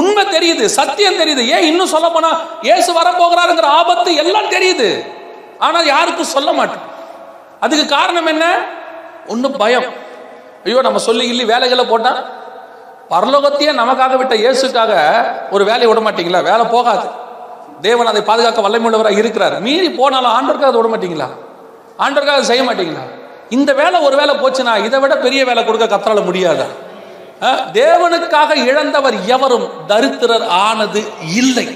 உண்மை 0.00 0.24
தெரியுது. 0.36 0.64
சத்தியம் 0.78 1.20
தெரியுது. 1.20 1.42
ஏன் 1.54 1.66
இன்னும் 1.70 1.92
சொல்ல 1.94 2.08
போனா 2.08 2.30
இயேசு 2.62 2.90
வரப்போகிறாருங்கிற 3.00 3.68
ஆபத்து 3.80 4.14
எல்லாம் 4.14 4.52
தெரியுது. 4.56 4.88
ஆனால் 5.58 5.86
யாருக்கும் 5.86 6.32
சொல்ல 6.36 6.52
மாட்டோம். 6.52 6.84
அதுக்கு 7.60 7.86
காரணம் 7.96 8.26
என்ன? 8.26 8.46
ஒன்று 9.26 9.50
பயம். 9.50 9.86
ஐயோ 10.64 10.80
நம்ம 10.80 10.98
சொல்லி 10.98 11.24
இல்லி 11.32 11.44
வேலைகளை 11.44 11.84
போட்டா 11.86 12.12
பரலோகத்தையே 13.10 13.72
நமக்காக 13.82 14.16
விட்ட 14.16 14.34
இயேசுக்காக 14.34 14.92
ஒரு 15.50 15.64
வேலையை 15.64 15.88
விட 15.90 16.00
மாட்டீங்களா? 16.06 16.42
வேலை 16.50 16.64
போகாது. 16.74 17.06
தேவன் 17.80 18.06
அதை 18.06 18.22
பாதுகாக்க 18.22 18.60
வல்லமையுள்ளவராக 18.66 19.20
இருக்கிறார். 19.22 19.54
மீறி 19.60 19.90
போனாலும் 19.90 20.34
ஆண்டவருக்காக 20.36 20.72
அதை 20.72 20.80
விட 20.80 20.90
மாட்டீங்களா? 20.94 21.28
ஆண்டவருக்காக 22.04 22.38
அதை 22.40 22.48
செய்ய 22.52 22.62
மாட்டீங்களா? 22.68 23.04
இந்த 23.56 23.72
வேலை 23.72 24.00
ஒரு 24.00 24.16
வேலை 24.16 24.34
போச்சுன்னா 24.42 24.84
இதை 24.84 24.98
விட 25.00 25.16
பெரிய 25.16 25.44
வேலை 25.44 25.64
கொடுக்க 25.64 25.86
கத்தரால 25.86 26.22
முடியாதா? 26.28 26.68
தேவனுக்காக 27.72 28.50
இழந்தவர் 28.68 29.16
எவரும் 29.34 29.66
தரித்திரர் 29.88 30.46
ஆனது 30.46 31.00
இல்லை. 31.40 31.66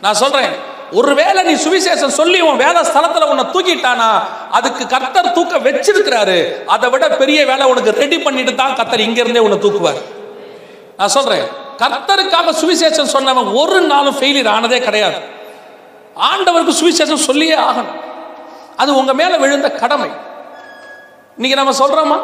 நான் 0.00 0.20
சொல்றேன் 0.22 0.54
ஒருவேளை 0.92 1.40
நீ 1.44 1.54
சுவிசேஷம் 1.64 2.16
சொல்லி 2.18 2.40
உன் 2.40 2.56
வேலை 2.56 2.80
ஸ்தலத்துல 2.88 3.28
உன்னை 3.30 3.44
தூக்கிட்டானா 3.54 4.08
அதுக்கு 4.50 4.86
கர்த்தர் 4.86 5.32
தூக்க 5.32 5.58
வச்சிருக்கிறாரு 5.58 6.38
அதை 6.74 6.90
விட 6.90 7.08
பெரிய 7.22 7.46
வேலை 7.50 7.66
உனக்கு 7.72 7.90
ரெடி 8.02 8.18
பண்ணிட்டு 8.18 8.54
தான் 8.54 8.76
கர்த்தர் 8.80 9.06
இங்க 9.06 9.20
இருந்தே 9.20 9.44
உன்னை 9.46 9.58
தூக்குவார். 9.58 10.00
நான் 10.98 11.14
சொல்றேன் 11.16 11.46
கர்த்தருக்காக 11.78 12.52
சுவிசேஷம் 12.52 13.12
சொன்னவன் 13.12 13.54
ஒரு 13.54 13.80
நாளும் 13.80 14.14
ஃபெயிலியர் 14.14 14.48
ஆனதே 14.48 14.80
கிடையாது. 14.80 15.14
ஆண்டவருக்கு 16.16 16.74
சுவிசேஷம் 16.80 17.24
சொல்லியே 17.28 17.56
ஆகணும். 17.56 18.00
அது 18.76 18.96
உங்க 18.96 19.14
மேல 19.14 19.36
விழுந்த 19.36 19.70
கடமை. 19.70 20.10
இன்னைக்கு 21.36 21.64
நம்ம 21.64 21.72
சொல்றோமா? 21.78 22.20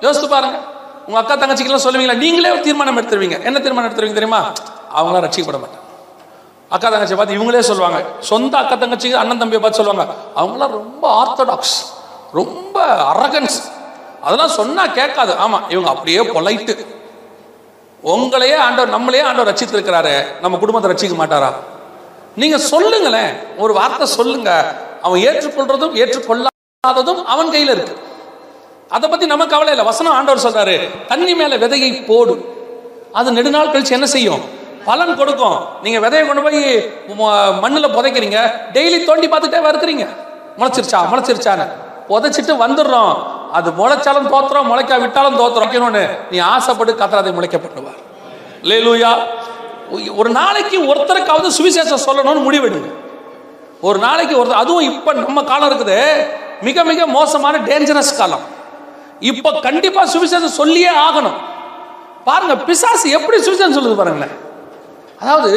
யோசித்து 0.00 0.28
பாருங்க. 0.28 0.58
உங்க 1.06 1.18
அக்கா 1.18 1.34
தங்கச்சிக்கெல்லாம் 1.34 1.84
சொல்லுவீங்களா? 1.84 2.14
நீங்களே 2.14 2.50
ஒரு 2.50 2.60
தீர்மானம் 2.60 2.96
எடுத்துருவீங்க. 2.96 3.44
என்ன 3.44 3.60
தீர்மானம் 3.60 3.90
எடுத்துருவீங்க 3.90 4.18
தெரியுமா? 4.20 4.50
அவங்களாம் 4.96 5.24
ரட்சிக்கப்பட 5.26 5.58
மாட்டாங்க. 5.58 5.86
அக்கா 6.68 6.88
தங்கச்சி 6.88 7.14
பார்த்து 7.14 7.34
இவங்களே 7.34 7.60
சொல்லுவாங்க. 7.60 8.04
சொந்த 8.20 8.58
அக்கா 8.58 8.74
தங்கச்சி 8.74 9.14
அண்ணன் 9.14 9.38
தம்பியை 9.38 9.60
பார்த்து 9.60 9.84
சொல்லுவாங்க. 9.84 10.14
அவங்களாம் 10.36 10.70
ரொம்ப 10.70 11.24
ஆர்த்தடாக்ஸ் 11.24 11.76
ரொம்ப 12.32 12.84
அரகன்ஸ் 12.86 13.58
அதெல்லாம் 14.22 14.48
சொன்னா 14.48 14.86
கேட்காது. 14.86 15.32
ஆமா 15.32 15.60
இவங்க 15.68 15.90
அப்படியே 15.90 16.18
பொலைட்டு. 16.18 16.97
உங்களையே 18.04 18.56
ஆண்டவர் 18.56 19.00
நம்மளையே 19.00 19.22
ஆண்டவர் 19.22 19.54
ரச்சித்திருக்கிறாரு 19.54 20.24
நம்ம 20.40 20.58
குடும்பத்தை 20.58 20.92
ரசிக்க 20.92 21.12
மாட்டாரா? 21.12 21.52
நீங்க 22.36 22.58
சொல்லுங்களேன். 22.58 23.32
ஒரு 23.58 23.72
வார்த்தை 23.72 24.06
சொல்லுங்க. 24.06 24.76
அவன் 25.02 25.20
ஏற்றுக்கொள்றதும் 25.20 25.94
ஏற்றுக்கொள்ளாததும் 25.94 27.24
அவன் 27.24 27.50
கையில 27.50 27.70
இருக்கு. 27.70 27.98
அதை 28.88 29.10
பத்தி 29.10 29.26
நம்ம 29.26 29.46
கவலை 29.46 29.72
இல்லை. 29.72 29.86
வசனம் 29.86 30.12
ஆண்டவர் 30.12 30.52
சொல்றாரு. 30.52 31.06
தண்ணி 31.06 31.34
மேல 31.34 31.56
விதையை 31.56 32.04
போடு. 32.06 32.56
அது 33.12 33.32
நெடுநாள் 33.32 33.66
கழிச்சு 33.66 33.90
என்ன 33.90 34.06
செய்யும்? 34.06 34.40
பலன் 34.84 35.16
கொடுக்கும். 35.16 35.58
நீங்க 35.82 36.08
விதையை 36.08 36.26
கொண்டு 36.26 36.42
போய் 36.42 36.76
ம- 37.18 37.52
புதைக்கிறீங்க. 37.88 38.50
டெய்லி 38.72 39.04
தோண்டி 39.04 39.28
பார்த்துட்டே 39.28 39.60
வருக்கிறீங்க 39.60 40.08
முளைச்சிருச்சா? 40.58 41.08
முளைச்சிருச்சான்னு. 41.12 41.68
புதைச்சிட்டு 42.08 42.56
வந்துடுறோம். 42.60 43.36
அது 43.56 43.68
முளைச்சாலும் 43.80 44.30
தோத்துறோம் 44.32 44.68
முளைக்கா 44.70 44.96
விட்டாலும் 45.02 45.38
தோத்துறோம் 45.40 45.98
நீ 46.32 46.38
ஆசைப்பட்டு 46.52 47.00
கத்திர 47.02 47.22
அதை 47.22 47.32
முளைக்க 47.38 47.58
பண்ணுவார் 47.64 48.00
லேலூயா 48.70 49.12
ஒரு 50.20 50.30
நாளைக்கு 50.40 50.78
ஒருத்தருக்காவது 50.90 51.50
சுவிசேஷம் 51.58 52.06
சொல்லணும்னு 52.06 52.46
முடிவெடுங்க 52.46 52.90
ஒரு 53.88 53.98
நாளைக்கு 54.04 54.34
ஒரு 54.42 54.50
அதுவும் 54.60 54.86
இப்போ 54.90 55.10
நம்ம 55.18 55.42
காலம் 55.50 55.68
இருக்குது. 55.70 55.98
மிக 56.66 56.84
மிக 56.90 57.00
மோசமான 57.16 57.58
டேஞ்சரஸ் 57.68 58.12
காலம். 58.20 58.44
இப்போ 59.30 59.50
கண்டிப்பாக 59.66 60.06
சுவிசேஷம் 60.14 60.56
சொல்லியே 60.60 60.92
ஆகணும். 61.06 61.38
பாருங்க 62.28 62.54
பிசாசு 62.68 63.06
எப்படி 63.18 63.36
சுவிசேஷம் 63.46 63.76
சொல்லுது 63.78 64.00
பாருங்களேன். 64.00 64.34
அதாவது 65.22 65.52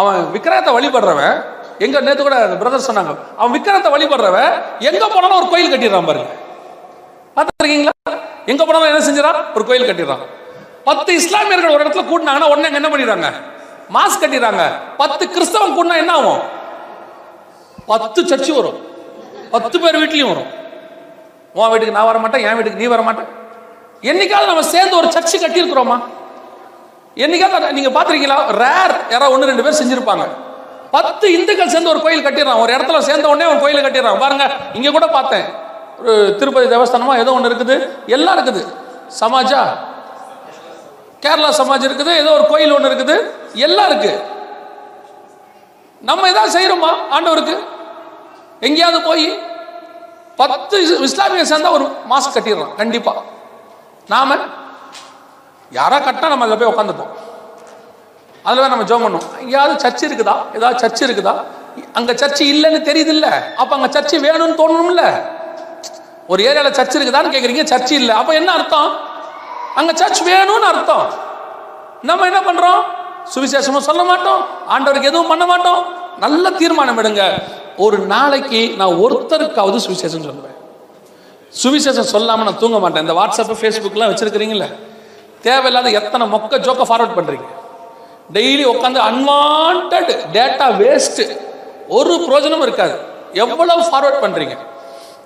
அவன் 0.00 0.18
விக்கிரகத்தை 0.34 0.72
வழிபடுறவன் 0.76 1.36
எங்க 1.84 1.96
நேற்று 2.06 2.22
கூட 2.26 2.36
பிரதர் 2.62 2.88
சொன்னாங்க 2.88 3.14
அவன் 3.38 3.54
விக்கிரகத்தை 3.56 3.90
வழிபடுறவன் 3.94 4.52
எங்க 4.90 5.04
போனாலும் 5.14 5.38
ஒரு 5.40 5.48
கோயில் 5.54 5.72
கட்டிடுறான் 5.72 6.10
பாருங்க. 6.10 6.32
பார்த்துருக்கீங்களா? 7.36 8.18
எங்க 8.46 8.64
போனாலும் 8.64 8.96
என்ன 8.96 9.04
செஞ்சிடறான் 9.06 9.54
ஒரு 9.54 9.66
கோயில் 9.66 9.88
கட்டிடுறான். 9.88 10.24
பத்து 10.84 11.14
இஸ்லாமியர்கள் 11.14 11.70
ஒரு 11.70 11.84
இடத்துல 11.84 12.02
கூட்டினாங்கன்னா 12.02 12.48
உடனே 12.48 12.74
என்ன 12.74 12.88
பண்ணிடுறாங்க? 12.88 13.32
மாஸ்க் 13.94 14.22
கட்டிடுறாங்க. 14.22 14.72
பத்து 14.96 15.26
கிறிஸ்தவன் 15.26 15.74
கூட்டினா 15.76 15.96
என்ன 15.96 16.12
ஆகும்? 16.12 16.40
பத்து 17.86 18.22
சர்ச்சு 18.22 18.54
வரும். 18.54 18.86
பத்து 19.50 19.80
பேர் 19.80 19.96
வீட்லையும் 19.96 20.28
வரும். 20.28 20.46
உன் 21.52 21.68
வீட்டுக்கு 21.68 21.94
நான் 21.94 22.04
வர 22.04 22.18
மாட்டேன் 22.18 22.44
என் 22.44 22.54
வீட்டுக்கு 22.54 22.80
நீ 22.80 22.86
வர 22.86 23.02
மாட்டேன். 23.02 23.28
என்னைக்காவது 24.02 24.46
நம்ம 24.46 24.62
சேர்ந்து 24.62 24.96
ஒரு 24.96 25.06
சர்ச்சு 25.06 25.36
கட்டியிருக்கிறோமா? 25.40 26.02
என்னைக்காவது 27.16 27.70
நீங்க 27.70 28.00
பாத்திருக்கீங்களா 28.00 28.38
ரேர் 28.46 28.94
யாராவது 29.10 29.30
ஒன்று 29.30 29.46
ரெண்டு 29.46 29.62
பேர் 29.62 29.80
செஞ்சிருப்பாங்க. 29.82 30.28
பத்து 30.90 31.32
இந்துக்கள் 31.32 31.68
சேர்ந்து 31.68 31.90
ஒரு 31.90 32.00
கோயில் 32.00 32.24
கட்டிடுறான். 32.24 32.60
ஒரு 32.60 32.72
இடத்துல 32.72 32.98
சேர்ந்த 32.98 33.28
உடனே 33.28 33.50
ஒரு 33.50 33.60
கோயில் 33.60 33.84
கட்டிடுறான். 33.84 34.18
பாருங்க 34.18 34.50
இங்க 34.72 34.90
கூட 34.90 35.06
பார்த்தேன். 35.06 35.64
ஒரு 36.00 36.36
திருப்பதி 36.38 36.66
தேவஸ்தானமா 36.74 37.14
ஏதோ 37.22 37.32
ஒன்று 37.32 37.50
இருக்குது? 37.50 37.76
எல்லாம் 38.06 38.36
இருக்குது. 38.36 38.62
சமாஜா. 39.20 39.60
கேரளா 41.24 41.50
சமாஜ் 41.60 41.86
இருக்குது 41.88 42.12
ஏதோ 42.22 42.32
ஒரு 42.38 42.46
கோயில் 42.46 42.74
ஒன்று 42.76 42.90
இருக்குது 42.90 43.16
எல்லாம் 43.66 43.88
இருக்கு. 43.90 44.12
நம்ம 46.00 46.28
ஏதாவது 46.28 46.54
செய்யறோமா 46.56 46.90
ஆண்டவருக்கு? 47.16 47.56
எங்கேயாவது 48.60 49.00
போய் 49.08 49.26
பத்து 50.40 50.76
இஸ்லாமிய 51.06 51.44
சேர்ந்தா 51.50 51.70
ஒரு 51.78 51.86
மாஸ்க் 52.10 52.36
கட்டிடுறோம் 52.36 52.74
கண்டிப்பா. 52.74 53.12
நாம 54.08 54.36
யாரா 55.70 55.98
கட்டினா 55.98 56.28
நம்ம 56.32 56.44
அதில் 56.46 56.60
போய் 56.60 56.72
உட்காந்துப்போம் 56.72 57.12
அதில் 58.48 58.68
நம்ம 58.72 58.84
ஜோம் 58.90 59.04
பண்ணுவோம். 59.04 59.30
எங்கேயாவது 59.42 59.80
சர்ச் 59.84 60.04
இருக்குதா? 60.04 60.34
ஏதாவது 60.54 60.78
சர்ச் 60.82 61.02
இருக்குதா? 61.06 61.34
அங்க 61.92 62.12
சர்ச் 62.14 62.42
இல்லைன்னு 62.42 62.80
தெரியுது 62.88 63.12
இல்ல 63.16 63.54
அப்ப 63.56 63.72
அங்க 63.76 63.88
சர்ச் 63.96 64.14
வேணும்னு 64.26 64.60
தோணணும்ல. 64.60 65.04
ஒரு 66.32 66.40
ஏரியாவில் 66.48 66.76
சர்ச் 66.78 66.96
இருக்குதான்னு 66.98 67.32
கேட்குறீங்க 67.34 67.64
சர்ச் 67.72 67.92
இல்லை. 68.00 68.14
அப்போ 68.20 68.32
என்ன 68.40 68.50
அர்த்தம்? 68.58 68.90
அங்கே 69.78 69.92
சர்ச் 70.00 70.20
வேணும்னு 70.30 70.68
அர்த்தம். 70.72 71.06
நம்ம 72.08 72.26
என்ன 72.30 72.40
பண்ணுறோம் 72.48 72.80
சுவிசேஷமும் 73.34 73.86
சொல்ல 73.88 74.02
மாட்டோம். 74.10 74.40
ஆண்டவருக்கு 74.74 75.10
எதுவும் 75.10 75.30
பண்ண 75.32 75.44
மாட்டோம். 75.52 75.80
நல்ல 76.24 76.50
தீர்மானம் 76.60 77.00
எடுங்க. 77.02 77.24
ஒரு 77.84 77.96
நாளைக்கு 78.12 78.60
நான் 78.80 78.98
ஒருத்தருக்காவது 79.04 79.78
சுவிசேஷம் 79.86 80.26
சொல்லுவேன். 80.28 80.56
சுவிசேஷம் 81.62 82.12
சொல்லாமல் 82.14 82.46
நான் 82.48 82.60
தூங்க 82.62 82.78
மாட்டேன். 82.84 83.04
இந்த 83.06 83.16
வாட்ஸ்அப்பு 83.20 83.56
ஃபேஸ்புக்கெலாம் 83.60 84.12
வச்சுருக்கிறீங்களே 84.12 84.68
தேவையில்லாத 85.46 85.88
எத்தனை 85.98 86.24
மொக்க 86.34 86.58
ஜோக்கை 86.66 86.84
ஃபார்வர்ட் 86.90 87.16
பண்ணுறீங்க 87.18 87.48
டெய்லி 88.36 88.64
உட்காந்து 88.74 89.00
அன்வான்ட் 89.10 89.94
டேட்டா 90.36 90.66
வேஸ்ட்டு 90.80 91.24
ஒரு 91.98 92.12
பிரயோஜனமும் 92.24 92.66
இருக்காது. 92.68 92.94
எவ்வளவு 93.44 93.82
ஃபார்வர்ட் 93.90 94.22
பண்ணுறீங்க 94.24 94.56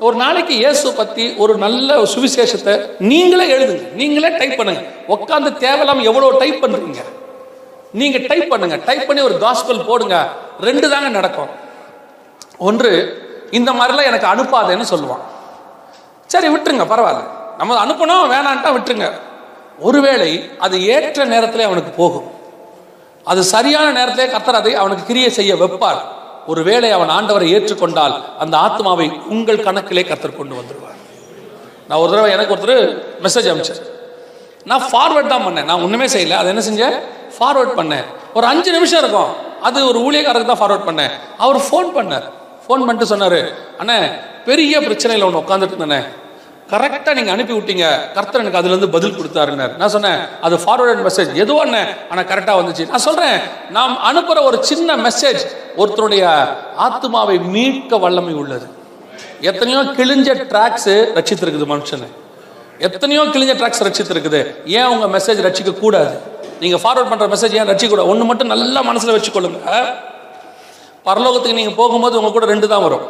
ஒரு 0.01 0.17
நாளைக்கு 0.17 0.55
இயேசு 0.55 0.93
பத்தி 0.93 1.35
ஒரு 1.35 1.57
நல்ல 1.57 1.95
சுவிசேஷத்தை 1.95 2.91
நீங்களே 2.99 3.57
எழுதுங்க. 3.57 3.93
நீங்களே 3.93 4.37
டைப் 4.37 4.57
பண்ணுங்க. 4.57 4.81
உட்காந்து 5.09 5.53
தேவையில்லாம 5.53 6.03
எவ்வளவு 6.03 6.39
டைப் 6.39 6.65
பண்றீங்க? 6.65 6.97
நீங்க 7.93 8.19
டைப் 8.29 8.49
பண்ணுங்க. 8.49 8.79
டைப் 8.85 9.07
பண்ணி 9.07 9.23
ஒரு 9.23 9.35
காஸ்பல் 9.35 9.87
போடுங்க. 9.87 10.29
ரெண்டு 10.61 10.91
தாங்க 10.91 11.09
நடக்கும். 11.09 11.47
ஒன்று 12.59 13.19
இந்த 13.51 13.73
மாதிரிலாம் 13.73 14.05
எனக்கு 14.05 14.27
அனுப்பாதேன்னு 14.27 14.85
சொல்லுவான். 14.91 15.21
சரி 16.27 16.49
விட்டுருங்க 16.49 16.85
பரவாயில்ல. 16.85 17.25
நம்ம 17.59 17.87
அனுப்பணும் 17.87 18.35
வேணான்ட்டா 18.35 18.69
விட்டுருங்க. 18.69 19.13
ஒருவேளை 19.79 20.51
அது 20.59 20.87
ஏற்ற 20.87 21.25
நேரத்திலே 21.25 21.63
அவனுக்கு 21.63 21.91
போகும். 21.91 22.31
அது 23.25 23.45
சரியான 23.45 23.91
நேரத்திலே 23.91 24.37
கத்தர் 24.37 24.57
அதை 24.57 24.75
அவனுக்கு 24.75 25.05
கிரியை 25.05 25.31
செய்ய 25.31 25.55
வைப்பார். 25.55 26.01
ஒருவேளை 26.47 26.91
அவன் 26.91 27.09
ஆண்டவரை 27.09 27.49
ஏற்றுக்கொண்டால் 27.55 28.37
அந்த 28.39 28.57
ஆத்மாவை 28.57 29.11
உங்கள் 29.29 29.63
கணக்கிலே 29.63 30.03
கத்தர் 30.03 30.37
கொண்டு 30.37 30.55
வந்துடுவார் 30.55 30.99
நான் 31.89 31.99
ஒரு 31.99 32.11
தடவை 32.11 32.31
எனக்கு 32.31 32.55
ஒருத்தர் 32.55 33.03
மெசேஜ் 33.27 33.51
அனுப்பிச்சேன் 33.51 33.99
நான் 34.65 34.83
ஃபார்வர்ட் 34.83 35.27
தான் 35.27 35.47
பண்ணேன். 35.47 35.65
நான் 35.65 35.83
ஒன்றுமே 35.83 36.05
செய்யல. 36.05 36.31
அதை 36.31 36.57
என்ன 36.57 36.63
செஞ்சேன்? 36.71 37.01
ஃபார்வர்ட் 37.39 37.77
பண்ணேன். 37.77 38.05
ஒரு 38.35 38.47
அஞ்சு 38.47 38.73
நிமிஷம் 38.73 38.99
இருக்கும். 38.99 39.35
அது 39.61 39.87
ஒரு 39.87 39.99
ஊழியக்காரருக்கு 39.99 40.57
தான் 40.57 40.61
ஃபார்வர்ட் 40.61 40.89
பண்ணேன். 40.89 41.11
அவர் 41.39 41.57
ஃபோன் 41.57 41.91
பண்ணார். 41.97 42.23
ஃபோன் 42.65 42.83
பண்ணிட்டு 42.87 43.07
சொன்னார் 43.07 43.53
அண்ணே 43.79 44.21
பெரிய 44.45 44.81
பிரச்சனையில் 44.81 45.25
ஒன்று 45.25 45.39
உட்காந்துட்டு 45.39 45.77
இருந்தேன். 45.77 46.05
கரெக்டாக 46.73 47.15
நீங்கள் 47.19 47.35
அனுப்பி 47.35 47.55
விட்டீங்க. 47.57 47.87
கர்த்தர் 48.17 48.43
எனக்கு 48.43 48.61
அதுல 48.61 48.73
இருந்து 48.75 48.89
பதில் 48.97 49.17
கொடுத்தாருன்னார். 49.19 49.73
நான் 49.81 49.93
சொன்னேன் 49.95 50.21
அது 50.47 50.57
ஃபார்வர்ட் 50.65 51.03
மெசேஜ் 51.09 51.31
எதுவும் 51.43 51.61
ஒன்று 51.63 51.83
ஆனால் 52.11 52.29
கரெக்டாக 52.31 52.57
வந்துச்சு. 52.61 52.85
நான் 52.93 53.05
சொல்கிறேன் 53.09 53.39
நாம் 53.77 53.95
அனுப்புகிற 54.09 54.43
ஒரு 54.49 54.59
சின்ன 54.71 54.97
மெசேஜ் 55.07 55.43
ஒருத்தருடைய 55.81 56.25
ஆத்மாவை 56.87 57.37
மீட்க 57.55 57.99
வல்லமை 58.05 58.35
உள்ளது. 58.43 58.67
எத்தனையோ 59.51 59.81
கிழிஞ்ச 59.99 60.29
ட்ராக்ஸு 60.53 60.97
ரச்சித்திருக்குது 61.19 61.69
மனுஷனை. 61.75 62.11
எத்தனையோ 62.89 63.23
கிழிஞ்ச 63.35 63.55
ட்ராக்ஸ் 63.61 63.85
ரச்சித்திருக்குது 63.87 64.41
ஏன் 64.79 64.91
உங்க 64.95 65.07
மெசேஜ் 65.17 65.41
ரச்சிக்க 65.47 65.73
கூடாது? 65.85 66.15
நீங்க 66.63 66.77
ஃபார்வர்ட் 66.83 67.11
பண்ற 67.13 67.27
மெசேஜ் 67.35 67.55
ஏன் 67.61 67.69
ரச்சிக்க 67.73 68.11
ஒன்று 68.13 68.25
மட்டும் 68.31 68.53
நல்லா 68.55 68.81
மனசுல 68.91 69.15
வச்சுக்கொள்ளுங்க. 69.17 69.61
பரலோகத்துக்கு 71.09 71.59
நீங்க 71.61 71.73
போகும்போது 71.81 72.19
உங்க 72.21 72.31
கூட 72.37 72.47
ரெண்டு 72.53 72.67
தான் 72.73 72.85
வரும். 72.87 73.05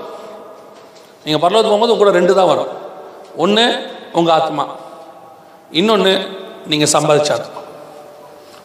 நீங்க 1.24 1.38
பரலோகத்துக்கு 1.44 1.74
போகும்போது 1.74 1.94
உங்க 1.94 2.04
கூட 2.04 2.12
ரெண்டு 2.18 2.34
தான் 2.38 2.50
வரும். 2.52 2.70
ஒன்று 3.44 3.64
உங்கள் 4.18 4.34
ஆத்மா. 4.38 4.64
இன்னொன்று 5.80 6.12
நீங்கள் 6.70 6.92
சம்பாதிச்ச 6.94 7.30
ஆத்மா 7.38 7.60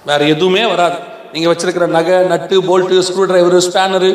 வேறு 0.10 0.24
எதுவுமே 0.34 0.64
வராது. 0.74 0.98
நீங்கள் 1.34 1.52
வச்சுருக்கிற 1.52 1.86
நகை 1.98 2.18
நட்டு 2.32 2.56
போல்ட்டு 2.70 3.04
ஸ்க்ரூ 3.08 3.24
டிரைவரு 3.30 3.60
ஸ்பேனரு 3.68 4.12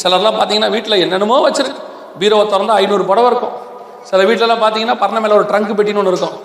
சிலர்லாம் 0.00 0.36
பார்த்தீங்கன்னா 0.38 0.70
வீட்டில் 0.74 1.02
என்னென்னமோ 1.04 1.36
வச்சுருக்கு. 1.48 1.82
பீரோவை 2.20 2.44
திறந்தால் 2.52 2.78
ஐநூறு 2.82 3.04
புடவை 3.10 3.28
இருக்கும். 3.32 3.54
சில 4.08 4.22
வீட்டிலலாம் 4.28 4.62
பார்த்தீங்கன்னா 4.62 4.96
பரண 5.02 5.18
மேலே 5.24 5.34
ஒரு 5.40 5.46
ட்ரங்க் 5.50 5.76
பெட்டின்னு 5.78 6.00
ஒன்று 6.02 6.12
இருக்கும். 6.14 6.36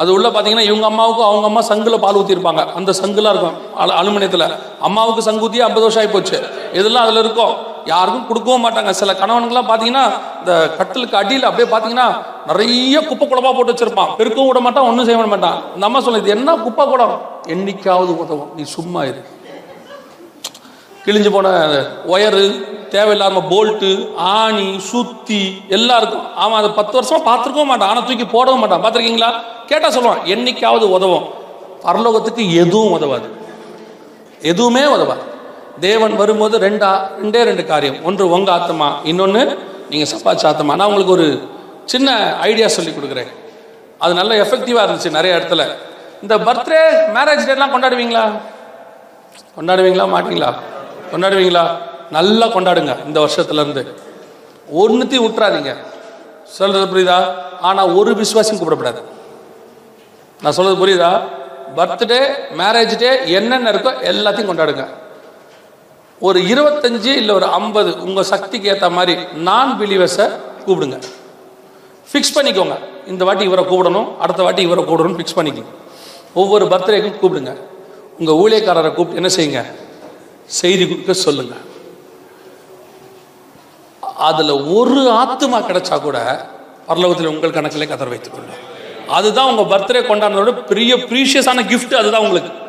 அது 0.00 0.10
உள்ள 0.16 0.26
பார்த்தீங்கன்னா 0.34 0.66
இவங்க 0.68 0.86
அம்மாவுக்கும் 0.90 1.28
அவங்க 1.30 1.46
அம்மா 1.48 1.62
சங்கில் 1.70 2.02
பால் 2.04 2.18
ஊற்றிருப்பாங்க 2.20 2.62
அந்த 2.78 2.90
சங்குலாம் 3.00 3.32
இருக்கும் 3.34 3.56
அலுமினியத்தில். 4.00 4.46
அம்மாவுக்கு 4.88 5.22
சங்கு 5.28 5.44
ஊற்றி 5.46 5.60
ஐம்பது 5.66 5.84
வருஷம் 5.86 6.02
ஆகி 6.02 6.12
போச்சு 6.14 6.38
இதெல்லாம் 6.78 7.04
அதில் 7.06 7.22
இருக்கும் 7.24 7.54
யாருக்கும் 7.84 8.26
கொடுக்கவும் 8.26 8.64
மாட்டாங்க. 8.64 8.90
சில 8.90 9.12
கணவனுங்கெல்லாம் 9.12 9.68
பார்த்தீங்கன்னா 9.68 10.10
இந்த 10.38 10.74
கட்டிலுக்கு 10.76 11.16
அடியில் 11.16 11.42
அப்படியே 11.42 11.76
பார்த்தீங்கன்னா 11.76 12.16
நிறைய 12.46 13.00
குப்பை 13.00 13.28
குழப்பா 13.28 13.54
போட்டு 13.54 13.72
வச்சிருப்பான். 13.72 14.16
பெருக்கவும் 14.16 14.46
விட 14.46 14.60
மாட்டான் 14.60 14.84
ஒன்றும் 14.84 15.04
செய்ய 15.04 15.26
மாட்டான். 15.26 15.62
இந்த 15.74 15.86
அம்மா 15.86 16.00
சொல்லுது 16.00 16.16
"இது 16.16 16.30
என்ன 16.30 16.56
குப்பை 16.56 16.86
குடம்? 16.86 17.20
என்னைக்காவது 17.46 18.16
உதவும். 18.16 18.50
நீ 18.56 18.62
சும்மா 18.62 19.04
இரு. 19.04 19.24
கிழிஞ்சு 21.04 21.30
போன 21.30 21.66
ஒயரு 22.06 22.68
தேவையில்லாம 22.90 23.42
போல்ட்டு 23.50 24.16
ஆணி 24.16 24.78
சுத்தி 24.78 25.62
எல்லாருக்கும். 25.68 26.36
அவன் 26.36 26.58
அதை 26.58 26.70
பத்து 26.70 27.00
வருஷமா 27.00 27.20
பார்த்துருக்கவும் 27.20 27.64
மாட்டான். 27.64 27.88
ஆனால் 27.88 28.06
தூக்கி 28.06 28.26
போடவும் 28.26 28.60
மாட்டான். 28.60 28.84
பார்த்துருக்கீங்களா? 28.84 29.32
கேட்டால் 29.66 29.92
சொல்லுவான் 29.92 30.18
என்னைக்காவது 30.24 30.82
உதவும். 30.82 31.24
பரலோகத்துக்கு 31.84 32.54
எதுவும் 32.54 32.92
உதவாது. 32.92 33.28
எதுவுமே 34.42 34.86
உதவாது. 34.86 35.38
தேவன் 35.80 36.16
வரும்போது 36.16 36.58
ரெண்டா 36.58 36.90
ரெண்டே 37.22 37.42
ரெண்டு 37.48 37.66
காரியம். 37.66 38.04
ஒன்று 38.04 38.30
உங்க 38.30 38.52
ஆத்மா 38.52 38.88
இன்னொன்று 39.10 39.42
நீங்க 39.90 40.06
சம்பாதிச்ச 40.12 40.46
ஆத்மா 40.46 40.74
நான் 40.74 40.86
உங்களுக்கு 40.86 41.12
ஒரு 41.12 41.28
சின்ன 41.84 42.36
ஐடியா 42.40 42.68
சொல்லி 42.68 42.90
கொடுக்குறேன். 42.90 43.30
அது 43.98 44.14
நல்ல 44.14 44.34
எஃபெக்டிவா 44.44 44.82
இருந்துச்சு 44.84 45.10
நிறைய 45.10 45.36
இடத்துல. 45.36 45.64
இந்த 46.22 46.38
பர்த்டே 46.38 46.80
மேரேஜ் 47.16 47.48
டேலாம் 47.48 47.72
கொண்டாடுவீங்களா? 47.74 48.24
கொண்டாடுவீங்களா 49.56 50.06
மாட்டீங்களா? 50.14 50.50
கொண்டாடுவீங்களா? 51.12 51.64
நல்லா 52.10 52.46
கொண்டாடுங்க 52.46 52.92
இந்த 53.06 53.18
வருஷத்துலேருந்து. 53.20 53.82
ஒன்றுத்தையும் 54.82 55.26
விட்டுறாதீங்க. 55.26 55.72
சொல்கிறது 56.44 56.86
புரியுதா? 56.92 57.18
ஆனால் 57.60 57.92
ஒரு 57.94 58.14
விசுவாசம் 58.14 58.58
கூப்பிடப்படாது. 58.58 59.00
நான் 60.42 60.52
சொல்கிறது 60.52 60.80
புரியுதா? 60.82 61.12
பர்த்டே 61.76 62.20
மேரேஜ் 62.58 62.96
டே 62.98 63.10
என்னென்ன 63.32 63.70
இருக்கோ 63.70 63.92
எல்லாத்தையும் 64.12 64.50
கொண்டாடுங்க. 64.50 64.86
ஒரு 66.20 66.40
இருபத்தஞ்சு 66.40 67.04
இல்லை 67.04 67.34
ஒரு 67.34 67.46
ஐம்பது 67.46 68.02
உங்கள் 68.02 68.24
சக்திக்கு 68.24 68.68
ஏற்ற 68.68 68.90
மாதிரி 68.90 69.22
நான் 69.34 69.80
பிலீவர்ஸை 69.80 70.30
கூப்பிடுங்க. 70.66 71.02
ஃபிக்ஸ் 72.12 72.34
பண்ணிக்கோங்க. 72.34 72.76
இந்த 73.06 73.24
வாட்டி 73.24 73.44
இவரை 73.44 73.64
கூப்பிடணும் 73.64 74.18
அடுத்த 74.18 74.42
வாட்டி 74.42 74.62
இவரை 74.62 74.84
கூப்பிடணும் 74.84 75.18
ஃபிக்ஸ் 75.18 75.36
பண்ணிக்கோங்க. 75.36 75.72
ஒவ்வொரு 76.34 76.64
பர்த்டேக்கும் 76.64 77.20
கூப்பிடுங்க. 77.22 77.56
உங்கள் 78.18 78.38
ஊழியக்காரரை 78.42 78.94
கூப்பிட்டு 78.94 79.14
என்ன 79.14 79.30
செய்யுங்க? 79.36 79.66
செய்தி 80.46 80.88
கொடுக்க 80.88 81.12
சொல்லுங்க. 81.12 81.54
அதில் 84.16 84.50
ஒரு 84.50 85.00
ஆத்துமா 85.10 85.58
கிடைச்சா 85.60 86.00
கூட 86.00 86.46
பரலோகத்தில் 86.88 87.26
உங்கள் 87.26 87.50
கணக்கிலே 87.50 87.88
கதர் 87.88 88.08
வைத்துக்கொள்ளும் 88.08 88.68
அதுதான் 89.08 89.56
உங்கள் 89.56 89.78
பர்த்டே 89.78 90.00
கொண்டாடுறதோட 90.08 90.66
பெரிய 90.66 90.96
ப்ரீஷியஸான 90.96 91.62
கிஃப்ட் 91.72 91.94
அதுதான் 91.94 92.20
உங்களுக்கு. 92.20 92.59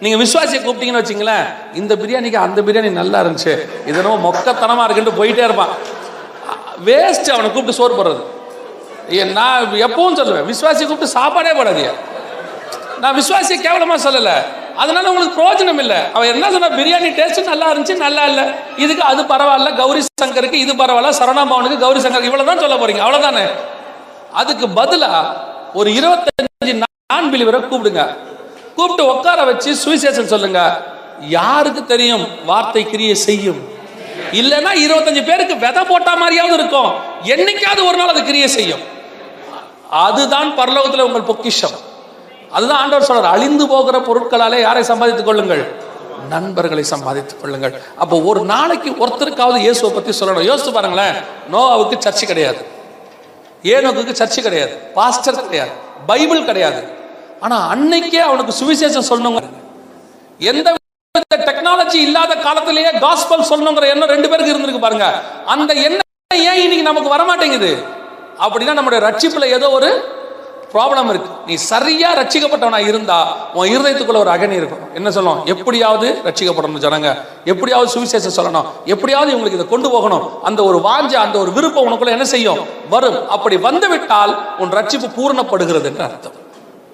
நீங்க 0.00 0.24
விசுவாசியை 0.24 0.48
கூப்பிட்டீங்கன்னு 0.48 1.02
வச்சுங்களேன் 1.02 1.46
இந்த 1.74 1.96
பிரியாணிக்கு 1.96 2.34
அந்த 2.34 2.62
பிரியாணி 2.62 2.90
நல்லா 2.90 3.20
இருந்துச்சு. 3.20 3.68
இது 3.86 4.02
ரொம்ப 4.02 4.32
மொக்கத்தனமா 4.32 4.90
இருக்குன்ட்டு 4.90 5.12
போயிட்டே 5.18 5.44
இருப்பான். 5.44 5.68
வேஸ்ட் 6.84 7.28
அவனை 7.28 7.50
கூப்பிட்டு 7.50 7.72
சோறு 7.72 7.94
போடுறது. 7.94 8.22
ஏ, 9.14 9.24
நான் 9.24 9.64
எப்பவும் 9.64 10.16
சொல்லுவேன் 10.16 10.54
விசுவாசியை 10.54 10.78
கூப்பிட்டு 10.78 11.06
சாப்பாடே 11.06 11.50
போடாதீங்க. 11.50 11.92
நான் 13.00 13.16
விஸ்வாசியை 13.16 13.60
கேவலமா 13.60 13.98
சொல்லல. 14.04 14.30
அதனால 14.76 15.10
உங்களுக்கு 15.10 15.42
பிரயோஜனம் 15.42 15.78
இல்லை. 15.78 15.96
அவன் 16.12 16.28
என்ன 16.28 16.50
சொன்னா 16.50 16.68
பிரியாணி 16.68 17.10
டேஸ்ட் 17.10 17.44
நல்லா 17.44 17.72
இருந்துச்சு 17.72 17.96
நல்லா 17.96 18.24
இல்லை. 18.24 18.44
இதுக்கு 18.76 19.02
அது 19.02 19.22
பரவாயில்ல. 19.22 19.76
கௌரி 19.76 20.04
சங்கருக்கு 20.24 20.52
இது 20.52 20.72
பரவாயில்ல. 20.72 21.12
சரணாபவனுக்கு 21.18 21.78
கௌரி 21.78 22.00
சங்கருக்கு 22.00 22.22
இவ்வளவுதான் 22.22 22.58
சொல்ல 22.58 22.74
போறீங்க. 22.74 23.06
அவ்வளவுதானே? 23.06 23.46
அதுக்கு 24.32 24.66
பதிலா 24.66 25.24
ஒரு 25.74 25.90
இருபத்தஞ்சு 25.90 26.82
நான் 27.12 27.32
பிலிவரை 27.32 27.60
கூப்பிடுங்க. 27.68 28.16
கூப்பிட்டு 28.78 29.14
உட்கார 29.14 29.44
வச்சு 29.44 29.72
சுவிசேஷம் 29.72 30.32
சொல்லுங்க. 30.34 30.82
யாருக்கு 31.20 31.84
தெரியும் 31.84 32.44
வார்த்தை 32.44 32.90
கிரியை 32.90 33.14
செய்யும்? 33.14 33.76
இல்லைன்னா 34.32 34.72
இருபத்தஞ்சு 34.84 35.24
பேருக்கு 35.24 35.56
விதை 35.56 35.84
போட்ட 35.84 36.10
மாதிரியாவது 36.10 36.52
இருக்கும். 36.52 36.90
என்னைக்காவது 37.22 37.88
ஒரு 37.88 37.96
நாள் 37.96 38.08
அது 38.08 38.24
கிரியை 38.24 38.48
செய்யும். 38.48 38.80
அதுதான் 39.90 40.58
பரலோகத்தில் 40.58 41.00
உங்கள் 41.00 41.22
பொக்கிஷம். 41.22 41.76
அதுதான் 42.50 42.78
ஆண்டவர் 42.78 43.08
சொல்றார் 43.08 43.34
அழிந்து 43.34 43.68
போகிற 43.68 43.98
பொருட்களாலே 43.98 44.60
யாரை 44.60 44.82
சம்பாதித்துக் 44.82 45.24
கொள்ளுங்கள்? 45.24 45.86
நண்பர்களை 46.28 46.82
சம்பாதித்துக் 46.82 47.40
கொள்ளுங்கள். 47.40 47.82
அப்போ 47.96 48.20
ஒரு 48.20 48.40
நாளைக்கு 48.40 49.06
ஒருத்தருக்காவது 49.06 49.56
இயேசுவை 49.56 49.90
பத்தி 49.90 50.18
சொல்லணும். 50.18 50.42
யோசித்து 50.42 50.72
பாருங்களேன் 50.72 51.14
நோவாவுக்கு 51.52 51.98
சர்ச்சு 52.06 52.26
கிடையாது. 52.26 52.66
ஏனோக்கு 53.62 54.14
சர்ச்சு 54.20 54.40
கிடையாது. 54.40 54.72
பாஸ்டர் 54.72 55.44
கிடையாது. 55.44 55.70
பைபிள் 56.06 56.44
கிடையாது. 56.44 56.97
ஆனா 57.40 57.56
அன்னைக்கே 57.72 58.20
அவனுக்கு 58.28 58.52
சுவிசேஷம் 58.60 59.08
சொல்லணுங்க 59.10 59.42
எந்த 60.50 60.74
டெக்னாலஜி 61.48 61.98
இல்லாத 62.08 62.32
காலத்திலேயே 62.46 62.90
காஸ்பல் 63.04 63.48
சொல்லணுங்கிற 63.50 63.86
எண்ணம் 63.94 64.12
ரெண்டு 64.14 64.28
பேருக்கு 64.28 64.52
இருந்திருக்கு 64.52 64.84
பாருங்க. 64.84 65.06
அந்த 65.54 65.72
எண்ணம் 65.86 66.44
ஏன் 66.50 66.62
இன்னைக்கு 66.64 66.86
நமக்கு 66.90 67.10
வரமாட்டேங்குது? 67.16 67.72
அப்படின்னா 68.44 68.74
நம்முடைய 68.78 69.00
ரட்சிப்புல 69.08 69.46
ஏதோ 69.56 69.68
ஒரு 69.78 69.88
ப்ராப்ளம் 70.72 71.08
இருக்கு. 71.12 71.30
நீ 71.46 71.54
சரியா 71.70 72.08
ரட்சிக்கப்பட்டவனா 72.18 72.80
இருந்தா 72.88 73.18
உன் 73.58 73.70
இருதயத்துக்குள்ள 73.74 74.22
ஒரு 74.24 74.32
அகனி 74.34 74.56
இருக்கும். 74.60 74.82
என்ன 74.98 75.08
சொல்லணும் 75.16 75.44
எப்படியாவது 75.52 76.08
ரட்சிக்கப்படணும் 76.26 76.84
ஜனங்க. 76.86 77.10
எப்படியாவது 77.52 77.88
சுவிசேஷம் 77.94 78.36
சொல்லணும். 78.38 78.68
எப்படியாவது 78.94 79.32
இவங்களுக்கு 79.34 79.58
இதை 79.60 79.68
கொண்டு 79.74 79.90
போகணும். 79.94 80.26
அந்த 80.50 80.62
ஒரு 80.70 80.80
வாஞ்ச 80.88 81.14
அந்த 81.24 81.38
ஒரு 81.44 81.52
விருப்பம் 81.58 81.88
உனக்குள்ள 81.88 82.16
என்ன 82.16 82.28
செய்யும்? 82.34 82.60
வரும். 82.94 83.20
அப்படி 83.36 83.58
வந்து 83.68 83.88
விட்டால் 83.94 84.34
உன் 84.58 84.74
ரட்சிப்பு 84.78 85.10
பூரணப்படுகிறது 85.18 85.88
என்று 85.92 86.04
அர்த்தம். 86.08 86.37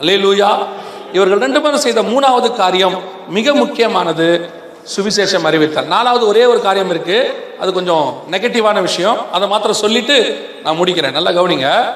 அல்லேலூயா. 0.01 0.67
இவர்கள் 1.13 1.39
ரெண்டு 1.39 1.63
பேரும் 1.63 1.79
செய்த 1.79 2.03
மூணாவது 2.03 2.55
காரியம் 2.55 3.03
மிக 3.29 3.55
முக்கியமானது. 3.55 4.51
சுவிசேஷம் 4.97 5.43
அறிவித்தார் 5.43 5.87
நாலாவது 5.87 6.27
ஒரே 6.27 6.45
ஒரு 6.45 6.61
காரியம் 6.61 6.91
இருக்கு. 6.91 7.35
அது 7.61 7.73
கொஞ்சம் 7.73 8.23
நெகட்டிவான 8.31 8.81
விஷயம். 8.81 9.33
அதை 9.33 9.49
மாத்திரம் 9.49 9.77
சொல்லிட்டு 9.77 10.49
நான் 10.63 10.81
முடிக்கிறேன். 10.81 11.11
நல்லா 11.11 11.31
கவனிங்க. 11.31 11.95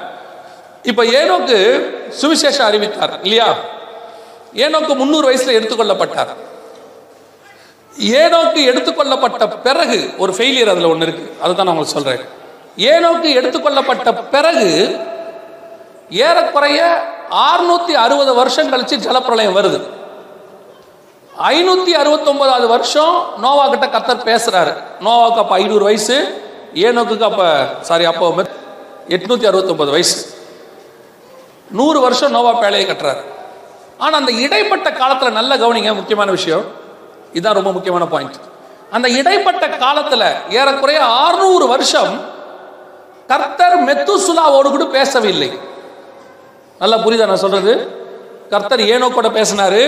இப்ப 0.83 1.03
ஏனோக்கு 1.03 1.81
சுவிசேஷம் 2.21 2.61
அறிவித்தார் 2.61 3.21
இல்லையா? 3.21 3.55
ஏனோக்கு 4.55 4.95
முந்நூறு 4.95 5.31
வயசுல 5.31 5.49
எடுத்துக்கொள்ளப்பட்டார். 5.49 6.27
ஏனோக்கு 7.99 8.65
எடுத்துக்கொள்ளப்பட்ட 8.65 9.61
பிறகு 9.61 10.09
ஒரு 10.17 10.33
ஃபெயிலியர் 10.33 10.69
அதுல 10.69 10.87
ஒன்று 10.87 11.07
இருக்கு. 11.07 11.37
அதுதான் 11.41 11.65
நான் 11.65 11.77
உங்களுக்கு 11.77 12.01
சொல்றேன். 12.01 12.37
ஏனோக்கு 12.77 13.43
எடுத்துக்கொள்ளப்பட்ட 13.43 14.23
பிறகு 14.31 14.97
ஏறக்குறைய 16.09 17.05
660 17.31 17.95
அறுபது 18.05 18.33
வருஷம் 18.33 18.71
கழிச்சு 18.73 18.95
ஜலப்பிரளயம் 19.05 19.57
வருது. 19.59 19.79
ஐநூத்தி 21.49 21.91
அறுபத்தொன்பதாவது 22.01 22.67
வருஷம் 22.67 23.15
நோவா 23.37 23.67
கிட்ட 23.67 23.85
கத்தர் 23.85 24.27
பேசுறாரு. 24.29 24.73
நோவாவுக்கு 24.99 25.41
அப்ப 25.43 25.55
ஐநூறு 25.55 25.83
வயசு 25.83 26.15
ஏனோக்கு 26.73 27.21
அப்ப 27.21 27.67
சாரி 27.81 28.05
அப்போ 28.05 28.29
எட்நூத்தி 29.07 29.45
அறுபத்தொன்பது 29.51 29.91
வயசு. 29.91 30.17
நூறு 31.71 31.99
வருஷம் 31.99 32.31
நோவா 32.31 32.51
பேழையை 32.61 32.85
கட்டுறாரு. 32.89 33.23
ஆனா 33.97 34.17
அந்த 34.17 34.31
இடைப்பட்ட 34.31 34.89
காலத்துல 34.89 35.29
நல்ல 35.29 35.57
கவனிங்க 35.57 35.95
முக்கியமான 35.95 36.31
விஷயம். 36.31 36.65
இதுதான் 37.33 37.53
ரொம்ப 37.53 37.71
முக்கியமான 37.71 38.05
பாயிண்ட் 38.05 38.37
அந்த 38.91 39.07
இடைப்பட்ட 39.09 39.67
காலத்துல 39.67 40.23
ஏறக்குறைய 40.49 40.99
600 41.05 41.67
வருஷம் 41.67 42.13
கர்த்தர் 43.27 43.83
மெத்துசுலாவோடு 43.87 44.69
கூட 44.75 44.85
பேசவில்லை. 44.85 45.49
நல்லா 46.79 46.97
புரியுதா 46.97 47.25
நான் 47.25 47.43
சொல்றது? 47.45 47.73
கர்த்தர் 48.49 48.79
ஏனோக்கோட 48.79 49.29
பேசினாரு. 49.37 49.83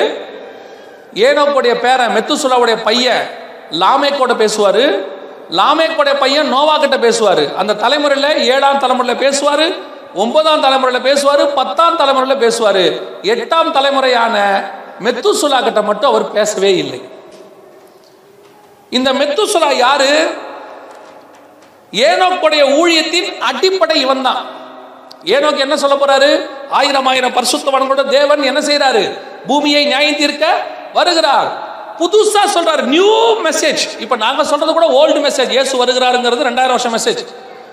ஏனோக்குடைய 1.28 1.74
பேரன் 1.80 2.14
மெத்துசுலாவுடைய 2.16 2.84
பையன் 2.84 3.24
லாமேக்கோட 3.72 4.34
பேசுவாரு. 4.44 4.84
லாமேக்கோடைய 5.60 6.20
பையன் 6.20 6.48
நோவா 6.48 6.78
கிட்ட 6.78 6.98
பேசுவாரு. 6.98 7.56
அந்த 7.56 7.74
தலைமுறையில் 7.76 8.44
ஏழாம் 8.54 8.78
தலைமுறையில் 8.78 9.24
பேசுவாரு 9.24 9.76
ஒன்பதாம் 10.14 10.62
தலைமுறையில் 10.62 11.08
பேசுவாரு 11.10 11.44
பத்தாம் 11.54 11.98
தலைமுறையில் 11.98 12.44
பேசுவாரு. 12.46 12.86
எட்டாம் 13.24 13.72
தலைமுறையான 13.72 14.36
மெத்துசுலா 15.00 15.64
கிட்ட 15.64 15.82
மட்டும் 15.82 16.10
அவர் 16.10 16.32
பேசவே 16.32 16.78
இல்லை. 16.78 17.02
இந்த 18.90 19.14
மெத்துசுலா 19.14 19.70
யாரு? 19.76 20.28
ஏனோக்குடைய 21.92 22.64
ஊழியத்தின் 22.80 23.38
அடிப்படை 23.40 24.02
இவன் 24.02 24.22
தான் 24.22 24.42
ஏனோக்கு 25.26 25.58
என்ன 25.58 25.78
சொல்ல 25.78 25.96
போறாரு? 25.96 26.32
ஆயிரம் 26.80 27.06
ஆயிரம் 27.06 27.36
பரிசுத்தவான்களோட 27.38 28.04
தேவன் 28.10 28.50
என்ன 28.52 28.62
செய்யறாரு 28.70 29.04
பூமியை 29.48 29.84
நியாயம் 29.86 30.20
தீர்க்க 30.22 30.46
வருகிறார். 30.94 31.50
புதுசா 32.00 32.42
சொல்றாரு 32.56 32.84
நியூ 32.94 33.10
மெசேஜ் 33.48 33.82
இப்ப 34.00 34.16
நாங்க 34.16 34.44
சொல்றது 34.44 34.74
கூட 34.74 34.88
ஓல்டு 35.00 35.20
மெசேஜ் 35.28 35.52
இயேசு 35.58 35.74
வருகிறாருங்கிறது 35.86 36.48
ரெண்டாயிரம் 36.50 36.76
வருஷம் 36.78 36.96
மெசேஜ் 36.98 37.22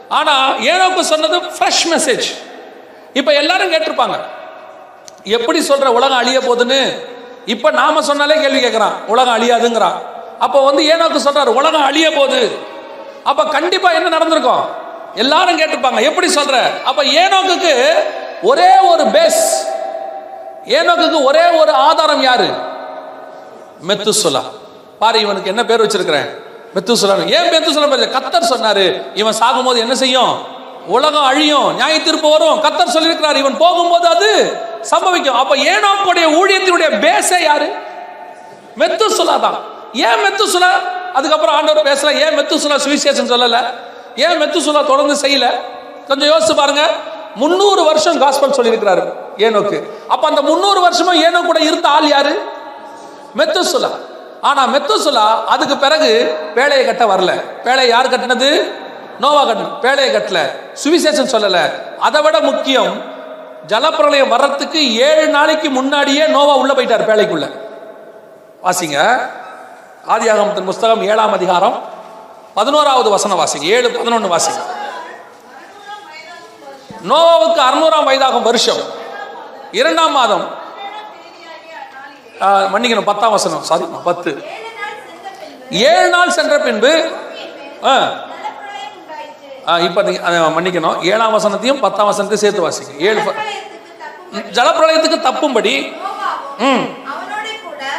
ஆனா 0.09 0.35
ஏனோக்கு 0.71 1.01
சொன்னது 1.13 1.39
ஃப்ரெஷ் 1.57 1.85
மெசேஜ் 1.93 2.27
இப்ப 3.13 3.33
எல்லாரும் 3.33 3.73
கேட்டிருப்பாங்க 3.73 4.17
எப்படி 5.37 5.61
சொல்ற 5.61 5.87
உலகம் 5.87 6.17
அழிய 6.17 6.39
போகுதுன்னு? 6.39 6.81
இப்ப 7.45 7.71
நாம 7.71 8.03
சொன்னாலே 8.03 8.37
கேள்வி 8.41 8.61
கேட்கிறான் 8.61 8.97
உலகம் 9.07 9.37
அழியாதுங்கிறான். 9.39 9.97
அப்ப 10.39 10.65
வந்து 10.65 10.83
ஏனோக்கு 10.83 11.21
சொல்றாரு 11.27 11.51
உலகம் 11.61 11.83
அழிய 11.83 12.13
போகுது. 12.13 12.41
அப்ப 13.25 13.45
கண்டிப்பா 13.45 13.93
என்ன 13.93 14.09
நடந்திருக்கும்? 14.09 14.63
எல்லாரும் 15.15 15.59
கேட்டிருப்பாங்க 15.59 16.01
எப்படி 16.03 16.29
சொல்ற? 16.35 16.57
அப்ப 16.85 17.05
ஏனோக்கு 17.05 17.73
ஒரே 18.43 18.79
ஒரு 18.79 19.05
பேஸ் 19.05 19.67
ஏனோக்கு 20.67 21.25
ஒரே 21.25 21.59
ஒரு 21.59 21.73
ஆதாரம் 21.73 22.23
யாரு? 22.23 22.49
மெத்துசுலா. 23.89 24.43
பாரு 24.99 25.21
இவனுக்கு 25.21 25.49
என்ன 25.49 25.65
பேர் 25.65 25.83
வச்சிருக்கிறேன்? 25.83 26.29
மெத்துசுலா. 26.75 27.15
ஏன் 27.17 27.53
மெத்துசுலா 27.55 27.89
பேர் 27.89 28.11
கத்தர் 28.11 28.51
சொன்னாரு 28.55 29.03
இவன் 29.15 29.35
சாகும்போது 29.41 29.77
என்ன 29.77 29.95
செய்யும்? 29.95 30.39
உலகம் 30.87 31.25
அழியும் 31.25 31.75
நியாய 31.75 32.03
தீர்ப்பு 32.03 32.29
வரும். 32.31 32.61
கத்தர் 32.61 32.95
சொல்லியிருக்கிறார் 32.95 33.37
இவன் 33.37 33.57
போகும்போது 33.57 34.09
அது 34.09 34.61
சம்பவிக்கும். 34.91 35.35
அப்ப 35.35 35.57
ஏனோக்குடைய 35.57 36.27
ஊழியத்தினுடைய 36.41 37.01
பேஸே 37.01 37.43
யாரு? 37.43 37.69
மெத்துசுலா 38.79 39.41
தான். 39.41 39.59
ஏன் 39.93 40.21
மெத்துசுலா? 40.25 40.71
அதுக்கப்புறம் 41.15 41.55
ஆண்டவர் 41.55 41.87
பேசல 41.87 42.15
ஏன் 42.15 42.39
மெத்துசுலா 42.39 42.77
சுவிசேஷன் 42.77 43.33
சொல்லல? 43.33 43.65
ஏன் 44.17 44.43
மெத்துசுலா 44.43 44.87
தொடர்ந்து 44.87 45.15
செய்யல? 45.15 45.51
கொஞ்சம் 46.09 46.29
யோசிச்சு 46.29 46.55
பாருங்க. 46.55 46.91
முந்நூறு 47.35 47.85
வருஷம் 47.85 48.23
காஸ்பல் 48.23 48.57
சொல்லியிருக்கிறாரு 48.57 49.13
ஏனோக்கு. 49.37 49.83
அப்ப 50.09 50.29
அந்த 50.29 50.43
முந்நூறு 50.43 50.81
வருஷமும் 50.81 51.23
ஏனோ 51.23 51.43
கூட 51.43 51.59
இருந்த 51.59 51.89
ஆள் 51.89 52.09
யாரு? 52.09 52.43
மெத்துசுலா. 53.37 53.91
ஆனா 54.41 54.67
மெத்துசுலா 54.67 55.45
அதுக்கு 55.45 55.77
பிறகு 55.77 56.37
பேழையை 56.55 56.85
கட்ட 56.85 57.05
வரல. 57.05 57.45
பேழையை 57.65 57.89
யார் 57.89 58.11
கட்டினது? 58.11 58.73
நோவா 59.21 59.45
கட்டணும் 59.45 59.85
பேழையை 59.85 60.11
கட்டல. 60.11 60.39
சுவிசேஷம் 60.85 61.35
சொல்லல. 61.35 61.59
அதை 61.99 62.23
விட 62.23 62.41
முக்கியம் 62.41 63.03
ஜலப்பிரளயம் 63.67 64.29
வர்றதுக்கு 64.29 64.97
ஏழு 64.97 65.29
நாளைக்கு 65.29 65.71
முன்னாடியே 65.71 66.27
நோவா 66.27 66.55
உள்ள 66.55 66.73
போயிட்டார் 66.73 67.07
பேழைக்குள்ள. 67.07 67.51
வாசிங்க. 68.65 69.21
ஆதியாகமத்தின் 70.09 70.65
புஸ்தகம் 70.65 71.03
ஏழாம் 71.03 71.33
அதிகாரம் 71.33 71.83
பதினோராவது 72.55 73.11
வசனம் 73.11 73.39
வாசிங்க. 73.39 73.63
ஏழு 73.63 73.91
பதினொன்று 73.91 74.37
வாசிங்க. 74.37 74.78
நோவாவுக்கு 77.03 77.61
அறுநூறாம் 77.69 78.09
வயதாகும் 78.09 78.43
வருஷம். 78.43 78.81
இரண்டாம் 79.73 80.13
மாதம். 80.13 80.45
மன்னிக்கணும் 82.41 83.05
பத்தாம் 83.05 83.31
வசனம். 83.31 83.63
சாரி 83.63 83.85
பத்து. 84.05 84.31
ஏழு 85.71 86.09
நாள் 86.09 86.31
சென்ற 86.31 86.59
பின்பு 86.59 86.93
ஆ, 89.69 89.79
இப்ப 89.79 90.03
மன்னிக்கணும். 90.03 91.03
ஏழாம் 91.03 91.39
வசனத்தையும் 91.39 91.81
பத்தாம் 91.81 92.13
வசனத்தையும் 92.13 92.43
சேர்த்து 92.45 92.69
வாசிங்க. 92.69 92.97
ஏழு 92.99 93.21
ஜலப்பிரளயத்துக்கு 94.57 95.19
தப்பும்படி 95.27 95.75
ம். 96.59 96.85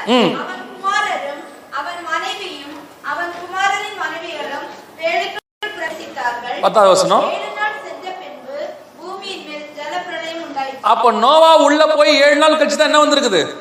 ம். 0.08 0.30
பத்தாவது 0.36 1.10
வசனம் 1.12 1.44
அவன் 1.72 2.04
மனைவியும் 2.10 2.76
அவன் 3.04 3.32
குமாரரின் 3.40 3.98
மனைவிகளும் 3.98 4.68
வேலைக்குள் 4.98 5.72
பிரவேசித்தார்கள் 5.78 6.60
பத்தாவது 6.62 6.90
வசனம் 6.90 7.26
ஏழு 7.32 7.50
நாள் 7.56 7.78
சென்ற 7.84 8.10
பின்பு 8.22 8.58
பூமியின் 9.00 9.46
மேல் 9.48 9.68
ஜலப்பிரளயம் 9.78 10.42
உண்டாயிற்று 10.42 10.68
அப்போ 10.82 11.12
நோவா 11.12 11.56
உள்ள 11.56 11.86
போய் 11.86 12.22
ஏழு 12.22 12.36
நாள் 12.36 12.54
கழிச்சு 12.54 12.76
தான் 12.76 12.94
என்ன 12.94 13.04
வந்திருக்குது? 13.04 13.56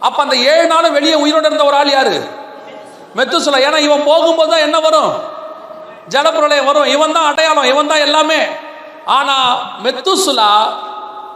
அப்ப 0.00 0.22
அந்த 0.22 0.36
ஏழு 0.36 0.66
நாளும் 0.66 0.92
வெளியே 0.92 1.14
உயிரோடு 1.14 1.46
இருந்த 1.46 1.64
ஒரு 1.64 1.76
ஆள் 1.76 1.90
யாரு? 1.90 2.28
மெத்துசுலா. 3.16 3.58
ஏன்னா 3.58 3.78
இவன் 3.78 4.04
போகும்போது 4.04 4.50
தான் 4.50 4.60
என்ன 4.60 4.80
வரும்? 4.80 5.12
ஜலப்பிரளயம் 6.08 6.64
வரும். 6.64 6.84
இவன் 6.84 7.12
தான் 7.12 7.24
அடையாளம். 7.24 7.64
இவன் 7.64 7.86
தான் 7.86 7.98
எல்லாமே. 7.98 8.46
ஆனா 9.04 9.58
மெத்துசுலா 9.82 10.66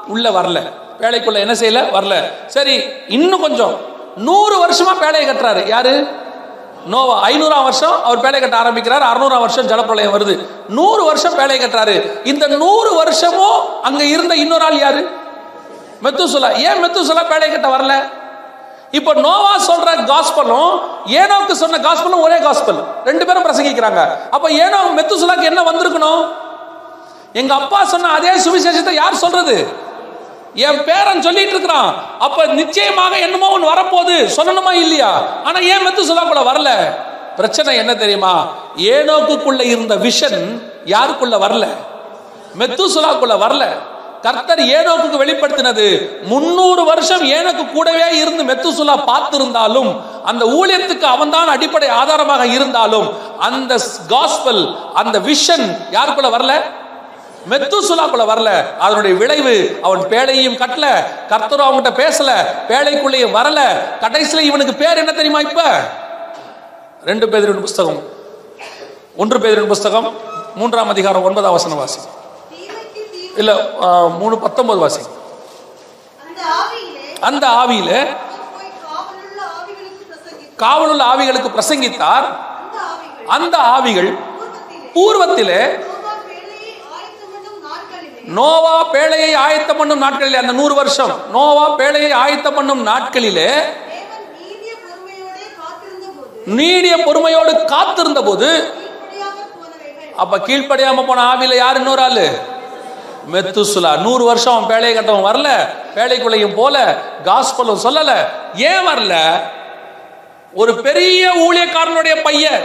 உள்ள 0.06 0.30
வரல. 0.30 0.72
வேலைக்குள்ள 1.00 1.38
என்ன 1.38 1.52
செய்யல? 1.52 1.90
வரல. 1.92 2.32
சரி 2.46 2.82
இன்னும் 3.08 3.40
கொஞ்சம். 3.40 3.80
நூறு 4.16 4.66
வருஷமா 4.66 5.02
பேழையை 5.02 5.28
கட்டுறாரு. 5.28 5.66
யாரு? 5.66 6.06
நோவா 6.86 7.28
ஐநூறாம் 7.28 7.62
வருஷம் 7.62 8.04
அவர் 8.04 8.20
பேழை 8.20 8.40
கட்ட 8.40 8.56
ஆரம்பிக்கிறார் 8.56 9.02
அறுநூறாம் 9.02 9.38
வருஷம் 9.38 9.66
ஜலப்பிரளயம் 9.66 10.14
வருது. 10.14 10.48
நூறு 10.68 11.04
வருஷம் 11.04 11.38
பேழை 11.38 11.58
கட்டுறாரு. 11.58 12.26
இந்த 12.26 12.46
நூறு 12.46 12.94
வருஷமும் 12.94 13.82
அங்க 13.82 14.04
இருந்த 14.04 14.34
இன்னொரு 14.34 14.64
ஆள் 14.64 14.78
யாரு? 14.78 15.08
மெத்துசுலா. 16.02 16.56
ஏன் 16.56 16.84
மெத்துசுலா 16.84 17.26
பேழை 17.28 17.50
கட்ட 17.50 17.76
வரல? 17.76 18.10
இப்போ 18.90 19.14
நோவா 19.14 19.56
சொல்ற 19.58 20.04
காஸ்பலும் 20.04 20.80
ஏனோக்கு 21.06 21.50
சொன்ன 21.50 21.78
காஸ்பலும் 21.78 22.20
ஒரே 22.20 22.38
காஸ்பல். 22.38 22.84
ரெண்டு 23.04 23.26
பேரும் 23.26 23.44
பிரசங்கிக்கிறாங்க. 23.44 24.18
அப்ப 24.30 24.50
ஏனோ 24.50 24.76
மெத்துசுலாக்கு 24.96 25.42
என்ன 25.42 25.62
வந்திருக்கணும்? 25.62 26.28
எங்க 27.32 27.54
அப்பா 27.54 27.84
சொன்ன 27.84 28.08
அதே 28.08 28.30
சுவிசேஷத்தை 28.30 28.90
யார் 28.90 29.14
சொல்றது? 29.14 29.86
என் 30.66 30.84
பேரன் 30.84 31.22
சொல்லிட்டு 31.22 31.50
இருக்கிறான். 31.50 31.90
அப்ப 32.18 32.46
நிச்சயமாக 32.46 33.18
என்னமோ 33.18 33.48
ஒன்று 33.48 33.72
வரப்போகுது. 33.72 34.16
சொல்லணுமா 34.36 34.72
இல்லையா? 34.72 35.22
ஆனா 35.44 35.58
ஏன் 35.58 35.84
மெத்துசுலாக்குள்ள 35.86 36.42
வரல? 36.50 36.70
பிரச்சனை 37.36 37.76
என்ன 37.76 37.94
தெரியுமா? 37.94 38.46
ஏனோக்குள்ள 38.76 39.62
இருந்த 39.62 39.96
விஷன் 39.96 40.40
யாருக்குள்ள 40.84 41.36
வரல? 41.44 41.66
மெத்துசுலாக்குள்ள 42.58 43.36
வரல. 43.44 43.64
கர்த்தர் 44.22 44.60
ஏனோக்கு 44.60 45.16
வெளிப்படுத்தினது. 45.24 45.86
முன்னூறு 46.22 46.84
வருஷம் 46.84 47.22
ஏனோக்கு 47.22 47.72
கூடவே 47.72 48.16
இருந்து 48.16 48.42
மெத்துசுலா 48.44 48.96
பார்த்திருந்தாலும் 49.10 49.90
அந்த 50.24 50.44
ஊழியத்துக்கு 50.44 51.06
அவன்தான் 51.14 51.48
அடிப்படை 51.48 51.88
ஆதாரமாக 51.88 52.46
இருந்தாலும் 52.46 53.06
அந்த 53.38 53.72
காஸ்பல் 54.08 54.62
அந்த 54.94 55.18
விஷன் 55.18 55.66
யாருக்குள்ள 55.90 56.30
வரல? 56.36 56.52
மெத்துசுலாக்குள்ள 57.50 58.22
வரல. 58.22 58.76
அதனுடைய 58.76 59.16
விளைவு 59.16 59.78
அவன் 59.82 60.00
பேழையும் 60.00 60.56
கட்டல. 60.56 61.04
கர்த்தரும் 61.28 61.66
அவங்ககிட்ட 61.66 62.00
பேசல. 62.00 62.46
பேழைக்குள்ளேயும் 62.68 63.34
வரல. 63.34 63.78
கடைசியில 64.00 64.38
இவனுக்கு 64.38 64.74
பேர் 64.74 64.96
என்ன 64.96 65.12
தெரியுமா 65.12 65.40
இப்ப? 65.40 65.90
ரெண்டு 67.04 67.28
பேரின் 67.28 67.60
புஸ்தகம். 67.60 68.02
ஒன்று 69.16 69.40
பேரின் 69.40 69.66
புஸ்தகம். 69.66 70.14
மூன்றாம் 70.54 70.88
அதிகாரம் 70.88 71.22
ஒன்பதாம் 71.22 71.52
வசன 71.52 71.74
வாசி. 71.74 72.00
இல்ல 73.36 73.54
மூணு 74.18 74.38
பத்தொன்பது 74.38 74.78
வாசி. 74.78 75.00
அந்த 77.20 77.46
ஆவியில 77.46 78.06
காவலுள்ள 80.56 81.04
ஆவிகளுக்கு 81.04 81.58
பிரசங்கித்தார். 81.58 82.24
அந்த 83.26 83.58
ஆவிகள் 83.58 84.18
பூர்வத்திலே 84.94 85.86
நோவா 88.36 88.92
பேழையை 88.92 89.34
ஆயத்தம் 89.34 89.76
பண்ணும் 89.76 90.02
நாட்களிலே 90.02 90.34
அந்த 90.34 90.52
நூறு 90.52 90.74
வருஷம். 90.74 91.12
நோவா 91.30 91.76
பேழையை 91.78 92.12
ஆயத்தம் 92.12 92.54
பண்ணும் 92.54 92.86
நாட்களிலே 92.86 93.50
நீடிய 96.44 96.96
பொறுமையோடே 96.96 97.64
காத்திருந்த 97.64 98.22
போது 98.22 98.48
அப்ப 100.16 100.38
கீழ்ப்படியாம 100.38 101.06
போன 101.06 101.34
ஆவியில 101.34 101.54
யார் 101.54 101.76
இன்னொரு 101.76 102.02
ஆளு? 102.02 102.26
மெத்துசுலா. 103.32 103.98
நூறு 103.98 104.24
வருஷம் 104.24 104.54
அவன் 104.54 104.70
பேழையை 104.70 104.94
கட்டவன் 104.94 105.28
வரல 105.30 105.48
பேழைக்குள்ளையும் 105.94 106.54
போல 106.54 106.76
காஸ்பலும் 107.24 107.84
சொல்லல. 107.84 108.12
ஏன் 108.54 108.86
வரல? 108.88 109.14
ஒரு 110.54 110.74
பெரிய 110.80 111.30
ஊழியக்காரனுடைய 111.34 112.22
பையன் 112.22 112.62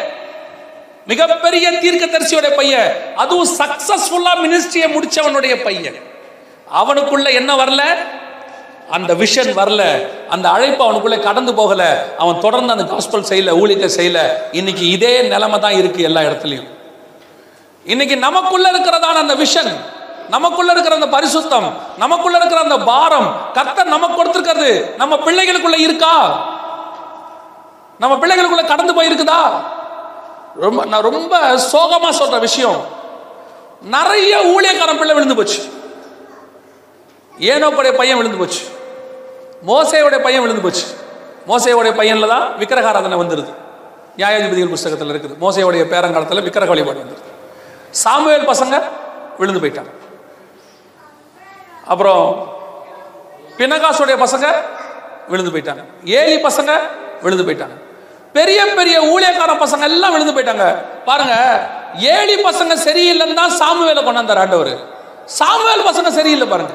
மிகப்பெரிய 1.05 1.71
தீர்க்கதரிசியோட 1.71 2.55
பையன். 2.55 3.15
அதுவும் 3.15 3.47
சக்சஸ்ஃபுல்லா 3.57 4.34
மினிஸ்ட்ரியை 4.43 4.88
முடிச்சவனுடைய 4.95 5.63
பையன். 5.63 5.95
அவனுக்குள்ள 6.81 7.34
என்ன 7.34 7.55
வரல? 7.55 7.81
அந்த 8.89 9.13
விஷன் 9.13 9.51
வரல. 9.59 10.07
அந்த 10.30 10.49
அழைப்பு 10.49 10.84
அவனுக்குள்ள 10.84 11.19
கடந்து 11.19 11.53
போகல. 11.53 12.05
அவன் 12.17 12.39
தொடர்ந்து 12.39 12.73
அந்த 12.73 12.84
காஸ்பல் 12.84 13.30
செய்யல 13.30 13.51
ஊழியத்தை 13.63 13.89
செய்யல. 13.97 14.19
இன்னைக்கு 14.51 14.88
இதே 14.88 15.21
நிலைமை 15.21 15.59
தான் 15.59 15.71
இருக்கு 15.71 16.03
எல்லா 16.03 16.21
இடத்துலையும். 16.21 16.67
இன்னைக்கு 17.85 18.17
நமக்குள்ள 18.17 18.71
இருக்கிறதான 18.71 19.21
அந்த 19.23 19.35
விஷன் 19.35 19.75
நமக்குள்ள 20.30 20.71
இருக்கிற 20.71 20.95
அந்த 20.95 21.17
பரிசுத்தம் 21.17 21.71
நமக்குள்ள 21.97 22.38
இருக்கிற 22.38 22.61
அந்த 22.61 22.77
பாரம் 22.77 23.35
கத்த 23.53 23.84
நமக்கு 23.84 24.23
கொடுத்திருக்கிறது 24.23 24.95
நம்ம 24.95 25.15
பிள்ளைகளுக்குள்ள 25.15 25.80
இருக்கா? 25.80 26.15
நம்ம 27.99 28.27
பிள்ளைகளுக்குள்ள 28.27 28.65
கடந்து 28.65 29.03
போயிருக்குதா? 29.03 29.41
ரொம்ப 30.55 30.85
நான் 30.85 31.01
ரொம்ப 31.01 31.39
சோகமா 31.55 32.09
சொல்ற 32.09 32.39
விஷயம். 32.39 32.85
நிறைய 33.81 34.38
ஊழியக்காரன் 34.38 34.97
பிள்ளை 34.97 35.13
விழுந்து 35.13 35.35
போச்சு. 35.35 35.61
ஏனோக்குடைய 37.39 37.95
பையன் 37.95 38.17
விழுந்து 38.17 38.38
போச்சு. 38.38 38.61
மோசையோடைய 39.67 40.21
பையன் 40.21 40.41
விழுந்து 40.41 40.61
போச்சு. 40.61 40.85
மோசையோடைய 41.47 41.89
பையன்ல 41.89 42.27
தான் 42.27 42.57
விக்கிரகாராதனை 42.57 43.17
வந்துருது. 43.17 43.53
நியாயாதிபதிகள் 44.17 44.69
புஸ்தகத்தில் 44.69 45.09
இருக்குது. 45.09 45.43
மோசையோடைய 45.43 45.84
பேரங்காலத்தில் 45.93 46.43
விக்கிரக 46.43 46.71
வழிபாடு 46.71 46.99
வந்துருது. 46.99 47.31
சாமுவேல் 47.89 48.47
பசங்க 48.47 48.81
விழுந்து 49.39 49.67
போயிட்டாங்க. 49.67 49.91
அப்புறம் 51.88 52.47
பினகாசுடைய 53.57 54.25
பசங்க 54.25 54.53
விழுந்து 55.27 55.51
போயிட்டாங்க. 55.51 55.85
ஏலி 56.05 56.43
பசங்க 56.43 56.80
விழுந்து 57.21 57.53
போயிட்டாங்க. 57.53 57.81
பெரிய 58.34 58.60
பெரிய 58.65 59.01
ஊழியக்கார 59.14 59.51
பசங்க 59.64 59.81
எல்லாம் 59.81 60.14
விழுந்து 60.14 60.34
போயிட்டாங்க. 60.35 60.65
பாருங்க 61.05 61.35
ஏழி 62.15 62.35
பசங்க 62.43 62.73
சரியில்லைன்னு 62.88 63.34
தான் 63.34 63.57
சாமுவேல 63.60 64.03
கொண்டாந்தார் 64.03 64.41
ஆண்டவர். 64.43 64.73
சாமுவேல் 65.26 65.88
பசங்க 65.89 66.10
சரியில்லை 66.10 66.47
பாருங்க. 66.47 66.73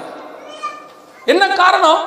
என்ன 1.25 1.49
காரணம்? 1.49 2.01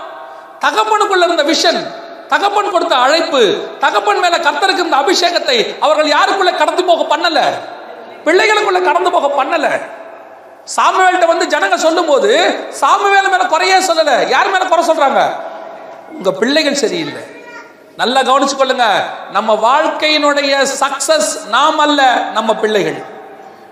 தகப்பனுக்குள்ள 0.66 1.24
இருந்த 1.24 1.44
விஷன் 1.44 1.82
தகப்பன் 2.28 2.72
கொடுத்த 2.72 2.96
அழைப்பு 2.96 3.42
தகப்பன் 3.80 4.20
மேல 4.20 4.38
கத்தருக்கு 4.38 4.82
இருந்த 4.84 4.98
அபிஷேகத்தை 4.98 5.78
அவர்கள் 5.80 6.06
யாருக்குள்ள 6.06 6.58
கடந்து 6.58 6.84
போக 6.84 7.18
பண்ணல? 7.18 7.40
பிள்ளைகளுக்குள்ள 8.26 8.84
கடந்து 8.84 9.12
போக 9.12 9.44
பண்ணல. 9.44 9.68
சாமுவேல்கிட்ட 10.76 11.28
வந்து 11.28 11.46
ஜனங்க 11.46 11.76
சொல்லும்போது 11.76 12.32
சாமுவேல் 12.70 13.30
மேல 13.30 13.46
குறையே 13.46 13.78
சொல்லல. 13.78 14.30
யார் 14.30 14.50
மேல 14.50 14.66
குறை 14.66 14.84
சொல்றாங்க? 14.88 15.22
உங்க 16.12 16.32
பிள்ளைகள் 16.32 16.82
சரியில்லை. 16.84 17.22
நல்லா 17.98 18.22
கவனிச்சு 18.22 18.56
கொள்ளுங்க. 18.58 19.02
நம்ம 19.32 19.54
வாழ்க்கையினுடைய 19.54 20.68
சக்சஸ் 20.80 21.48
நாம் 21.48 21.80
அல்ல 21.80 22.30
நம்ம 22.34 22.56
பிள்ளைகள். 22.56 23.04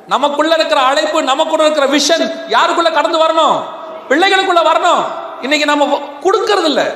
நமக்குள்ள 0.07 0.55
இருக்கிற 0.55 0.81
அழைப்பு 0.81 1.23
நமக்குள்ள 1.23 1.65
இருக்கிற 1.65 1.87
விஷன் 1.87 2.31
யாருக்குள்ள 2.49 2.91
கடந்து 2.93 3.23
வரணும்? 3.23 3.63
பிள்ளைகளுக்குள்ள 4.09 4.59
வரணும். 4.65 5.05
இன்னைக்கு 5.41 5.65
நம்ம 5.65 5.99
கொடுக்கறது 6.23 6.63
இல்ல 6.63 6.91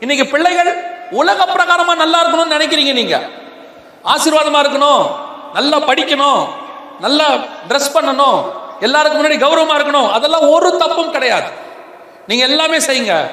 இன்னைக்கு 0.00 0.26
பிள்ளைகள் 0.26 0.86
உலக 1.10 1.44
பிரகாரமா 1.44 1.94
நல்லா 1.96 2.24
இருக்கணும்னு 2.24 2.52
நினைக்கிறீங்க 2.58 2.92
நீங்க. 2.92 3.20
ஆசீர்வாதமா 4.04 4.60
இருக்கணும். 4.60 5.06
நல்லா 5.52 5.76
படிக்கணும். 5.76 6.48
நல்லா 7.00 7.24
ட்ரெஸ் 7.68 7.94
பண்ணணும். 7.94 8.44
எல்லாருக்கும் 8.80 9.24
முன்னாடி 9.24 9.34
கௌரவமா 9.34 9.76
இருக்கணும். 9.76 10.10
அதெல்லாம் 10.10 10.48
ஒரு 10.48 10.76
தப்பும் 10.76 11.10
கிடையாது. 11.10 11.50
நீங்க 12.26 12.46
எல்லாமே 12.46 12.78
செய்யுங்க. 12.78 13.30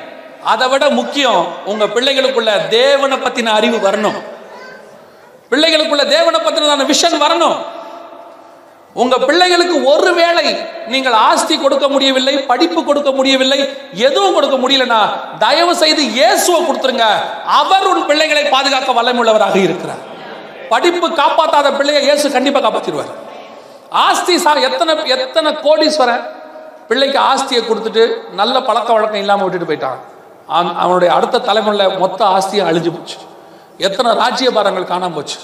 அதை 0.51 0.65
விட 0.71 0.85
முக்கியம் 0.99 1.41
உங்க 1.71 1.83
பிள்ளைகளுக்குள்ள 1.95 2.51
தேவனை 2.77 3.17
பத்தின 3.25 3.53
அறிவு 3.59 3.77
வரணும். 3.87 4.17
பிள்ளைகளுக்குள்ள 5.51 6.03
தேவனை 6.15 6.39
பத்தினதான 6.45 6.85
விஷன் 6.91 7.23
வரணும். 7.25 7.57
உங்க 9.03 9.15
பிள்ளைகளுக்கு 9.27 9.77
ஒருவேளை 9.91 10.43
நீங்கள் 10.93 11.17
ஆஸ்தி 11.27 11.55
கொடுக்க 11.63 11.85
முடியவில்லை 11.93 12.33
படிப்பு 12.51 12.81
கொடுக்க 12.89 13.09
முடியவில்லை 13.17 13.57
எதுவும் 14.07 14.35
கொடுக்க 14.37 14.57
முடியலனா 14.63 14.99
தயவு 15.43 15.73
செய்து 15.81 16.01
இயேசுவை 16.17 16.59
கொடுத்துருங்க. 16.67 17.07
அவர் 17.59 17.89
உன் 17.91 18.07
பிள்ளைகளை 18.11 18.43
பாதுகாக்க 18.55 18.93
வல்லமுள்ளவராக 18.99 19.59
இருக்கிறார். 19.67 20.01
படிப்பு 20.73 21.07
காப்பாத்தாத 21.21 21.67
பிள்ளையை 21.79 22.01
இயேசு 22.07 22.35
கண்டிப்பா 22.37 22.61
காப்பாத்திடுவார். 22.65 23.11
ஆஸ்தி 24.05 24.35
சார் 24.45 24.65
எத்தனை 24.67 24.93
எத்தனை 25.17 25.51
கோடீஸ்வரன் 25.67 26.25
பிள்ளைக்கு 26.89 27.19
ஆஸ்தியை 27.29 27.61
கொடுத்துட்டு 27.67 28.03
நல்ல 28.41 28.55
பழக்க 28.69 28.89
வழக்கம் 28.95 29.23
இல்லாமல் 29.25 29.45
விட்டுட்டு 29.45 29.69
போயிட்டான். 29.69 30.01
அவனுடைய 30.47 31.13
அடுத்த 31.13 31.39
தலைமுறையில் 31.39 31.97
மொத்த 31.97 32.25
ஆஸ்தியும் 32.25 32.67
அழிஞ்சு 32.69 32.91
போச்சு. 32.91 33.15
எத்தனை 33.77 34.11
ராஜ்யபாரங்கள் 34.11 34.91
காணாம 34.91 35.13
போச்சு. 35.13 35.37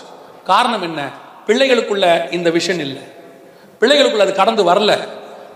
காரணம் 0.44 0.82
என்ன? 0.82 1.10
பிள்ளைகளுக்குள்ள 1.48 2.32
இந்த 2.32 2.50
விஷன் 2.50 2.80
இல்லை. 2.80 3.02
பிள்ளைகளுக்குள்ள 3.80 4.20
அது 4.20 4.34
கடந்து 4.34 4.64
வரல. 4.64 5.08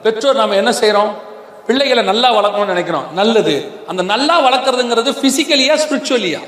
பெற்றோர் 0.03 0.35
நாம் 0.35 0.51
என்ன 0.51 0.71
செய்கிறோம் 0.71 1.17
பிள்ளைகளை 1.65 2.03
நல்லா 2.03 2.33
வளர்க்கணும்னு 2.33 2.65
நினைக்கிறோம். 2.65 3.13
நல்லது. 3.13 3.71
அந்த 3.87 4.03
நல்லா 4.03 4.41
வளர்க்குறதுங்கிறது 4.41 5.11
ஃபிசிக்கலியா 5.21 5.79
ஸ்பிரிச்சுவலியா 5.83 6.39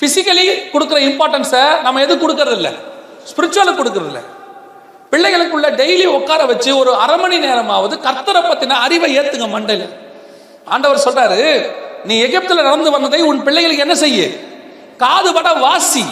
ஃபிசிக்கலி 0.00 0.46
கொடுக்குற 0.72 0.98
இம்பார்ட்டன்ஸை 0.98 1.80
நம்ம 1.80 2.00
எது 2.00 2.16
கொடுக்கறது 2.16 2.50
இல்ல 2.50 2.70
ஸ்பிரிச்சுவலுக்கு 3.30 3.78
கொடுக்கறது 3.78 4.24
பிள்ளைகளுக்குள்ள 5.10 5.70
டெய்லி 5.76 6.04
உட்கார 6.04 6.46
வச்சு 6.46 6.78
ஒரு 6.78 6.94
அரை 6.94 7.16
மணி 7.16 7.38
நேரமாவது 7.38 7.96
கர்த்தரை 7.96 8.42
பற்றின 8.42 8.68
அறிவை 8.68 9.18
ஏற்றுங்க 9.18 9.48
மண்டையில். 9.48 10.07
ஆண்டவர் 10.70 11.02
சொல்றாரு 11.04 11.72
நீ 12.04 12.22
எகிப்துல 12.22 12.62
நடந்து 12.62 12.90
வந்ததை 12.90 13.22
உன் 13.22 13.42
பிள்ளைகளுக்கு 13.42 13.82
என்ன 13.82 13.94
செய்ய? 13.94 14.28
காதுபட 14.98 15.58
வாசி. 15.58 16.06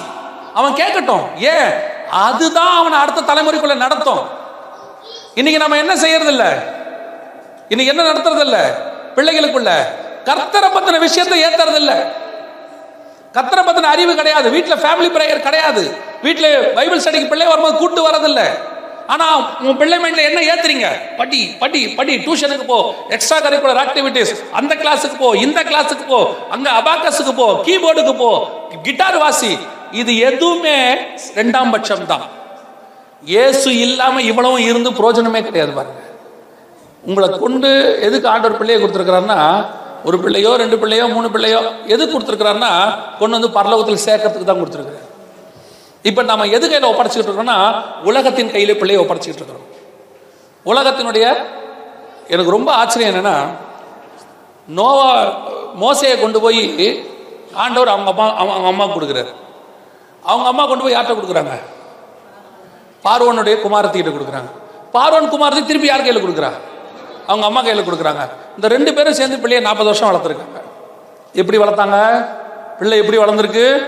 அவன் 0.55 0.73
கேட்கட்டும். 0.73 1.39
ஏன்? 1.39 1.95
அதுதான் 2.11 2.77
அவனை 2.77 2.99
அடுத்த 2.99 3.21
தலைமுறைக்குள்ள 3.21 3.75
நடத்தும். 3.75 4.29
இன்னைக்கு 5.35 5.61
நம்ம 5.61 5.77
என்ன 5.77 5.97
செய்யறது 5.97 6.31
இல்ல 6.31 6.63
இன்னைக்கு 7.69 7.97
என்ன 7.97 8.13
நடத்துறது 8.13 8.41
இல்ல 8.41 8.77
பிள்ளைகளுக்குள்ள. 9.15 9.71
கர்த்தரை 10.25 10.71
பத்தின 10.75 10.99
விஷயத்தை 10.99 11.45
ஏத்துறது 11.45 11.75
இல்ல 11.75 12.13
கர்த்தரை 13.33 13.65
பத்தின 13.65 13.83
அறிவு 13.83 14.15
கிடையாது. 14.15 14.51
வீட்டில் 14.51 14.79
ஃபேமிலி 14.79 15.13
பிரேயர் 15.13 15.41
கிடையாது. 15.41 15.95
வீட்டில் 16.23 16.73
பைபிள் 16.75 16.99
ஸ்டடிக்கு 16.99 17.29
பிள்ளை 17.29 17.47
வரும்போது 17.47 17.77
கூட்டு 17.77 18.09
வரதில்ல. 18.09 18.41
ஆனா 19.09 19.27
உன் 19.63 19.77
பிள்ளை 19.77 19.97
மைண்ட்ல 19.99 20.23
என்ன 20.29 20.41
ஏத்துறீங்க? 20.51 20.87
படி 21.19 21.41
படி 21.61 21.81
படி 21.99 22.13
டியூஷனுக்கு 22.25 22.67
போ 22.67 22.79
எக்ஸ்ட்ரா 23.15 23.39
கரிக்குலர் 23.45 23.81
ஆக்டிவிட்டிஸ் 23.83 24.33
அந்த 24.53 24.73
கிளாஸுக்கு 24.75 25.17
போ 25.17 25.29
இந்த 25.45 25.61
கிளாஸுக்கு 25.63 26.07
போ 26.07 26.21
அங்க 26.51 26.69
அபாக்கஸுக்கு 26.81 27.35
போ 27.35 27.49
கீபோர்டுக்கு 27.67 28.15
போ 28.17 28.31
கிட்டார் 28.87 29.19
வாசி. 29.19 29.53
இது 29.93 30.13
எதுவுமே 30.29 30.77
ரெண்டாம் 31.39 31.73
பட்சம் 31.75 32.07
தான் 32.07 32.25
இயேசு 33.23 33.69
இல்லாம 33.85 34.23
இவ்வளவும் 34.23 34.67
இருந்து 34.69 34.91
பிரயோஜனமே 34.99 35.41
கிடையாது 35.45 35.73
பாருங்க. 35.73 36.01
உங்களை 37.05 37.27
கொண்டு 37.39 37.69
எதுக்கு 38.07 38.29
ஆண்டவர் 38.29 38.59
பிள்ளையை 38.61 38.79
கொடுத்துருக்கிறாருன்னா 38.81 39.41
ஒரு 40.09 40.17
பிள்ளையோ 40.25 40.51
ரெண்டு 40.57 40.77
பிள்ளையோ 40.83 41.05
மூணு 41.15 41.29
பிள்ளையோ 41.35 41.61
எதுக்கு 41.87 42.13
கொடுத்துருக்கிறாருன்னா 42.15 42.73
கொண்டு 43.19 43.37
வந்து 43.37 43.51
பரலோகத்தில் 43.57 44.05
சேர்க்கறதுக்கு 44.07 44.49
தான் 44.51 44.61
கொடுத்துருக்காரு 44.61 45.06
இப்போ 46.03 46.23
நம்ம 46.23 46.47
எது 46.47 46.69
கையில் 46.69 46.89
ஒப்படைச்சிக்கிட்டு 46.89 47.31
இருக்கிறோம்னா 47.31 47.83
உலகத்தின் 48.05 48.51
கையில் 48.51 48.79
பிள்ளையை 48.79 49.05
ஒப்படைச்சிக்கிட்டு 49.05 49.43
இருக்கிறோம். 49.43 49.67
உலகத்தினுடைய 50.65 51.37
எனக்கு 52.29 52.51
ரொம்ப 52.51 52.73
ஆச்சரியம் 52.73 53.15
என்னன்னா 53.15 53.37
நோவா 54.69 55.33
மோசையை 55.81 56.21
கொண்டு 56.21 56.41
போய் 56.41 56.63
ஆண்டவர் 57.55 57.89
அவங்க 57.89 58.11
அம்மா 58.11 58.35
அவங்க 58.35 58.67
அம்மா 58.67 58.85
கொடுக்குறாரு. 58.85 59.33
அவங்க 60.23 60.49
அம்மா 60.49 60.67
கொண்டு 60.67 60.85
போய் 60.85 60.97
யார்கிட்ட 60.97 61.17
கொடுக்குறாங்க? 61.19 61.55
பார்வனுடைய 63.05 63.57
குமாரத்திகிட்ட 63.63 64.13
கொடுக்குறாங்க. 64.17 64.51
பார்வன் 64.93 65.29
குமாரத்தை 65.29 65.67
திருப்பி 65.67 65.87
யார் 65.87 66.03
கையில் 66.03 66.25
கொடுக்குறா? 66.25 66.51
அவங்க 67.27 67.47
அம்மா 67.47 67.61
கையில் 67.61 67.87
கொடுக்குறாங்க. 67.87 68.31
இந்த 68.57 68.69
ரெண்டு 68.69 68.95
பேரும் 68.95 69.13
சேர்ந்து 69.13 69.39
பிள்ளையை 69.39 69.65
நாற்பது 69.67 69.89
வருஷம் 69.89 70.09
வளர்த்துருக்காங்க. 70.11 70.61
எப்படி 71.33 71.59
வளர்த்தாங்க? 71.59 72.29
பிள்ளை 72.79 72.99
எப்படி 72.99 73.19
வளர்ந்துருக்கு? 73.19 73.87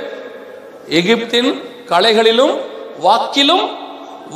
எகிப்தின் 0.88 1.67
கலைகளிலும் 1.88 2.58
வாக்கிலும் 3.02 3.76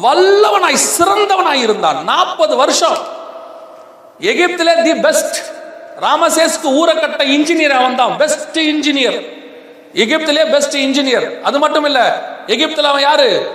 வல்லவனாய் 0.03 0.79
சிறந்தவனாய் 0.99 1.63
இருந்தான். 1.63 2.05
நாற்பது 2.05 2.57
வருஷம். 2.57 2.97
எகிப்திலே 4.21 4.83
தி 4.83 4.95
பெஸ்ட். 4.95 5.37
ராமசேஸ்க்கு 6.01 6.65
ஊரை 6.65 6.95
கட்ட 6.95 7.25
இன்ஜினியர் 7.25 7.79
அவன் 7.79 7.97
தான் 7.97 8.17
பெஸ்ட் 8.17 8.59
இன்ஜினியர். 8.59 9.19
எகிப்திலே 9.95 10.51
பெஸ்ட் 10.51 10.77
இன்ஜினியர். 10.77 11.41
அது 11.41 11.59
மட்டும் 11.59 11.85
இல்ல 11.85 12.29
எகிப்தில் 12.47 12.85
அவன் 12.85 13.01
யாரு? 13.01 13.53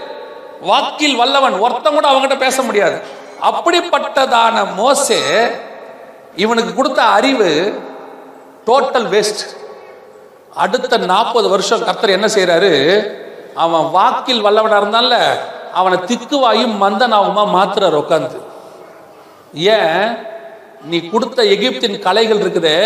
வாக்கில் 0.61 1.15
வல்லவன். 1.15 1.59
ஒருத்தன் 1.59 1.93
கூட 1.93 2.09
அவங்ககிட்ட 2.09 2.37
பேச 2.37 2.61
முடியாது. 2.61 3.01
அப்படிப்பட்டதான 3.41 4.75
மோசே 4.75 5.19
இவனுக்கு 6.35 6.73
கொடுத்த 6.73 7.01
அறிவு 7.01 7.79
டோட்டல் 8.65 9.07
வேஸ்ட் 9.07 9.55
அடுத்த 10.53 10.97
நாற்பது 10.97 11.49
வருஷம் 11.49 11.83
கர்த்தர் 11.83 12.09
என்ன 12.09 12.25
செய்யறாரு 12.25 12.71
அவன் 13.63 13.85
வாக்கில் 13.97 14.43
வல்லவனா 14.45 14.79
இருந்தான்ல 14.81 15.17
அவனை 15.79 15.97
திக்குவாயும் 16.09 16.75
மந்தனாவுமா 16.83 17.43
மாத்துறார் 17.55 18.01
உட்காந்து 18.03 18.39
ஏன்? 19.77 20.03
நீ 20.89 20.97
கொடுத்த 21.11 21.39
எகிப்தின் 21.53 21.97
கலைகள் 22.05 22.41
இருக்குதே 22.43 22.79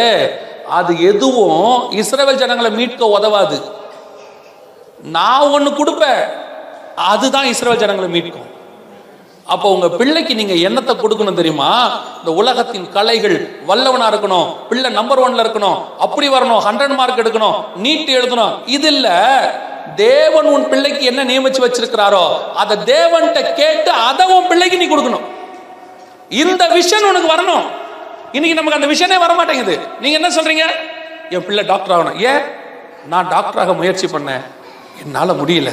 அது 0.79 0.91
எதுவும் 1.11 1.65
இஸ்ரேல் 2.01 2.39
ஜனங்களை 2.41 2.69
மீட்க 2.79 3.07
உதவாது. 3.17 3.57
நான் 5.15 5.51
ஒன்று 5.55 5.71
கொடுப்பேன் 5.79 6.21
அதுதான் 7.11 7.47
இஸ்ரேல் 7.53 7.81
ஜனங்களை 7.83 8.09
மீட்கும். 8.15 8.47
அப்போ 9.53 9.67
உங்க 9.75 9.87
பிள்ளைக்கு 9.99 10.33
நீங்க 10.39 10.55
என்னத்தை 10.67 10.93
கொடுக்கணும் 11.01 11.39
தெரியுமா? 11.39 11.71
இந்த 12.19 12.31
உலகத்தின் 12.41 12.87
கலைகள் 12.95 13.37
வல்லவனா 13.69 14.07
இருக்கணும் 14.11 14.47
பிள்ளை 14.69 14.89
நம்பர் 14.99 15.23
ஒன்ல 15.25 15.43
இருக்கணும் 15.45 15.79
அப்படி 16.05 16.27
வரணும் 16.35 16.63
ஹண்ட்ரட் 16.67 16.95
மார்க் 16.99 17.21
எடுக்கணும் 17.23 17.57
நீட் 17.85 18.15
எழுதணும் 18.19 18.53
இது 18.75 18.89
இல்லை. 18.95 19.17
தேவன் 19.95 20.45
உன் 20.45 20.69
பிள்ளைக்கு 20.69 21.05
என்ன 21.05 21.23
நியமிச்சு 21.23 21.61
வச்சிருக்கிறாரோ 21.61 22.51
அதை 22.51 22.77
தேவன்கிட்ட 22.77 23.53
கேட்டு 23.53 23.91
அதை 23.91 24.25
உன் 24.25 24.47
பிள்ளைக்கு 24.47 24.77
நீ 24.77 24.95
கொடுக்கணும். 24.95 25.21
இந்த 26.29 26.67
விஷன் 26.67 27.07
உனக்கு 27.07 27.33
வரணும். 27.33 27.65
இன்னைக்கு 28.31 28.63
நமக்கு 28.63 28.81
அந்த 28.81 28.87
விஷனே 28.87 29.19
வர 29.19 29.33
மாட்டேங்குது 29.33 29.79
நீங்க 30.01 30.27
என்ன 30.27 30.41
சொல்றீங்க? 30.41 30.71
என் 31.29 31.45
பிள்ளை 31.45 31.63
டாக்டர் 31.63 31.97
ஆகணும். 31.97 32.19
ஏன்? 32.19 32.41
நான் 33.07 33.27
டாக்டராக 33.27 33.75
முயற்சி 33.75 34.07
பண்ணேன். 34.07 34.41
என்னால 35.03 35.31
முடியல. 35.31 35.71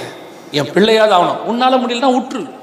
என் 0.51 0.73
பிள்ளையாவது 0.73 1.15
ஆகணும். 1.15 1.41
உன்னால 1.49 1.77
முடியலன்னா 1.77 2.11
விட்டுரு 2.11 2.57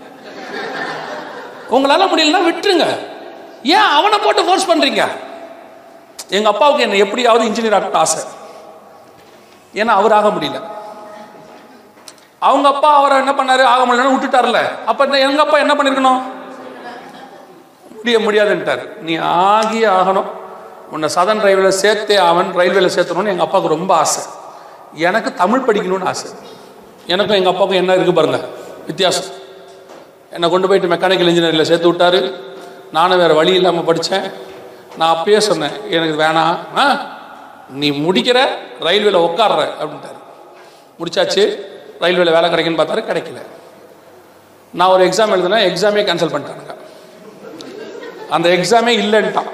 உங்களால 1.71 2.07
முடியலன்னா 2.15 2.41
விட்டுருங்க. 2.49 2.97
ஏன் 3.63 3.89
அவனை 3.97 4.17
போட்டு 4.17 4.45
ஃபோர்ஸ் 4.45 4.69
பண்றீங்க? 4.69 5.07
எங்க 6.29 6.49
அப்பாவுக்கு 6.49 6.83
என்ன 6.83 6.95
எப்படியாவது 6.95 7.45
இன்ஜினியர் 7.45 7.75
ஆகட்டும் 7.75 7.99
ஆசை. 7.99 8.23
ஏன்னா 9.73 9.85
அவர் 9.85 10.11
ஆக 10.11 10.27
முடியல. 10.27 10.61
அவங்க 12.45 12.67
அப்பா 12.67 12.95
அவரை 12.95 13.17
என்ன 13.17 13.31
பண்ணாரு? 13.31 13.63
ஆக 13.63 13.93
முடியலன்னு 13.93 14.13
விட்டுட்டார்ல. 14.13 14.83
அப்ப 14.85 15.05
எங்க 15.05 15.41
அப்பா 15.41 15.57
என்ன 15.57 15.73
பண்ணிருக்கணும்? 15.73 16.21
முடிய 17.95 18.19
முடியாதுன்ட்டார். 18.19 18.97
நீ 18.97 19.17
ஆகியே 19.17 19.91
ஆகணும். 19.91 20.25
உன்னை 20.91 21.09
சதன் 21.15 21.43
ரயில்வேல 21.43 21.67
சேர்த்தே 21.67 22.15
அவன் 22.15 22.55
ரயில்வேல 22.55 22.89
சேர்த்தணும்னு 22.95 23.27
எங்கள் 23.27 23.39
அப்பாவுக்கு 23.39 23.75
ரொம்ப 23.75 23.95
ஆசை. 23.95 24.23
எனக்கு 24.93 25.33
தமிழ் 25.33 25.63
படிக்கணும்னு 25.67 26.03
ஆசை. 26.03 26.29
எனக்கும் 27.07 27.35
எங்கள் 27.35 27.51
அப்பாவுக்கும் 27.51 27.81
என்ன 27.81 27.93
இருக்கு 27.93 28.13
பாருங்க? 28.13 28.39
வித்தியாசம். 28.85 29.43
என்னை 30.31 30.49
கொண்டு 30.49 30.67
போயிட்டு 30.67 30.95
மெக்கானிக்கல் 30.95 31.27
இன்ஜினியரில் 31.27 31.63
சேர்த்து 31.63 31.93
விட்டாரு. 31.93 32.33
நானும் 32.91 33.17
வேறு 33.17 33.33
வழி 33.33 33.53
இல்லாமல் 33.53 33.83
படித்தேன் 33.83 34.31
நான் 34.97 35.15
அப்பயே 35.15 35.37
சொன்னேன் 35.37 35.91
எனக்கு 35.91 36.23
வேணாம். 36.23 36.57
ஆ? 36.77 37.05
நீ 37.69 37.91
முடிக்கிற 37.91 38.47
ரயில்வேல 38.79 39.17
உட்கார்ற 39.17 39.67
அப்படின்ட்டாரு. 39.81 40.19
முடிச்சாச்சு. 40.99 41.73
ரயில்வேல 42.03 42.33
வேலை 42.37 42.47
கிடைக்குன்னு 42.53 42.79
பார்த்தாரு 42.81 43.03
கிடைக்கல. 43.09 43.41
நான் 44.79 44.93
ஒரு 44.95 45.03
எக்ஸாம் 45.07 45.33
எழுதினேன் 45.35 45.65
எக்ஸாமே 45.69 46.01
கேன்சல் 46.07 46.33
பண்ணிட்டானுங்க. 46.33 46.73
அந்த 48.35 48.47
எக்ஸாமே 48.57 48.93
இல்லைன்ட்டான். 49.03 49.51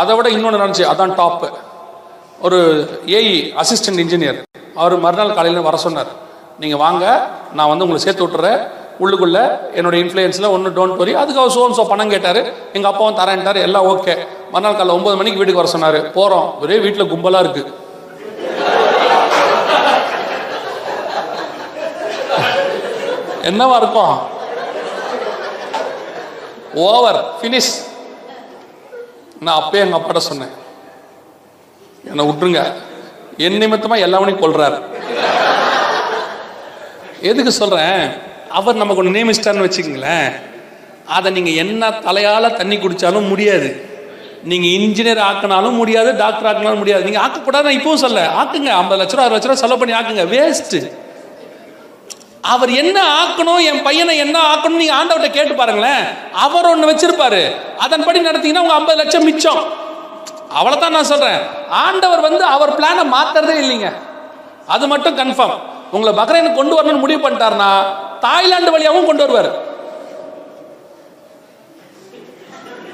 அதை 0.00 0.12
விட 0.16 0.28
இன்னொன்று 0.36 0.62
நினச்சி 0.64 0.84
அதான் 0.92 1.14
டாப்பு 1.20 1.48
ஒரு 2.46 2.58
ஏஇ 3.18 3.34
அசிஸ்டன்ட் 3.62 4.02
இன்ஜினியர் 4.04 4.38
அவர் 4.82 4.94
மறுநாள் 5.04 5.34
காலையில் 5.38 5.66
வர 5.66 5.76
சொன்னார் 5.86 6.12
நீங்கள் 6.62 6.80
வாங்க 6.84 7.04
நான் 7.58 7.70
வந்து 7.70 7.84
உங்களை 7.84 8.00
சேர்த்து 8.04 8.24
விட்டுறேன். 8.24 8.60
உள்ளுக்குள்ள 9.02 9.38
என்னோட 9.78 9.94
இன்ஃப்ளூயன்ஸில் 10.02 10.52
ஒன்று 10.54 10.70
டோன்ட் 10.78 10.98
வரி 11.00 11.12
அதுக்கு 11.20 11.40
அவர் 11.42 11.54
சோன் 11.56 11.76
சோ 11.78 11.84
பணம் 11.92 12.12
கேட்டார். 12.14 12.40
எங்கள் 12.76 12.90
அப்பாவும் 12.90 13.18
தரேன்ட்டார் 13.20 13.60
எல்லாம் 13.66 13.86
ஓகே 13.92 14.14
மறுநாள் 14.52 14.76
காலையில் 14.78 14.96
ஒம்பது 14.98 15.18
மணிக்கு 15.20 15.40
வீட்டுக்கு 15.40 15.62
வர 15.62 15.70
சொன்னார். 15.74 15.98
போகிறோம் 16.16 16.48
ஒரே 16.64 16.76
வீட்டில் 16.84 17.10
கும்பலாக 17.12 17.44
இருக்குது 17.44 17.70
என்னவா 23.50 23.76
இருக்கும்? 23.82 24.16
ஓவர் 26.86 27.20
ஃபினிஷ் 27.38 27.72
நான் 29.44 29.60
அப்பயே 29.60 29.82
எங்க 29.84 29.96
அப்பாட்ட 29.98 30.20
சொன்னேன். 30.28 30.52
என்னை 32.10 32.24
விட்டுருங்க. 32.28 32.62
என் 33.44 33.60
நிமித்தமா 33.62 33.96
எல்லாவனையும் 34.06 34.42
கொள்றாரு 34.44 34.78
எதுக்கு 37.30 37.52
சொல்றேன்? 37.52 38.02
அவர் 38.58 38.80
நமக்கு 38.82 39.02
ஒன்று 39.02 39.16
நியமிச்சிட்டார்னு 39.16 39.66
வச்சுக்கங்களேன். 39.66 40.30
அதை 41.16 41.28
நீங்கள் 41.36 41.60
என்ன 41.62 41.90
தலையால் 42.06 42.56
தண்ணி 42.60 42.76
குடித்தாலும் 42.76 43.30
முடியாது. 43.32 43.68
நீங்கள் 44.50 44.74
இன்ஜினியர் 44.76 45.26
ஆக்கினாலும் 45.28 45.78
முடியாது 45.80 46.10
டாக்டர் 46.16 46.48
ஆக்கினாலும் 46.50 46.82
முடியாது. 46.82 47.04
நீங்கள் 47.04 47.24
ஆக்கக்கூடாது 47.24 47.66
நான் 47.66 47.78
இப்பவும் 47.80 48.04
சொல்ல 48.06 48.24
ஆக்குங்க. 48.40 48.70
ஐம்பது 48.80 49.00
லட்ச 49.02 49.14
ரூபா 49.14 49.24
அறுபது 49.24 49.38
லட்ச 49.38 49.48
ரூபா 49.50 49.62
செலவு 49.62 49.80
பண்ணி 49.82 49.94
ஆக்குங்க. 49.98 50.24
வேஸ்ட்டு 50.34 50.80
அவர் 52.50 52.70
என்ன 52.70 52.98
ஆக்கணும் 53.20 53.64
என் 53.64 53.82
பையனை 53.82 54.16
என்ன 54.16 54.36
ஆக்கணும் 54.52 54.80
நீங்க 54.80 54.94
ஆண்டவர்கிட்ட 54.94 55.30
கேட்டு 55.30 55.54
பாருங்களேன். 55.54 56.04
அவர் 56.32 56.70
ஒண்ணு 56.72 56.88
வச்சிருப்பாரு. 56.90 57.42
அதன்படி 57.78 58.20
நடத்தீங்கன்னா 58.20 58.64
உங்க 58.64 58.74
ஐம்பது 58.74 58.98
லட்சம் 59.02 59.24
மிச்சம். 59.24 59.60
அவ்வளவுதான் 60.48 60.92
நான் 60.92 61.10
சொல்றேன். 61.10 61.40
ஆண்டவர் 61.68 62.20
வந்து 62.20 62.44
அவர் 62.44 62.76
பிளானை 62.78 63.04
மாத்துறதே 63.12 63.54
இல்லைங்க. 63.62 63.90
அது 64.66 64.86
மட்டும் 64.86 65.18
கன்ஃபார்ம் 65.18 65.60
உங்களை 65.90 66.12
பக்ரைனை 66.18 66.54
கொண்டு 66.54 66.74
வரணும்னு 66.78 67.04
முடிவு 67.04 67.28
பண்ணிட்டாருன்னா 67.28 67.70
தாய்லாந்து 68.20 68.70
வழியாகவும் 68.70 69.06
கொண்டு 69.06 69.26
வருவார். 69.26 69.50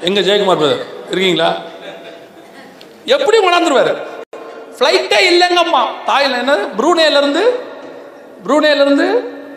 எங்க 0.01 0.19
ஜெயக்குமார் 0.19 0.63
இருக்கீங்களா? 1.11 1.49
எப்படி 3.05 3.37
கொண்டாந்துருவாரு 3.37 3.93
ஃப்ளைட்டே 4.77 5.19
இல்லைங்கம்மா. 5.31 5.81
தாய்லாந்து 6.05 6.45
என்ன 6.45 6.69
ப்ரூனேல 6.79 7.21
இருந்து 7.23 7.43
ப்ரூனேல 8.45 8.81
இருந்து 8.85 9.07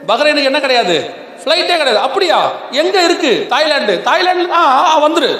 பஹ்ரைனுக்கு 0.07 0.45
என்ன 0.45 0.61
கிடையாது? 0.61 1.11
ஃப்ளைட்டே 1.45 1.77
கிடையாது. 1.77 1.99
அப்படியா? 1.99 2.51
எங்க 2.70 3.03
இருக்கு? 3.03 3.47
தாய்லாந்து 3.49 4.03
தாய்லாந்து 4.03 4.53
ஆ 4.53 4.85
ஆ, 4.85 5.03
வந்துரு. 5.03 5.39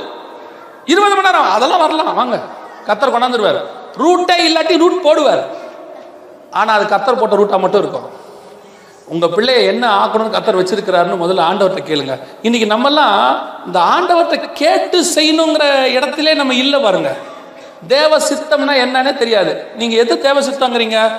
இருபது 0.85 1.15
மணி 1.15 1.29
நேரம். 1.29 1.51
அதெல்லாம் 1.51 1.81
வரலாம். 1.81 2.15
வாங்க. 2.15 2.41
கத்தர் 2.87 3.15
கொண்டாந்துருவார். 3.15 3.61
ரூட்டே 3.99 4.37
இல்லாட்டி 4.49 4.79
ரூட் 4.79 5.05
போடுவார். 5.05 5.45
ஆனால் 6.51 6.81
அது 6.81 6.97
கத்தர் 6.97 7.19
போட்ட 7.19 7.37
ரூட்டாக 7.37 7.61
மட்டும் 7.61 7.81
இருக்கும். 7.81 8.21
உங்க 9.07 9.27
பிள்ளைய 9.27 9.67
என்ன 9.67 10.05
ஆக்கணும்னு 10.05 10.37
கத்தர் 10.37 10.61
வச்சிருக்கிறாருன்னு 10.61 11.23
முதல்ல 11.23 11.41
ஆண்டவர்கிட்ட 11.41 11.81
கேளுங்க. 11.89 12.21
இன்னைக்கு 12.43 12.75
நம்மெல்லாம் 12.75 13.39
இந்த 13.67 13.79
ஆண்டவர்கிட்ட 13.79 14.53
கேட்டு 14.53 15.05
செய்யணுங்கிற 15.15 15.85
இடத்திலே 15.85 16.35
நம்ம 16.35 16.55
இல்லை 16.55 16.81
பாருங்க. 16.81 17.17
தேவ 17.89 18.19
சித்தம்னா 18.19 18.73
என்னன்னே 18.73 19.17
தெரியாது. 19.17 19.67
நீங்க 19.77 19.97
எது 19.97 20.19
தேவ 20.19 20.41
சித்தங்கிறீங்க? 20.41 21.13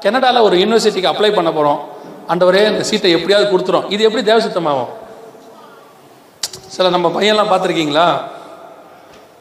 கனடாவில் 0.00 0.40
ஒரு 0.40 0.56
யூனிவர்சிட்டிக்கு 0.56 1.12
அப்ளை 1.12 1.34
பண்ண 1.34 1.50
போகிறோம் 1.50 1.92
ஆண்டவரே 2.32 2.62
இந்த 2.72 2.84
சீட்டை 2.88 3.10
எப்படியாவது 3.16 3.46
கொடுத்துரும் 3.52 3.88
இது 3.94 4.02
எப்படி 4.08 4.22
தேவசித்தமாகும்? 4.30 4.92
சில 6.74 6.88
நம்ம 6.96 7.08
பையன்லாம் 7.16 7.50
பார்த்துருக்கீங்களா? 7.50 8.06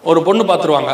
ஒரு 0.09 0.19
பொண்ணு 0.27 0.43
பார்த்துருவாங்க. 0.49 0.93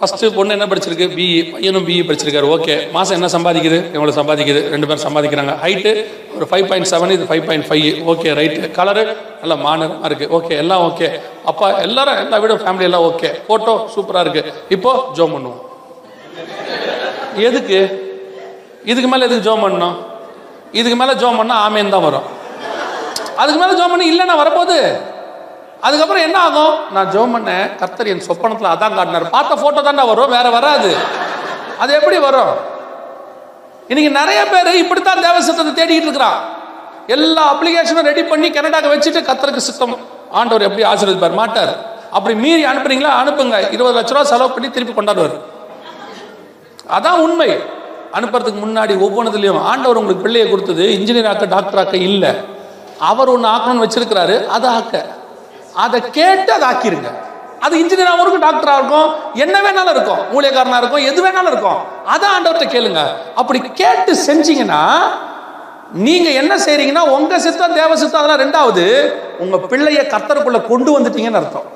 ஃபஸ்ட்டு 0.00 0.28
பொண்ணு 0.34 0.54
என்ன 0.56 0.66
படிச்சிருக்கு? 0.70 1.06
பிஇ 1.14 1.38
பையனும் 1.52 1.86
பிஇ 1.86 2.02
படிச்சிருக்காரு. 2.08 2.48
ஓகே 2.56 2.74
மாதம் 2.96 3.16
என்ன 3.18 3.28
சம்பாதிக்குது? 3.34 3.78
எவ்வளோ 3.96 4.12
சம்பாதிக்குது? 4.18 4.60
ரெண்டு 4.74 4.86
பேரும் 4.88 5.04
சம்பாதிக்கிறாங்க. 5.06 5.54
ஹைட்டு 5.64 5.92
ஒரு 6.36 6.46
ஃபைவ் 6.50 6.66
பாயிண்ட் 6.70 6.88
செவன் 6.90 7.14
இது 7.16 7.24
five 7.30 7.46
point 7.48 7.66
five 7.68 7.86
okay 8.12 8.34
right 8.40 8.68
colour 8.78 9.04
நல்லா 9.40 9.56
மாநிலமாக 9.64 10.08
இருக்குது 10.08 10.30
ஓகே 10.38 10.54
எல்லாம் 10.64 10.84
ஓகே 10.88 11.08
அப்பா 11.52 11.68
எல்லாரும் 11.86 12.20
எல்லா 12.24 12.38
வீடும் 12.42 12.62
ஃபேமிலி 12.64 12.86
எல்லாம் 12.88 13.06
ஓகே 13.08 13.30
ஃபோட்டோ 13.46 13.74
சூப்பராக 13.94 14.24
இருக்குது 14.26 14.52
இப்போது 14.76 15.02
ஜோம் 15.18 15.34
பண்ணுவோம். 15.36 15.64
எதுக்கு? 17.48 17.80
இதுக்கு 18.90 19.10
மேலே 19.14 19.26
எதுக்கு 19.28 19.46
ஜோம் 19.48 19.64
பண்ணணும்? 19.64 19.96
இதுக்கு 20.72 20.98
மேலே 20.98 21.12
ஜோம் 21.12 21.38
பண்ணால் 21.40 21.62
ஆமேன் 21.66 21.88
தான் 21.88 22.02
வரும். 22.02 22.22
அதுக்கு 23.36 23.66
மேலே 23.66 23.80
ஜோம் 23.80 23.88
பண்ணி 23.88 24.06
இல்லைன்னா 24.10 24.36
வரப்போகுது. 24.42 25.00
அதுக்கப்புறம் 25.80 26.22
என்ன 26.22 26.38
ஆகும்? 26.38 26.74
நான் 26.90 27.10
ஜோம் 27.10 27.34
பண்ணேன். 27.36 27.76
கர்த்தர் 27.76 28.06
என் 28.06 28.20
சொப்பனத்தில் 28.20 28.70
அதான் 28.70 28.94
காட்டினார். 28.94 29.30
பார்த்த 29.30 29.54
ஃபோட்டோ 29.54 29.84
தான்டா 29.84 30.06
வரும். 30.06 30.30
வேற 30.30 30.50
வராது. 30.50 30.96
அது 31.78 31.94
எப்படி 31.94 32.18
வரும்? 32.18 32.54
இன்னைக்கு 33.88 34.20
நிறைய 34.20 34.46
பேர் 34.46 34.74
இப்படித்தான் 34.74 35.20
தேவ 35.20 35.40
சித்தத்தை 35.40 35.84
தேடிட்டு 35.84 36.02
இருக்கிறான். 36.02 36.40
எல்லா 37.06 37.54
அப்ளிகேஷனும் 37.54 38.08
ரெடி 38.10 38.22
பண்ணி 38.22 38.50
கனடாக்கு 38.50 38.92
வச்சுட்டு 38.94 39.20
கத்தருக்கு 39.28 39.56
சித்தம். 39.56 39.96
ஆண்டவர் 40.30 40.62
எப்படி 40.62 40.84
ஆசீர்வதிப்பார்? 40.84 41.32
மாட்டார். 41.32 41.96
அப்படி 42.10 42.34
மீறி 42.34 42.64
அனுப்புறீங்களா? 42.64 43.12
அனுப்புங்க. 43.22 43.72
இருபது 43.72 44.00
லட்ச 44.00 44.08
ரூபா 44.08 44.24
செலவு 44.24 44.50
பண்ணி 44.50 44.70
திருப்பி 44.70 45.02
கொண்டாடுவார். 45.02 45.40
அதான் 46.96 47.18
உண்மை. 47.26 47.62
அனுப்புறதுக்கு 48.12 48.60
முன்னாடி 48.64 48.94
ஒவ்வொன்றதுலையும் 49.06 49.62
ஆண்டவர் 49.62 49.96
உங்களுக்கு 49.96 50.24
பிள்ளையை 50.26 50.50
கொடுத்தது 50.50 50.82
இன்ஜினியர் 50.82 51.28
ஆக்க 51.28 51.44
டாக்டர் 51.44 51.80
ஆக்க 51.84 51.96
இல்லை. 51.96 52.30
அவர் 52.98 53.28
ஒன்று 53.28 53.48
ஆக்கணும்னு 53.48 53.84
வச்சிருக்கிறாரு 53.84 54.46
அதை 54.46 54.70
ஆக்க. 54.70 55.04
அதை 55.74 56.10
கேட்டு 56.10 56.52
அதை 56.52 56.68
ஆக்கிருங்க. 56.68 57.10
அது 57.60 57.74
இன்ஜினியராகவும் 57.78 58.24
இருக்கும் 58.24 58.44
டாக்டராக 58.46 58.78
இருக்கும் 58.80 59.08
என்ன 59.34 59.56
வேணாலும் 59.60 59.94
இருக்கும் 59.94 60.20
மூலியக்காரனாக 60.32 60.80
இருக்கும் 60.82 61.06
எது 61.10 61.26
வேணாலும் 61.26 61.50
இருக்கும். 61.52 61.78
அதை 62.06 62.28
ஆண்டவர்கிட்ட 62.34 62.66
கேளுங்க. 62.76 63.00
அப்படி 63.34 63.58
கேட்டு 63.60 64.12
செஞ்சீங்கன்னா 64.26 64.82
நீங்க 65.92 66.30
என்ன 66.30 66.56
செய்றீங்கன்னா 66.56 67.04
உங்க 67.16 67.38
சித்தம் 67.38 67.74
தேவ 67.74 67.96
சித்தம் 67.96 68.20
அதெல்லாம் 68.20 68.42
ரெண்டாவது 68.44 69.12
உங்க 69.38 69.56
பிள்ளைய 69.56 70.00
கர்த்தருக்குள்ள 70.14 70.66
கொண்டு 70.66 70.98
வந்துட்டீங்கன்னு 70.98 71.40
அர்த்தம். 71.42 71.66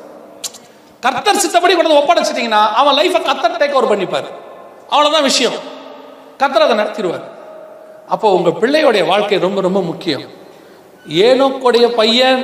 கர்த்தர் 1.00 1.42
சித்தப்படி 1.44 1.74
கொண்டு 1.76 1.98
ஒப்படைச்சிட்டிங்கன்னா 1.98 2.62
ஒப்படைச்சிட்டீங்கன்னா 2.62 2.62
அவன் 2.80 2.96
லைஃபை 2.96 3.22
கர்த்தர் 3.22 3.60
டேக் 3.60 3.72
ஓவர் 3.72 3.90
பண்ணிப்பாரு. 3.92 4.28
அவ்வளவுதான் 4.88 5.22
விஷயம். 5.22 5.52
கர்த்தர் 6.38 6.62
அதை 6.62 6.76
நடத்திடுவார். 6.76 7.24
அப்போ 8.08 8.34
உங்க 8.34 8.50
பிள்ளையோடைய 8.50 9.06
வாழ்க்கை 9.06 9.38
ரொம்ப 9.38 9.60
ரொம்ப 9.60 9.82
முக்கியம். 9.82 10.24
ஏனோக்குடைய 11.08 11.86
பையன் 12.00 12.40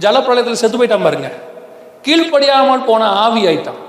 ஜலப்பிரளயத்தில் 0.00 0.60
செத்து 0.62 0.76
போயிட்டான் 0.78 1.02
பாருங்க. 1.02 1.30
கீழ்ப்படியாமல் 2.06 2.84
போன 2.84 3.08
ஆவி 3.24 3.46
ஆயிட்டான் 3.46 3.80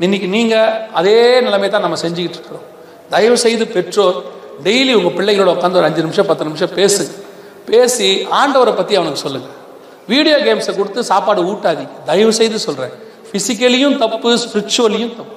இன்னைக்கு 0.00 0.28
நீங்க 0.28 0.54
அதே 0.92 1.40
நிலைமை 1.40 1.68
தான் 1.68 1.80
நம்ம 1.80 1.96
செஞ்சுக்கிட்டு 2.02 2.38
இருக்கிறோம். 2.38 2.64
தயவு 3.10 3.36
செய்து 3.38 3.66
பெற்றோர் 3.66 4.16
டெய்லி 4.64 4.92
உங்க 4.94 5.10
பிள்ளைகளோட 5.18 5.50
உட்காந்து 5.56 5.80
ஒரு 5.80 5.84
அஞ்சு 5.84 6.02
நிமிஷம் 6.02 6.26
பத்து 6.26 6.44
நிமிஷம் 6.44 6.74
பேசு. 6.74 7.04
பேசி 7.66 8.08
ஆண்டவரை 8.40 8.74
பத்தி 8.76 8.94
அவனுக்கு 8.96 9.20
சொல்லுங்க. 9.20 9.48
வீடியோ 10.08 10.36
கேம்ஸை 10.36 10.76
கொடுத்து 10.76 11.04
சாப்பாடு 11.04 11.42
ஊட்டாதீங்க. 11.42 11.94
தயவு 12.04 12.32
செய்து 12.32 12.58
சொல்றேன். 12.58 12.92
பிசிக்கலியும் 13.32 13.98
தப்பு 13.98 14.30
ஸ்பிரிச்சுவலியும் 14.42 15.16
தப்பு. 15.16 15.35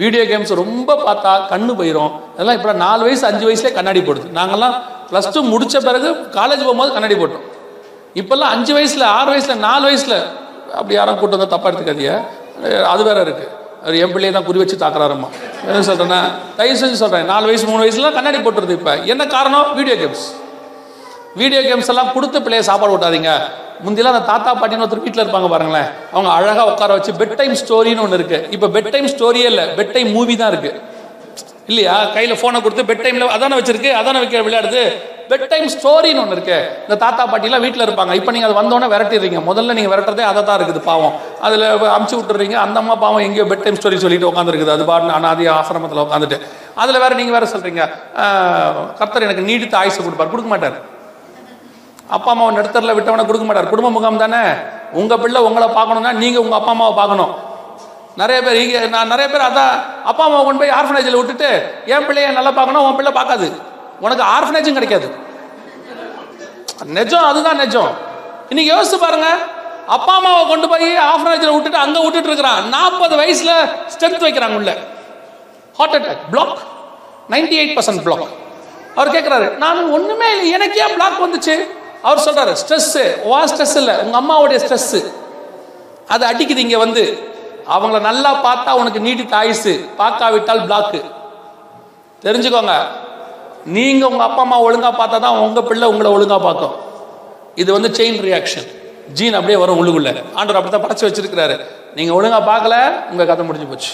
வீடியோ 0.00 0.22
கேம்ஸ் 0.30 0.52
ரொம்ப 0.62 0.90
பார்த்தா 1.06 1.32
கண்ணு 1.52 1.72
போயிடும் 1.80 2.12
அதெல்லாம் 2.34 2.58
இப்போ 2.58 2.72
நாலு 2.84 3.02
வயசு 3.06 3.24
அஞ்சு 3.30 3.44
வயசுலேயே 3.48 3.74
கண்ணாடி 3.78 4.00
போடுது. 4.08 4.26
நாங்கள்லாம் 4.38 4.74
ப்ளஸ் 5.10 5.30
டூ 5.34 5.40
முடித்த 5.52 5.80
பிறகு 5.88 6.08
காலேஜ் 6.36 6.62
போகும்போது 6.66 6.92
கண்ணாடி 6.96 7.16
போட்டோம். 7.22 7.46
இப்போல்லாம் 8.20 8.52
அஞ்சு 8.56 8.72
வயசில் 8.76 9.06
ஆறு 9.16 9.30
வயசில் 9.34 9.62
நாலு 9.68 9.84
வயசில் 9.88 10.18
அப்படி 10.78 10.94
யாரும் 10.98 11.18
கூட்டம் 11.20 11.38
வந்தால் 11.38 11.54
தப்பாக 11.54 11.70
எடுத்துக்காதீங்க. 11.70 12.14
அது 12.92 13.02
வேற 13.08 13.18
இருக்குது 13.26 13.50
அவர் 13.84 13.96
என் 14.02 14.12
பிள்ளையை 14.14 14.32
தான் 14.36 14.46
குறி 14.48 14.58
வச்சு 14.62 14.76
தாக்குறாருமா 14.84 15.28
என்ன 15.68 15.82
சொல்கிறேன்னா 15.88 16.20
தயவு 16.58 16.80
செஞ்சு 16.82 16.98
சொல்கிறேன் 17.02 17.28
நாலு 17.32 17.44
வயசு 17.50 17.66
மூணு 17.70 17.82
வயசுலாம் 17.84 18.16
கண்ணாடி 18.18 18.38
போட்டுருது 18.46 18.76
இப்போ. 18.78 18.94
என்ன 19.12 19.22
காரணம்? 19.36 19.68
வீடியோ 19.78 19.96
கேம்ஸ் 20.02 20.24
வீடியோ 21.40 21.60
கேம்ஸ் 21.68 21.90
எல்லாம் 21.92 22.12
கொடுத்து 22.16 22.38
பிள்ளைய 22.44 22.64
சாப்பாடு 22.68 22.94
ஓட்டாதீங்க 22.96 23.32
முந்திலாம் 23.84 24.14
அந்த 24.14 24.24
தாத்தா 24.32 24.50
பாட்டின்னு 24.60 24.84
ஒருத்தர் 24.86 25.04
வீட்டில் 25.06 25.24
இருப்பாங்க 25.24 25.50
பாருங்களேன். 25.54 25.88
அவங்க 26.14 26.30
அழகாக 26.38 26.66
உட்கார 26.72 26.96
வச்சு 26.98 27.12
பெட் 27.20 27.36
டைம் 27.40 27.54
ஸ்டோரின்னு 27.62 28.04
ஒன்று 28.06 28.18
இருக்கு. 28.20 28.40
இப்போ 28.56 28.66
பெட் 28.76 28.90
டைம் 28.94 29.08
ஸ்டோரியே 29.14 29.48
இல்லை 29.52 29.66
பெட் 29.78 29.94
டைம் 29.96 30.10
மூவி 30.16 30.36
தான் 30.42 30.52
இருக்கு. 30.54 30.72
இல்லையா? 31.70 31.94
கையில் 32.14 32.38
ஃபோனை 32.40 32.58
கொடுத்து 32.66 32.84
பெட் 32.90 33.02
டைமில் 33.06 33.32
அதானே 33.36 33.56
வச்சிருக்கு 33.58 33.90
அதானே 34.00 34.20
வைக்கிற 34.22 34.42
விளையாடுது. 34.46 34.82
பெட் 35.30 35.44
டைம் 35.50 35.66
ஸ்டோரின்னு 35.74 36.20
ஒன்று 36.22 36.36
இருக்கு. 36.36 36.56
இந்த 36.86 36.96
தாத்தா 37.02 37.22
பாட்டிலாம் 37.32 37.64
வீட்டில் 37.64 37.84
இருப்பாங்க. 37.86 38.12
இப்போ 38.20 38.30
நீங்கள் 38.34 38.48
அது 38.48 38.56
வந்தோடனே 38.60 38.86
விரட்டிடுறீங்க. 38.92 39.40
முதல்ல 39.48 39.76
நீங்கள் 39.78 39.92
விரட்டுறதே 39.92 40.24
அதை 40.30 40.40
தான் 40.48 40.58
இருக்குது 40.58 40.82
பாவம். 40.88 41.14
அதில் 41.46 41.66
அமுச்சு 41.96 42.16
விட்டுறீங்க. 42.18 42.56
அந்த 42.64 42.76
அம்மா 42.82 42.94
பாவம் 43.04 43.24
எங்கேயோ 43.26 43.46
பெட் 43.52 43.64
டைம் 43.66 43.78
ஸ்டோரி 43.80 43.98
சொல்லிட்டு 44.04 44.30
உட்காந்துருக்குது 44.30 44.74
அது 44.76 44.86
பாட்டு 44.90 45.14
அனாதி 45.18 45.46
ஆசிரமத்தில் 45.58 46.04
உட்காந்துட்டு 46.06 46.38
அதில் 46.84 47.02
வேற 47.04 47.12
நீங்கள் 47.20 47.36
வேற 47.38 47.46
சொல்கிறீங்க 47.54 47.84
கர்த்தர் 49.00 49.26
எனக்கு 49.28 49.48
நீடித்த 49.50 49.76
ஆயுசு 49.82 50.00
கொடுப்பார். 50.06 50.32
கொடுக்க 50.34 50.50
மாட்டார். 50.54 50.78
அப்பா 52.16 52.30
அம்மாவை 52.32 52.52
நடுத்தரில் 52.56 52.96
விட்டவனை 52.96 53.24
கொடுக்க 53.26 53.44
மாட்டார். 53.46 53.70
குடும்ப 53.72 53.88
முகாம் 53.96 54.22
தானே? 54.24 54.42
உங்க 55.00 55.14
பிள்ளை 55.22 55.40
உங்களை 55.48 55.68
பார்க்கணும்னா 55.78 56.12
நீங்க 56.22 56.38
உங்க 56.44 56.56
அப்பா 56.58 56.72
அம்மாவை 56.74 56.94
பார்க்கணும். 57.00 57.32
நிறைய 58.20 58.38
பேர் 58.44 58.60
இங்கே 58.62 58.80
நான் 58.94 59.12
நிறைய 59.12 59.26
பேர் 59.32 59.44
அதான் 59.48 59.74
அப்பா 60.10 60.22
அம்மாவை 60.26 60.44
கொண்டு 60.46 60.62
போய் 60.62 60.76
ஆர்ஃபனேஜில் 60.78 61.18
விட்டுட்டு 61.20 61.50
என் 61.92 62.06
பிள்ளைய 62.08 62.32
நல்லா 62.38 62.52
பார்க்கணும் 62.58 62.86
உன் 62.86 62.98
பிள்ளை 62.98 63.12
பார்க்காது. 63.18 63.48
உனக்கு 64.04 64.24
ஆர்ஃபனேஜும் 64.36 64.78
கிடைக்காது. 64.78 65.08
நிஜம் 66.98 67.28
அதுதான் 67.30 67.60
நிஜம். 67.64 67.90
இன்னைக்கு 68.50 68.70
யோசிச்சு 68.74 68.98
பாருங்க. 69.06 69.30
அப்பா 69.96 70.12
அம்மாவை 70.18 70.42
கொண்டு 70.52 70.66
போய் 70.72 70.88
ஆர்ஃபனேஜில் 71.10 71.54
விட்டுட்டு 71.54 71.82
அங்கே 71.84 72.00
விட்டுட்டு 72.04 72.30
இருக்கிறான். 72.30 72.60
நாற்பது 72.76 73.14
வயசுல 73.20 73.52
ஸ்ட்ரென்த் 73.94 74.26
வைக்கிறாங்க 74.26 74.58
உள்ள. 74.60 74.72
Heart 75.78 75.96
attack 75.98 76.24
block 76.32 76.60
ninety 77.34 77.56
eight 77.62 77.76
percent 77.78 78.02
block 78.06 78.30
அவர் 78.98 79.14
கேட்குறாரு 79.16 79.46
நான் 79.64 79.80
ஒன்றுமே 79.96 80.28
இல்லை 80.34 80.46
எனக்கு 80.56 80.78
ஏன் 80.84 80.94
பிளாக் 80.96 81.22
வந்துச்சு? 81.24 81.54
அவர் 82.06 82.24
சொல்றாரு 82.26 82.52
ஸ்ட்ரெஸ் 82.62 82.92
வா 83.30 83.40
ஸ்ட்ரெஸ் 83.50 83.76
இல்லை 83.80 83.94
உங்க 84.04 84.16
அம்மாவுடைய 84.20 84.58
ஸ்ட்ரெஸ் 84.64 84.94
அது 86.14 86.24
அடிக்குது 86.30 86.62
இங்க 86.66 86.78
வந்து. 86.84 87.04
அவங்கள 87.74 87.98
நல்லா 88.08 88.30
பார்த்தா 88.46 88.70
உனக்கு 88.80 89.00
நீடித்த 89.06 89.34
ஆயுசு 89.40 89.72
பார்க்காவிட்டால் 90.00 90.62
பிளாக்கு 90.66 91.00
தெரிஞ்சுக்கோங்க 92.24 92.74
நீங்க 93.76 94.02
உங்க 94.12 94.24
அப்பா 94.28 94.42
அம்மா 94.46 94.58
ஒழுங்கா 94.66 94.90
பார்த்தா 95.00 95.18
தான் 95.24 95.38
உங்க 95.46 95.60
பிள்ளை 95.68 95.86
உங்களை 95.92 96.10
ஒழுங்கா 96.16 96.38
பார்க்கும். 96.46 96.74
இது 97.62 97.70
வந்து 97.76 97.88
செயின் 97.98 98.18
ரியாக்ஷன் 98.28 98.68
ஜீன் 99.18 99.36
அப்படியே 99.38 99.58
வரும் 99.62 99.78
உள்ளுக்குள்ள. 99.80 100.10
ஆண்டவர் 100.38 100.58
அப்படித்தான் 100.58 100.84
படைச்சு 100.84 101.06
வச்சிருக்கிறாரு. 101.06 101.56
நீங்க 101.96 102.12
ஒழுங்கா 102.18 102.40
பார்க்கல 102.50 102.76
உங்க 103.12 103.24
கதை 103.30 103.44
முடிஞ்சு 103.48 103.68
போச்சு. 103.70 103.92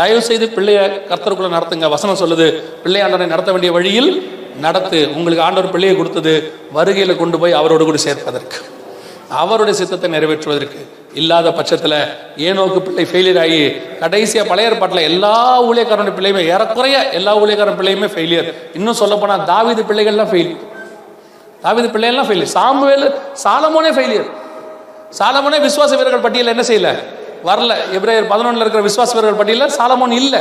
தயவு 0.00 0.22
செய்து 0.28 0.46
பிள்ளைய 0.56 0.80
கர்த்தருக்குள்ள 1.10 1.50
நடத்துங்க. 1.56 1.88
வசனம் 1.94 2.20
சொல்லுது 2.22 2.46
பிள்ளையாண்டனை 2.84 3.26
நடத்த 3.34 3.52
வேண்டிய 3.54 3.72
வழியில் 3.78 4.10
நடத்து 4.64 4.98
உங்களுக்கு 5.16 5.44
ஆண்டவர் 5.46 5.74
பிள்ளையை 5.74 5.94
கொடுத்தது 5.98 6.32
வருகையில் 6.76 7.20
கொண்டு 7.20 7.38
போய் 7.38 7.58
அவரோடு 7.60 7.84
கூட 7.84 7.98
சேர்ப்பதற்கு. 8.06 8.58
அவருடைய 9.40 9.74
சித்தத்தை 9.78 10.08
நிறைவேற்றுவதற்கு. 10.14 10.80
இல்லாத 11.20 11.52
பட்சத்தில் 11.52 11.96
ஏனோக்கு 12.46 12.78
பிள்ளை 12.86 13.04
ஃபெயிலியர் 13.10 13.40
ஆகி 13.44 13.60
கடைசியாக 14.00 14.48
பழைய 14.48 14.70
ஏற்பாட்டில் 14.70 15.06
எல்லா 15.10 15.34
ஊழியக்காரனுடைய 15.68 16.14
பிள்ளையுமே 16.18 16.42
ஏறக்குறைய 16.54 16.96
எல்லா 17.18 17.32
ஊழியக்காரன் 17.42 17.78
பிள்ளையுமே 17.80 18.08
ஃபெயிலியர் 18.14 18.48
இன்னும் 18.74 18.98
சொல்லப்போனால் 19.02 19.40
தாவிது 19.40 19.46
தாவீது 19.52 19.82
பிள்ளைகள்லாம் 19.90 20.30
ஃபெயில் 20.32 20.52
தாவிது 21.64 21.88
பிள்ளைகள்லாம் 21.94 22.28
ஃபெயிலியர் 22.28 22.54
சாமுவேல் 22.56 23.06
சாலமோனே 23.44 23.92
ஃபெயிலியர் 23.96 24.28
சாலமோனே 25.18 25.58
விசுவாச 25.66 25.90
வீரர்கள் 25.96 26.24
பட்டியலில் 26.26 26.54
என்ன 26.54 26.64
செய்யல? 26.70 26.90
வரல. 27.48 27.74
எப்ரேயர் 27.96 28.30
பதினொன்றில் 28.32 28.64
இருக்கிற 28.64 28.82
விசுவாச 28.88 29.10
வீரர்கள் 29.14 29.40
பட்டியலில் 29.40 29.76
சாலமோன் 29.78 30.14
இல்லை. 30.22 30.40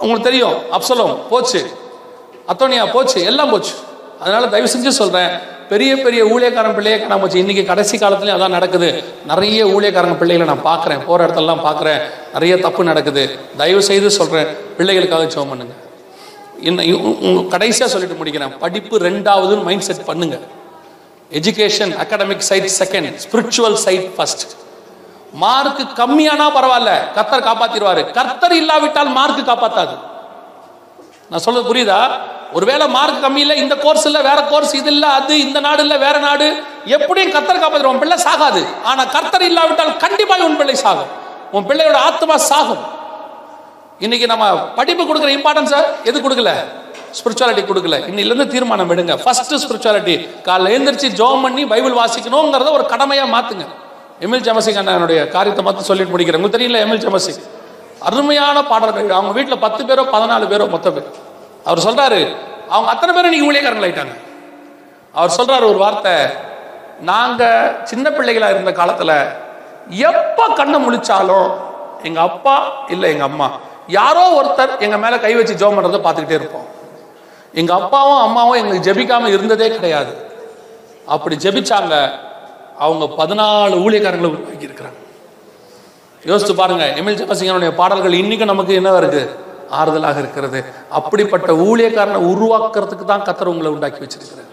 உங்களுக்கு 0.00 0.28
தெரியும் 0.30 0.56
அப்சலோம் 0.72 1.14
போச்சு. 1.30 1.60
அத்தோனியா 2.48 2.90
போச்சு 2.90 3.24
எல்லாம் 3.24 3.50
போச்சு. 3.50 3.72
அதனால 4.20 4.46
தயவு 4.46 4.70
செஞ்சு 4.78 4.88
சொல்றேன் 4.88 5.28
பெரிய 5.68 5.96
பெரிய 5.96 6.24
ஊழியக்காரன் 6.24 6.74
பிள்ளையே 6.74 6.98
காணாம 6.98 7.20
போச்சு. 7.20 7.38
இன்னைக்கு 7.38 7.64
கடைசி 7.64 7.98
காலத்துலயும் 7.98 8.34
அதான் 8.34 8.48
நடக்குது. 8.48 9.04
நிறைய 9.26 9.66
ஊழியக்காரங்க 9.66 10.16
பிள்ளைகளை 10.16 10.54
நான் 10.54 10.78
பார்க்குறேன். 10.78 11.04
போற 11.04 11.26
இடத்தெல்லாம் 11.26 11.60
பார்க்குறேன். 11.64 12.00
நிறைய 12.32 12.58
தப்பு 12.58 12.84
நடக்குது. 12.84 13.38
தயவு 13.56 13.82
செய்து 13.82 14.10
சொல்றேன் 14.10 14.46
பிள்ளைகளுக்காக 14.78 15.26
சோம் 15.26 15.48
பண்ணுங்க. 15.48 15.72
இன்னும் 16.60 17.20
உ- 17.22 17.50
கடைசியா 17.50 17.84
சொல்லிட்டு 17.84 18.24
முடிக்கிறேன். 18.24 18.58
படிப்பு 18.58 18.98
ரெண்டாவதுன்னு 18.98 19.62
மைண்ட் 19.62 19.80
செட் 19.80 20.04
பண்ணுங்க. 20.04 20.38
Education 21.30 21.96
academic 21.96 22.38
side 22.38 22.70
second 22.78 23.18
spiritual 23.30 23.74
side 23.74 24.16
first 24.16 24.50
mark 25.32 25.98
கம்மியானா 25.98 26.50
பரவாயில்ல. 26.54 27.12
கர்த்தர் 27.14 27.44
காப்பாத்திடுவாரு. 27.44 28.10
கர்த்தர் 28.10 28.54
இல்லாவிட்டால் 28.54 29.08
மார்க் 29.08 29.48
காப்பாத்தாது. 29.48 30.12
நான் 31.30 31.40
சொல்றது 31.40 31.74
புரியுதா? 31.74 32.00
ஒருவேளை 32.52 32.88
மார்க் 32.88 33.22
கம்மி 33.24 33.36
இல்லை 33.36 33.56
இந்த 33.56 33.76
கோர்ஸ் 33.76 34.04
இல்லை 34.04 34.22
வேற 34.22 34.42
கோர்ஸ் 34.42 34.74
இது 34.74 34.90
இல்லை 34.90 35.08
அது 35.08 35.40
இந்த 35.40 35.60
நாடு 35.60 35.82
இல்லை 35.82 35.96
வேற 35.98 36.18
நாடு 36.18 36.62
எப்படியும் 36.84 37.32
கர்த்தர் 37.32 37.62
காப்பாத்திடுவோம். 37.62 37.94
உன் 37.94 37.98
பிள்ளை 37.98 38.18
சாகாது. 38.24 38.62
ஆனா 38.84 39.04
கர்த்தர் 39.04 39.42
இல்லாவிட்டால் 39.42 39.96
கண்டிப்பாக 39.96 40.44
உன் 40.44 40.56
பிள்ளை 40.56 40.74
சாகும். 40.74 41.10
உன் 41.52 41.66
பிள்ளையோட 41.66 41.94
ஆத்மா 41.94 42.36
சாகும். 42.36 42.82
இன்னைக்கு 43.98 44.26
நம்ம 44.26 44.58
படிப்பு 44.58 45.02
கொடுக்குற 45.04 45.32
இம்பார்ட்டன்ஸை 45.38 45.80
எது 46.04 46.20
கொடுக்கல? 46.20 46.52
ஸ்பிரிச்சுவாலிட்டி 47.18 47.64
கொடுக்கல. 47.66 47.98
இன்னிலிருந்து 48.10 48.46
தீர்மானம் 48.46 48.90
எடுங்க. 48.90 49.16
ஃபர்ஸ்ட் 49.22 49.54
ஸ்பிரிச்சுவாலிட்டி 49.54 50.14
காலைல 50.44 50.72
எழுந்திரிச்சு 50.76 51.10
ஜோம் 51.20 51.42
பண்ணி 51.42 51.64
பைபிள் 51.64 51.92
வாசிக்கணுங்கிறத 51.92 52.72
ஒரு 52.72 52.86
கடமையா 52.90 53.26
மாத்துங்க. 53.36 53.66
எமில் 54.20 54.46
ஜமசிங் 54.46 54.80
அண்ணனுடைய 54.80 55.28
காரியத்தை 55.28 55.64
மட்டும் 55.64 55.88
சொல்லிட்டு 55.90 56.12
முடிக்கிறேன். 56.12 56.40
உங்களுக்கு 56.40 56.58
தெரியல 56.58 56.80
எமில் 56.84 57.04
ஜமசிங்? 57.06 57.40
அருமையான 58.06 58.56
பாடல்கள். 58.62 59.10
அவங்க 59.18 59.32
வீட்டில் 59.32 59.62
பத்து 59.64 59.82
பேரோ 59.84 60.02
பதினாலு 60.14 60.46
பேரோ 60.52 60.66
மொத்த 60.70 60.90
பேர். 60.90 61.08
அவர் 61.64 61.84
சொல்றாரு 61.86 62.20
அவங்க 62.68 62.90
அத்தனை 62.90 63.14
பேரும் 63.14 63.32
இன்னைக்கு 63.32 63.50
ஊழியக்காரங்களாயிட்டாங்க 63.50 64.14
அவர் 65.14 65.36
சொல்றாரு 65.36 65.64
ஒரு 65.68 65.78
வார்த்தை 65.78 66.14
நாங்க 67.00 67.42
சின்ன 67.84 68.10
பிள்ளைகளா 68.10 68.48
இருந்த 68.50 68.70
காலத்துல 68.70 69.12
எப்ப 69.88 70.48
கண்ணை 70.48 70.78
முழிச்சாலும் 70.86 71.48
எங்க 72.02 72.20
அப்பா 72.20 72.54
இல்ல 72.88 73.08
எங்க 73.08 73.24
அம்மா 73.24 73.48
யாரோ 73.86 74.22
ஒருத்தர் 74.40 74.78
எங்க 74.78 74.96
மேல 74.98 75.18
கை 75.18 75.34
வச்சு 75.34 75.54
ஜெபம் 75.54 75.76
பண்றதை 75.76 76.00
பார்த்துக்கிட்டே 76.04 76.38
இருப்போம். 76.40 76.68
எங்க 77.52 77.72
அப்பாவும் 77.74 78.22
அம்மாவும் 78.26 78.58
எங்களுக்கு 78.60 78.86
ஜெபிக்காம 78.88 79.26
இருந்ததே 79.26 79.68
கிடையாது. 79.70 80.12
அப்படி 81.06 81.36
ஜெபிச்சாங்க 81.36 81.94
அவங்க 82.78 83.04
பதினாலு 83.18 83.74
ஊழியக்காரங்களை 83.84 84.30
உருவாக்கி 84.34 84.68
இருக்கிறாங்க 84.68 85.00
யோசிச்சு 86.28 86.54
பாருங்க 86.54 86.84
எம்எல் 86.98 87.18
ஜெயசிங்கனுடைய 87.20 87.70
பாடல்கள் 87.80 88.12
இன்னைக்கு 88.12 88.46
நமக்கு 88.46 88.74
என்ன 88.74 88.96
இருக்கு 88.96 89.22
ஆறுதலாக 89.80 90.18
இருக்கிறது. 90.18 90.64
அப்படிப்பட்ட 90.90 91.52
ஊழியக்காரனை 91.52 92.18
உருவாக்குறதுக்கு 92.32 93.04
தான் 93.04 93.22
கர்த்தர் 93.22 93.50
உங்களை 93.52 93.70
உண்டாக்கி 93.72 94.00
வச்சிருக்கிறார். 94.04 94.50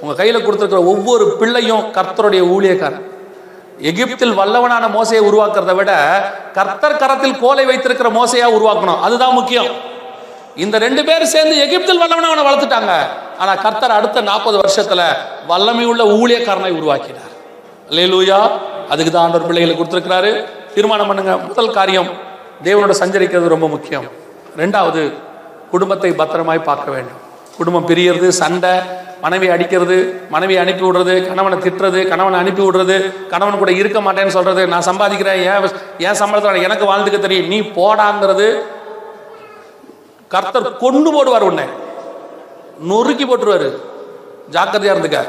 உங்க 0.00 0.24
கையில 0.24 0.38
கொடுத்துருக்கிற 0.42 0.80
ஒவ்வொரு 0.92 1.36
பிள்ளையும் 1.40 1.84
கர்த்தருடைய 1.96 2.42
ஊழியக்காரன். 2.54 3.04
எகிப்தில் 3.80 4.38
வல்லவனான 4.38 4.84
மோசையை 4.96 5.22
உருவாக்குறதை 5.28 5.74
விட 5.74 5.92
கர்த்தர் 6.54 6.96
கரத்தில் 6.96 7.38
கோலை 7.38 7.64
வைத்திருக்கிற 7.64 8.10
மோசையா 8.10 8.46
உருவாக்கணும். 8.58 9.00
அதுதான் 9.00 9.34
முக்கியம். 9.34 9.70
இந்த 10.56 10.78
ரெண்டு 10.78 11.04
பேரும் 11.04 11.32
சேர்ந்து 11.34 11.56
எகிப்தில் 11.64 12.02
வல்லவனவனை 12.02 12.30
அவனை 12.32 12.44
வளர்த்துட்டாங்க. 12.48 12.92
ஆனா 13.38 13.54
கர்த்தர் 13.54 13.90
அடுத்த 13.90 14.20
நாற்பது 14.20 14.58
வருஷத்துல 14.58 15.02
வல்லமை 15.46 15.84
உள்ள 15.84 16.04
ஊழியக்காரனை 16.04 16.70
உருவாக்கினார். 16.70 17.32
அல்லேலூயா. 17.90 18.50
அதுக்கு 18.88 19.12
தான் 19.12 19.22
ஆண்டவர் 19.22 19.46
பிள்ளைகளை 19.46 19.74
கொடுத்திருக்கிறாரு. 19.76 20.46
தீர்மானம் 20.76 21.10
பண்ணுங்க. 21.10 21.34
முதல் 21.50 21.70
காரியம் 21.76 22.08
தேவனோட 22.66 22.94
சஞ்சரிக்கிறது 23.02 23.48
ரொம்ப 23.54 23.66
முக்கியம். 23.74 24.06
ரெண்டாவது 24.62 25.02
குடும்பத்தை 25.72 26.10
பத்திரமாய் 26.20 26.68
பார்க்க 26.68 26.88
வேண்டும். 26.94 27.20
குடும்பம் 27.58 27.86
பிரியறது 27.90 28.28
சண்டை 28.42 28.72
மனைவி 29.22 29.46
அடிக்கிறது 29.54 29.96
மனைவி 30.34 30.54
அனுப்பி 30.62 30.84
விடுறது 30.86 31.14
கணவனை 31.28 31.58
திட்டுறது 31.58 32.00
கணவனை 32.08 32.38
அனுப்பி 32.42 32.62
விடுறது 32.66 32.96
கணவன் 33.32 33.60
கூட 33.62 33.72
இருக்க 33.72 33.98
மாட்டேன்னு 34.06 34.34
சொல்றது 34.36 34.62
நான் 34.72 34.88
சம்பாதிக்கிறேன் 34.90 35.40
ஏன் 35.50 35.66
ஏன் 36.06 36.18
சம்பளத்தோட 36.20 36.62
எனக்கு 36.68 36.84
வாழ்ந்துக்க 36.92 37.18
தெரியும். 37.18 37.50
நீ 37.54 37.58
போடாங்கிறது 37.78 38.48
கர்த்தர் 40.34 40.76
கொண்டு 40.84 41.10
போடுவார் 41.16 41.48
உன்னை. 41.50 41.66
நொறுக்கி 42.90 43.26
போட்டுருவாரு. 43.26 43.70
ஜாக்கிரதையா 44.54 44.94
இருந்துக்க. 44.96 45.20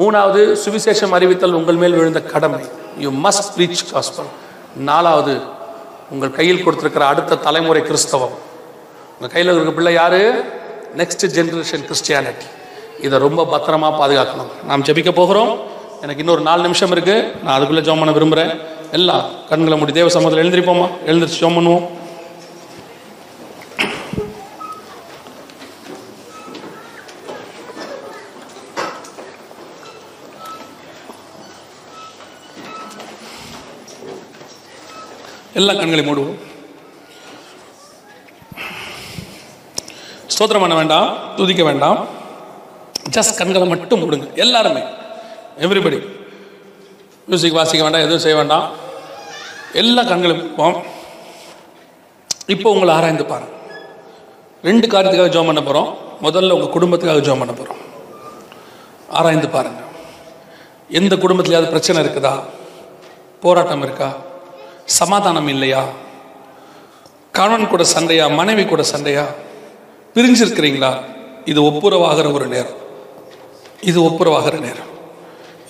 மூணாவது 0.00 0.42
சுவிசேஷம் 0.64 1.16
அறிவித்தல் 1.18 1.58
உங்கள் 1.60 1.80
மேல் 1.82 1.98
விழுந்த 1.98 2.22
கடமை. 2.34 2.62
யூ 3.04 3.10
மஸ்ட் 3.26 3.56
ரீச் 3.58 3.84
காஸ்பல் 3.92 4.32
நாலாவது 4.76 5.40
உங்கள் 6.10 6.30
கையில் 6.30 6.64
கொடுத்திருக்கிற 6.64 7.06
அடுத்த 7.06 7.34
தலைமுறை 7.34 7.82
கிறிஸ்தவம். 7.82 8.34
உங்கள் 9.12 9.30
கையில் 9.32 9.52
இருக்கிற 9.52 9.74
பிள்ளை 9.74 9.92
யாரு? 9.92 10.44
நெக்ஸ்ட் 10.96 11.26
ஜென்ரேஷன் 11.26 11.90
கிறிஸ்டியானிட்டி 11.90 12.46
இதை 13.00 13.18
ரொம்ப 13.18 13.42
பத்திரமா 13.42 13.90
பாதுகாக்கணும். 14.00 14.64
நாம் 14.64 14.84
ஜெபிக்க 14.84 15.12
போகிறோம். 15.12 15.58
எனக்கு 16.00 16.18
இன்னொரு 16.18 16.40
நாலு 16.40 16.62
நிமிஷம் 16.62 16.90
இருக்குது 16.90 17.42
நான் 17.42 17.56
அதுக்குள்ளே 17.56 17.82
ஜோம் 17.82 17.98
பண்ண 17.98 18.12
விரும்புகிறேன் 18.12 18.60
எல்லாம் 18.90 19.24
கண்களை 19.48 19.78
மூடி 19.78 19.92
தேவ 19.92 20.08
சமூகத்தில் 20.08 20.44
எழுந்திருப்போமா? 20.44 20.88
எழுந்திரிச்சு 21.06 21.40
ஜோம் 21.40 21.56
பண்ணுவோம். 21.58 21.88
எல்லா 35.62 35.74
கண்களை 35.80 36.04
மூடுவோம். 36.06 36.38
ஸ்தோத்திரம் 40.34 40.62
பண்ண 40.64 40.74
வேண்டாம் 40.74 41.36
துதிக்க 41.36 41.62
வேண்டாம். 41.64 42.00
ஜஸ்ட் 43.16 43.36
கண்களை 43.40 43.68
மட்டும் 43.68 44.00
மூடுங்க. 44.00 44.26
எல்லாருமே. 44.44 44.82
எவ்ரிபடி 45.64 45.98
மியூசிக் 47.26 47.58
வாசிக்க 47.58 47.82
வேண்டாம் 47.82 48.06
எதுவும் 48.06 48.24
செய்ய 48.24 48.36
வேண்டாம். 48.36 48.66
எல்லா 49.82 50.02
கண்களும் 50.02 50.82
இப்போ 52.54 52.70
உங்களை 52.74 52.94
ஆராய்ந்து 52.94 53.24
பாருங்க. 53.24 53.52
ரெண்டு 54.62 54.86
காரியத்துக்காக 54.86 55.32
ஜோம் 55.36 55.50
பண்ண 55.50 55.62
போகிறோம் 55.62 55.90
முதல்ல 56.26 56.52
உங்கள் 56.56 56.74
குடும்பத்துக்காக 56.74 57.24
ஜோம் 57.28 57.42
பண்ண 57.42 57.52
போகிறோம் 57.52 57.80
ஆராய்ந்து 59.20 59.48
பாருங்க. 59.54 59.80
எந்த 61.00 61.16
குடும்பத்துலையாவது 61.16 61.72
பிரச்சனை 61.74 61.98
இருக்குதா? 62.02 62.34
போராட்டம் 63.40 63.82
இருக்கா? 63.82 64.10
சமாதானம் 64.84 65.48
இல்லையா 65.48 65.88
கணவன் 67.32 67.68
கூட 67.68 67.84
சண்டையா 67.84 68.28
மனைவி 68.28 68.64
கூட 68.64 68.82
சண்டையா? 68.82 69.26
பிரிஞ்சிருக்கிறீங்களா? 70.14 70.98
இது 71.44 71.62
ஒப்புரவாகிற 71.62 72.32
ஒரு 72.32 72.46
நேரம். 72.46 72.74
இது 73.80 74.02
ஒப்புரவாகிற 74.02 74.60
நேரம். 74.60 74.90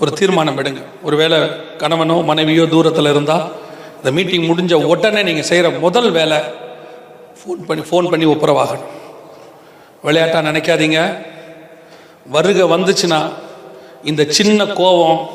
ஒரு 0.01 0.13
தீர்மானம் 0.13 0.59
எடுங்க. 0.59 0.83
ஒருவேளை 1.03 1.39
கணவனோ 1.79 2.25
மனைவியோ 2.25 2.67
தூரத்தில் 2.67 3.05
இருந்தால் 3.05 3.53
இந்த 3.97 4.11
மீட்டிங் 4.11 4.57
முடிஞ்ச 4.57 4.73
உடனே 4.73 5.23
நீங்கள் 5.23 5.45
செய்கிற 5.45 5.71
முதல் 5.71 6.11
வேலை 6.11 6.39
ஃபோன் 7.39 7.67
பண்ணி 7.67 7.85
ஃபோன் 7.85 8.11
பண்ணி 8.11 8.27
ஒப்புரவாகணும். 8.27 8.91
விளையாட்டாக 10.03 10.53
நினைக்காதீங்க. 10.53 11.27
வருகை 12.27 12.63
வந்துச்சுன்னா 12.63 13.33
இந்த 14.05 14.25
சின்ன 14.29 14.67
கோபம் 14.67 15.29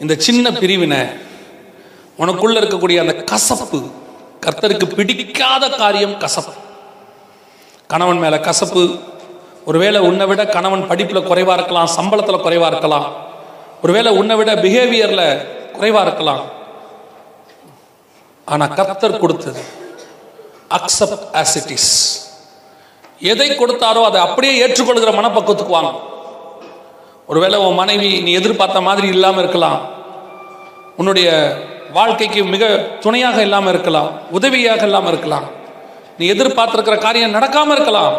இந்த 0.00 0.14
சின்ன 0.14 0.52
பிரிவினை 0.52 0.98
உனக்குள்ள 2.22 2.56
இருக்கக்கூடிய 2.60 2.98
அந்த 3.04 3.14
கசப்பு 3.32 3.78
கர்த்தருக்கு 4.44 4.86
பிடிக்காத 4.98 5.64
காரியம் 5.80 6.18
கசப்பு. 6.24 6.52
கணவன் 7.92 8.22
மேல 8.24 8.36
கசப்பு. 8.48 8.82
ஒருவேளை 9.68 10.00
உன்னை 10.08 10.26
விட 10.26 10.42
கணவன் 10.46 10.88
படிப்புல 10.90 11.20
குறைவா 11.30 11.52
இருக்கலாம் 11.58 11.90
சம்பளத்துல 11.96 12.38
குறைவா 12.44 12.66
இருக்கலாம். 12.72 13.06
ஒருவேளை 13.82 14.10
உன்னை 14.20 14.36
விட 14.36 14.50
பிஹேவியர்ல 14.64 15.22
குறைவா 15.76 16.00
இருக்கலாம். 16.06 16.42
ஆனா 18.44 18.66
கர்த்தர் 18.78 19.22
கொடுத்தது 19.22 19.62
அக்செப்ட் 20.78 21.26
ஆஸ் 21.40 21.56
இட் 21.60 21.72
இஸ் 21.76 21.92
எதை 23.32 23.48
கொடுத்தாரோ 23.50 24.02
அதை 24.08 24.20
அப்படியே 24.26 24.52
ஏற்றுக்கொள்கிற 24.66 25.10
மனப்பக்குவத்துக்கு 25.18 25.76
வாங்க. 25.78 25.92
ஒருவேளை 27.26 27.58
உன் 27.66 27.80
மனைவி 27.82 28.10
நீ 28.26 28.32
எதிர்பார்த்த 28.40 28.80
மாதிரி 28.88 29.06
இல்லாம 29.16 29.40
இருக்கலாம். 29.44 29.80
உன்னுடைய 30.96 31.28
வாழ்க்கைக்கு 31.98 32.40
மிக 32.54 32.64
துணையாக 33.04 33.38
இல்லாமல் 33.46 33.72
இருக்கலாம் 33.74 34.10
உதவியாக 34.38 34.84
இல்லாமல் 34.88 35.12
இருக்கலாம். 35.12 35.46
நீ 36.18 36.24
எதிர்பார்த்திருக்கிற 36.34 36.96
காரியம் 37.06 37.34
நடக்காமல் 37.36 37.76
இருக்கலாம். 37.76 38.14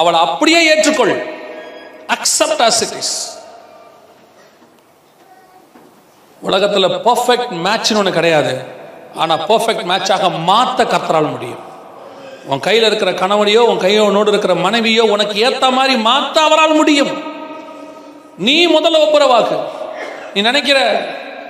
அவளை 0.00 0.18
அப்படியே 0.26 0.60
ஏற்றுக்கொள். 0.72 1.14
அக்செப்ட் 2.16 2.62
ஆஸ் 2.68 2.80
இட் 2.86 2.96
இஸ் 3.02 3.16
உலகத்தில் 6.48 6.94
பர்ஃபெக்ட் 7.06 7.52
மேட்ச்னு 7.66 8.00
ஒன்று 8.00 8.18
கிடையாது. 8.18 8.52
ஆனால் 9.22 9.44
பர்ஃபெக்ட் 9.50 9.86
மேட்சாக 9.92 10.28
மாற்ற 10.50 10.84
கத்தரால் 10.84 11.32
முடியும். 11.34 11.62
உன் 12.50 12.64
கையில் 12.66 12.86
இருக்கிற 12.88 13.10
கணவனையோ 13.12 13.62
உன் 13.70 13.80
கையோனோடு 13.84 14.30
இருக்கிற 14.32 14.54
மனைவியோ 14.66 15.04
உனக்கு 15.14 15.36
ஏற்ற 15.46 15.70
மாதிரி 15.78 15.94
மாற்ற 16.08 16.36
அவரால் 16.48 16.74
முடியும். 16.80 17.12
நீ 18.46 18.56
முதல்ல 18.74 19.04
ஒப்புரவாக்கு. 19.04 19.56
நீ 20.34 20.40
நினைக்கிற 20.50 20.78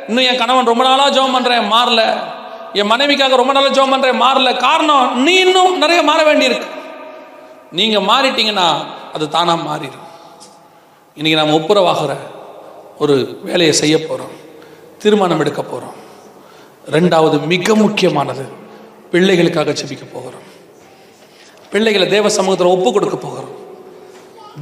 இன்னும் 0.08 0.26
என் 0.30 0.40
கணவன் 0.42 0.70
ரொம்ப 0.72 0.84
நாளாக 0.88 1.10
ஜோம் 1.16 1.34
பண்ணுறேன் 1.36 1.64
மாறல. 1.74 2.02
என் 2.80 2.90
மனைவிக்காக 2.92 3.36
ரொம்ப 3.40 3.52
நாளாக 3.56 3.74
ஜோம் 3.76 3.92
பண்ணுறேன் 3.94 4.20
மாறல. 4.24 4.50
காரணம் 4.66 5.06
நீ 5.26 5.34
இன்னும் 5.44 5.78
நிறைய 5.84 6.00
மாற 6.08 6.20
வேண்டியிருக்கு. 6.30 6.68
நீங்கள் 7.78 8.06
மாறிட்டீங்கன்னா 8.10 8.68
அது 9.14 9.24
தானாக 9.36 9.64
மாறிடும். 9.68 10.04
இன்னைக்கு 11.18 11.38
நாம் 11.40 11.56
ஒப்புரவாகிற 11.58 12.14
ஒரு 13.02 13.14
வேலையை 13.48 13.72
செய்ய 13.82 13.96
போகிறோம் 14.08 14.34
தீர்மானம் 15.02 15.42
எடுக்க 15.44 15.62
போகிறோம் 15.62 15.96
ரெண்டாவது 16.96 17.36
மிக 17.52 17.74
முக்கியமானது 17.84 18.44
பிள்ளைகளுக்காக 19.12 19.74
செபிக்க 19.80 20.04
போகிறோம். 20.12 20.44
பிள்ளைகளை 21.72 22.06
தேவ 22.14 22.28
சமூகத்தில் 22.36 22.72
ஒப்பு 22.74 22.90
கொடுக்க 22.96 23.16
போகிறோம். 23.26 23.54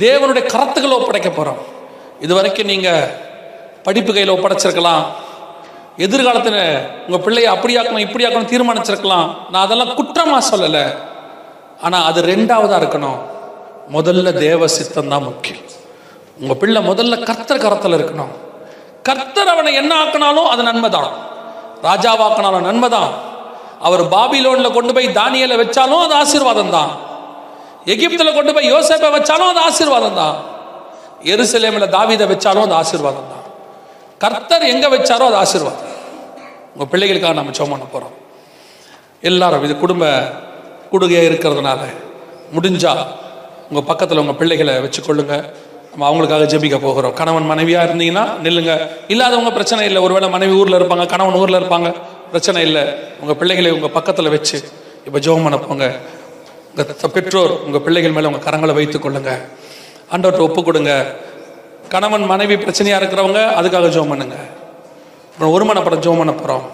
தேவனுடைய 0.04 0.44
கரத்துக்களை 0.54 0.94
ஒப்படைக்க 1.00 1.30
போகிறோம் 1.30 1.60
இது 2.24 2.32
வரைக்கும் 2.38 2.70
நீங்கள் 2.72 3.10
படிப்பு 3.86 4.10
கையில் 4.16 4.34
ஒப்படைச்சிருக்கலாம். 4.34 5.04
எதிர்காலத்தில் 5.98 6.60
உங்கள் 7.06 7.24
பிள்ளையை 7.24 7.48
அப்படியாக்கணும் 7.54 8.04
இப்படியாக்கணும் 8.06 8.50
தீர்மானிச்சிருக்கலாம். 8.52 9.28
நான் 9.50 9.64
அதெல்லாம் 9.66 9.92
குற்றமாக 9.98 10.42
சொல்லலை. 10.50 10.84
ஆனால் 11.84 12.06
அது 12.08 12.20
ரெண்டாவதாக 12.32 12.80
இருக்கணும். 12.82 13.18
முதல்ல 13.96 14.32
தேவ 14.46 14.66
சித்தம் 14.76 15.12
தான் 15.12 15.26
முக்கியம். 15.28 15.62
உங்கள் 16.40 16.60
பிள்ளை 16.62 16.80
முதல்ல 16.90 17.14
கர்த்தர் 17.28 17.64
கரத்தில் 17.64 17.96
இருக்கணும். 17.98 18.32
கர்த்தர் 19.08 19.52
அவனை 19.54 19.70
என்ன 19.80 19.92
ஆக்கினாலும் 20.02 20.48
அது 20.52 20.62
நன்மை 20.68 20.90
தான் 20.96 21.10
ராஜாவாக்கினாலும் 21.86 22.66
நன்மை 22.68 22.88
தான் 22.96 23.10
அவர் 23.86 24.02
பாபிலோனில் 24.14 24.74
கொண்டு 24.76 24.92
போய் 24.96 25.08
தானியலை 25.18 25.56
வச்சாலும் 25.62 26.04
அது 26.04 26.14
ஆசீர்வாதம் 26.20 26.74
தான் 26.76 26.92
எகிப்தில் 27.92 28.36
கொண்டு 28.36 28.52
போய் 28.56 28.70
யோசேப்பை 28.74 29.10
வச்சாலும் 29.16 29.50
அது 29.52 29.60
ஆசீர்வாதம் 29.68 30.18
தான் 30.20 30.36
எருசலேமில் 31.32 31.92
தாவிதை 31.96 32.26
வச்சாலும் 32.32 32.64
அது 32.66 32.74
ஆசீர்வாதம் 32.82 33.30
தான் 33.32 33.43
கர்த்தர் 34.24 34.70
எங்கே 34.72 34.88
வச்சாரோ 34.94 35.24
அது 35.30 35.38
ஆசீர்வாதம். 35.42 35.90
உங்கள் 36.74 36.90
பிள்ளைகளுக்காக 36.92 37.34
நம்ம 37.40 37.52
ஜெபம் 37.58 37.72
பண்ண 37.74 37.86
போகிறோம் 37.94 38.14
எல்லாரும் 39.28 39.64
இது 39.66 39.74
குடும்ப 39.84 40.04
கூடுகையாக 40.92 41.28
இருக்கிறதுனால 41.30 41.80
முடிஞ்சா 42.56 42.92
உங்கள் 43.68 43.86
பக்கத்தில் 43.90 44.20
உங்கள் 44.22 44.38
பிள்ளைகளை 44.40 44.74
வச்சுக்கொள்ளுங்க. 44.84 45.34
நம்ம 45.92 46.06
அவங்களுக்காக 46.08 46.46
ஜெபிக்க 46.52 46.76
போகிறோம். 46.84 47.14
கணவன் 47.20 47.50
மனைவியாக 47.50 47.86
இருந்தீங்கன்னா 47.88 48.24
நில்லுங்க. 48.44 48.72
இல்லாதவங்க 49.12 49.50
பிரச்சனை 49.58 49.82
இல்லை. 49.90 50.00
ஒருவேளை 50.06 50.28
மனைவி 50.36 50.54
ஊரில் 50.60 50.78
இருப்பாங்க 50.78 51.04
கணவன் 51.12 51.38
ஊரில் 51.42 51.58
இருப்பாங்க 51.60 51.90
பிரச்சனை 52.32 52.62
இல்லை. 52.68 52.84
உங்கள் 53.22 53.38
பிள்ளைகளை 53.40 53.70
உங்கள் 53.76 53.94
பக்கத்தில் 53.96 54.32
வச்சு 54.34 54.58
இப்போ 55.06 55.18
ஜோம் 55.26 55.44
பண்ண 55.46 55.58
போங்க. 55.66 55.86
உங்கள் 56.72 57.14
பெற்றோர் 57.16 57.54
உங்கள் 57.66 57.84
பிள்ளைகள் 57.86 58.16
மேலே 58.16 58.30
உங்கள் 58.32 58.46
கரங்களை 58.48 58.74
வைத்துக் 58.80 59.04
கொள்ளுங்க. 59.04 59.32
ஆண்டவர்கிட்ட 60.12 60.48
ஒப்பு 60.48 60.60
கொடுங்க. 60.68 60.92
கணவன் 61.92 62.24
மனைவி 62.30 62.54
பிரச்சனையாக 62.62 63.00
இருக்கிறவங்க 63.00 63.40
அதுக்காக 63.58 63.88
ஜோம் 63.96 64.12
பண்ணுங்க. 64.12 64.36
அப்புறம் 65.30 65.52
ஒருமனப்படம் 65.56 66.02
ஜோம் 66.04 66.20
பண்ண 66.20 66.32
போகிறோம் 66.34 66.64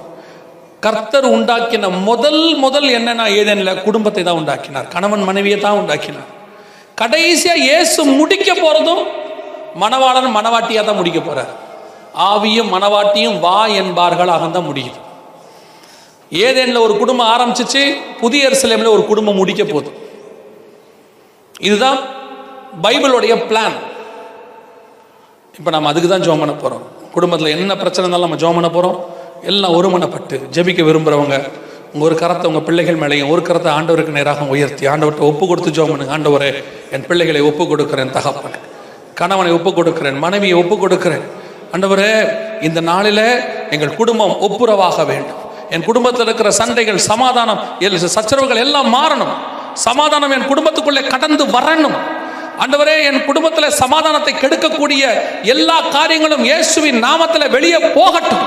கர்த்தர் 0.85 1.27
உண்டாக்கின 1.37 1.89
முதல் 2.09 2.43
முதல் 2.65 2.89
என்னன்னா 2.99 3.25
ஏதேனில் 3.41 3.83
குடும்பத்தை 3.87 4.23
தான் 4.29 4.39
உண்டாக்கினார். 4.41 4.87
கணவன் 4.95 5.27
மனைவியை 5.29 5.59
தான் 5.65 5.79
உண்டாக்கினார். 5.81 6.29
கடைசியாக 7.01 7.65
இயேசு 7.69 8.01
முடிக்க 8.21 8.49
போகிறதும் 8.55 9.03
மணவாளன் 9.83 10.35
மணவாட்டியாக 10.39 10.85
தான் 10.87 11.01
முடிக்க 11.01 11.21
போகிறார் 11.21 11.53
ஆவியும் 12.31 12.73
மணவாட்டியும் 12.75 13.37
வா 13.45 13.59
என்பார்களாக 13.81 14.49
தான் 14.57 14.69
முடியுது. 14.71 14.99
ஏதேனில் 16.47 16.85
ஒரு 16.87 16.95
குடும்பம் 17.03 17.31
ஆரம்பிச்சிச்சு 17.35 17.83
புதிய 18.23 18.49
எருசலேம்ல 18.49 18.91
ஒரு 18.97 19.05
குடும்பம் 19.11 19.41
முடிக்க 19.43 19.63
போதும் 19.65 19.97
இதுதான் 21.69 21.99
பைபிளுடைய 22.85 23.35
பிளான் 23.49 23.77
இப்போ 25.59 25.71
நம்ம 25.75 25.89
அதுக்கு 25.93 26.09
தான் 26.13 26.25
ஜோம் 26.27 26.43
பண்ண 26.43 26.55
போகிறோம் 26.63 26.85
குடும்பத்தில் 27.15 27.55
என்ன 27.57 27.75
பிரச்சனை 27.81 28.05
இருந்தாலும் 28.05 28.27
நம்ம 28.29 28.39
ஜோம் 28.43 28.57
பண்ண 28.59 28.69
போகிறோம் 28.77 28.99
எல்லாம் 29.51 29.75
ஒருமனப்பட்டு 29.79 30.37
ஜெபிக்க 30.55 30.81
விரும்புகிறவங்க 30.89 31.37
உங்கள் 31.93 32.07
ஒரு 32.09 32.17
கரத்தை 32.23 32.47
உங்கள் 32.51 32.65
பிள்ளைகள் 32.67 32.99
மேலேயும் 33.03 33.31
ஒரு 33.35 33.43
கரத்தை 33.49 33.71
ஆண்டவருக்கு 33.77 34.13
நேராக 34.17 34.47
உயர்த்தி 34.55 34.85
ஆண்டவர்கிட்ட 34.93 35.25
ஒப்பு 35.31 35.45
கொடுத்து 35.51 35.71
ஜோம் 35.77 35.91
பண்ணுங்க. 35.93 36.13
ஆண்டவரே 36.17 36.51
என் 36.95 37.07
பிள்ளைகளை 37.09 37.41
ஒப்பு 37.49 37.65
கொடுக்குறேன் 37.73 38.13
தகப்பன். 38.17 38.57
கணவனை 39.21 39.51
ஒப்பு 39.57 39.71
கொடுக்குறேன் 39.79 40.19
மனைவியை 40.25 40.57
ஒப்பு 40.63 40.77
கொடுக்குறேன். 40.85 41.25
ஆண்டவரே 41.75 42.13
இந்த 42.69 42.81
நாளில் 42.91 43.25
எங்கள் 43.75 43.97
குடும்பம் 44.01 44.35
ஒப்புரவாக 44.47 45.05
வேண்டும். 45.11 45.41
என் 45.75 45.87
குடும்பத்தில் 45.89 46.27
இருக்கிற 46.29 46.51
சண்டைகள் 46.61 47.01
சமாதானம் 47.11 47.61
சச்சரவுகள் 48.17 48.63
எல்லாம் 48.67 48.89
மாறணும். 48.97 49.35
சமாதானம் 49.89 50.33
என் 50.37 50.49
குடும்பத்துக்குள்ளே 50.53 51.03
கடந்து 51.15 51.45
வரணும். 51.57 51.99
ஆண்டவரே 52.63 52.95
என் 53.09 53.21
குடும்பத்தில் 53.29 53.77
சமாதானத்தை 53.83 54.33
கெடுக்கக்கூடிய 54.41 55.03
எல்லா 55.53 55.77
காரியங்களும் 55.97 56.45
இயேசுவின் 56.49 56.99
நாமத்தில் 57.07 57.53
வெளியே 57.57 57.79
போகட்டும். 57.99 58.47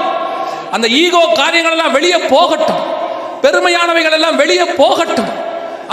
அந்த 0.76 0.88
ஈகோ 1.04 1.22
காரியங்கள் 1.42 1.76
எல்லாம் 1.78 1.96
வெளியே 1.98 2.20
போகட்டும். 2.34 2.84
பெருமையானவைகள் 3.44 4.16
எல்லாம் 4.18 4.38
வெளியே 4.42 4.66
போகட்டும். 4.82 5.32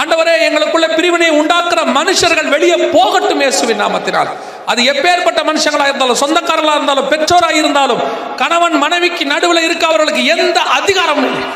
ஆண்டவரே 0.01 0.35
எங்களுக்குள்ள 0.47 0.87
பிரிவினை 0.99 1.31
உண்டாக்குற 1.41 1.81
மனுஷர்கள் 1.99 2.53
வெளியே 2.57 2.77
போகட்டும் 2.97 3.43
இயேசுவின் 3.45 3.83
நாமத்தினால். 3.85 4.31
அது 4.71 4.81
எப்பேற்பட்ட 4.93 5.41
மனுஷங்களா 5.51 5.87
இருந்தாலும் 5.91 6.21
சொந்தக்காரங்களா 6.23 6.77
இருந்தாலும் 6.79 7.11
பெற்றோரா 7.13 7.51
இருந்தாலும் 7.61 8.03
கணவன் 8.43 8.77
மனைவிக்கு 8.85 9.25
நடுவில் 9.35 9.67
இருக்க 9.69 9.85
அவர்களுக்கு 9.91 10.25
எந்த 10.35 10.59
அதிகாரமும் 10.79 11.29
இல்லை. 11.31 11.47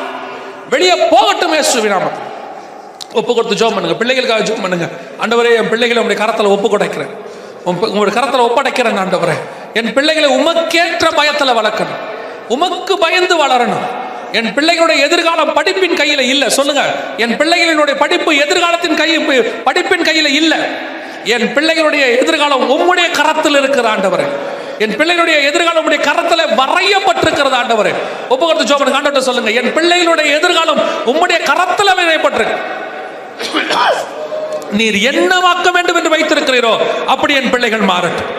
வெளியே 0.75 0.97
போகட்டும் 1.15 1.55
இயேசுவின் 1.59 1.95
நாமத்தில் 1.97 2.31
ஒப்பு 3.15 3.35
கொடுத்து 3.35 3.57
ஜோம் 3.61 3.75
பண்ணுங்க. 3.75 3.97
பிள்ளைகளுக்காக 4.01 4.43
ஜோம் 4.49 4.63
பண்ணுங்க. 4.65 4.87
ஆண்டவரே 5.23 5.53
என் 5.61 5.71
பிள்ளைகளை 5.73 6.03
உங்களுடைய 6.03 6.19
கரத்தில் 6.23 6.53
ஒப்பு 6.55 6.69
கொடைக்கிறேன் 6.69 7.13
உங்களுடைய 7.65 8.15
கரத்தில் 8.19 8.47
ஒப்படைக்கிறேன் 8.47 8.99
ஆண்டவரே. 9.03 9.37
என் 9.75 9.93
பிள்ளைகளை 9.93 10.29
உமக்கேற்ற 10.39 11.07
பயத்தில் 11.17 11.57
வளர்க்கணும். 11.61 12.01
உமக்கு 12.49 12.99
பயந்து 12.99 13.37
வளரணும். 13.47 13.85
என் 14.33 14.51
பிள்ளைகளுடைய 14.55 14.99
எதிர்காலம் 15.01 15.53
படிப்பின் 15.57 15.97
கையில் 15.97 16.19
இல்லை. 16.19 16.49
சொல்லுங்க. 16.49 16.83
என் 17.17 17.37
பிள்ளைகளினுடைய 17.37 17.95
படிப்பு 17.99 18.31
எதிர்காலத்தின் 18.37 18.97
கை 19.01 19.19
படிப்பின் 19.69 20.07
கையில் 20.09 20.31
இல்லை. 20.41 20.59
என் 21.25 21.47
பிள்ளைகளுடைய 21.55 22.05
எதிர்காலம் 22.19 22.65
உம்முடைய 22.75 23.11
கரத்தில் 23.11 23.59
இருக்கிற 23.59 23.89
ஆண்டவரே. 23.95 24.27
என் 24.79 24.97
பிள்ளைகளுடைய 24.97 25.37
எதிர்காலம் 25.51 25.85
உடைய 25.85 26.05
கரத்தில் 26.05 26.51
வரையப்பட்டிருக்கிறது 26.61 27.57
ஆண்டவரே. 27.61 27.93
ஒப்பு 28.29 28.47
கொடுத்து 28.47 28.69
ஜோம் 28.71 28.79
பண்ணுங்க. 28.79 28.99
ஆண்டவர்கிட்ட 28.99 29.29
சொல்லுங்க. 29.29 29.51
என் 29.51 29.75
பிள்ளைகளுடைய 29.77 30.27
எதிர்காலம் 30.39 30.81
உம்முடைய 31.07 31.43
கரத்தில் 31.51 31.97
வரையப்பட்டிருக்கு. 31.99 32.57
நீர் 34.71 34.97
என்னவாக்க 35.11 35.71
வேண்டும் 35.71 35.97
என்று 35.97 36.13
வைத்திருக்கிறீரோ 36.15 36.73
அப்படி 37.07 37.35
என் 37.35 37.51
பிள்ளைகள் 37.51 37.81
மாறட்டும். 37.81 38.31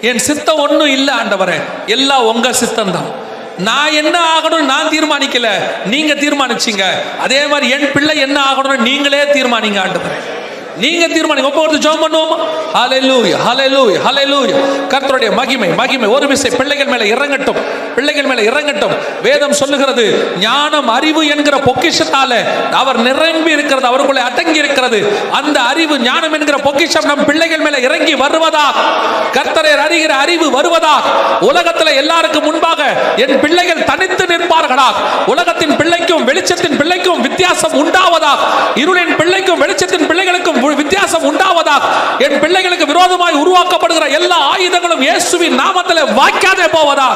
என் 0.00 0.18
சித்தம் 0.18 0.58
ஒன்றும் 0.58 0.92
இல்லை 0.96 1.14
ஆண்டவரே. 1.14 1.58
எல்லாம் 1.86 2.26
உங்க 2.26 2.52
சித்தம் 2.52 2.92
தான் 2.92 3.10
நான் 3.58 3.92
என்ன 3.92 4.16
ஆகணும்னு 4.34 4.70
நான் 4.74 4.92
தீர்மானிக்கல 4.92 5.48
நீங்க 5.86 6.14
தீர்மானிச்சீங்க. 6.14 6.84
அதே 7.20 7.46
மாதிரி 7.46 7.70
என் 7.70 7.92
பிள்ளை 7.92 8.18
என்ன 8.18 8.38
ஆகணும்னு 8.50 8.86
நீங்களே 8.88 9.24
தீர்மானிங்க 9.24 9.80
ஆண்டவரே. 9.84 10.18
நீங்க 10.80 11.06
தீர்மானிங்க. 11.06 11.44
ஒப்பு 11.44 11.60
கொடுத்து 11.60 11.88
ஜெபம் 11.88 12.02
பண்ணுவோமா? 12.04 12.36
ஹalleluya 12.74 13.36
ஹalleluya 13.46 13.98
ஹalleluya 14.06 14.56
கர்த்தருடைய 14.88 15.32
மகிமை 15.32 15.68
மகிமை. 15.68 16.08
ஒரு 16.08 16.26
விசை 16.26 16.50
பிள்ளைகள் 16.56 16.86
மேல 16.86 17.04
இறங்கட்டும். 17.04 17.60
பிள்ளைகள் 17.94 18.24
மேல 18.24 18.40
இறங்கட்டும். 18.50 18.94
வேதம் 19.22 19.52
சொல்லுகிறது 19.52 20.32
ஞானம் 20.38 20.88
அறிவு 20.88 21.26
என்கிற 21.26 21.56
பொக்கிஷத்தால 21.56 22.32
அவர் 22.72 22.98
நிரம்பி 22.98 23.50
இருக்கிறது 23.50 23.86
அவருக்குள்ளே 23.86 24.20
அடங்கி 24.20 24.58
இருக்கிறது. 24.58 25.18
அந்த 25.32 25.60
அறிவு 25.60 25.98
ஞானம் 25.98 26.32
என்கிற 26.32 26.58
பொக்கிஷம் 26.58 27.04
நம் 27.04 27.24
பிள்ளைகள் 27.24 27.58
மேல 27.58 27.78
இறங்கி 27.78 28.14
வருவதா? 28.14 28.66
கர்த்தரை 29.32 29.72
அறிகிற 29.86 30.08
அறிவு 30.08 30.60
வருவதா? 30.60 30.94
உலகத்துல 31.40 31.94
எல்லாருக்கும் 31.94 32.44
முன்பாக 32.44 32.84
என் 33.16 33.40
பிள்ளைகள் 33.40 33.84
தனித்து 33.84 34.24
நிற்பார்களா? 34.24 34.88
உலகத்தின் 35.26 35.76
பிள்ளைக்கும் 35.76 36.28
வெளிச்சத்தின் 36.28 36.76
பிள்ளைக்கும் 36.76 37.20
வித்தியாசம் 37.20 37.72
உண்டாவதா? 37.72 38.32
இருளின் 38.74 39.16
பிள்ளைக்கும் 39.16 39.62
வெளிச்சத்தின் 39.62 40.06
பிள்ளைகளுக்கும் 40.06 40.68
வித்தியாசம் 40.80 41.24
உண்டாவதாக 41.30 41.82
என் 42.26 42.38
பிள்ளைகளுக்கு 42.42 42.86
விரோதமாய் 42.92 43.40
உருவாக்கப்படுகிற 43.42 44.06
எல்லா 44.18 44.38
ஆயுதங்களும் 44.52 45.02
இயேசுவின் 45.06 45.56
நாமத்தில் 45.62 46.02
வாய்க்காதே 46.18 46.66
போவதா? 46.76 47.08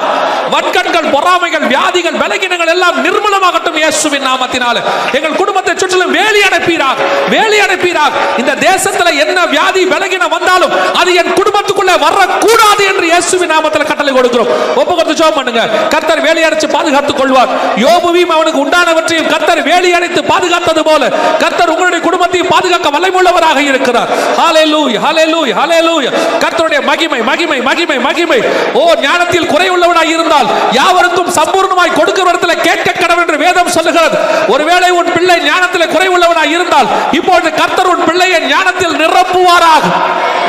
வட்கண்கள் 0.55 1.09
பொறாமைகள் 1.15 1.67
வியாதிகள் 1.73 2.19
விலகினங்கள் 2.23 2.73
எல்லாம் 2.75 2.97
நிர்மூலமாகட்டும் 3.07 3.79
இயேசுவின் 3.83 4.27
நாமத்தினால. 4.29 4.77
எங்கள் 5.19 5.39
குடும்பத்தை 5.41 5.75
சுற்றிலும் 5.75 6.15
வேலி 6.19 6.41
அடைப்பீராக 6.49 6.99
வேலி 7.35 7.59
அடைப்பீராக 7.67 8.13
இந்த 8.43 8.53
தேசத்துல 8.69 9.13
என்ன 9.25 9.39
வியாதி 9.55 9.83
விலகின 9.95 10.29
வந்தாலும் 10.37 10.75
அது 11.01 11.11
என் 11.23 11.33
குடும்பத்துக்குள்ளே 11.41 11.97
வரக்கூடாது 12.07 12.83
என்று 12.91 13.07
இயேசுவின் 13.13 13.53
நாமத்தில் 13.55 13.89
கட்டளை 13.91 14.13
கொடுக்கிறோம். 14.15 14.51
ஒப்புக்கொடுத்து 14.81 15.19
ஜோம் 15.21 15.37
பண்ணுங்க. 15.39 15.63
கர்த்தர் 15.95 16.25
வேலி 16.27 16.43
அடைச்சு 16.49 16.69
பாதுகாத்துக் 16.77 17.21
கொள்வார். 17.21 17.51
யோபுவையும் 17.85 18.35
அவனுக்கு 18.37 18.63
உண்டானவற்றையும் 18.65 19.31
கர்த்தர் 19.33 19.63
வேலி 19.71 19.91
அடைத்து 19.99 20.21
பாதுகாத்தது 20.33 20.83
போல. 20.91 21.03
கர்த்தர் 21.43 21.73
உங்களுடைய 21.75 22.01
குடும்பத்தையும் 22.09 22.51
பாதுகாக்க 22.55 22.89
வல்லமுள்ள 22.97 23.31
வல்லமுள்ளவராக 23.35 23.59
இருக்கிறார். 23.71 24.09
ஹalleluya 24.41 24.99
ஹalleluya 25.07 25.55
ஹalleluya 25.61 26.11
கர்த்தருடைய 26.43 26.83
மகிமை 26.83 27.21
மகிமை 27.23 27.61
மகிமை 27.61 27.99
மகிமை. 27.99 28.41
ஓ 28.75 28.93
ஞானத்தில் 29.01 29.49
குறைவுள்ளவனாய் 29.49 30.13
இருந்தால் 30.15 30.47
யாவருக்கும் 30.73 31.31
சம்பூர்ணமாய் 31.31 31.97
கொடுக்கிற 31.99 32.31
இடத்துல 32.31 32.55
கேட்க 32.61 32.93
கடவுள் 32.93 33.25
என்று 33.25 33.39
வேதம் 33.39 33.69
சொல்லுகிறது. 33.69 34.17
ஒருவேளை 34.49 34.91
உன் 34.91 35.13
பிள்ளை 35.13 35.41
ஞானத்தில் 35.41 35.93
குறைவுள்ளவனாய் 35.95 36.53
இருந்தால் 36.57 36.87
இப்பொழுது 37.13 37.53
கர்த்தர் 37.55 37.87
உன் 37.87 38.05
பிள்ளையை 38.05 38.41
ஞானத்தில் 38.41 38.97
நிரப்புவாராக. 38.97 39.85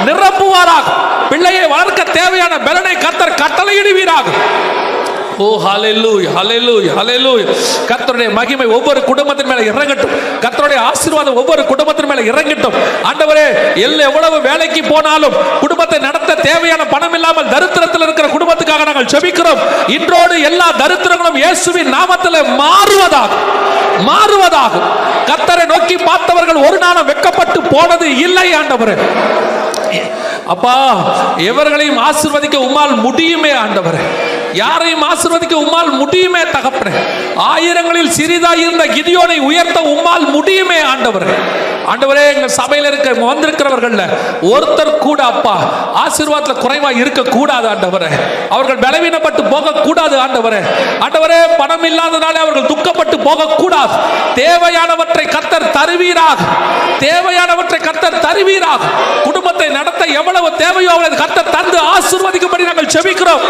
நிரப்புவாராக. 0.06 0.88
பிள்ளையை 1.30 1.68
வளர்க்க 1.68 2.04
தேவையான 2.04 2.60
பலனை 2.60 2.98
கர்த்தர் 2.98 3.40
கட்டளையிடுவீராக. 3.42 4.28
ஓ 5.44 5.48
ஹalleluya 5.64 6.30
ஹalleluya 6.36 6.92
ஹalleluya. 6.98 7.46
கத்தருடைய 7.90 8.28
மகிமை 8.38 8.68
ஒவ்வொரு 8.76 9.00
குடும்பத்தின் 9.10 9.50
மேல 9.52 9.62
இறங்கட்டும். 9.72 10.14
கத்தருடைய 10.44 10.80
ஆசீர்வாதம் 10.90 11.38
ஒவ்வொரு 11.42 11.64
குடும்பத்தின் 11.72 12.08
மேல 12.10 12.22
இறங்கட்டும். 12.32 12.76
ஆண்டவரே 13.10 13.46
எல்ல 13.86 14.00
எவ்வளவு 14.10 14.38
வேலைக்கு 14.48 14.82
போனாலும் 14.92 15.36
குடும்பத்தை 15.64 15.98
நடத்த 16.08 16.38
தேவையான 16.48 16.82
பணம் 16.94 17.16
இல்லாமல் 17.18 17.50
தரித்திரத்தில் 17.54 18.06
இருக்கிற 18.06 18.28
குடும்பத்துக்காக 18.36 18.86
நாங்கள் 18.90 19.12
செபிக்கிறோம் 19.14 19.62
இன்றோடு 19.96 20.38
எல்லா 20.50 20.68
தரித்திரங்களும் 20.84 21.40
இயேசுவின் 21.44 21.92
நாமத்தில் 21.98 22.40
மாறுவதாக 22.62 23.34
மாறுவதாக. 24.10 24.74
கத்தரை 25.32 25.66
நோக்கி 25.74 25.96
பார்த்தவர்கள் 26.10 26.64
ஒரு 26.68 26.78
நாளும் 26.86 27.10
வெக்கப்பட்டு 27.12 27.60
போனது 27.74 28.08
இல்லை 28.28 28.48
ஆண்டவரே. 28.62 28.96
அப்பா 30.54 30.74
எவர்களையும் 31.50 32.02
ஆசிர்வதிக்க 32.08 32.58
உம்மால் 32.68 32.96
முடியுமே 33.06 33.52
ஆண்டவரே. 33.64 34.02
யாரையும் 34.56 35.04
ஆசிர்வதிக்க 35.04 35.56
உம்மால் 35.66 35.92
முடியுமே 35.92 36.42
தகப்பனே. 36.42 36.94
ஆயிரங்களில் 37.36 38.16
சிறிதாய் 38.18 38.64
இருந்த 38.66 38.86
கிதியோனை 38.86 39.38
உயர்த்த 39.40 39.80
உம்மால் 39.94 40.26
முடியுமே 40.30 40.80
ஆண்டவர்கள் 40.82 41.44
ஆண்டவரே 41.92 42.24
எங்க 42.34 42.48
சபையில 42.60 42.90
இருக்க 42.92 43.10
வந்திருக்கிறவர்கள்ல 43.32 44.04
ஒருத்தர் 44.54 44.92
கூட 44.98 45.24
அப்பா 45.24 45.56
ஆசீர்வாதத்துல 46.04 46.56
குறைவா 46.64 46.90
இருக்க 47.02 47.22
கூடாது 47.36 47.68
ஆண்டவரே. 47.74 48.10
அவர்கள் 48.50 48.80
பலவீனப்பட்டு 48.86 49.44
போக 49.54 49.72
கூடாது 49.72 50.16
ஆண்டவரே. 50.18 50.62
ஆண்டவரே 51.06 51.40
பணம் 51.58 51.84
இல்லாதனாலே 51.84 52.40
அவர்கள் 52.46 52.70
துக்கப்பட்டு 52.72 53.18
போக 53.24 53.50
கூடாது 53.62 53.94
தேவையானவற்றை 54.42 55.26
கத்தர் 55.36 55.68
தருவீராக. 55.72 56.40
தேவையானவற்றை 57.06 57.80
கத்தர் 57.88 58.20
தருவீராக. 58.20 58.82
குடும்பத்தை 59.24 59.70
நடத்த 59.70 60.06
எவ்வளவு 60.20 60.56
தேவையோ 60.64 60.92
அவளது 60.92 61.18
கத்தர் 61.24 61.54
தந்து 61.58 61.80
ஆசீர்வதிக்கும்படி 61.96 62.70
நாங்கள் 62.72 62.94
செபிக்கிறோம். 62.96 63.46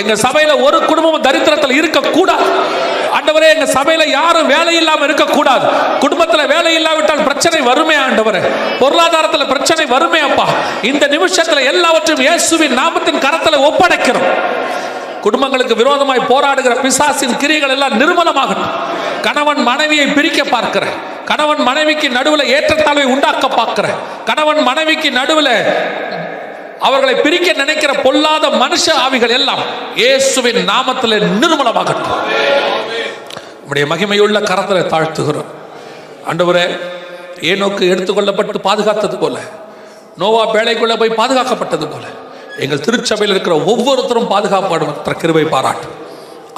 எங்க 0.00 0.14
சபையில 0.26 0.52
ஒரு 0.62 0.78
குடும்பமும் 0.84 1.22
தரித்திரத்தில் 1.22 1.78
இருக்க 1.80 2.00
கூடாது 2.00 2.44
ஆண்டவரே 3.16 3.48
எங்க 3.54 3.66
சபையில 3.72 4.02
யாரும் 4.08 4.46
வேலை 4.46 4.76
இல்லாம 4.76 5.04
இருக்க 5.04 5.24
கூடாது 5.24 5.64
குடும்பத்துல 6.00 6.42
வேலை 6.46 6.74
இல்லாவிட்டால் 6.74 7.24
பிரச்சனை 7.40 7.66
வருமே 7.66 7.94
ஆண்டவரே. 7.94 8.40
பொருளாதாரத்துல 8.80 9.48
பிரச்சனை 9.48 9.86
வருமே 9.86 10.18
அப்பா. 10.18 10.46
இந்த 10.82 11.06
நிமிஷத்துல 11.06 11.64
எல்லாவற்றையும் 11.64 12.26
இயேசுவின் 12.26 12.78
நாமத்தின் 12.78 13.20
கரத்துல 13.26 13.58
ஒப்படைக்கிறோம். 13.68 14.26
குடும்பங்களுக்கு 15.20 15.74
விரோதமாய் 15.74 16.28
போராடுகிற 16.28 16.80
பிசாசின் 16.80 17.36
கிரிகள் 17.36 17.68
எல்லாம் 17.68 17.94
நிர்மலமாகட்டும். 18.00 18.74
கணவன் 19.22 19.62
மனைவியை 19.62 20.06
பிரிக்க 20.06 20.44
பார்க்கிறேன். 20.44 20.92
கணவன் 21.24 21.62
மனைவிக்கு 21.62 22.10
நடுவில் 22.10 22.50
ஏற்றத்தாழ்வை 22.56 23.04
உண்டாக்க 23.04 23.48
பார்க்கிறேன். 23.48 23.96
கணவன் 24.24 24.62
மனைவிக்கு 24.62 25.10
நடுவில் 25.10 25.54
அவர்களை 26.80 27.14
பிரிக்க 27.14 27.52
நினைக்கிற 27.52 27.92
பொல்லாத 27.92 28.48
மனுஷ 28.48 28.86
ஆவிகள் 29.06 29.34
எல்லாம் 29.40 29.62
இயேசுவின் 29.94 30.68
நாமத்தில் 30.68 31.24
நிர்மலமாகட்டும். 31.42 32.18
உடைய 33.68 33.94
மகிமையுள்ள 33.94 34.42
கரத்தில் 34.42 34.90
தாழ்த்துகிறோம். 34.92 35.50
அண்டவரே 36.30 36.64
ஏனோக்கு 37.40 37.84
எடுத்துக்கொள்ளப்பட்டு 37.92 38.60
பாதுகாத்தது 38.68 39.18
போல. 39.20 39.38
நோவா 40.20 40.42
பேழைக்குள்ள 40.54 40.94
போய் 40.98 41.18
பாதுகாக்கப்பட்டது 41.20 41.86
போல. 41.92 42.06
எங்கள் 42.64 42.84
திருச்சபையில் 42.86 43.34
இருக்கிற 43.34 43.54
ஒவ்வொருத்தரும் 43.72 44.30
பாதுகாப்பாடும் 44.32 44.96
கிருபை 45.20 45.44
பாராட்டு. 45.44 45.86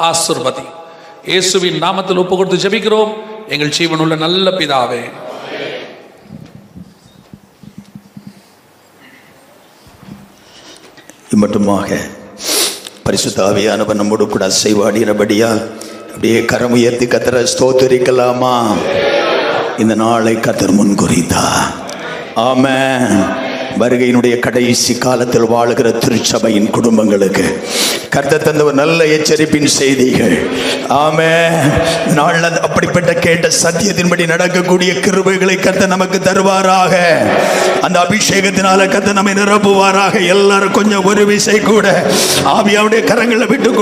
ஆசிர்வதி. 0.08 0.64
இயேசுவின் 1.32 1.82
நாமத்தில் 1.82 2.22
ஒப்பு 2.22 2.36
கொடுத்து 2.36 2.68
ஜெபிக்கிறோம். 2.68 3.12
எங்கள் 3.48 3.74
ஜீவனுள்ள 3.78 4.16
நல்ல 4.24 4.50
பிதாவே. 4.50 5.02
இம்மட்டுமாக 11.34 12.00
பரிசுத்த 13.04 13.38
ஆவியானவர் 13.44 14.00
நம்மோடு 14.00 14.26
கூட 14.28 14.50
அசைவாடினபடியால் 14.50 15.62
அப்படியே 16.10 16.44
கரம் 16.44 16.74
உயர்த்தி 16.78 17.06
கத்திர 17.06 17.46
ஸ்தோத்தரிக்கலாமா? 17.52 18.54
இந்த 19.78 19.94
நாளை 19.94 20.34
கத்தர் 20.34 20.70
முன் 20.70 20.98
குறித்தா 20.98 21.44
ஆம 22.36 22.68
வருகையினுடைய 23.78 24.38
கடைசி 24.38 24.98
காலத்தில் 24.98 25.50
வாழுகிற 25.50 25.90
திருச்சபையின் 25.98 26.70
குடும்பங்களுக்கு 26.70 27.66
கர்த்த 28.14 28.36
தந்த 28.36 28.64
ஒரு 28.64 28.74
நல்ல 28.74 29.06
எச்சரிப்பின் 29.06 29.66
செய்திகள். 29.66 30.46
ஆமே 30.88 31.50
நாள் 32.14 32.42
அப்படிப்பட்ட 32.42 33.12
கேட்ட 33.12 33.48
சத்தியத்தின்படி 33.62 34.26
நடக்கக்கூடிய 34.26 34.92
கிருபைகளை 34.92 35.56
கர்த்த 35.58 35.86
நமக்கு 35.86 36.18
தருவாராக. 36.18 36.98
அந்த 37.80 38.06
அபிஷேகத்தினால 38.08 38.88
கர்த்தர் 38.88 39.12
நம்மை 39.12 39.32
நிரப்புவாராக. 39.32 40.26
எல்லாரும் 40.26 40.70
கொஞ்சம் 40.70 41.04
ஒரு 41.04 41.26
விசை 41.26 41.60
கூட. 41.60 42.06
ஆவியாவுடைய 42.44 43.02
கரங்களை 43.12 43.46
விட்டு 43.48 43.72